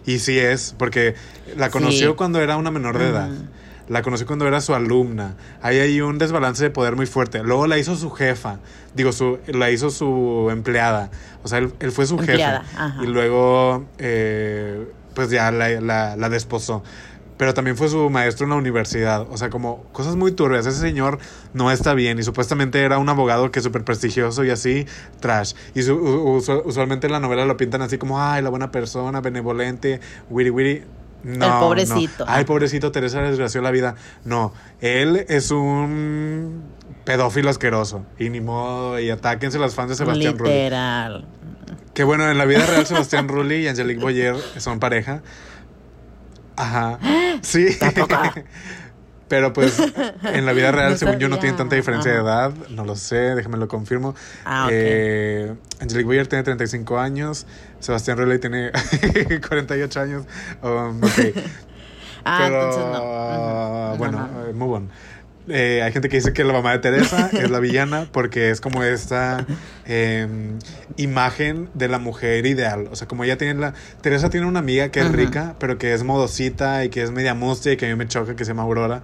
Y 0.06 0.20
sí 0.20 0.40
es, 0.40 0.74
porque 0.78 1.16
la 1.58 1.70
conoció 1.70 2.16
cuando 2.16 2.40
era 2.40 2.56
una 2.56 2.72
menor 2.72 2.98
de 2.98 3.10
edad. 3.10 3.30
La 3.92 4.04
conoció 4.04 4.26
cuando 4.26 4.48
era 4.48 4.62
su 4.62 4.74
alumna. 4.74 5.36
Ahí 5.62 5.78
hay 5.78 6.00
un 6.00 6.18
desbalance 6.18 6.64
de 6.64 6.70
poder 6.70 6.96
muy 6.96 7.08
fuerte. 7.08 7.44
Luego 7.44 7.68
la 7.68 7.78
hizo 7.78 7.98
su 7.98 8.10
jefa. 8.10 8.60
Digo, 8.96 9.12
su, 9.12 9.38
la 9.48 9.70
hizo 9.70 9.90
su 9.90 10.48
empleada. 10.50 11.12
O 11.44 11.50
sea, 11.50 11.60
él, 11.60 11.92
fue 11.92 12.06
su 12.06 12.18
jefa. 12.18 12.64
Y 13.04 13.08
luego, 13.08 13.86
eh, 13.98 14.88
pues 15.14 15.30
ya 15.30 15.52
la, 15.52 15.82
la, 15.82 16.16
la 16.16 16.30
desposó 16.30 16.84
pero 17.42 17.56
también 17.56 17.76
fue 17.76 17.90
su 17.90 18.08
maestro 18.12 18.44
en 18.44 18.52
la 18.52 18.56
universidad. 18.56 19.26
O 19.32 19.36
sea, 19.36 19.50
como 19.50 19.82
cosas 19.94 20.16
muy 20.16 20.32
turbias. 20.32 20.68
Ese 20.68 20.80
señor 20.80 21.18
no 21.56 21.72
está 21.72 21.96
bien 21.96 22.20
y 22.20 22.22
supuestamente 22.22 22.80
era 22.82 23.00
un 23.00 23.10
abogado 23.10 23.50
que 23.50 23.58
es 23.58 23.66
súper 23.66 23.84
prestigioso 23.84 24.44
y 24.44 24.52
así, 24.52 24.86
trash. 25.22 25.56
Y 25.74 25.82
usualmente 25.90 27.08
en 27.08 27.14
la 27.14 27.20
novela 27.20 27.48
lo 27.48 27.58
pintan 27.58 27.82
así 27.82 27.98
como, 27.98 28.22
ay, 28.22 28.44
la 28.44 28.52
buena 28.52 28.70
persona, 28.70 29.22
benevolente, 29.22 30.00
wiri 30.30 30.52
wiri. 30.52 30.84
No, 31.24 31.46
el 31.46 31.52
pobrecito. 31.60 32.26
Ay, 32.28 32.46
pobrecito, 32.46 32.92
Teresa 32.92 33.22
le 33.22 33.30
desgració 33.30 33.62
la 33.62 33.72
vida. 33.72 33.96
No, 34.26 34.54
él 34.80 35.26
es 35.30 35.52
un 35.52 36.64
pedófilo 37.04 37.50
asqueroso. 37.50 38.06
Y 38.18 38.30
ni 38.30 38.42
modo, 38.42 39.00
y 39.00 39.10
atáquense 39.10 39.60
los 39.60 39.76
fans 39.76 39.90
de 39.90 39.96
Sebastián 39.96 40.38
Rulli. 40.38 40.52
Literal. 40.52 41.28
Que 41.94 42.04
bueno, 42.04 42.30
en 42.30 42.38
la 42.38 42.46
vida 42.46 42.66
real 42.66 42.86
Sebastián 42.86 43.28
Rulli 43.28 43.58
y 43.58 43.68
Angelique 43.68 44.02
Boyer 44.02 44.36
son 44.58 44.80
pareja. 44.80 45.22
Ajá. 46.56 47.00
Sí. 47.42 47.66
Pero 49.32 49.54
pues 49.54 49.80
en 50.24 50.46
la 50.46 50.52
vida 50.52 50.74
real, 50.74 50.98
según 50.98 51.18
yo, 51.18 51.30
no 51.30 51.40
tiene 51.40 51.56
tanta 51.56 51.78
diferencia 51.78 52.12
de 52.12 52.18
edad. 52.18 52.52
No 52.70 52.84
lo 52.84 52.98
sé, 52.98 53.16
déjame 53.16 53.58
lo 53.58 53.70
confirmo. 53.70 54.14
Ah, 54.44 54.68
eh, 54.70 55.54
Angelique 55.80 56.06
Boyer 56.06 56.28
tiene 56.28 56.44
35 56.44 57.00
años. 57.00 57.48
Sebastián 57.80 58.18
Rulli 58.18 58.40
tiene 58.40 58.74
48 59.48 60.02
años. 60.02 60.26
Um, 60.62 61.00
ah, 62.26 62.44
entonces 62.46 62.84
no. 62.92 63.96
Bueno, 63.98 64.30
uh 64.50 64.54
move 64.54 64.74
on. 64.74 64.90
Eh, 65.54 65.82
hay 65.84 65.92
gente 65.92 66.08
que 66.08 66.16
dice 66.16 66.32
que 66.32 66.46
la 66.46 66.54
mamá 66.54 66.72
de 66.72 66.80
Teresa 66.80 67.30
es 67.34 67.50
la 67.50 67.60
villana 67.60 68.08
porque 68.12 68.52
es 68.52 68.62
como 68.62 68.84
esta 68.84 69.46
em, 69.86 70.58
imagen 70.96 71.70
de 71.74 71.90
la 71.90 72.00
mujer 72.00 72.46
ideal. 72.46 72.88
O 72.90 72.96
sea, 72.96 73.08
como 73.08 73.26
ella 73.26 73.38
tiene 73.38 73.60
la... 73.60 73.74
Teresa 74.02 74.30
tiene 74.30 74.46
una 74.46 74.60
amiga 74.60 74.90
que 74.90 75.02
es 75.02 75.12
rica, 75.12 75.56
pero 75.60 75.78
que 75.78 75.94
es 75.94 76.04
modosita 76.04 76.86
y 76.86 76.90
que 76.90 77.02
es 77.02 77.12
media 77.12 77.34
mustia 77.34 77.74
y 77.74 77.78
que 77.78 77.86
a 77.86 77.90
mí 77.90 77.96
me 77.96 78.08
choca, 78.08 78.36
que 78.36 78.46
se 78.46 78.52
llama 78.52 78.64
Aurora. 78.64 79.04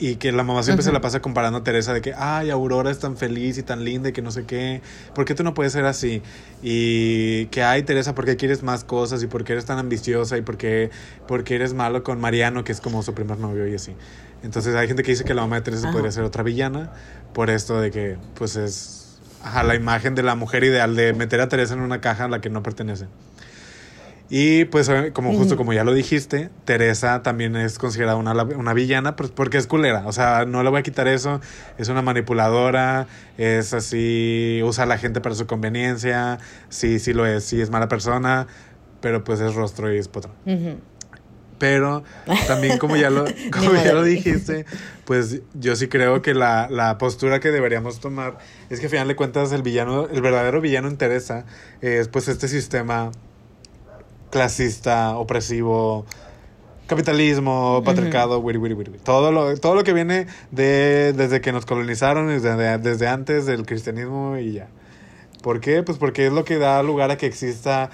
y 0.00 0.16
que 0.16 0.32
la 0.32 0.44
mamá 0.44 0.62
siempre 0.62 0.84
se 0.84 0.92
la 0.92 1.00
pasa 1.00 1.20
comparando 1.20 1.58
a 1.58 1.64
Teresa 1.64 1.92
de 1.92 2.00
que, 2.00 2.14
ay, 2.16 2.50
Aurora 2.50 2.90
es 2.90 3.00
tan 3.00 3.16
feliz 3.16 3.58
y 3.58 3.62
tan 3.62 3.84
linda 3.84 4.08
y 4.08 4.12
que 4.12 4.22
no 4.22 4.30
sé 4.30 4.44
qué, 4.44 4.80
¿por 5.14 5.24
qué 5.24 5.34
tú 5.34 5.42
no 5.42 5.54
puedes 5.54 5.72
ser 5.72 5.84
así? 5.84 6.22
Y 6.62 7.46
que, 7.46 7.62
ay, 7.64 7.82
Teresa, 7.82 8.14
¿por 8.14 8.24
qué 8.24 8.36
quieres 8.36 8.62
más 8.62 8.84
cosas? 8.84 9.22
¿Y 9.22 9.26
por 9.26 9.44
qué 9.44 9.52
eres 9.52 9.64
tan 9.66 9.78
ambiciosa? 9.78 10.38
¿Y 10.38 10.42
por 10.42 10.56
qué, 10.56 10.90
por 11.26 11.44
qué 11.44 11.56
eres 11.56 11.74
malo 11.74 12.02
con 12.02 12.20
Mariano, 12.20 12.64
que 12.64 12.72
es 12.72 12.80
como 12.80 13.02
su 13.02 13.12
primer 13.12 13.38
novio 13.38 13.66
y 13.66 13.74
así? 13.74 13.94
Entonces 14.42 14.74
hay 14.74 14.86
gente 14.86 15.02
que 15.02 15.10
dice 15.10 15.24
que 15.24 15.34
la 15.34 15.42
mamá 15.42 15.56
de 15.56 15.62
Teresa 15.62 15.84
Ajá. 15.84 15.92
podría 15.92 16.12
ser 16.12 16.24
otra 16.24 16.42
villana 16.42 16.92
por 17.32 17.50
esto 17.50 17.80
de 17.80 17.90
que, 17.90 18.16
pues 18.34 18.56
es, 18.56 19.18
ajá, 19.42 19.62
la 19.62 19.74
imagen 19.74 20.14
de 20.14 20.22
la 20.22 20.34
mujer 20.34 20.64
ideal 20.64 20.94
de 20.94 21.12
meter 21.12 21.40
a 21.40 21.48
Teresa 21.48 21.74
en 21.74 21.80
una 21.80 22.00
caja 22.00 22.24
a 22.24 22.28
la 22.28 22.40
que 22.40 22.50
no 22.50 22.62
pertenece. 22.62 23.06
Y 24.30 24.66
pues 24.66 24.88
eh, 24.90 25.12
como 25.14 25.32
justo 25.32 25.56
como 25.56 25.72
ya 25.72 25.84
lo 25.84 25.94
dijiste, 25.94 26.50
Teresa 26.66 27.22
también 27.22 27.56
es 27.56 27.78
considerada 27.78 28.16
una, 28.16 28.32
una 28.32 28.74
villana 28.74 29.16
pues, 29.16 29.30
porque 29.30 29.56
es 29.56 29.66
culera. 29.66 30.06
O 30.06 30.12
sea, 30.12 30.44
no 30.44 30.62
le 30.62 30.68
voy 30.68 30.80
a 30.80 30.82
quitar 30.82 31.08
eso. 31.08 31.40
Es 31.78 31.88
una 31.88 32.02
manipuladora, 32.02 33.06
es 33.38 33.72
así, 33.72 34.60
usa 34.62 34.84
a 34.84 34.86
la 34.86 34.98
gente 34.98 35.22
para 35.22 35.34
su 35.34 35.46
conveniencia. 35.46 36.38
Sí, 36.68 36.98
sí 36.98 37.14
lo 37.14 37.24
es, 37.24 37.44
sí 37.44 37.60
es 37.60 37.70
mala 37.70 37.88
persona, 37.88 38.46
pero 39.00 39.24
pues 39.24 39.40
es 39.40 39.54
rostro 39.54 39.92
y 39.92 39.96
es 39.96 40.08
potra. 40.08 40.30
Ujú. 40.44 40.76
Pero 41.58 42.04
también 42.46 42.78
como 42.78 42.96
ya 42.96 43.10
lo, 43.10 43.24
como 43.52 43.74
ya 43.74 43.92
lo 43.92 44.02
dijiste, 44.02 44.64
pues 45.04 45.40
yo 45.54 45.76
sí 45.76 45.88
creo 45.88 46.22
que 46.22 46.34
la, 46.34 46.68
la 46.70 46.98
postura 46.98 47.40
que 47.40 47.50
deberíamos 47.50 48.00
tomar 48.00 48.38
es 48.70 48.80
que 48.80 48.86
al 48.86 48.90
final 48.90 49.08
de 49.08 49.16
cuentas 49.16 49.52
el 49.52 49.62
villano, 49.62 50.08
el 50.08 50.20
verdadero 50.20 50.60
villano 50.60 50.88
en 50.88 50.96
Teresa 50.96 51.44
es 51.80 52.08
pues 52.08 52.28
este 52.28 52.48
sistema 52.48 53.10
clasista, 54.30 55.16
opresivo, 55.16 56.06
capitalismo, 56.88 57.82
patriarcado, 57.84 58.40
wiri, 58.40 58.58
wiri. 58.58 58.98
todo 59.04 59.30
lo 59.30 59.56
todo 59.58 59.74
lo 59.74 59.84
que 59.84 59.92
viene 59.92 60.26
de 60.50 61.12
desde 61.12 61.40
que 61.40 61.52
nos 61.52 61.66
colonizaron 61.66 62.28
desde, 62.28 62.78
desde 62.78 63.08
antes 63.08 63.46
del 63.46 63.64
cristianismo 63.66 64.36
y 64.38 64.52
ya. 64.52 64.68
¿Por 65.42 65.60
qué? 65.60 65.84
Pues 65.84 65.98
porque 65.98 66.26
es 66.26 66.32
lo 66.32 66.44
que 66.44 66.58
da 66.58 66.82
lugar 66.82 67.10
a 67.12 67.16
que 67.16 67.26
exista 67.26 67.90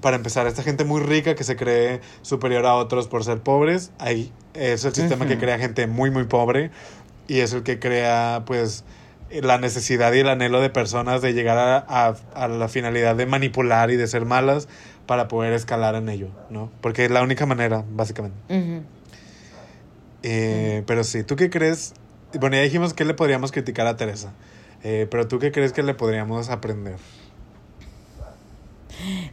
para 0.00 0.16
empezar, 0.16 0.46
esta 0.46 0.62
gente 0.62 0.84
muy 0.84 1.00
rica 1.02 1.34
que 1.34 1.44
se 1.44 1.56
cree 1.56 2.00
superior 2.22 2.64
a 2.66 2.74
otros 2.74 3.08
por 3.08 3.24
ser 3.24 3.40
pobres, 3.40 3.90
ahí 3.98 4.32
es 4.54 4.84
el 4.84 4.94
sistema 4.94 5.26
que 5.26 5.38
crea 5.38 5.58
gente 5.58 5.86
muy, 5.86 6.10
muy 6.10 6.24
pobre 6.24 6.70
y 7.26 7.40
es 7.40 7.52
el 7.52 7.62
que 7.62 7.78
crea, 7.78 8.42
pues, 8.46 8.84
la 9.30 9.58
necesidad 9.58 10.12
y 10.14 10.20
el 10.20 10.28
anhelo 10.28 10.60
de 10.60 10.70
personas 10.70 11.20
de 11.20 11.34
llegar 11.34 11.58
a, 11.58 11.76
a- 11.88 12.16
a 12.34 12.48
la 12.48 12.68
finalidad 12.68 13.14
de 13.16 13.26
manipular 13.26 13.90
y 13.90 13.96
de 13.96 14.06
ser 14.06 14.24
malas 14.24 14.68
para 15.06 15.28
poder 15.28 15.52
escalar 15.52 15.94
en 15.96 16.08
ello, 16.08 16.28
¿no? 16.50 16.70
Porque 16.80 17.04
es 17.04 17.10
la 17.10 17.22
única 17.22 17.44
manera, 17.46 17.84
básicamente. 17.90 18.36
Eh, 20.22 20.82
Pero 20.86 21.04
sí, 21.04 21.22
¿tú 21.24 21.36
qué 21.36 21.50
crees? 21.50 21.94
Bueno, 22.38 22.56
ya 22.56 22.62
dijimos 22.62 22.92
que 22.94 23.04
le 23.04 23.14
podríamos 23.14 23.52
criticar 23.52 23.86
a 23.86 23.96
Teresa, 23.96 24.32
eh, 24.82 25.06
pero 25.10 25.26
¿tú 25.28 25.38
qué 25.38 25.52
crees 25.52 25.72
que 25.72 25.82
le 25.82 25.94
podríamos 25.94 26.50
aprender? 26.50 26.96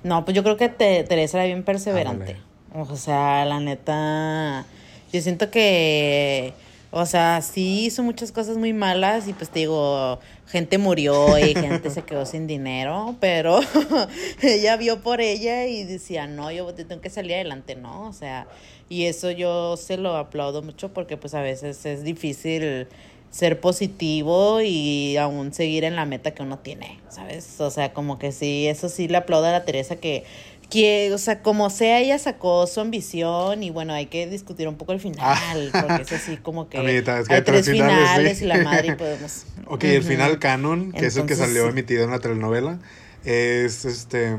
No, 0.03 0.23
pues 0.25 0.35
yo 0.35 0.43
creo 0.43 0.57
que 0.57 0.69
te- 0.69 1.03
Teresa 1.03 1.37
era 1.39 1.45
bien 1.47 1.63
perseverante. 1.63 2.33
Ándale. 2.73 2.89
O 2.91 2.95
sea, 2.97 3.45
la 3.45 3.59
neta, 3.59 4.65
yo 5.13 5.21
siento 5.21 5.49
que, 5.49 6.53
o 6.91 7.05
sea, 7.05 7.41
sí 7.41 7.85
hizo 7.85 8.03
muchas 8.03 8.31
cosas 8.31 8.57
muy 8.57 8.73
malas 8.73 9.27
y 9.29 9.33
pues 9.33 9.49
te 9.49 9.59
digo, 9.59 10.19
gente 10.47 10.77
murió 10.77 11.37
y 11.39 11.53
gente 11.55 11.89
se 11.89 12.03
quedó 12.03 12.25
sin 12.25 12.47
dinero, 12.47 13.15
pero 13.21 13.59
ella 14.41 14.75
vio 14.77 15.01
por 15.01 15.21
ella 15.21 15.65
y 15.67 15.83
decía, 15.85 16.27
no, 16.27 16.51
yo 16.51 16.65
tengo 16.73 16.99
que 17.01 17.09
salir 17.09 17.35
adelante, 17.35 17.75
¿no? 17.75 18.07
O 18.07 18.13
sea, 18.13 18.47
y 18.89 19.05
eso 19.05 19.31
yo 19.31 19.77
se 19.77 19.95
lo 19.97 20.17
aplaudo 20.17 20.61
mucho 20.61 20.93
porque 20.93 21.15
pues 21.17 21.33
a 21.33 21.41
veces 21.41 21.85
es 21.85 22.03
difícil 22.03 22.87
ser 23.35 23.59
positivo 23.59 24.61
y 24.61 25.17
aún 25.17 25.53
seguir 25.53 25.83
en 25.83 25.97
la 25.97 26.05
meta 26.05 26.31
que 26.31 26.41
uno 26.41 26.59
tiene, 26.59 27.01
¿sabes? 27.09 27.59
O 27.59 27.69
sea, 27.69 27.91
como 27.91 28.17
que 28.17 28.31
sí, 28.31 28.65
eso 28.65 28.87
sí 28.87 29.09
le 29.09 29.17
aplaudo 29.17 29.47
a 29.47 29.51
la 29.51 29.65
Teresa 29.65 29.97
que, 29.97 30.23
que 30.69 31.11
o 31.13 31.17
sea, 31.17 31.41
como 31.41 31.69
sea, 31.69 31.99
ella 31.99 32.17
sacó 32.17 32.65
su 32.65 32.79
ambición 32.79 33.61
y 33.61 33.71
bueno, 33.71 33.91
hay 33.91 34.05
que 34.05 34.25
discutir 34.25 34.69
un 34.69 34.75
poco 34.75 34.93
el 34.93 35.01
final, 35.01 35.69
porque 35.73 36.03
es 36.03 36.13
así 36.13 36.37
como 36.37 36.69
que 36.69 36.77
Amiguita, 36.77 37.19
es 37.19 37.27
que 37.27 37.33
hay 37.33 37.39
hay 37.39 37.43
tres 37.43 37.69
finales, 37.69 37.97
finales, 37.97 38.37
sí. 38.37 38.45
y 38.45 38.47
la 38.47 38.63
madre 38.63 38.87
y 38.87 38.95
podemos... 38.95 39.45
Ok, 39.67 39.83
el 39.83 40.03
final 40.03 40.39
canon, 40.39 40.93
que 40.93 41.07
es 41.07 41.17
el 41.17 41.25
que 41.25 41.35
salió 41.35 41.67
emitido 41.67 42.05
en 42.05 42.11
la 42.11 42.19
telenovela, 42.19 42.79
es 43.25 43.83
este. 43.83 44.37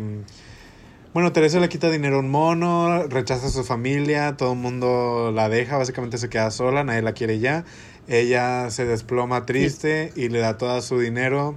Bueno, 1.12 1.32
Teresa 1.32 1.60
le 1.60 1.68
quita 1.68 1.90
dinero 1.90 2.16
a 2.16 2.20
un 2.20 2.30
mono, 2.30 3.02
rechaza 3.08 3.46
a 3.46 3.50
su 3.50 3.64
familia, 3.64 4.36
todo 4.36 4.52
el 4.52 4.58
mundo 4.58 5.32
la 5.34 5.48
deja, 5.48 5.76
básicamente 5.76 6.16
se 6.18 6.28
queda 6.28 6.50
sola, 6.50 6.84
nadie 6.84 7.02
la 7.02 7.12
quiere 7.12 7.38
ya. 7.40 7.64
Ella 8.08 8.70
se 8.70 8.84
desploma 8.84 9.46
triste 9.46 10.12
y 10.16 10.28
le 10.28 10.38
da 10.38 10.58
todo 10.58 10.80
su 10.82 10.98
dinero 11.00 11.56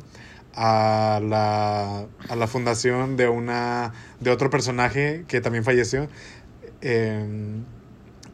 a 0.56 1.22
la, 1.24 2.06
a 2.28 2.36
la 2.36 2.48
fundación 2.48 3.18
de 3.18 3.28
una 3.30 3.94
de 4.20 4.32
otro 4.32 4.50
personaje 4.50 5.26
que 5.28 5.42
también 5.42 5.64
falleció. 5.64 6.08
Em, 6.82 7.64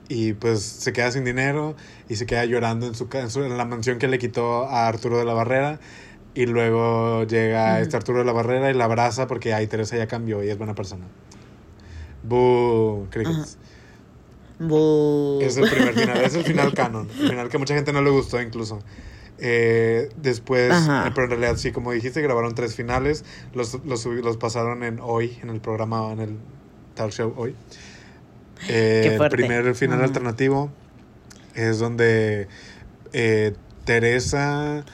y 0.07 0.33
pues 0.33 0.61
se 0.61 0.93
queda 0.93 1.11
sin 1.11 1.25
dinero 1.25 1.75
y 2.07 2.15
se 2.15 2.25
queda 2.27 2.45
llorando 2.45 2.85
en, 2.87 2.95
su, 2.95 3.09
en, 3.13 3.29
su- 3.31 3.43
en 3.43 3.57
la 3.57 3.65
mansión 3.65 3.97
que 3.99 4.07
le 4.07 4.19
quitó 4.19 4.65
a 4.65 4.87
Arturo 4.87 5.17
de 5.17 5.25
la 5.25 5.33
Barrera. 5.33 5.79
Y 6.35 6.45
luego 6.47 7.23
llega 7.25 7.79
este 7.81 7.95
Arturo 7.97 8.19
de 8.19 8.25
la 8.25 8.33
Barrera 8.33 8.69
y 8.69 8.73
la 8.73 8.85
abraza 8.85 9.25
porque 9.27 9.53
ahí 9.53 9.67
Teresa 9.67 9.97
ya 9.97 10.07
cambió 10.07 10.43
y 10.43 10.49
es 10.49 10.57
buena 10.57 10.75
persona. 10.75 11.05
Boo, 12.23 13.07
crickets. 13.09 13.57
Es 15.41 15.57
el 15.57 15.69
primer 15.69 15.93
final, 15.93 16.17
es 16.21 16.35
el 16.35 16.43
final 16.43 16.73
canon. 16.73 17.09
El 17.19 17.29
final 17.29 17.49
que 17.49 17.57
mucha 17.57 17.75
gente 17.75 17.91
no 17.93 18.01
le 18.01 18.09
gustó 18.09 18.41
incluso. 18.41 18.79
Eh, 19.37 20.09
después, 20.15 20.71
Ajá. 20.71 21.07
eh, 21.07 21.11
pero 21.13 21.25
en 21.25 21.31
realidad 21.31 21.57
sí, 21.57 21.71
como 21.71 21.91
dijiste, 21.91 22.21
grabaron 22.21 22.55
tres 22.55 22.75
finales. 22.75 23.25
Los, 23.53 23.83
los, 23.85 24.05
los 24.05 24.37
pasaron 24.37 24.83
en 24.83 24.99
hoy, 25.01 25.37
en 25.43 25.49
el 25.49 25.59
programa, 25.59 26.11
en 26.11 26.19
el 26.21 26.37
talk 26.95 27.11
show 27.11 27.33
hoy. 27.35 27.55
Eh, 28.69 29.17
el 29.19 29.29
primer 29.29 29.75
final 29.75 30.01
alternativo 30.01 30.71
es 31.53 31.79
donde 31.79 32.47
eh, 33.11 33.53
Teresa 33.83 34.85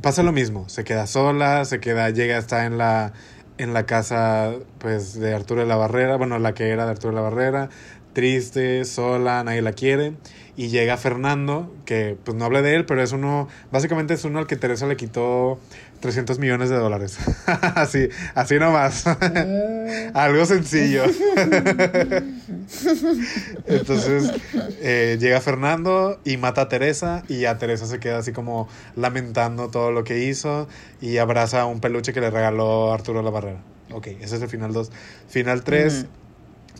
pasa 0.00 0.22
lo 0.22 0.32
mismo. 0.32 0.68
Se 0.68 0.84
queda 0.84 1.06
sola, 1.06 1.64
se 1.66 1.80
queda, 1.80 2.08
llega, 2.10 2.38
está 2.38 2.64
en 2.64 2.78
la 2.78 3.12
en 3.56 3.72
la 3.72 3.86
casa 3.86 4.52
pues 4.78 5.14
de 5.18 5.34
Arturo 5.34 5.60
de 5.60 5.66
la 5.66 5.76
Barrera, 5.76 6.16
bueno, 6.16 6.38
la 6.38 6.54
que 6.54 6.70
era 6.70 6.86
de 6.86 6.90
Arturo 6.90 7.10
de 7.10 7.16
la 7.16 7.22
Barrera, 7.22 7.68
triste, 8.14 8.84
sola, 8.86 9.44
nadie 9.44 9.60
la 9.60 9.72
quiere. 9.72 10.14
Y 10.56 10.68
llega 10.68 10.96
Fernando, 10.96 11.74
que 11.84 12.16
pues 12.24 12.36
no 12.36 12.44
habla 12.44 12.62
de 12.62 12.76
él, 12.76 12.86
pero 12.86 13.02
es 13.02 13.10
uno, 13.10 13.48
básicamente 13.72 14.14
es 14.14 14.24
uno 14.24 14.38
al 14.38 14.46
que 14.46 14.54
Teresa 14.54 14.86
le 14.86 14.96
quitó 14.96 15.58
300 15.98 16.38
millones 16.38 16.70
de 16.70 16.76
dólares. 16.76 17.18
así, 17.74 18.08
así 18.34 18.58
nomás. 18.60 19.04
Algo 20.14 20.46
sencillo. 20.46 21.02
Entonces 23.66 24.30
eh, 24.80 25.16
llega 25.18 25.40
Fernando 25.40 26.20
y 26.24 26.36
mata 26.36 26.60
a 26.62 26.68
Teresa 26.68 27.24
y 27.28 27.40
ya 27.40 27.58
Teresa 27.58 27.86
se 27.86 27.98
queda 27.98 28.18
así 28.18 28.30
como 28.32 28.68
lamentando 28.94 29.70
todo 29.70 29.90
lo 29.90 30.04
que 30.04 30.24
hizo 30.24 30.68
y 31.00 31.18
abraza 31.18 31.62
a 31.62 31.66
un 31.66 31.80
peluche 31.80 32.12
que 32.12 32.20
le 32.20 32.30
regaló 32.30 32.92
Arturo 32.92 33.22
La 33.22 33.30
Barrera. 33.30 33.58
Ok, 33.90 34.06
ese 34.20 34.36
es 34.36 34.42
el 34.42 34.48
final 34.48 34.72
2. 34.72 34.92
Final 35.28 35.64
3. 35.64 35.94
Ujú. 35.94 36.23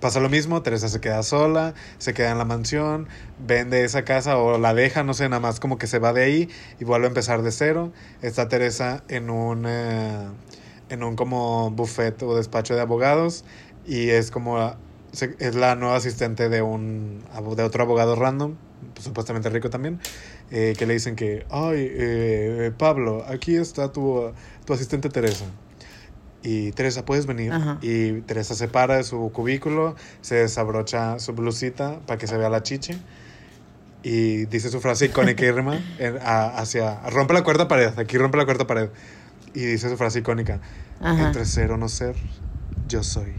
Pasa 0.00 0.20
lo 0.20 0.28
mismo, 0.28 0.60
Teresa 0.62 0.88
se 0.88 1.00
queda 1.00 1.22
sola, 1.22 1.72
se 1.98 2.14
queda 2.14 2.32
en 2.32 2.38
la 2.38 2.44
mansión, 2.44 3.08
vende 3.38 3.84
esa 3.84 4.04
casa 4.04 4.36
o 4.36 4.58
la 4.58 4.74
deja, 4.74 5.04
no 5.04 5.14
sé, 5.14 5.28
nada 5.28 5.40
más 5.40 5.60
como 5.60 5.78
que 5.78 5.86
se 5.86 5.98
va 5.98 6.12
de 6.12 6.24
ahí 6.24 6.48
y 6.80 6.84
vuelve 6.84 7.06
a 7.06 7.08
empezar 7.08 7.42
de 7.42 7.52
cero. 7.52 7.92
Está 8.20 8.48
Teresa 8.48 9.04
en 9.08 9.30
un, 9.30 9.64
eh, 9.66 10.28
en 10.90 11.02
un 11.04 11.16
como 11.16 11.70
buffet 11.70 12.22
o 12.22 12.36
despacho 12.36 12.74
de 12.74 12.82
abogados 12.82 13.44
y 13.86 14.10
es 14.10 14.30
como, 14.30 14.74
es 15.38 15.54
la 15.54 15.76
nueva 15.76 15.96
asistente 15.96 16.48
de 16.48 16.60
un, 16.60 17.24
de 17.56 17.62
otro 17.62 17.84
abogado 17.84 18.16
random, 18.16 18.56
supuestamente 19.00 19.48
rico 19.48 19.70
también, 19.70 20.00
eh, 20.50 20.74
que 20.76 20.86
le 20.86 20.94
dicen 20.94 21.16
que, 21.16 21.46
ay, 21.50 21.88
eh, 21.90 22.72
Pablo, 22.76 23.24
aquí 23.28 23.56
está 23.56 23.92
tu, 23.92 24.32
tu 24.66 24.72
asistente 24.72 25.08
Teresa. 25.08 25.46
Y 26.46 26.72
Teresa, 26.72 27.04
¿puedes 27.06 27.24
venir? 27.26 27.50
Ajá. 27.52 27.78
Y 27.80 28.20
Teresa 28.20 28.54
se 28.54 28.68
para 28.68 28.98
de 28.98 29.02
su 29.04 29.32
cubículo, 29.32 29.96
se 30.20 30.34
desabrocha 30.36 31.18
su 31.18 31.32
blusita 31.32 32.00
para 32.06 32.18
que 32.18 32.26
se 32.26 32.36
vea 32.36 32.50
la 32.50 32.62
chiche. 32.62 32.98
Y 34.02 34.44
dice 34.46 34.68
su 34.68 34.80
frase 34.82 35.06
icónica 35.06 35.42
Irma, 35.46 35.80
en- 35.98 36.18
a- 36.22 36.58
hacia... 36.58 37.00
Rompe 37.08 37.32
la 37.32 37.42
cuarta 37.42 37.66
pared, 37.66 37.98
aquí 37.98 38.18
rompe 38.18 38.36
la 38.36 38.44
cuarta 38.44 38.66
pared. 38.66 38.90
Y 39.54 39.60
dice 39.60 39.88
su 39.88 39.96
frase 39.96 40.18
icónica. 40.18 40.60
Ajá. 41.00 41.28
Entre 41.28 41.46
ser 41.46 41.70
o 41.72 41.78
no 41.78 41.88
ser, 41.88 42.14
yo 42.88 43.02
soy. 43.02 43.32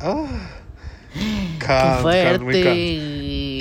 Ah. 0.00 0.24
Qué 1.12 1.66
Cant, 1.66 2.02
cant, 2.02 2.42
muy 2.42 2.52
fuerte. 2.54 2.62
cant. 2.62 2.76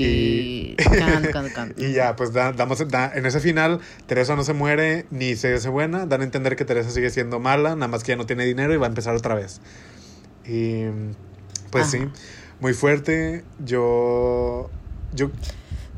Y... 0.01 0.75
Y- 1.77 1.93
ya, 1.93 2.15
pues 2.15 2.33
da- 2.33 2.51
damos, 2.51 2.87
da- 2.89 3.11
en 3.13 3.25
ese 3.25 3.39
final, 3.39 3.79
Teresa 4.07 4.35
no 4.35 4.43
se 4.43 4.53
muere 4.53 5.05
ni 5.11 5.35
se 5.35 5.53
hace 5.53 5.69
buena. 5.69 6.05
Dan 6.05 6.21
a 6.21 6.23
entender 6.23 6.55
que 6.55 6.65
Teresa 6.65 6.89
sigue 6.89 7.09
siendo 7.09 7.39
mala, 7.39 7.75
nada 7.75 7.87
más 7.87 8.03
que 8.03 8.11
ya 8.13 8.15
no 8.17 8.25
tiene 8.25 8.45
dinero 8.45 8.73
y 8.73 8.77
va 8.77 8.85
a 8.85 8.89
empezar 8.89 9.15
otra 9.15 9.35
vez. 9.35 9.61
Y 10.45 10.83
pues 11.71 11.85
Ajá. 11.87 11.91
sí, 11.91 12.09
muy 12.59 12.73
fuerte. 12.73 13.43
Yo, 13.63 14.69
yo 15.13 15.31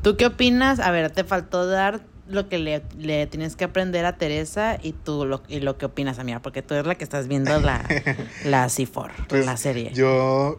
¿Tú 0.02 0.16
qué 0.16 0.26
opinas? 0.26 0.80
A 0.80 0.90
ver, 0.90 1.10
te 1.10 1.24
faltó 1.24 1.66
dar 1.66 2.00
lo 2.28 2.48
que 2.48 2.58
le, 2.58 2.82
le 2.98 3.26
tienes 3.26 3.56
que 3.56 3.64
aprender 3.64 4.04
a 4.04 4.16
Teresa 4.16 4.78
y 4.82 4.92
tú 4.92 5.24
lo, 5.24 5.42
y 5.48 5.60
lo 5.60 5.78
que 5.78 5.86
opinas, 5.86 6.18
amiga, 6.18 6.40
porque 6.40 6.62
tú 6.62 6.74
eres 6.74 6.86
la 6.86 6.94
que 6.94 7.04
estás 7.04 7.26
viendo 7.26 7.58
la, 7.60 7.82
la 8.44 8.66
C4, 8.66 9.10
Pues, 9.28 9.46
la 9.46 9.56
serie. 9.56 9.90
Yo 9.94 10.58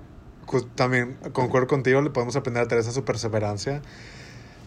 también 0.75 1.17
concuerdo 1.33 1.67
contigo, 1.67 2.01
le 2.01 2.09
podemos 2.09 2.35
aprender 2.35 2.63
a 2.63 2.67
Teresa 2.67 2.91
su 2.91 3.03
perseverancia. 3.03 3.81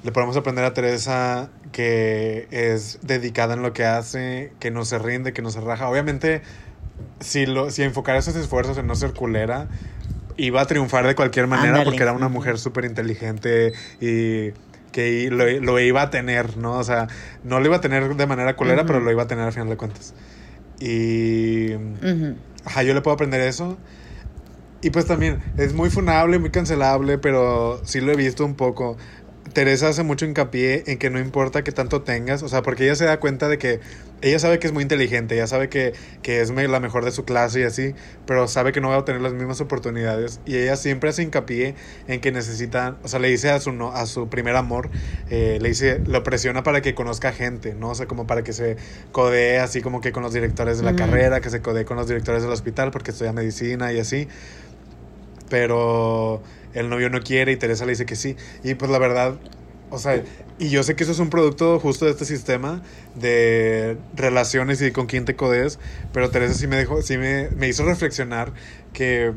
Le 0.03 0.11
podemos 0.11 0.37
aprender 0.37 0.65
a 0.65 0.75
Teresa 0.75 1.51
que 1.71 2.49
es 2.51 2.99
dedicada 3.03 3.55
en 3.55 3.63
lo 3.63 3.73
que 3.73 3.85
hace, 3.85 4.53
que 4.59 4.71
no 4.71 4.85
se 4.85 4.99
rinde, 4.99 5.33
que 5.33 5.43
no 5.43 5.51
se 5.51 5.61
raja. 5.61 5.89
Obviamente, 5.89 6.43
si, 7.21 7.47
lo, 7.47 7.71
si 7.71 7.83
enfocar 7.83 8.17
esos 8.17 8.35
esfuerzos 8.35 8.79
en 8.79 8.87
no 8.87 8.95
ser 8.97 9.13
culera, 9.13 9.69
iba 10.37 10.61
a 10.61 10.67
triunfar 10.67 11.07
de 11.07 11.15
cualquier 11.15 11.47
manera 11.47 11.85
porque 11.85 12.03
era 12.03 12.13
una 12.13 12.29
mujer 12.29 12.59
súper 12.59 12.85
inteligente 12.85 13.73
y 14.01 14.53
que 14.91 15.29
lo, 15.31 15.49
lo 15.49 15.81
iba 15.81 16.03
a 16.03 16.11
tener, 16.11 16.57
¿no? 16.57 16.79
O 16.79 16.85
sea, 16.85 17.09
no 17.45 17.61
lo 17.61 17.67
iba 17.67 17.77
a 17.77 17.81
tener 17.81 18.15
de 18.15 18.27
manera 18.27 18.57
culera, 18.57 18.85
pero 18.85 19.01
lo 19.01 19.11
iba 19.11 19.23
a 19.23 19.27
tener 19.27 19.45
al 19.45 19.53
final 19.53 19.69
de 19.69 19.77
cuentas. 19.77 20.15
Y... 20.79 21.75
Ujú. 21.75 22.37
Ajá, 22.65 22.83
yo 22.83 22.95
le 22.95 23.01
puedo 23.01 23.15
aprender 23.15 23.41
eso. 23.41 23.79
Y 24.83 24.91
pues 24.91 25.07
también 25.07 25.41
es 25.57 25.75
muy 25.75 25.91
funable, 25.91 26.39
muy 26.41 26.51
cancelable, 26.51 27.19
pero 27.19 27.83
sí 27.85 28.01
lo 28.01 28.13
he 28.13 28.17
visto 28.17 28.45
un 28.45 28.57
poco. 28.57 28.99
Teresa 29.55 29.89
hace 29.89 30.05
mucho 30.05 30.25
hincapié 30.27 30.85
en 30.89 30.99
que 30.99 31.11
no 31.11 31.21
importa 31.21 31.65
qué 31.65 31.73
tanto 31.73 32.03
tengas, 32.05 32.43
o 32.45 32.49
sea, 32.49 32.63
porque 32.63 32.85
ella 32.85 32.97
se 32.97 33.05
da 33.07 33.21
cuenta 33.21 33.49
de 33.49 33.59
que 33.59 33.81
ella 34.23 34.39
sabe 34.41 34.61
que 34.61 34.69
es 34.69 34.73
muy 34.73 34.83
inteligente, 34.85 35.35
ella 35.35 35.49
sabe 35.49 35.69
que, 35.69 35.95
que 36.23 36.41
es 36.41 36.51
la 36.51 36.81
mejor 36.81 37.05
de 37.05 37.13
su 37.13 37.25
clase 37.25 37.61
y 37.61 37.65
así, 37.65 37.95
pero 38.25 38.49
sabe 38.49 38.73
que 38.73 38.81
no 38.81 38.91
va 38.91 38.99
a 38.99 39.05
tener 39.05 39.21
las 39.21 39.35
mismas 39.35 39.61
oportunidades 39.61 40.41
y 40.47 40.57
ella 40.59 40.77
siempre 40.77 41.11
hace 41.11 41.25
hincapié 41.25 41.77
en 42.07 42.21
que 42.21 42.33
necesita, 42.33 42.99
o 43.03 43.09
sea, 43.09 43.21
le 43.21 43.29
dice 43.29 43.51
a 43.51 43.61
su, 43.61 43.73
no, 43.73 43.93
a 43.93 44.07
su 44.07 44.29
primer 44.31 44.57
amor, 44.57 44.91
eh, 45.29 45.59
le 45.61 45.71
dice, 45.71 46.03
lo 46.07 46.23
presiona 46.23 46.63
para 46.63 46.83
que 46.83 46.95
conozca 46.95 47.33
gente, 47.33 47.75
¿no? 47.75 47.91
O 47.91 47.95
sea, 47.97 48.07
como 48.07 48.27
para 48.29 48.45
que 48.45 48.53
se 48.53 48.77
codee 49.13 49.59
así 49.59 49.83
como 49.83 50.01
que 50.01 50.13
con 50.13 50.23
los 50.23 50.33
directores 50.33 50.79
de 50.79 50.85
la 50.85 50.95
Ujú. 50.95 50.97
carrera, 50.97 51.41
que 51.41 51.51
se 51.51 51.63
codee 51.63 51.85
con 51.85 51.97
los 51.97 52.09
directores 52.09 52.43
del 52.43 52.53
hospital 52.53 52.91
porque 52.93 53.11
estudia 53.11 53.33
medicina 53.33 53.93
y 53.93 53.99
así 53.99 54.29
pero 55.53 56.41
el 56.73 56.89
novio 56.89 57.11
no 57.11 57.21
quiere 57.21 57.53
y 57.53 57.57
Teresa 57.57 57.85
le 57.85 57.91
dice 57.93 58.07
que 58.07 58.17
sí. 58.17 58.37
Y 58.65 58.73
pues 58.73 58.91
la 58.91 58.99
verdad, 58.99 59.35
o 59.91 59.99
sea, 59.99 60.25
y 60.59 60.71
yo 60.71 60.83
sé 60.83 60.97
que 60.97 61.03
eso 61.03 61.13
es 61.13 61.19
un 61.19 61.29
producto 61.29 61.79
justo 61.79 62.07
de 62.07 62.13
este 62.13 62.25
sistema 62.25 62.81
de 63.17 63.99
relaciones 64.17 64.81
y 64.81 64.93
con 64.93 65.05
quién 65.05 65.27
te 65.27 65.37
codees, 65.37 65.79
pero 66.11 66.31
Teresa 66.31 66.55
sí 66.55 66.67
me 66.69 66.77
dejó, 66.77 67.03
sí 67.03 67.19
me, 67.19 67.51
me 67.51 67.69
hizo 67.69 67.85
reflexionar 67.85 68.55
que 68.95 69.35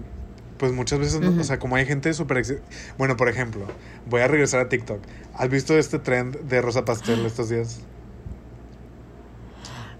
pues 0.57 0.71
muchas 0.71 0.99
veces, 0.99 1.15
o 1.15 1.43
sea, 1.43 1.59
como 1.59 1.75
hay 1.75 1.85
gente 1.85 2.13
súper... 2.13 2.45
Bueno, 2.97 3.17
por 3.17 3.27
ejemplo, 3.27 3.67
voy 4.09 4.21
a 4.21 4.29
regresar 4.29 4.61
a 4.61 4.69
TikTok. 4.69 5.01
¿Has 5.33 5.49
visto 5.49 5.77
este 5.77 5.99
trend 5.99 6.47
de 6.47 6.61
Rosa 6.61 6.85
Pastel 6.85 7.25
estos 7.25 7.49
días? 7.49 7.81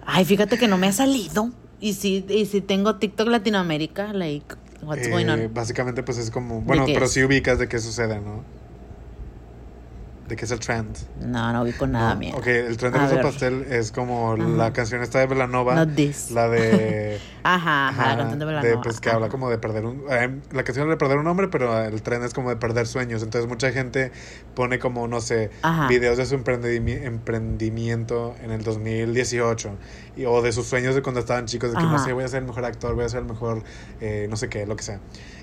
Ay, 0.06 0.24
fíjate 0.24 0.58
que 0.58 0.70
no 0.70 0.78
me 0.78 0.88
ha 0.88 0.94
salido. 0.94 1.52
Y 1.82 1.96
si, 1.96 2.26
y 2.30 2.46
si 2.46 2.62
tengo 2.62 2.96
TikTok 2.96 3.28
Latinoamérica, 3.28 4.14
like, 4.14 4.56
what's 4.86 5.08
going 5.10 5.28
Eh, 5.28 5.46
on? 5.48 5.54
básicamente 5.54 6.04
pues 6.04 6.18
es 6.18 6.32
como... 6.32 6.62
Bueno, 6.62 6.86
pero 6.86 7.06
es? 7.06 7.12
sí 7.12 7.24
ubicas 7.24 7.60
de 7.60 7.68
qué 7.68 7.80
sucede, 7.80 8.20
¿no? 8.22 8.44
De 10.28 10.36
qué 10.36 10.46
es 10.46 10.52
el 10.52 10.60
trend. 10.60 10.98
No, 11.20 11.54
no 11.54 11.62
ubico 11.62 11.86
nada, 11.86 12.16
No, 12.16 12.20
mía. 12.20 12.34
Ok, 12.36 12.48
el 12.48 12.78
tren 12.78 12.92
de 12.94 13.00
ver. 13.00 13.22
Pastel 13.22 13.68
es 13.70 13.92
como 13.92 14.34
Ajá. 14.34 14.44
la 14.44 14.74
canción 14.74 15.04
esta 15.04 15.20
de 15.20 15.28
Velanova. 15.28 15.76
Not 15.76 15.94
this. 15.96 16.32
La 16.32 16.50
de. 16.50 17.20
Ajá, 17.44 17.90
ajá, 17.90 18.08
la 18.08 18.18
canción 18.18 18.40
de 18.40 18.46
Belanova. 18.46 18.82
Pues 18.82 19.00
que 19.00 19.10
ajá. 19.10 19.18
habla 19.18 19.30
como 19.30 19.52
de 19.52 19.60
perder 19.60 19.86
un. 19.86 20.04
eh, 20.10 20.42
la 20.52 20.64
canción 20.64 20.90
de 20.90 20.98
perder 20.98 21.20
un 21.20 21.28
hombre, 21.28 21.48
pero 21.50 21.78
el 21.80 22.02
tren 22.02 22.24
es 22.24 22.34
como 22.34 22.50
de 22.50 22.56
perder 22.56 22.88
sueños. 22.88 23.22
Entonces 23.22 23.48
mucha 23.48 23.72
gente 23.72 24.12
pone 24.56 24.80
como, 24.80 25.08
no 25.08 25.22
sé, 25.22 25.52
videos 25.90 26.18
de 26.18 26.26
su 26.26 26.36
emprendimi- 26.36 27.04
emprendimiento 27.04 28.36
en 28.42 28.50
el 28.52 28.64
2018. 28.64 29.78
Y, 30.16 30.26
o 30.26 30.42
de 30.42 30.52
sus 30.54 30.66
sueños 30.66 30.96
de 30.96 31.02
cuando 31.04 31.20
estaban 31.20 31.46
chicos, 31.46 31.72
de 31.72 31.78
que 31.78 31.84
no 31.84 32.00
sé, 32.04 32.14
voy 32.14 32.24
a 32.24 32.28
ser 32.28 32.40
el 32.40 32.48
mejor 32.48 32.66
actor, 32.66 32.96
voy 32.96 33.06
a 33.06 33.10
ser 33.10 33.20
el 33.20 33.26
mejor, 33.26 33.62
eh, 34.02 34.26
no 34.30 34.38
sé 34.38 34.50
qué, 34.50 34.66
lo 34.66 34.76
que 34.76 34.84
sea. 34.84 35.00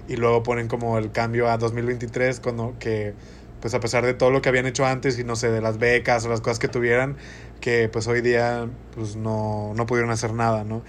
Y 0.09 0.17
luego 0.17 0.43
ponen 0.43 0.67
como 0.67 0.99
el 0.99 1.13
cambio 1.13 1.49
a 1.49 1.57
2023, 1.59 2.41
cuando 2.41 2.75
que 2.81 3.15
pues 3.63 3.73
a 3.73 3.81
pesar 3.81 4.05
de 4.05 4.13
todo 4.13 4.31
lo 4.31 4.43
que 4.43 4.51
habían 4.51 4.67
hecho 4.67 4.85
antes 4.85 5.19
y 5.19 5.25
no 5.25 5.37
sé, 5.37 5.51
de 5.51 5.63
las 5.63 5.79
becas 5.79 6.27
o 6.27 6.29
las 6.29 6.43
cosas 6.43 6.59
que 6.59 6.69
tuvieran, 6.69 7.17
que 7.61 7.89
pues 7.89 8.07
hoy 8.09 8.21
día 8.21 8.69
pues 8.95 9.17
no, 9.17 9.73
no 9.75 9.87
pudieron 9.87 10.11
hacer 10.11 10.35
nada, 10.35 10.65
¿no? 10.65 10.83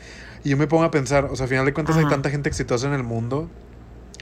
Y 0.44 0.50
yo 0.50 0.58
me 0.58 0.68
pongo 0.68 0.84
a 0.84 0.92
pensar, 0.92 1.26
o 1.26 1.36
sea, 1.38 1.46
al 1.46 1.50
final 1.50 1.66
de 1.66 1.74
cuentas 1.74 1.96
hay 1.96 2.02
Ajá. 2.02 2.10
tanta 2.10 2.30
gente 2.32 2.50
exitosa 2.50 2.88
en 2.88 2.94
el 2.94 3.04
mundo, 3.04 3.48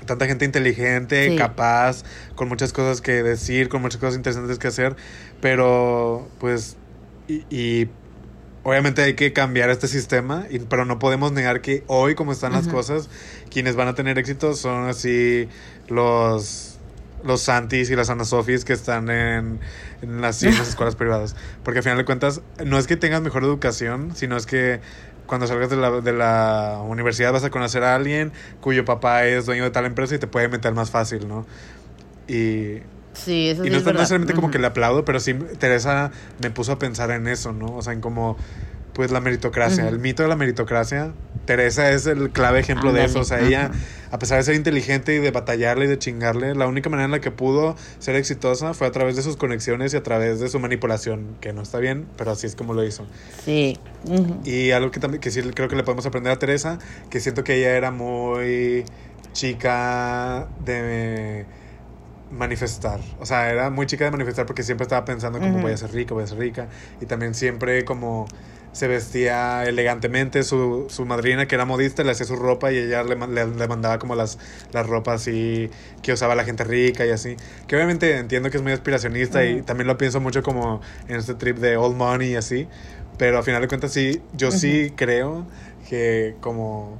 tanta 0.05 0.27
gente 0.27 0.45
inteligente, 0.45 1.29
Sí. 1.29 1.35
capaz, 1.37 2.03
con 2.35 2.49
muchas 2.49 2.73
cosas 2.73 3.01
que 3.01 3.23
decir, 3.23 3.69
con 3.69 3.81
muchas 3.81 3.99
cosas 3.99 4.15
interesantes 4.17 4.59
que 4.59 4.67
hacer, 4.67 4.95
pero 5.39 6.27
pues, 6.39 6.75
y, 7.27 7.45
y 7.49 7.87
obviamente 8.63 9.01
hay 9.01 9.13
que 9.15 9.31
cambiar 9.33 9.69
este 9.69 9.87
sistema, 9.87 10.45
y- 10.49 10.59
pero 10.59 10.85
no 10.85 10.99
podemos 10.99 11.31
negar 11.31 11.61
que 11.61 11.83
hoy, 11.87 12.15
como 12.15 12.31
están 12.33 12.51
las 12.53 12.67
cosas, 12.67 13.09
quienes 13.49 13.75
van 13.75 13.87
a 13.87 13.95
tener 13.95 14.19
éxito 14.19 14.53
son 14.55 14.87
así 14.89 15.47
los 15.87 16.70
los 17.23 17.41
Santis 17.41 17.89
y 17.89 17.95
las 17.95 18.09
Ana 18.09 18.25
Sofis 18.25 18.65
que 18.65 18.73
están 18.73 19.09
en, 19.09 19.59
en 20.01 20.21
las, 20.21 20.41
en 20.43 20.57
las 20.57 20.67
escuelas 20.69 20.95
privadas. 20.95 21.35
Porque 21.63 21.79
al 21.79 21.83
final 21.83 21.97
de 21.97 22.05
cuentas, 22.05 22.41
no 22.65 22.77
es 22.77 22.87
que 22.87 22.97
tengas 22.97 23.21
mejor 23.21 23.43
educación, 23.43 24.15
sino 24.15 24.37
es 24.37 24.45
que 24.45 24.81
cuando 25.25 25.47
salgas 25.47 25.69
de 25.69 25.77
la, 25.77 25.91
de 26.01 26.13
la 26.13 26.81
universidad 26.83 27.31
vas 27.31 27.43
a 27.43 27.49
conocer 27.49 27.83
a 27.83 27.95
alguien 27.95 28.33
cuyo 28.59 28.83
papá 28.83 29.25
es 29.25 29.45
dueño 29.45 29.63
de 29.63 29.71
tal 29.71 29.85
empresa 29.85 30.15
y 30.15 30.19
te 30.19 30.27
puede 30.27 30.49
meter 30.49 30.73
más 30.73 30.91
fácil, 30.91 31.27
¿no? 31.27 31.45
Y, 32.27 32.81
Sí, 33.13 33.49
eso 33.49 33.63
y 33.63 33.67
sí 33.67 33.71
no 33.71 33.77
es 33.77 33.85
necesariamente 33.85 34.33
como 34.33 34.51
que 34.51 34.59
le 34.59 34.67
aplaudo, 34.67 35.03
pero 35.03 35.19
sí 35.19 35.33
Teresa 35.33 36.11
me 36.41 36.49
puso 36.49 36.71
a 36.71 36.79
pensar 36.79 37.11
en 37.11 37.27
eso, 37.27 37.51
¿no? 37.51 37.75
O 37.75 37.81
sea, 37.81 37.93
en 37.93 38.01
como, 38.01 38.37
pues 38.93 39.11
la 39.11 39.21
meritocracia, 39.21 39.87
el 39.87 39.99
mito 39.99 40.23
de 40.23 40.29
la 40.29 40.35
meritocracia. 40.35 41.13
Teresa 41.45 41.91
es 41.91 42.05
el 42.05 42.29
clave 42.31 42.59
ejemplo 42.59 42.93
de 42.93 43.05
eso. 43.05 43.19
O 43.19 43.23
sea, 43.23 43.39
ella, 43.39 43.71
a 44.11 44.19
pesar 44.19 44.37
de 44.37 44.43
ser 44.43 44.55
inteligente 44.55 45.15
y 45.15 45.19
de 45.19 45.31
batallarle 45.31 45.85
y 45.85 45.87
de 45.87 45.97
chingarle, 45.97 46.53
la 46.55 46.67
única 46.67 46.89
manera 46.89 47.05
en 47.05 47.11
la 47.11 47.19
que 47.19 47.31
pudo 47.31 47.75
ser 47.99 48.15
exitosa 48.15 48.73
fue 48.73 48.87
a 48.87 48.91
través 48.91 49.15
de 49.15 49.21
sus 49.21 49.37
conexiones 49.37 49.93
y 49.93 49.97
a 49.97 50.03
través 50.03 50.39
de 50.39 50.49
su 50.49 50.59
manipulación, 50.59 51.35
que 51.41 51.53
no 51.53 51.61
está 51.61 51.79
bien, 51.79 52.05
pero 52.17 52.31
así 52.31 52.47
es 52.47 52.55
como 52.55 52.73
lo 52.73 52.83
hizo. 52.83 53.05
Sí. 53.43 53.77
Y 54.43 54.71
algo 54.71 54.91
que 54.91 54.99
también 54.99 55.21
que 55.21 55.31
sí 55.31 55.41
creo 55.41 55.67
que 55.67 55.75
le 55.75 55.83
podemos 55.83 56.05
aprender 56.05 56.31
a 56.31 56.39
Teresa, 56.39 56.79
que 57.09 57.19
siento 57.19 57.43
que 57.43 57.57
ella 57.57 57.75
era 57.75 57.91
muy 57.91 58.85
chica 59.33 60.47
de 60.63 61.45
manifestar. 62.31 62.99
O 63.19 63.25
sea, 63.25 63.49
era 63.49 63.69
muy 63.69 63.85
chica 63.85 64.05
de 64.05 64.11
manifestar 64.11 64.45
porque 64.45 64.63
siempre 64.63 64.83
estaba 64.83 65.05
pensando 65.05 65.39
como 65.39 65.59
voy 65.59 65.71
a 65.71 65.77
ser 65.77 65.91
rica, 65.91 66.13
voy 66.13 66.23
a 66.23 66.27
ser 66.27 66.37
rica. 66.37 66.67
Y 67.01 67.05
también 67.05 67.33
siempre 67.33 67.83
como 67.85 68.25
se 68.73 68.87
vestía 68.87 69.65
elegantemente. 69.65 70.43
Su, 70.43 70.85
su 70.89 71.05
madrina, 71.05 71.47
que 71.47 71.55
era 71.55 71.65
modista, 71.65 72.03
le 72.03 72.11
hacía 72.11 72.25
su 72.25 72.35
ropa 72.35 72.71
y 72.71 72.77
ella 72.77 73.03
le, 73.03 73.15
le- 73.27 73.47
le 73.47 73.67
mandaba 73.67 73.99
como 73.99 74.15
las, 74.15 74.37
las 74.71 74.87
ropas 74.87 75.21
así 75.21 75.69
que 76.01 76.13
usaba 76.13 76.35
la 76.35 76.43
gente 76.43 76.63
rica 76.63 77.05
y 77.05 77.09
así. 77.11 77.35
Que 77.67 77.75
obviamente 77.75 78.17
entiendo 78.17 78.49
que 78.49 78.57
es 78.57 78.63
muy 78.63 78.71
aspiracionista 78.71 79.45
y 79.45 79.61
también 79.61 79.87
lo 79.87 79.97
pienso 79.97 80.19
mucho 80.21 80.43
como 80.43 80.81
en 81.07 81.17
este 81.17 81.33
trip 81.35 81.57
de 81.57 81.77
old 81.77 81.95
money 81.95 82.31
y 82.31 82.35
así. 82.35 82.67
Pero 83.17 83.37
al 83.37 83.43
final 83.43 83.61
de 83.61 83.67
cuentas 83.67 83.91
sí, 83.93 84.21
yo 84.33 84.51
sí 84.51 84.93
creo 84.95 85.45
que 85.89 86.35
como 86.41 86.97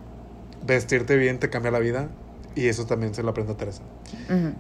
vestirte 0.66 1.16
bien 1.18 1.40
te 1.40 1.50
cambia 1.50 1.72
la 1.72 1.80
vida. 1.80 2.10
Y 2.54 2.68
eso 2.68 2.86
también 2.86 3.16
se 3.16 3.24
lo 3.24 3.30
aprendo 3.30 3.54
a 3.54 3.58
Teresa. 3.58 3.82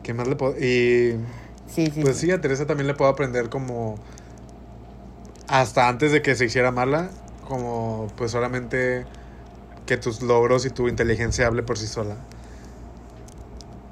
¿Qué 0.01 0.13
más 0.13 0.27
le 0.27 0.35
puedo...? 0.37 0.57
Y 0.57 1.17
Sí, 1.67 1.87
sí. 1.93 2.01
pues 2.01 2.17
sí, 2.17 2.31
a 2.31 2.41
Teresa 2.41 2.65
también 2.65 2.87
le 2.87 2.93
puedo 2.93 3.11
aprender 3.11 3.49
como... 3.49 3.95
Hasta 5.51 5.89
antes 5.89 6.13
de 6.13 6.21
que 6.21 6.35
se 6.35 6.45
hiciera 6.45 6.71
mala, 6.71 7.09
como 7.47 8.07
pues 8.15 8.31
solamente 8.31 9.05
que 9.85 9.97
tus 9.97 10.21
logros 10.21 10.65
y 10.65 10.69
tu 10.69 10.87
inteligencia 10.87 11.45
hable 11.45 11.61
por 11.61 11.77
sí 11.77 11.87
sola. 11.87 12.15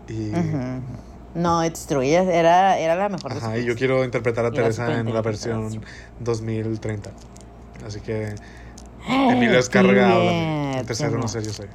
Y... 0.07 0.31
No, 1.36 1.64
it's 1.64 1.86
true. 1.86 2.10
Era, 2.10 2.80
era 2.80 2.95
la 2.95 3.10
mejor. 3.10 3.34
Ajá, 3.34 3.57
y 3.57 3.65
yo 3.65 3.76
quiero 3.76 4.06
interpretar 4.06 4.45
a 4.45 4.52
Teresa 4.52 4.99
en 4.99 5.14
la 5.14 5.22
versión 5.22 5.69
that's 5.69 5.86
2030. 6.22 7.11
Así 7.86 7.99
que 7.99 8.34
Emilio 9.10 9.60
Escarga. 9.60 10.80
En 10.80 10.86
tercero 10.86 11.18
no 11.18 11.27
sé, 11.27 11.44
yo 11.44 11.52
soy. 11.52 11.68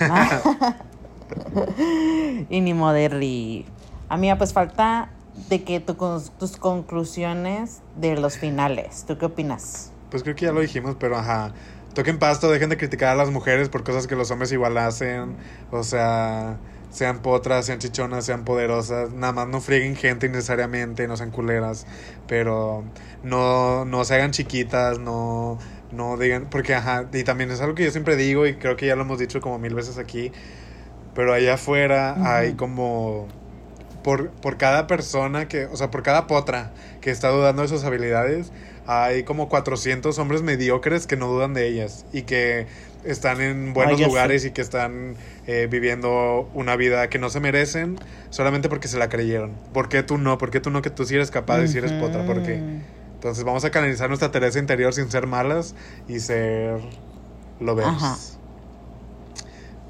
y 2.48 2.60
ni 2.62 2.72
moderri. 2.72 3.66
Amiga, 4.08 4.38
pues 4.38 4.54
falta 4.54 5.10
de 5.48 5.64
que 5.64 5.80
tu, 5.80 5.94
tus 6.38 6.56
conclusiones 6.56 7.82
de 7.96 8.16
los 8.16 8.38
finales. 8.38 9.04
¿Tú 9.06 9.18
qué 9.18 9.26
opinas? 9.26 9.92
Pues 10.10 10.22
creo 10.22 10.34
que 10.34 10.46
ya 10.46 10.52
lo 10.52 10.60
dijimos, 10.60 10.96
pero 10.98 11.16
ajá. 11.16 11.54
Toquen 11.94 12.18
pasto, 12.18 12.50
dejen 12.50 12.70
de 12.70 12.76
criticar 12.76 13.10
a 13.10 13.14
las 13.16 13.30
mujeres 13.30 13.68
por 13.68 13.82
cosas 13.82 14.06
que 14.06 14.14
los 14.16 14.30
hombres 14.30 14.52
igual 14.52 14.78
hacen. 14.78 15.36
O 15.70 15.82
sea, 15.82 16.58
sean 16.90 17.20
potras, 17.22 17.66
sean 17.66 17.78
chichonas, 17.78 18.24
sean 18.24 18.44
poderosas. 18.44 19.12
Nada 19.12 19.32
más 19.32 19.48
no 19.48 19.60
frieguen 19.60 19.96
gente 19.96 20.26
innecesariamente, 20.26 21.08
no 21.08 21.16
sean 21.16 21.30
culeras. 21.30 21.86
Pero 22.28 22.84
no, 23.22 23.84
no 23.84 24.04
se 24.04 24.14
hagan 24.14 24.30
chiquitas, 24.32 24.98
no, 24.98 25.58
no 25.90 26.16
digan. 26.16 26.48
Porque 26.50 26.74
ajá, 26.74 27.08
y 27.12 27.24
también 27.24 27.50
es 27.50 27.60
algo 27.60 27.74
que 27.74 27.84
yo 27.84 27.90
siempre 27.90 28.16
digo 28.16 28.46
y 28.46 28.54
creo 28.56 28.76
que 28.76 28.86
ya 28.86 28.96
lo 28.96 29.02
hemos 29.02 29.18
dicho 29.18 29.40
como 29.40 29.58
mil 29.58 29.74
veces 29.74 29.98
aquí. 29.98 30.32
Pero 31.14 31.32
allá 31.32 31.54
afuera 31.54 32.36
hay 32.36 32.54
como 32.54 33.28
por, 34.02 34.30
por 34.30 34.56
cada 34.56 34.86
persona 34.86 35.48
que, 35.48 35.66
o 35.66 35.76
sea, 35.76 35.90
por 35.90 36.02
cada 36.02 36.26
potra 36.26 36.72
que 37.00 37.10
está 37.10 37.28
dudando 37.28 37.62
de 37.62 37.68
sus 37.68 37.84
habilidades, 37.84 38.52
hay 38.86 39.22
como 39.24 39.48
400 39.48 40.18
hombres 40.18 40.42
mediocres 40.42 41.06
que 41.06 41.16
no 41.16 41.28
dudan 41.28 41.54
de 41.54 41.68
ellas 41.68 42.06
y 42.12 42.22
que 42.22 42.66
están 43.04 43.40
en 43.40 43.72
buenos 43.72 44.00
Ay, 44.00 44.06
lugares 44.06 44.44
y 44.44 44.50
que 44.50 44.60
están 44.60 45.16
eh, 45.46 45.68
viviendo 45.70 46.50
una 46.54 46.76
vida 46.76 47.08
que 47.08 47.18
no 47.18 47.30
se 47.30 47.40
merecen 47.40 48.00
solamente 48.30 48.68
porque 48.68 48.88
se 48.88 48.98
la 48.98 49.08
creyeron. 49.08 49.52
¿Por 49.72 49.88
qué 49.88 50.02
tú 50.02 50.18
no? 50.18 50.38
¿Por 50.38 50.50
qué 50.50 50.60
tú 50.60 50.70
no 50.70 50.82
que 50.82 50.90
tú 50.90 51.04
sí 51.04 51.14
eres 51.14 51.30
capaz 51.30 51.58
de 51.58 51.68
si 51.68 51.78
eres 51.78 51.92
potra? 51.92 52.24
¿Por 52.24 52.42
qué? 52.42 52.64
Entonces 53.14 53.44
vamos 53.44 53.64
a 53.64 53.70
canalizar 53.70 54.08
nuestra 54.08 54.30
Teresa 54.30 54.58
interior 54.58 54.94
sin 54.94 55.10
ser 55.10 55.26
malas 55.26 55.74
y 56.08 56.20
ser 56.20 56.80
lo 57.60 57.74
ves. 57.74 58.39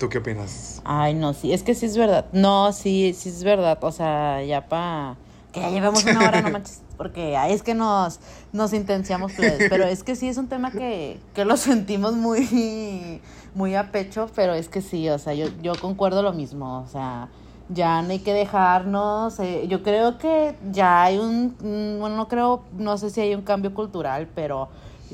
¿Tú 0.01 0.09
qué 0.09 0.19
opinas? 0.19 0.81
Ay, 0.85 1.15
no, 1.15 1.33
sí, 1.35 1.53
es 1.53 1.63
que 1.63 1.75
sí 1.77 1.85
es 1.87 1.97
verdad. 1.97 2.25
No, 2.33 2.73
sí, 2.73 3.15
sí 3.17 3.29
es 3.29 3.45
verdad. 3.45 3.79
O 3.83 3.93
sea, 3.93 4.43
ya 4.43 4.67
pa. 4.67 5.17
Que 5.53 5.61
ya 5.61 5.69
llevamos 5.71 6.05
una 6.07 6.27
hora, 6.27 6.41
no 6.41 6.51
manches. 6.53 6.81
Porque 6.97 7.37
ay, 7.37 7.53
es 7.53 7.63
que 7.63 7.75
nos, 7.75 8.19
nos 8.53 8.73
intenciamos. 8.73 9.33
Pero 9.37 9.85
es 9.85 10.03
que 10.03 10.17
sí 10.17 10.27
es 10.29 10.39
un 10.39 10.49
tema 10.49 10.71
que, 10.73 11.21
que 11.35 11.45
lo 11.45 11.57
sentimos 11.59 12.15
muy, 12.15 13.21
muy 13.55 13.75
a 13.75 13.93
pecho. 13.93 14.29
Pero 14.35 14.55
es 14.55 14.69
que 14.71 14.81
sí, 14.81 15.09
o 15.11 15.19
sea, 15.19 15.35
yo, 15.35 15.49
yo 15.63 15.75
concuerdo 15.81 16.23
lo 16.23 16.33
mismo. 16.33 16.81
O 16.81 16.87
sea, 16.87 17.29
ya 17.69 18.01
no 18.01 18.11
hay 18.11 18.21
que 18.21 18.33
dejarnos. 18.33 19.39
eh, 19.39 19.67
yo 19.69 19.83
creo 19.83 20.17
que 20.17 20.57
ya 20.73 21.03
hay 21.03 21.19
un. 21.19 21.57
mm, 21.61 22.01
Bueno, 22.01 22.17
no 22.17 22.27
creo, 22.29 22.63
no 22.79 22.97
sé 22.97 23.11
si 23.11 23.21
hay 23.21 23.35
un 23.35 23.43
cambio 23.43 23.75
cultural, 23.75 24.29
pero 24.35 24.69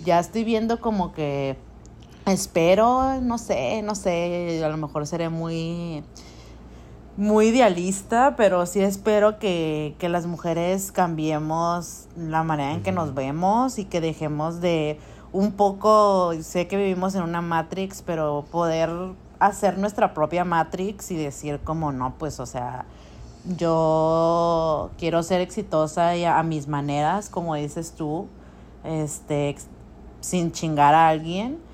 ya 0.05 0.21
estoy 0.21 0.45
viendo 0.45 0.81
como 0.81 1.13
que. 1.13 1.57
Espero, 2.27 3.21
no 3.21 3.39
sé, 3.39 3.83
no 3.83 3.95
sé, 3.95 4.61
a 4.65 4.69
lo 4.69 4.77
mejor 4.77 5.07
seré 5.07 5.29
muy, 5.29 6.03
muy 7.17 7.47
idealista, 7.47 8.35
pero 8.37 8.67
sí 8.67 8.81
espero 8.81 9.39
que, 9.39 9.95
que 10.01 10.09
las 10.09 10.27
mujeres 10.27 10.91
cambiemos 10.91 12.07
la 12.17 12.43
manera 12.43 12.73
en 12.73 12.83
que 12.83 12.91
nos 12.91 13.15
vemos 13.15 13.79
y 13.79 13.85
que 13.85 14.01
dejemos 14.01 14.61
de 14.61 14.99
un 15.33 15.53
poco, 15.53 16.33
sé 16.43 16.67
que 16.67 16.77
vivimos 16.77 17.15
en 17.15 17.23
una 17.23 17.43
Matrix, 17.43 18.03
pero 18.03 18.45
poder 18.51 18.91
hacer 19.39 19.79
nuestra 19.79 20.13
propia 20.13 20.45
Matrix 20.45 21.13
y 21.13 21.17
decir 21.17 21.61
como 21.63 21.93
no, 21.93 22.15
pues 22.19 22.41
o 22.41 22.47
sea, 22.47 22.87
yo 23.57 24.91
quiero 24.99 25.23
ser 25.23 25.43
exitosa 25.43 26.17
y 26.17 26.25
a, 26.25 26.41
a 26.41 26.43
mis 26.43 26.67
maneras, 26.67 27.31
como 27.31 27.55
dices 27.55 27.93
tú, 27.93 28.27
este, 28.83 29.55
sin 30.21 30.51
chingar 30.51 30.93
a 30.93 31.07
alguien 31.07 31.65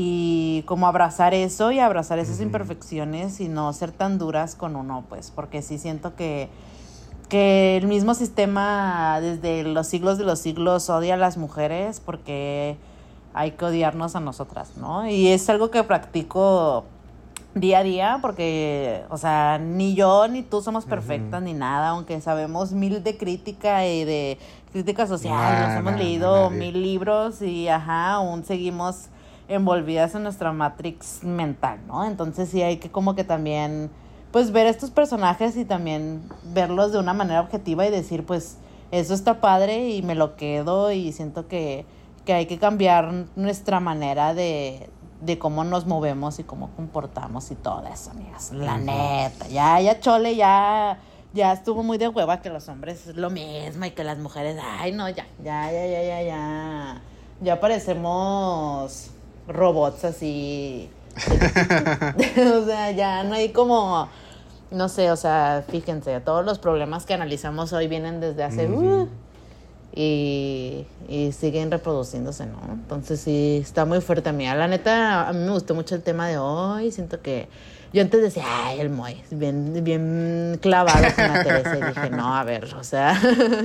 y 0.00 0.62
como 0.62 0.86
abrazar 0.86 1.34
eso 1.34 1.72
y 1.72 1.80
abrazar 1.80 2.20
esas 2.20 2.40
imperfecciones 2.40 3.40
y 3.40 3.48
no 3.48 3.72
ser 3.72 3.90
tan 3.90 4.16
duras 4.16 4.54
con 4.54 4.76
uno, 4.76 5.04
pues, 5.08 5.32
porque 5.32 5.60
sí 5.60 5.76
siento 5.76 6.14
que, 6.14 6.48
que 7.28 7.76
el 7.76 7.88
mismo 7.88 8.14
sistema 8.14 9.18
desde 9.20 9.64
los 9.64 9.88
siglos 9.88 10.16
de 10.16 10.22
los 10.22 10.38
siglos 10.38 10.88
odia 10.88 11.14
a 11.14 11.16
las 11.16 11.36
mujeres 11.36 11.98
porque 11.98 12.76
hay 13.34 13.50
que 13.50 13.64
odiarnos 13.64 14.14
a 14.14 14.20
nosotras, 14.20 14.76
¿no? 14.76 15.10
Y 15.10 15.32
es 15.32 15.50
algo 15.50 15.72
que 15.72 15.82
practico 15.82 16.84
día 17.56 17.80
a 17.80 17.82
día 17.82 18.18
porque, 18.22 19.02
o 19.10 19.18
sea, 19.18 19.58
ni 19.58 19.96
yo 19.96 20.28
ni 20.28 20.44
tú 20.44 20.62
somos 20.62 20.84
perfectas 20.84 21.42
ni 21.42 21.54
nada, 21.54 21.88
aunque 21.88 22.20
sabemos 22.20 22.70
mil 22.70 23.02
de 23.02 23.16
crítica 23.16 23.84
y 23.84 24.04
de 24.04 24.38
crítica 24.70 25.08
social, 25.08 25.34
Nah, 25.34 25.66
nos 25.66 25.78
hemos 25.80 25.92
nah, 25.94 25.98
leído 25.98 26.50
mil 26.50 26.80
libros 26.80 27.42
y, 27.42 27.66
ajá, 27.66 28.12
aún 28.12 28.44
seguimos 28.44 29.08
envolvidas 29.48 30.14
en 30.14 30.22
nuestra 30.22 30.52
matrix 30.52 31.24
mental, 31.24 31.80
¿no? 31.86 32.04
Entonces 32.04 32.50
sí 32.50 32.62
hay 32.62 32.76
que 32.76 32.90
como 32.90 33.14
que 33.14 33.24
también, 33.24 33.90
pues 34.30 34.52
ver 34.52 34.66
estos 34.66 34.90
personajes 34.90 35.56
y 35.56 35.64
también 35.64 36.22
verlos 36.52 36.92
de 36.92 36.98
una 36.98 37.14
manera 37.14 37.40
objetiva 37.40 37.86
y 37.86 37.90
decir, 37.90 38.24
pues 38.26 38.58
eso 38.90 39.14
está 39.14 39.40
padre 39.40 39.88
y 39.90 40.02
me 40.02 40.14
lo 40.14 40.36
quedo 40.36 40.92
y 40.92 41.12
siento 41.12 41.48
que, 41.48 41.86
que 42.24 42.34
hay 42.34 42.46
que 42.46 42.58
cambiar 42.58 43.12
nuestra 43.36 43.80
manera 43.80 44.34
de, 44.34 44.90
de 45.22 45.38
cómo 45.38 45.64
nos 45.64 45.86
movemos 45.86 46.38
y 46.38 46.44
cómo 46.44 46.70
comportamos 46.76 47.50
y 47.50 47.54
todo 47.54 47.84
eso, 47.92 48.10
amigas. 48.10 48.52
La 48.52 48.76
neta, 48.76 49.48
ya, 49.48 49.80
ya 49.80 49.98
chole, 49.98 50.36
ya, 50.36 50.98
ya 51.32 51.52
estuvo 51.52 51.82
muy 51.82 51.96
de 51.96 52.08
hueva 52.08 52.42
que 52.42 52.50
los 52.50 52.68
hombres 52.68 53.06
es 53.06 53.16
lo 53.16 53.30
mismo 53.30 53.86
y 53.86 53.92
que 53.92 54.04
las 54.04 54.18
mujeres, 54.18 54.58
ay 54.62 54.92
no, 54.92 55.08
ya, 55.08 55.26
ya, 55.42 55.72
ya, 55.72 55.86
ya, 55.86 56.02
ya, 56.02 56.22
ya. 56.22 57.02
Ya 57.40 57.60
parecemos 57.60 59.12
robots 59.48 60.04
así. 60.04 60.88
o 61.16 62.64
sea, 62.64 62.92
ya 62.92 63.24
no 63.24 63.34
hay 63.34 63.50
como, 63.50 64.08
no 64.70 64.88
sé, 64.88 65.10
o 65.10 65.16
sea, 65.16 65.64
fíjense, 65.68 66.20
todos 66.20 66.44
los 66.44 66.58
problemas 66.58 67.06
que 67.06 67.14
analizamos 67.14 67.72
hoy 67.72 67.88
vienen 67.88 68.20
desde 68.20 68.44
hace... 68.44 68.68
Uh, 68.68 69.08
y, 70.00 70.86
y 71.08 71.32
siguen 71.32 71.72
reproduciéndose, 71.72 72.46
¿no? 72.46 72.60
Entonces 72.70 73.20
sí, 73.20 73.58
está 73.60 73.84
muy 73.84 74.00
fuerte 74.00 74.28
a 74.28 74.32
mí. 74.32 74.44
La 74.44 74.68
neta, 74.68 75.28
a 75.28 75.32
mí 75.32 75.40
me 75.40 75.50
gustó 75.50 75.74
mucho 75.74 75.96
el 75.96 76.02
tema 76.02 76.28
de 76.28 76.38
hoy. 76.38 76.92
Siento 76.92 77.20
que 77.20 77.48
yo 77.92 78.02
antes 78.02 78.20
decía, 78.20 78.44
ay, 78.46 78.80
el 78.80 78.90
Moy, 78.90 79.20
bien, 79.30 79.82
bien 79.82 80.58
clavado 80.60 81.04
con 81.16 81.28
la 81.28 81.42
Teresa. 81.42 81.78
Y 81.78 81.82
dije, 81.82 82.10
no, 82.10 82.36
a 82.36 82.44
ver, 82.44 82.66
o 82.74 82.84
sea, 82.84 83.18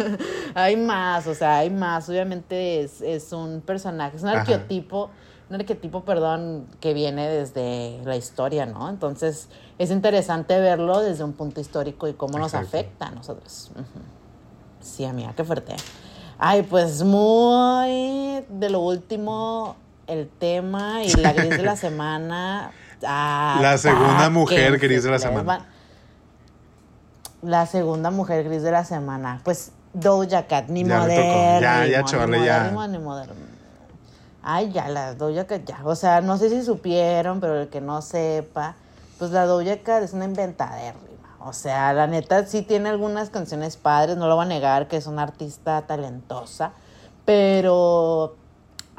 hay 0.55 0.77
más, 0.77 1.27
o 1.27 1.35
sea, 1.35 1.57
hay 1.57 1.69
más. 1.69 2.07
Obviamente 2.10 2.81
es, 2.81 3.01
es 3.01 3.34
un 3.34 3.61
personaje, 3.61 4.15
es 4.15 4.23
un 4.23 4.30
Ajá. 4.30 4.39
arqueotipo, 4.39 5.10
un 5.53 5.61
arquetipo, 5.61 6.03
perdón, 6.03 6.65
que 6.80 6.93
viene 6.93 7.30
desde 7.30 8.01
la 8.05 8.15
historia, 8.15 8.65
¿no? 8.65 8.89
Entonces 8.89 9.49
es 9.77 9.91
interesante 9.91 10.59
verlo 10.59 10.99
desde 10.99 11.23
un 11.23 11.34
punto 11.34 11.61
histórico 11.61 12.07
y 12.07 12.13
cómo 12.13 12.39
nos 12.39 12.53
afecta 12.55 13.07
a 13.07 13.11
nosotros. 13.11 13.71
Sí, 14.81 15.05
amiga, 15.05 15.34
qué 15.35 15.43
fuerte. 15.43 15.75
Ay, 16.39 16.63
pues 16.63 17.03
muy 17.03 18.43
de 18.49 18.69
lo 18.69 18.80
último, 18.80 19.75
el 20.07 20.27
tema 20.27 21.03
y 21.03 21.13
la 21.13 21.34
gris 21.34 21.51
de 21.51 21.63
la 21.63 21.75
semana. 21.75 22.71
Ah, 23.05 23.59
La 23.61 23.77
segunda 23.77 24.30
mujer 24.30 24.80
gris 24.80 25.03
de 25.03 25.11
la 25.11 25.19
semana. 25.19 25.67
La 27.43 27.65
segunda 27.65 28.09
mujer 28.09 28.43
gris 28.45 28.63
de 28.63 28.71
la 28.71 28.85
semana. 28.85 29.41
Pues 29.43 29.71
Doja 29.93 30.47
Cat, 30.47 30.69
ni 30.69 30.84
Ya. 30.84 31.59
Ya, 31.61 31.85
ya, 31.85 32.03
chole, 32.03 32.43
ya. 32.43 32.71
Ni 32.88 32.97
moderno. 32.97 33.52
Ay, 34.44 34.72
ya, 34.74 34.90
la 34.90 35.15
Doja 35.15 35.48
Cat, 35.48 35.64
ya. 35.65 35.80
O 35.86 35.95
sea, 35.95 36.20
no 36.20 36.38
sé 36.38 36.49
si 36.49 36.64
supieron, 36.64 37.40
pero 37.40 37.61
el 37.61 37.70
que 37.70 37.80
no 37.80 38.02
sepa, 38.02 38.76
pues 39.18 39.32
la 39.32 39.45
Doja 39.45 39.82
Cat 39.84 40.03
es 40.03 40.11
una 40.11 40.26
inventadérrima. 40.26 41.38
O 41.40 41.53
sea, 41.53 41.94
la 41.94 42.07
neta 42.07 42.45
sí 42.45 42.61
tiene 42.61 42.90
algunas 42.90 43.30
canciones 43.30 43.78
padres, 43.78 44.18
no 44.18 44.28
lo 44.28 44.36
voy 44.36 44.45
a 44.45 44.48
negar 44.48 44.88
que 44.88 44.98
es 44.98 45.07
una 45.07 45.24
artista 45.24 45.82
talentosa, 45.82 46.72
pero 47.26 48.36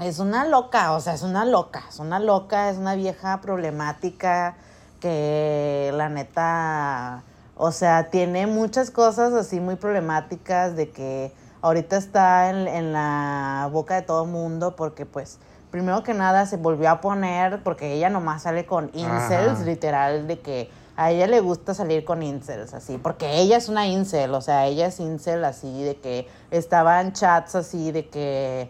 es 0.00 0.18
una 0.18 0.46
loca, 0.46 0.92
o 0.92 1.00
sea, 1.00 1.14
es 1.14 1.22
una 1.22 1.44
loca, 1.44 1.84
es 1.88 1.98
una 1.98 2.18
loca, 2.18 2.70
es 2.70 2.78
una 2.78 2.94
vieja 2.94 3.40
problemática 3.40 4.56
que 5.00 5.90
la 5.94 6.08
neta, 6.08 7.22
o 7.56 7.70
sea, 7.72 8.10
tiene 8.10 8.46
muchas 8.46 8.90
cosas 8.90 9.32
así 9.34 9.60
muy 9.60 9.76
problemáticas 9.76 10.76
de 10.76 10.90
que 10.90 11.32
ahorita 11.64 11.96
está 11.96 12.50
en, 12.50 12.68
en 12.68 12.92
la 12.92 13.70
boca 13.72 13.94
de 13.94 14.02
todo 14.02 14.24
el 14.24 14.30
mundo 14.30 14.76
porque 14.76 15.06
pues 15.06 15.38
primero 15.70 16.02
que 16.02 16.12
nada 16.12 16.44
se 16.44 16.58
volvió 16.58 16.90
a 16.90 17.00
poner 17.00 17.62
porque 17.62 17.94
ella 17.94 18.10
nomás 18.10 18.42
sale 18.42 18.66
con 18.66 18.90
incels, 18.92 19.60
Ajá. 19.60 19.64
literal, 19.64 20.26
de 20.26 20.40
que 20.40 20.70
a 20.94 21.10
ella 21.10 21.26
le 21.26 21.40
gusta 21.40 21.72
salir 21.72 22.04
con 22.04 22.22
incels 22.22 22.74
así, 22.74 22.98
porque 22.98 23.40
ella 23.40 23.56
es 23.56 23.70
una 23.70 23.86
incel, 23.86 24.34
o 24.34 24.42
sea, 24.42 24.66
ella 24.66 24.86
es 24.86 25.00
incel 25.00 25.42
así, 25.42 25.82
de 25.82 25.96
que 25.96 26.28
estaba 26.50 27.00
en 27.00 27.14
chats 27.14 27.54
así, 27.54 27.92
de 27.92 28.08
que 28.08 28.68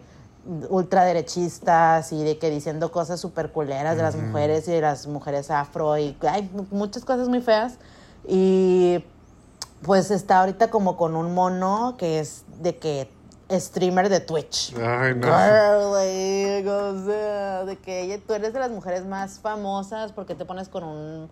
ultraderechistas 0.69 2.13
y 2.13 2.23
de 2.23 2.37
que 2.37 2.49
diciendo 2.49 2.91
cosas 2.93 3.19
súper 3.19 3.51
culeras 3.51 3.97
de 3.97 4.03
las 4.03 4.15
mujeres 4.15 4.67
y 4.69 4.71
de 4.71 4.81
las 4.81 5.05
mujeres 5.05 5.51
afro 5.51 5.97
y 5.97 6.15
hay 6.21 6.49
muchas 6.71 7.03
cosas 7.03 7.27
muy 7.27 7.41
feas 7.41 7.73
y 8.27 9.03
pues 9.85 10.09
está 10.09 10.39
ahorita 10.39 10.69
como 10.69 10.97
con 10.97 11.15
un 11.15 11.33
mono 11.33 11.95
que 11.97 12.19
es 12.19 12.43
de 12.59 12.77
que 12.77 13.09
streamer 13.51 14.09
de 14.09 14.19
Twitch. 14.19 14.73
Ay, 14.75 15.13
no. 15.13 15.27
Girl, 15.27 15.93
like, 15.93 16.67
o 16.67 17.05
sea, 17.05 17.65
de 17.65 17.77
que 17.77 18.01
ella, 18.01 18.19
tú 18.25 18.33
eres 18.33 18.53
de 18.53 18.59
las 18.59 18.71
mujeres 18.71 19.05
más 19.05 19.39
famosas 19.39 20.11
porque 20.11 20.33
te 20.33 20.43
pones 20.43 20.69
con 20.69 20.83
un 20.83 21.29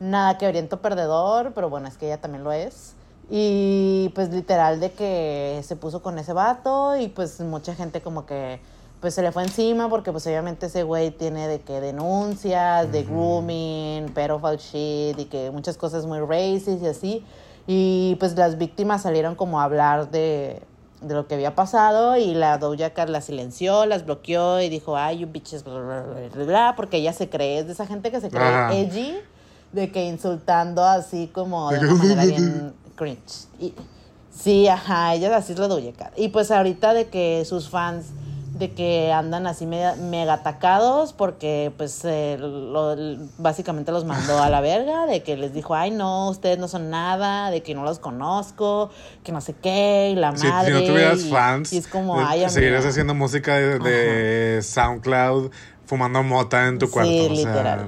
nada 0.00 0.36
que 0.38 0.48
oriento 0.48 0.80
perdedor, 0.80 1.52
pero 1.54 1.70
bueno, 1.70 1.86
es 1.86 1.96
que 1.96 2.06
ella 2.06 2.20
también 2.20 2.42
lo 2.42 2.50
es. 2.50 2.94
Y 3.30 4.10
pues 4.14 4.30
literal 4.30 4.80
de 4.80 4.90
que 4.90 5.62
se 5.64 5.76
puso 5.76 6.02
con 6.02 6.18
ese 6.18 6.32
vato 6.32 6.96
y 6.96 7.08
pues 7.08 7.40
mucha 7.40 7.74
gente 7.74 8.02
como 8.02 8.26
que 8.26 8.60
pues 9.00 9.14
se 9.14 9.22
le 9.22 9.32
fue 9.32 9.44
encima 9.44 9.88
porque 9.88 10.12
pues 10.12 10.26
obviamente 10.26 10.66
ese 10.66 10.82
güey 10.82 11.10
tiene 11.10 11.46
de 11.46 11.60
que 11.60 11.80
denuncias 11.80 12.90
de 12.90 13.04
grooming, 13.04 14.12
pedophile 14.14 14.56
shit 14.56 15.18
y 15.18 15.26
que 15.26 15.50
muchas 15.50 15.76
cosas 15.76 16.06
muy 16.06 16.18
racist 16.20 16.82
y 16.82 16.86
así. 16.86 17.24
Y 17.66 18.16
pues 18.20 18.36
las 18.36 18.58
víctimas 18.58 19.02
salieron 19.02 19.34
como 19.34 19.60
a 19.60 19.64
hablar 19.64 20.10
de, 20.10 20.60
de 21.00 21.14
lo 21.14 21.26
que 21.26 21.34
había 21.34 21.54
pasado 21.54 22.16
y 22.16 22.34
la 22.34 22.58
Doja 22.58 22.90
Cat 22.90 23.08
la 23.08 23.20
silenció, 23.20 23.86
las 23.86 24.04
bloqueó 24.04 24.60
y 24.60 24.68
dijo, 24.68 24.96
ay, 24.96 25.18
you 25.18 25.28
bitches, 25.30 25.64
bla, 25.64 25.74
bla, 25.74 26.02
bla, 26.02 26.28
bla, 26.34 26.44
bla", 26.44 26.74
porque 26.76 26.98
ella 26.98 27.12
se 27.12 27.28
cree, 27.28 27.60
es 27.60 27.66
de 27.66 27.72
esa 27.72 27.86
gente 27.86 28.10
que 28.10 28.20
se 28.20 28.30
cree 28.30 28.80
edgy, 28.80 29.16
de 29.72 29.90
que 29.90 30.04
insultando 30.04 30.84
así 30.84 31.30
como 31.32 31.70
de 31.70 31.78
una 31.80 31.94
manera 31.94 32.24
bien 32.26 32.74
cringe. 32.96 33.46
Y, 33.58 33.74
sí, 34.30 34.68
ajá, 34.68 35.14
ella 35.14 35.34
así 35.36 35.52
es 35.52 35.58
la 35.58 35.68
Doja 35.68 35.92
Cat. 35.96 36.12
Y 36.16 36.28
pues 36.28 36.50
ahorita 36.50 36.92
de 36.94 37.08
que 37.08 37.44
sus 37.46 37.68
fans 37.68 38.06
de 38.54 38.70
que 38.70 39.12
andan 39.12 39.46
así 39.48 39.66
mega, 39.66 39.96
mega 39.96 40.34
atacados 40.34 41.12
porque 41.12 41.72
pues 41.76 42.04
eh, 42.04 42.36
lo- 42.40 42.94
básicamente 43.36 43.90
los 43.92 44.04
mandó 44.04 44.40
a 44.42 44.48
la 44.48 44.60
verga, 44.72 45.06
de 45.06 45.22
que 45.24 45.36
les 45.36 45.52
dijo, 45.52 45.74
ay 45.74 45.90
no, 45.90 46.28
ustedes 46.30 46.58
no 46.58 46.68
son 46.68 46.88
nada, 46.88 47.50
de 47.50 47.62
que 47.64 47.74
no 47.74 47.82
los 47.84 47.98
conozco, 47.98 48.90
que 49.24 49.32
no 49.32 49.40
sé 49.40 49.54
qué, 49.60 50.10
y 50.12 50.14
la 50.16 50.30
madre. 50.32 50.66
si 50.66 50.72
no 50.72 50.82
tuvieras 50.84 51.20
y- 51.24 51.30
fans, 51.30 51.72
y 51.72 51.78
es 51.78 51.88
como, 51.88 52.16
eh, 52.20 52.24
ay, 52.26 52.38
amiga". 52.38 52.48
seguirías 52.50 52.86
haciendo 52.86 53.12
música 53.14 53.56
de, 53.56 53.78
de 53.80 54.62
SoundCloud, 54.62 55.50
fumando 55.86 56.22
mota 56.22 56.68
en 56.68 56.78
tu 56.78 56.86
Sí, 56.86 56.92
cuarto. 56.92 57.10
o 57.12 57.14
sea, 57.16 57.28
literal. 57.28 57.86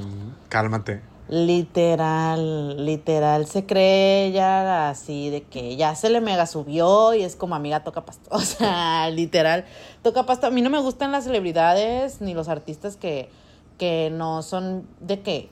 cálmate. 0.48 1.00
Literal, 1.28 2.84
literal, 2.86 3.46
se 3.46 3.66
cree 3.66 4.30
ya 4.30 4.88
así 4.90 5.28
de 5.30 5.42
que 5.42 5.74
ya 5.76 5.94
se 5.96 6.08
le 6.08 6.20
mega 6.20 6.46
subió 6.46 7.14
y 7.14 7.22
es 7.22 7.34
como 7.34 7.54
amiga 7.56 7.80
toca 7.82 8.04
pasto. 8.04 8.28
O 8.36 8.38
sea, 8.40 9.10
literal, 9.10 9.64
toca 10.06 10.24
pasto. 10.26 10.46
A 10.46 10.50
mí 10.50 10.62
no 10.62 10.70
me 10.70 10.80
gustan 10.80 11.12
las 11.12 11.24
celebridades 11.24 12.20
ni 12.20 12.32
los 12.34 12.48
artistas 12.48 12.96
que, 12.96 13.28
que 13.78 14.10
no 14.12 14.42
son 14.42 14.86
de 15.00 15.20
que 15.20 15.48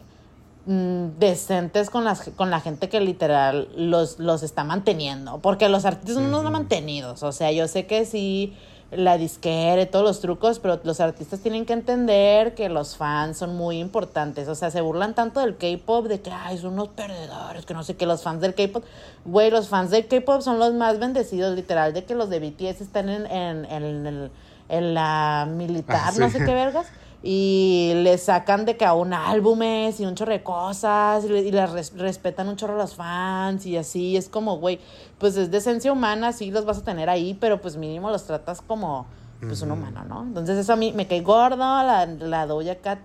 mm, 0.66 1.18
decentes 1.18 1.90
con 1.90 2.04
las 2.04 2.30
con 2.36 2.50
la 2.50 2.60
gente 2.60 2.88
que 2.88 3.00
literal 3.00 3.68
los, 3.76 4.18
los 4.18 4.42
está 4.42 4.64
manteniendo. 4.64 5.38
Porque 5.38 5.68
los 5.68 5.84
artistas 5.84 6.14
son 6.14 6.26
unos 6.26 6.50
mantenidos. 6.50 7.22
O 7.22 7.32
sea, 7.32 7.50
yo 7.52 7.68
sé 7.68 7.86
que 7.86 8.04
sí 8.06 8.54
la 8.90 9.18
disquera 9.18 9.82
y 9.82 9.86
todos 9.86 10.04
los 10.04 10.20
trucos, 10.20 10.60
pero 10.60 10.78
los 10.84 11.00
artistas 11.00 11.40
tienen 11.40 11.66
que 11.66 11.72
entender 11.72 12.54
que 12.54 12.68
los 12.68 12.96
fans 12.96 13.38
son 13.38 13.56
muy 13.56 13.80
importantes. 13.80 14.46
O 14.46 14.54
sea, 14.54 14.70
se 14.70 14.80
burlan 14.82 15.14
tanto 15.14 15.40
del 15.40 15.56
K-pop 15.56 16.06
de 16.06 16.20
que, 16.20 16.30
ay, 16.30 16.58
son 16.58 16.74
unos 16.74 16.88
perdedores, 16.90 17.66
que 17.66 17.74
no 17.74 17.82
sé 17.82 17.96
qué, 17.96 18.06
los 18.06 18.22
fans 18.22 18.40
del 18.40 18.54
K-pop. 18.54 18.84
Güey, 19.24 19.50
los 19.50 19.68
fans 19.68 19.90
del 19.90 20.06
K-pop 20.06 20.42
son 20.42 20.60
los 20.60 20.74
más 20.74 21.00
bendecidos, 21.00 21.56
literal, 21.56 21.92
de 21.92 22.04
que 22.04 22.14
los 22.14 22.30
de 22.30 22.38
BTS 22.38 22.82
están 22.82 23.08
en, 23.08 23.26
en, 23.26 23.64
en, 23.64 24.06
el- 24.06 24.30
en 24.68 24.94
la 24.94 25.46
militar, 25.50 26.00
Ah, 26.06 26.12
sí. 26.12 26.20
no 26.20 26.30
sé 26.30 26.38
qué 26.44 26.54
vergas. 26.54 26.86
Y 27.26 27.92
le 28.02 28.18
sacan 28.18 28.66
de 28.66 28.76
que 28.76 28.84
aún 28.84 29.14
álbumes 29.14 29.98
y 29.98 30.04
un 30.04 30.14
chorro 30.14 30.32
de 30.32 30.42
cosas 30.42 31.24
y, 31.24 31.28
le- 31.28 31.40
y 31.40 31.50
les 31.52 31.70
res- 31.70 31.96
respetan 31.96 32.48
un 32.48 32.56
chorro 32.56 32.74
a 32.74 32.78
los 32.78 32.94
fans 32.96 33.64
y 33.64 33.78
así. 33.78 34.16
Es 34.16 34.28
como, 34.28 34.58
güey, 34.58 34.78
pues 35.18 35.36
es 35.38 35.50
de 35.50 35.56
esencia 35.58 35.90
humana, 35.90 36.32
sí 36.32 36.50
los 36.50 36.66
vas 36.66 36.78
a 36.78 36.84
tener 36.84 37.08
ahí, 37.08 37.32
pero 37.40 37.60
pues 37.62 37.76
mínimo 37.78 38.10
los 38.10 38.24
tratas 38.24 38.60
como 38.60 39.06
pues 39.40 39.60
un 39.62 39.70
humano, 39.72 40.04
¿no? 40.08 40.22
Entonces 40.22 40.56
eso 40.58 40.72
a 40.72 40.76
mí 40.76 40.92
me 40.92 41.06
cae 41.06 41.20
gordo, 41.20 41.56
la, 41.56 42.06
la 42.06 42.46
Doja 42.46 42.76
Cat, 42.76 42.98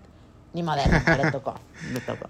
ni 0.53 0.63
moderna, 0.63 1.03
le 1.21 1.31
tocó, 1.31 1.53
le 1.93 1.99
tocó. 2.01 2.27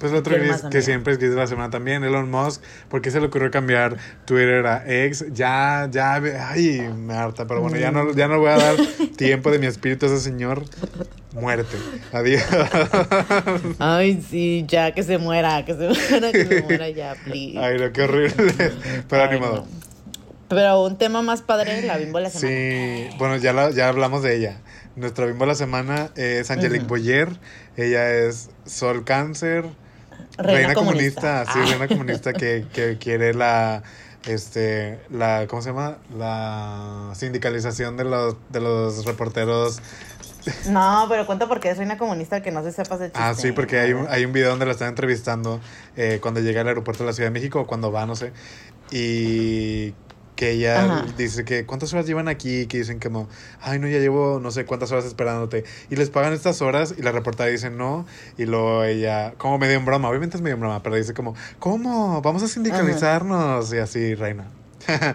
Pues 0.00 0.10
el 0.12 0.18
otro 0.18 0.34
¿Quién 0.34 0.48
gris 0.48 0.62
más, 0.62 0.72
que 0.72 0.80
siempre 0.82 1.12
es 1.12 1.18
gris 1.18 1.30
de 1.30 1.36
la 1.36 1.46
semana 1.46 1.70
también, 1.70 2.02
Elon 2.02 2.30
Musk. 2.30 2.62
¿Por 2.88 3.02
qué 3.02 3.10
se 3.10 3.20
le 3.20 3.26
ocurrió 3.26 3.50
cambiar 3.50 3.96
Twitter 4.24 4.66
a 4.66 4.82
X? 4.86 5.26
Ya, 5.30 5.86
ya, 5.92 6.14
ay, 6.14 6.90
me 6.96 7.14
harta. 7.14 7.46
Pero 7.46 7.60
bueno, 7.60 7.76
ya 7.76 7.92
no, 7.92 8.12
ya 8.14 8.26
no 8.26 8.38
voy 8.40 8.48
a 8.50 8.56
dar 8.56 8.76
tiempo 9.16 9.50
de 9.52 9.58
mi 9.58 9.66
espíritu 9.66 10.06
a 10.06 10.08
ese 10.08 10.18
señor. 10.20 10.64
Muerte. 11.34 11.76
Adiós. 12.12 12.42
Ay, 13.78 14.24
sí, 14.28 14.64
ya 14.66 14.92
que 14.92 15.02
se 15.02 15.18
muera, 15.18 15.64
que 15.64 15.74
se 15.74 15.88
muera, 16.10 16.32
que 16.32 16.44
se 16.46 16.62
muera 16.62 16.88
ya, 16.88 17.14
please. 17.24 17.58
Ay, 17.58 17.78
no, 17.78 17.92
qué 17.92 18.02
horrible. 18.02 18.52
Pero 19.08 19.22
Ay, 19.22 19.28
animado. 19.28 19.56
no. 19.56 19.80
Pero 20.48 20.82
un 20.84 20.98
tema 20.98 21.22
más 21.22 21.42
padre, 21.42 21.82
la 21.82 21.96
bimbo 21.98 22.18
de 22.18 22.24
la 22.24 22.30
semana. 22.30 22.56
Sí, 22.58 23.08
bueno, 23.18 23.36
ya, 23.36 23.52
la- 23.52 23.70
ya 23.70 23.88
hablamos 23.88 24.22
de 24.24 24.36
ella. 24.36 24.60
Nuestra 24.96 25.26
bimbo 25.26 25.44
de 25.44 25.48
la 25.48 25.54
semana 25.54 26.10
es 26.16 26.50
Angelique. 26.50 26.86
Boyer. 26.86 27.28
Ella 27.76 28.10
es 28.12 28.50
Sol 28.66 29.04
Cáncer. 29.04 29.64
Reina 30.38 30.74
comunista. 30.74 31.44
sí, 31.46 31.58
Ah. 31.62 31.66
reina 31.68 31.88
comunista 31.88 32.32
que, 32.32 32.66
que 32.72 32.98
quiere 32.98 33.34
la, 33.34 33.82
este, 34.26 35.00
la, 35.10 35.46
¿cómo 35.48 35.62
se 35.62 35.70
llama? 35.70 35.98
La 36.16 37.10
sindicalización 37.14 37.96
de 37.96 38.04
los, 38.04 38.36
de 38.50 38.60
los 38.60 39.04
reporteros. 39.04 39.80
No, 40.68 41.04
pero 41.08 41.26
cuenta 41.26 41.46
porque 41.48 41.70
es 41.70 41.76
reina 41.76 41.98
comunista 41.98 42.42
que 42.42 42.50
no 42.50 42.62
se 42.62 42.72
sepas 42.72 42.98
de 42.98 43.06
chiste. 43.06 43.20
Ah, 43.22 43.34
sí, 43.34 43.52
porque 43.52 43.78
hay 43.78 43.92
un, 43.92 44.06
hay 44.08 44.24
un 44.24 44.32
video 44.32 44.50
donde 44.50 44.64
la 44.64 44.72
están 44.72 44.88
entrevistando 44.88 45.60
eh, 45.96 46.18
cuando 46.22 46.40
llega 46.40 46.62
al 46.62 46.68
aeropuerto 46.68 47.02
de 47.04 47.08
la 47.08 47.12
Ciudad 47.12 47.28
de 47.28 47.32
México 47.34 47.60
o 47.60 47.66
cuando 47.66 47.92
va, 47.92 48.06
no 48.06 48.16
sé. 48.16 48.32
Y 48.90 49.92
que 50.40 50.52
ella 50.52 50.84
Ajá. 50.84 51.04
dice 51.18 51.44
que 51.44 51.66
cuántas 51.66 51.92
horas 51.92 52.06
llevan 52.06 52.26
aquí, 52.26 52.64
que 52.66 52.78
dicen 52.78 52.98
como, 52.98 53.28
ay 53.60 53.78
no, 53.78 53.86
ya 53.88 53.98
llevo 53.98 54.40
no 54.40 54.50
sé 54.50 54.64
cuántas 54.64 54.90
horas 54.90 55.04
esperándote. 55.04 55.64
Y 55.90 55.96
les 55.96 56.08
pagan 56.08 56.32
estas 56.32 56.62
horas 56.62 56.94
y 56.96 57.02
la 57.02 57.12
reportera 57.12 57.50
dice 57.50 57.68
no. 57.68 58.06
Y 58.38 58.46
luego 58.46 58.82
ella, 58.84 59.34
como 59.36 59.58
medio 59.58 59.76
en 59.76 59.84
broma, 59.84 60.08
obviamente 60.08 60.38
es 60.38 60.42
medio 60.42 60.54
en 60.54 60.60
broma, 60.60 60.82
pero 60.82 60.96
dice 60.96 61.12
como, 61.12 61.34
¿cómo? 61.58 62.22
Vamos 62.22 62.42
a 62.42 62.48
sindicalizarnos. 62.48 63.70
Y 63.74 63.76
así, 63.76 64.14
reina. 64.14 64.46
así 64.88 65.14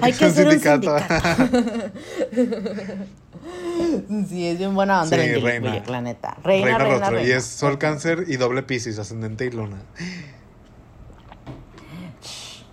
Hay 0.00 0.14
que 0.14 0.24
hacer 0.24 0.46
un 0.46 0.52
sindicato. 0.52 0.96
sí, 4.26 4.46
es 4.46 4.56
bien 4.56 4.74
buena 4.74 5.02
onda 5.02 5.18
Sí, 5.18 5.22
reina. 5.22 5.50
Reina, 5.50 5.70
Reina, 5.82 6.16
reina, 6.44 6.78
rostro. 6.78 7.10
reina. 7.10 7.28
Y 7.28 7.32
es 7.32 7.44
Sol 7.44 7.76
Cáncer 7.76 8.24
y 8.26 8.36
doble 8.36 8.62
Piscis, 8.62 8.98
ascendente 8.98 9.44
y 9.44 9.50
luna. 9.50 9.82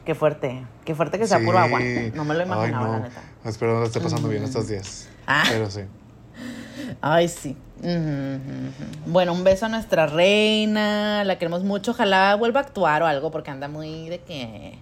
Qué 0.10 0.16
fuerte, 0.16 0.66
qué 0.86 0.96
fuerte 0.96 1.20
que 1.20 1.28
sea 1.28 1.38
puro 1.38 1.60
agua. 1.60 1.80
No 2.16 2.26
me 2.26 2.34
lo 2.34 2.42
imaginaba, 2.42 2.64
Ay, 2.64 2.72
no. 2.72 2.92
la 2.94 3.00
neta. 3.02 3.22
Espero 3.46 3.76
no 3.76 3.82
lo 3.82 3.86
esté 3.86 4.00
pasando 4.00 4.28
bien 4.28 4.44
estos 4.44 4.68
días. 4.68 5.08
Ah. 5.28 5.44
Pero 5.48 5.70
sí. 5.70 5.82
Ay, 7.00 7.28
sí. 7.28 7.56
Bueno, 9.06 9.34
un 9.34 9.44
beso 9.44 9.68
a 9.68 9.70
nuestra 9.70 10.08
reina. 10.08 11.24
La 11.26 11.38
queremos 11.38 11.64
mucho. 11.64 11.92
Ojalá 11.92 12.34
vuelva 12.34 12.62
a 12.62 12.64
actuar 12.64 13.04
o 13.04 13.06
algo 13.06 13.30
porque 13.30 13.52
anda 13.52 13.68
muy 13.68 14.10
de 14.10 14.20
que. 14.22 14.80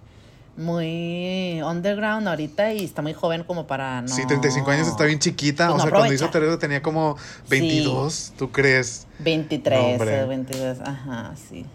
Muy 0.56 1.60
underground 1.60 2.26
ahorita 2.26 2.72
y 2.72 2.82
está 2.84 3.02
muy 3.02 3.12
joven 3.12 3.44
como 3.44 3.66
para 3.66 4.00
no. 4.00 4.08
Sí, 4.08 4.26
35 4.26 4.70
años 4.70 4.88
está 4.88 5.04
bien 5.04 5.18
chiquita. 5.18 5.66
Pues 5.66 5.74
o 5.74 5.76
no 5.76 5.82
sea, 5.82 5.90
cuando 5.92 6.14
hizo. 6.14 6.30
Teresa 6.30 6.58
tenía 6.58 6.80
como 6.80 7.18
22, 7.50 8.32
¿tú 8.38 8.50
crees? 8.50 9.06
23 9.18 9.78
No, 9.78 9.86
hombre. 9.88 10.22
o 10.22 10.28
22, 10.28 10.78
ajá, 10.80 11.34
sí. 11.50 11.66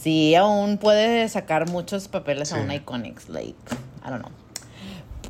Sí, 0.00 0.34
aún 0.36 0.78
puede 0.78 1.28
sacar 1.28 1.68
muchos 1.68 2.06
papeles 2.08 2.52
a 2.52 2.60
una 2.60 2.76
Iconics, 2.76 3.28
like, 3.28 3.56
I 4.06 4.10
don't 4.10 4.20
know. 4.20 4.30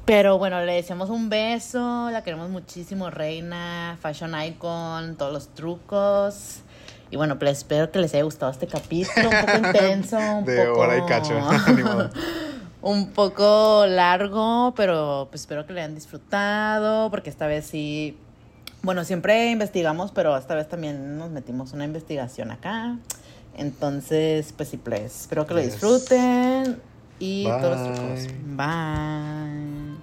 Pero 0.04 0.38
bueno, 0.38 0.62
le 0.62 0.74
deseamos 0.74 1.10
un 1.10 1.28
beso, 1.28 2.10
la 2.10 2.22
queremos 2.22 2.50
muchísimo, 2.50 3.10
reina, 3.10 3.98
fashion 4.00 4.34
icon, 4.42 5.16
todos 5.16 5.32
los 5.32 5.54
trucos. 5.54 6.60
Y 7.10 7.16
bueno, 7.16 7.38
pues 7.38 7.58
espero 7.58 7.90
que 7.90 7.98
les 7.98 8.12
haya 8.14 8.24
gustado 8.24 8.52
este 8.52 8.66
capítulo, 8.66 9.30
un 9.30 9.46
poco 9.46 9.58
intenso, 9.66 10.18
un 10.18 10.44
De 10.44 10.66
poco... 10.66 10.80
hora 10.80 10.98
y 10.98 11.02
cacho. 11.02 11.34
Un 12.80 13.10
poco 13.10 13.86
largo, 13.86 14.72
pero 14.76 15.26
pues 15.30 15.40
espero 15.40 15.66
que 15.66 15.72
lo 15.72 15.80
hayan 15.80 15.96
disfrutado, 15.96 17.10
porque 17.10 17.28
esta 17.28 17.48
vez 17.48 17.66
sí, 17.66 18.16
bueno, 18.82 19.04
siempre 19.04 19.50
investigamos, 19.50 20.12
pero 20.12 20.36
esta 20.36 20.54
vez 20.54 20.68
también 20.68 21.18
nos 21.18 21.30
metimos 21.30 21.72
una 21.72 21.84
investigación 21.84 22.52
acá. 22.52 22.96
Entonces, 23.58 24.52
pues 24.56 24.68
sí, 24.70 24.76
pues, 24.76 25.22
espero 25.22 25.46
que 25.46 25.54
lo 25.54 25.60
Yes. 25.60 25.72
disfruten 25.72 26.80
y 27.18 27.44
todos 27.44 27.78
los 27.78 27.80
Bye. 27.88 27.94
trucos. 27.94 28.26
Bye. 28.56 29.98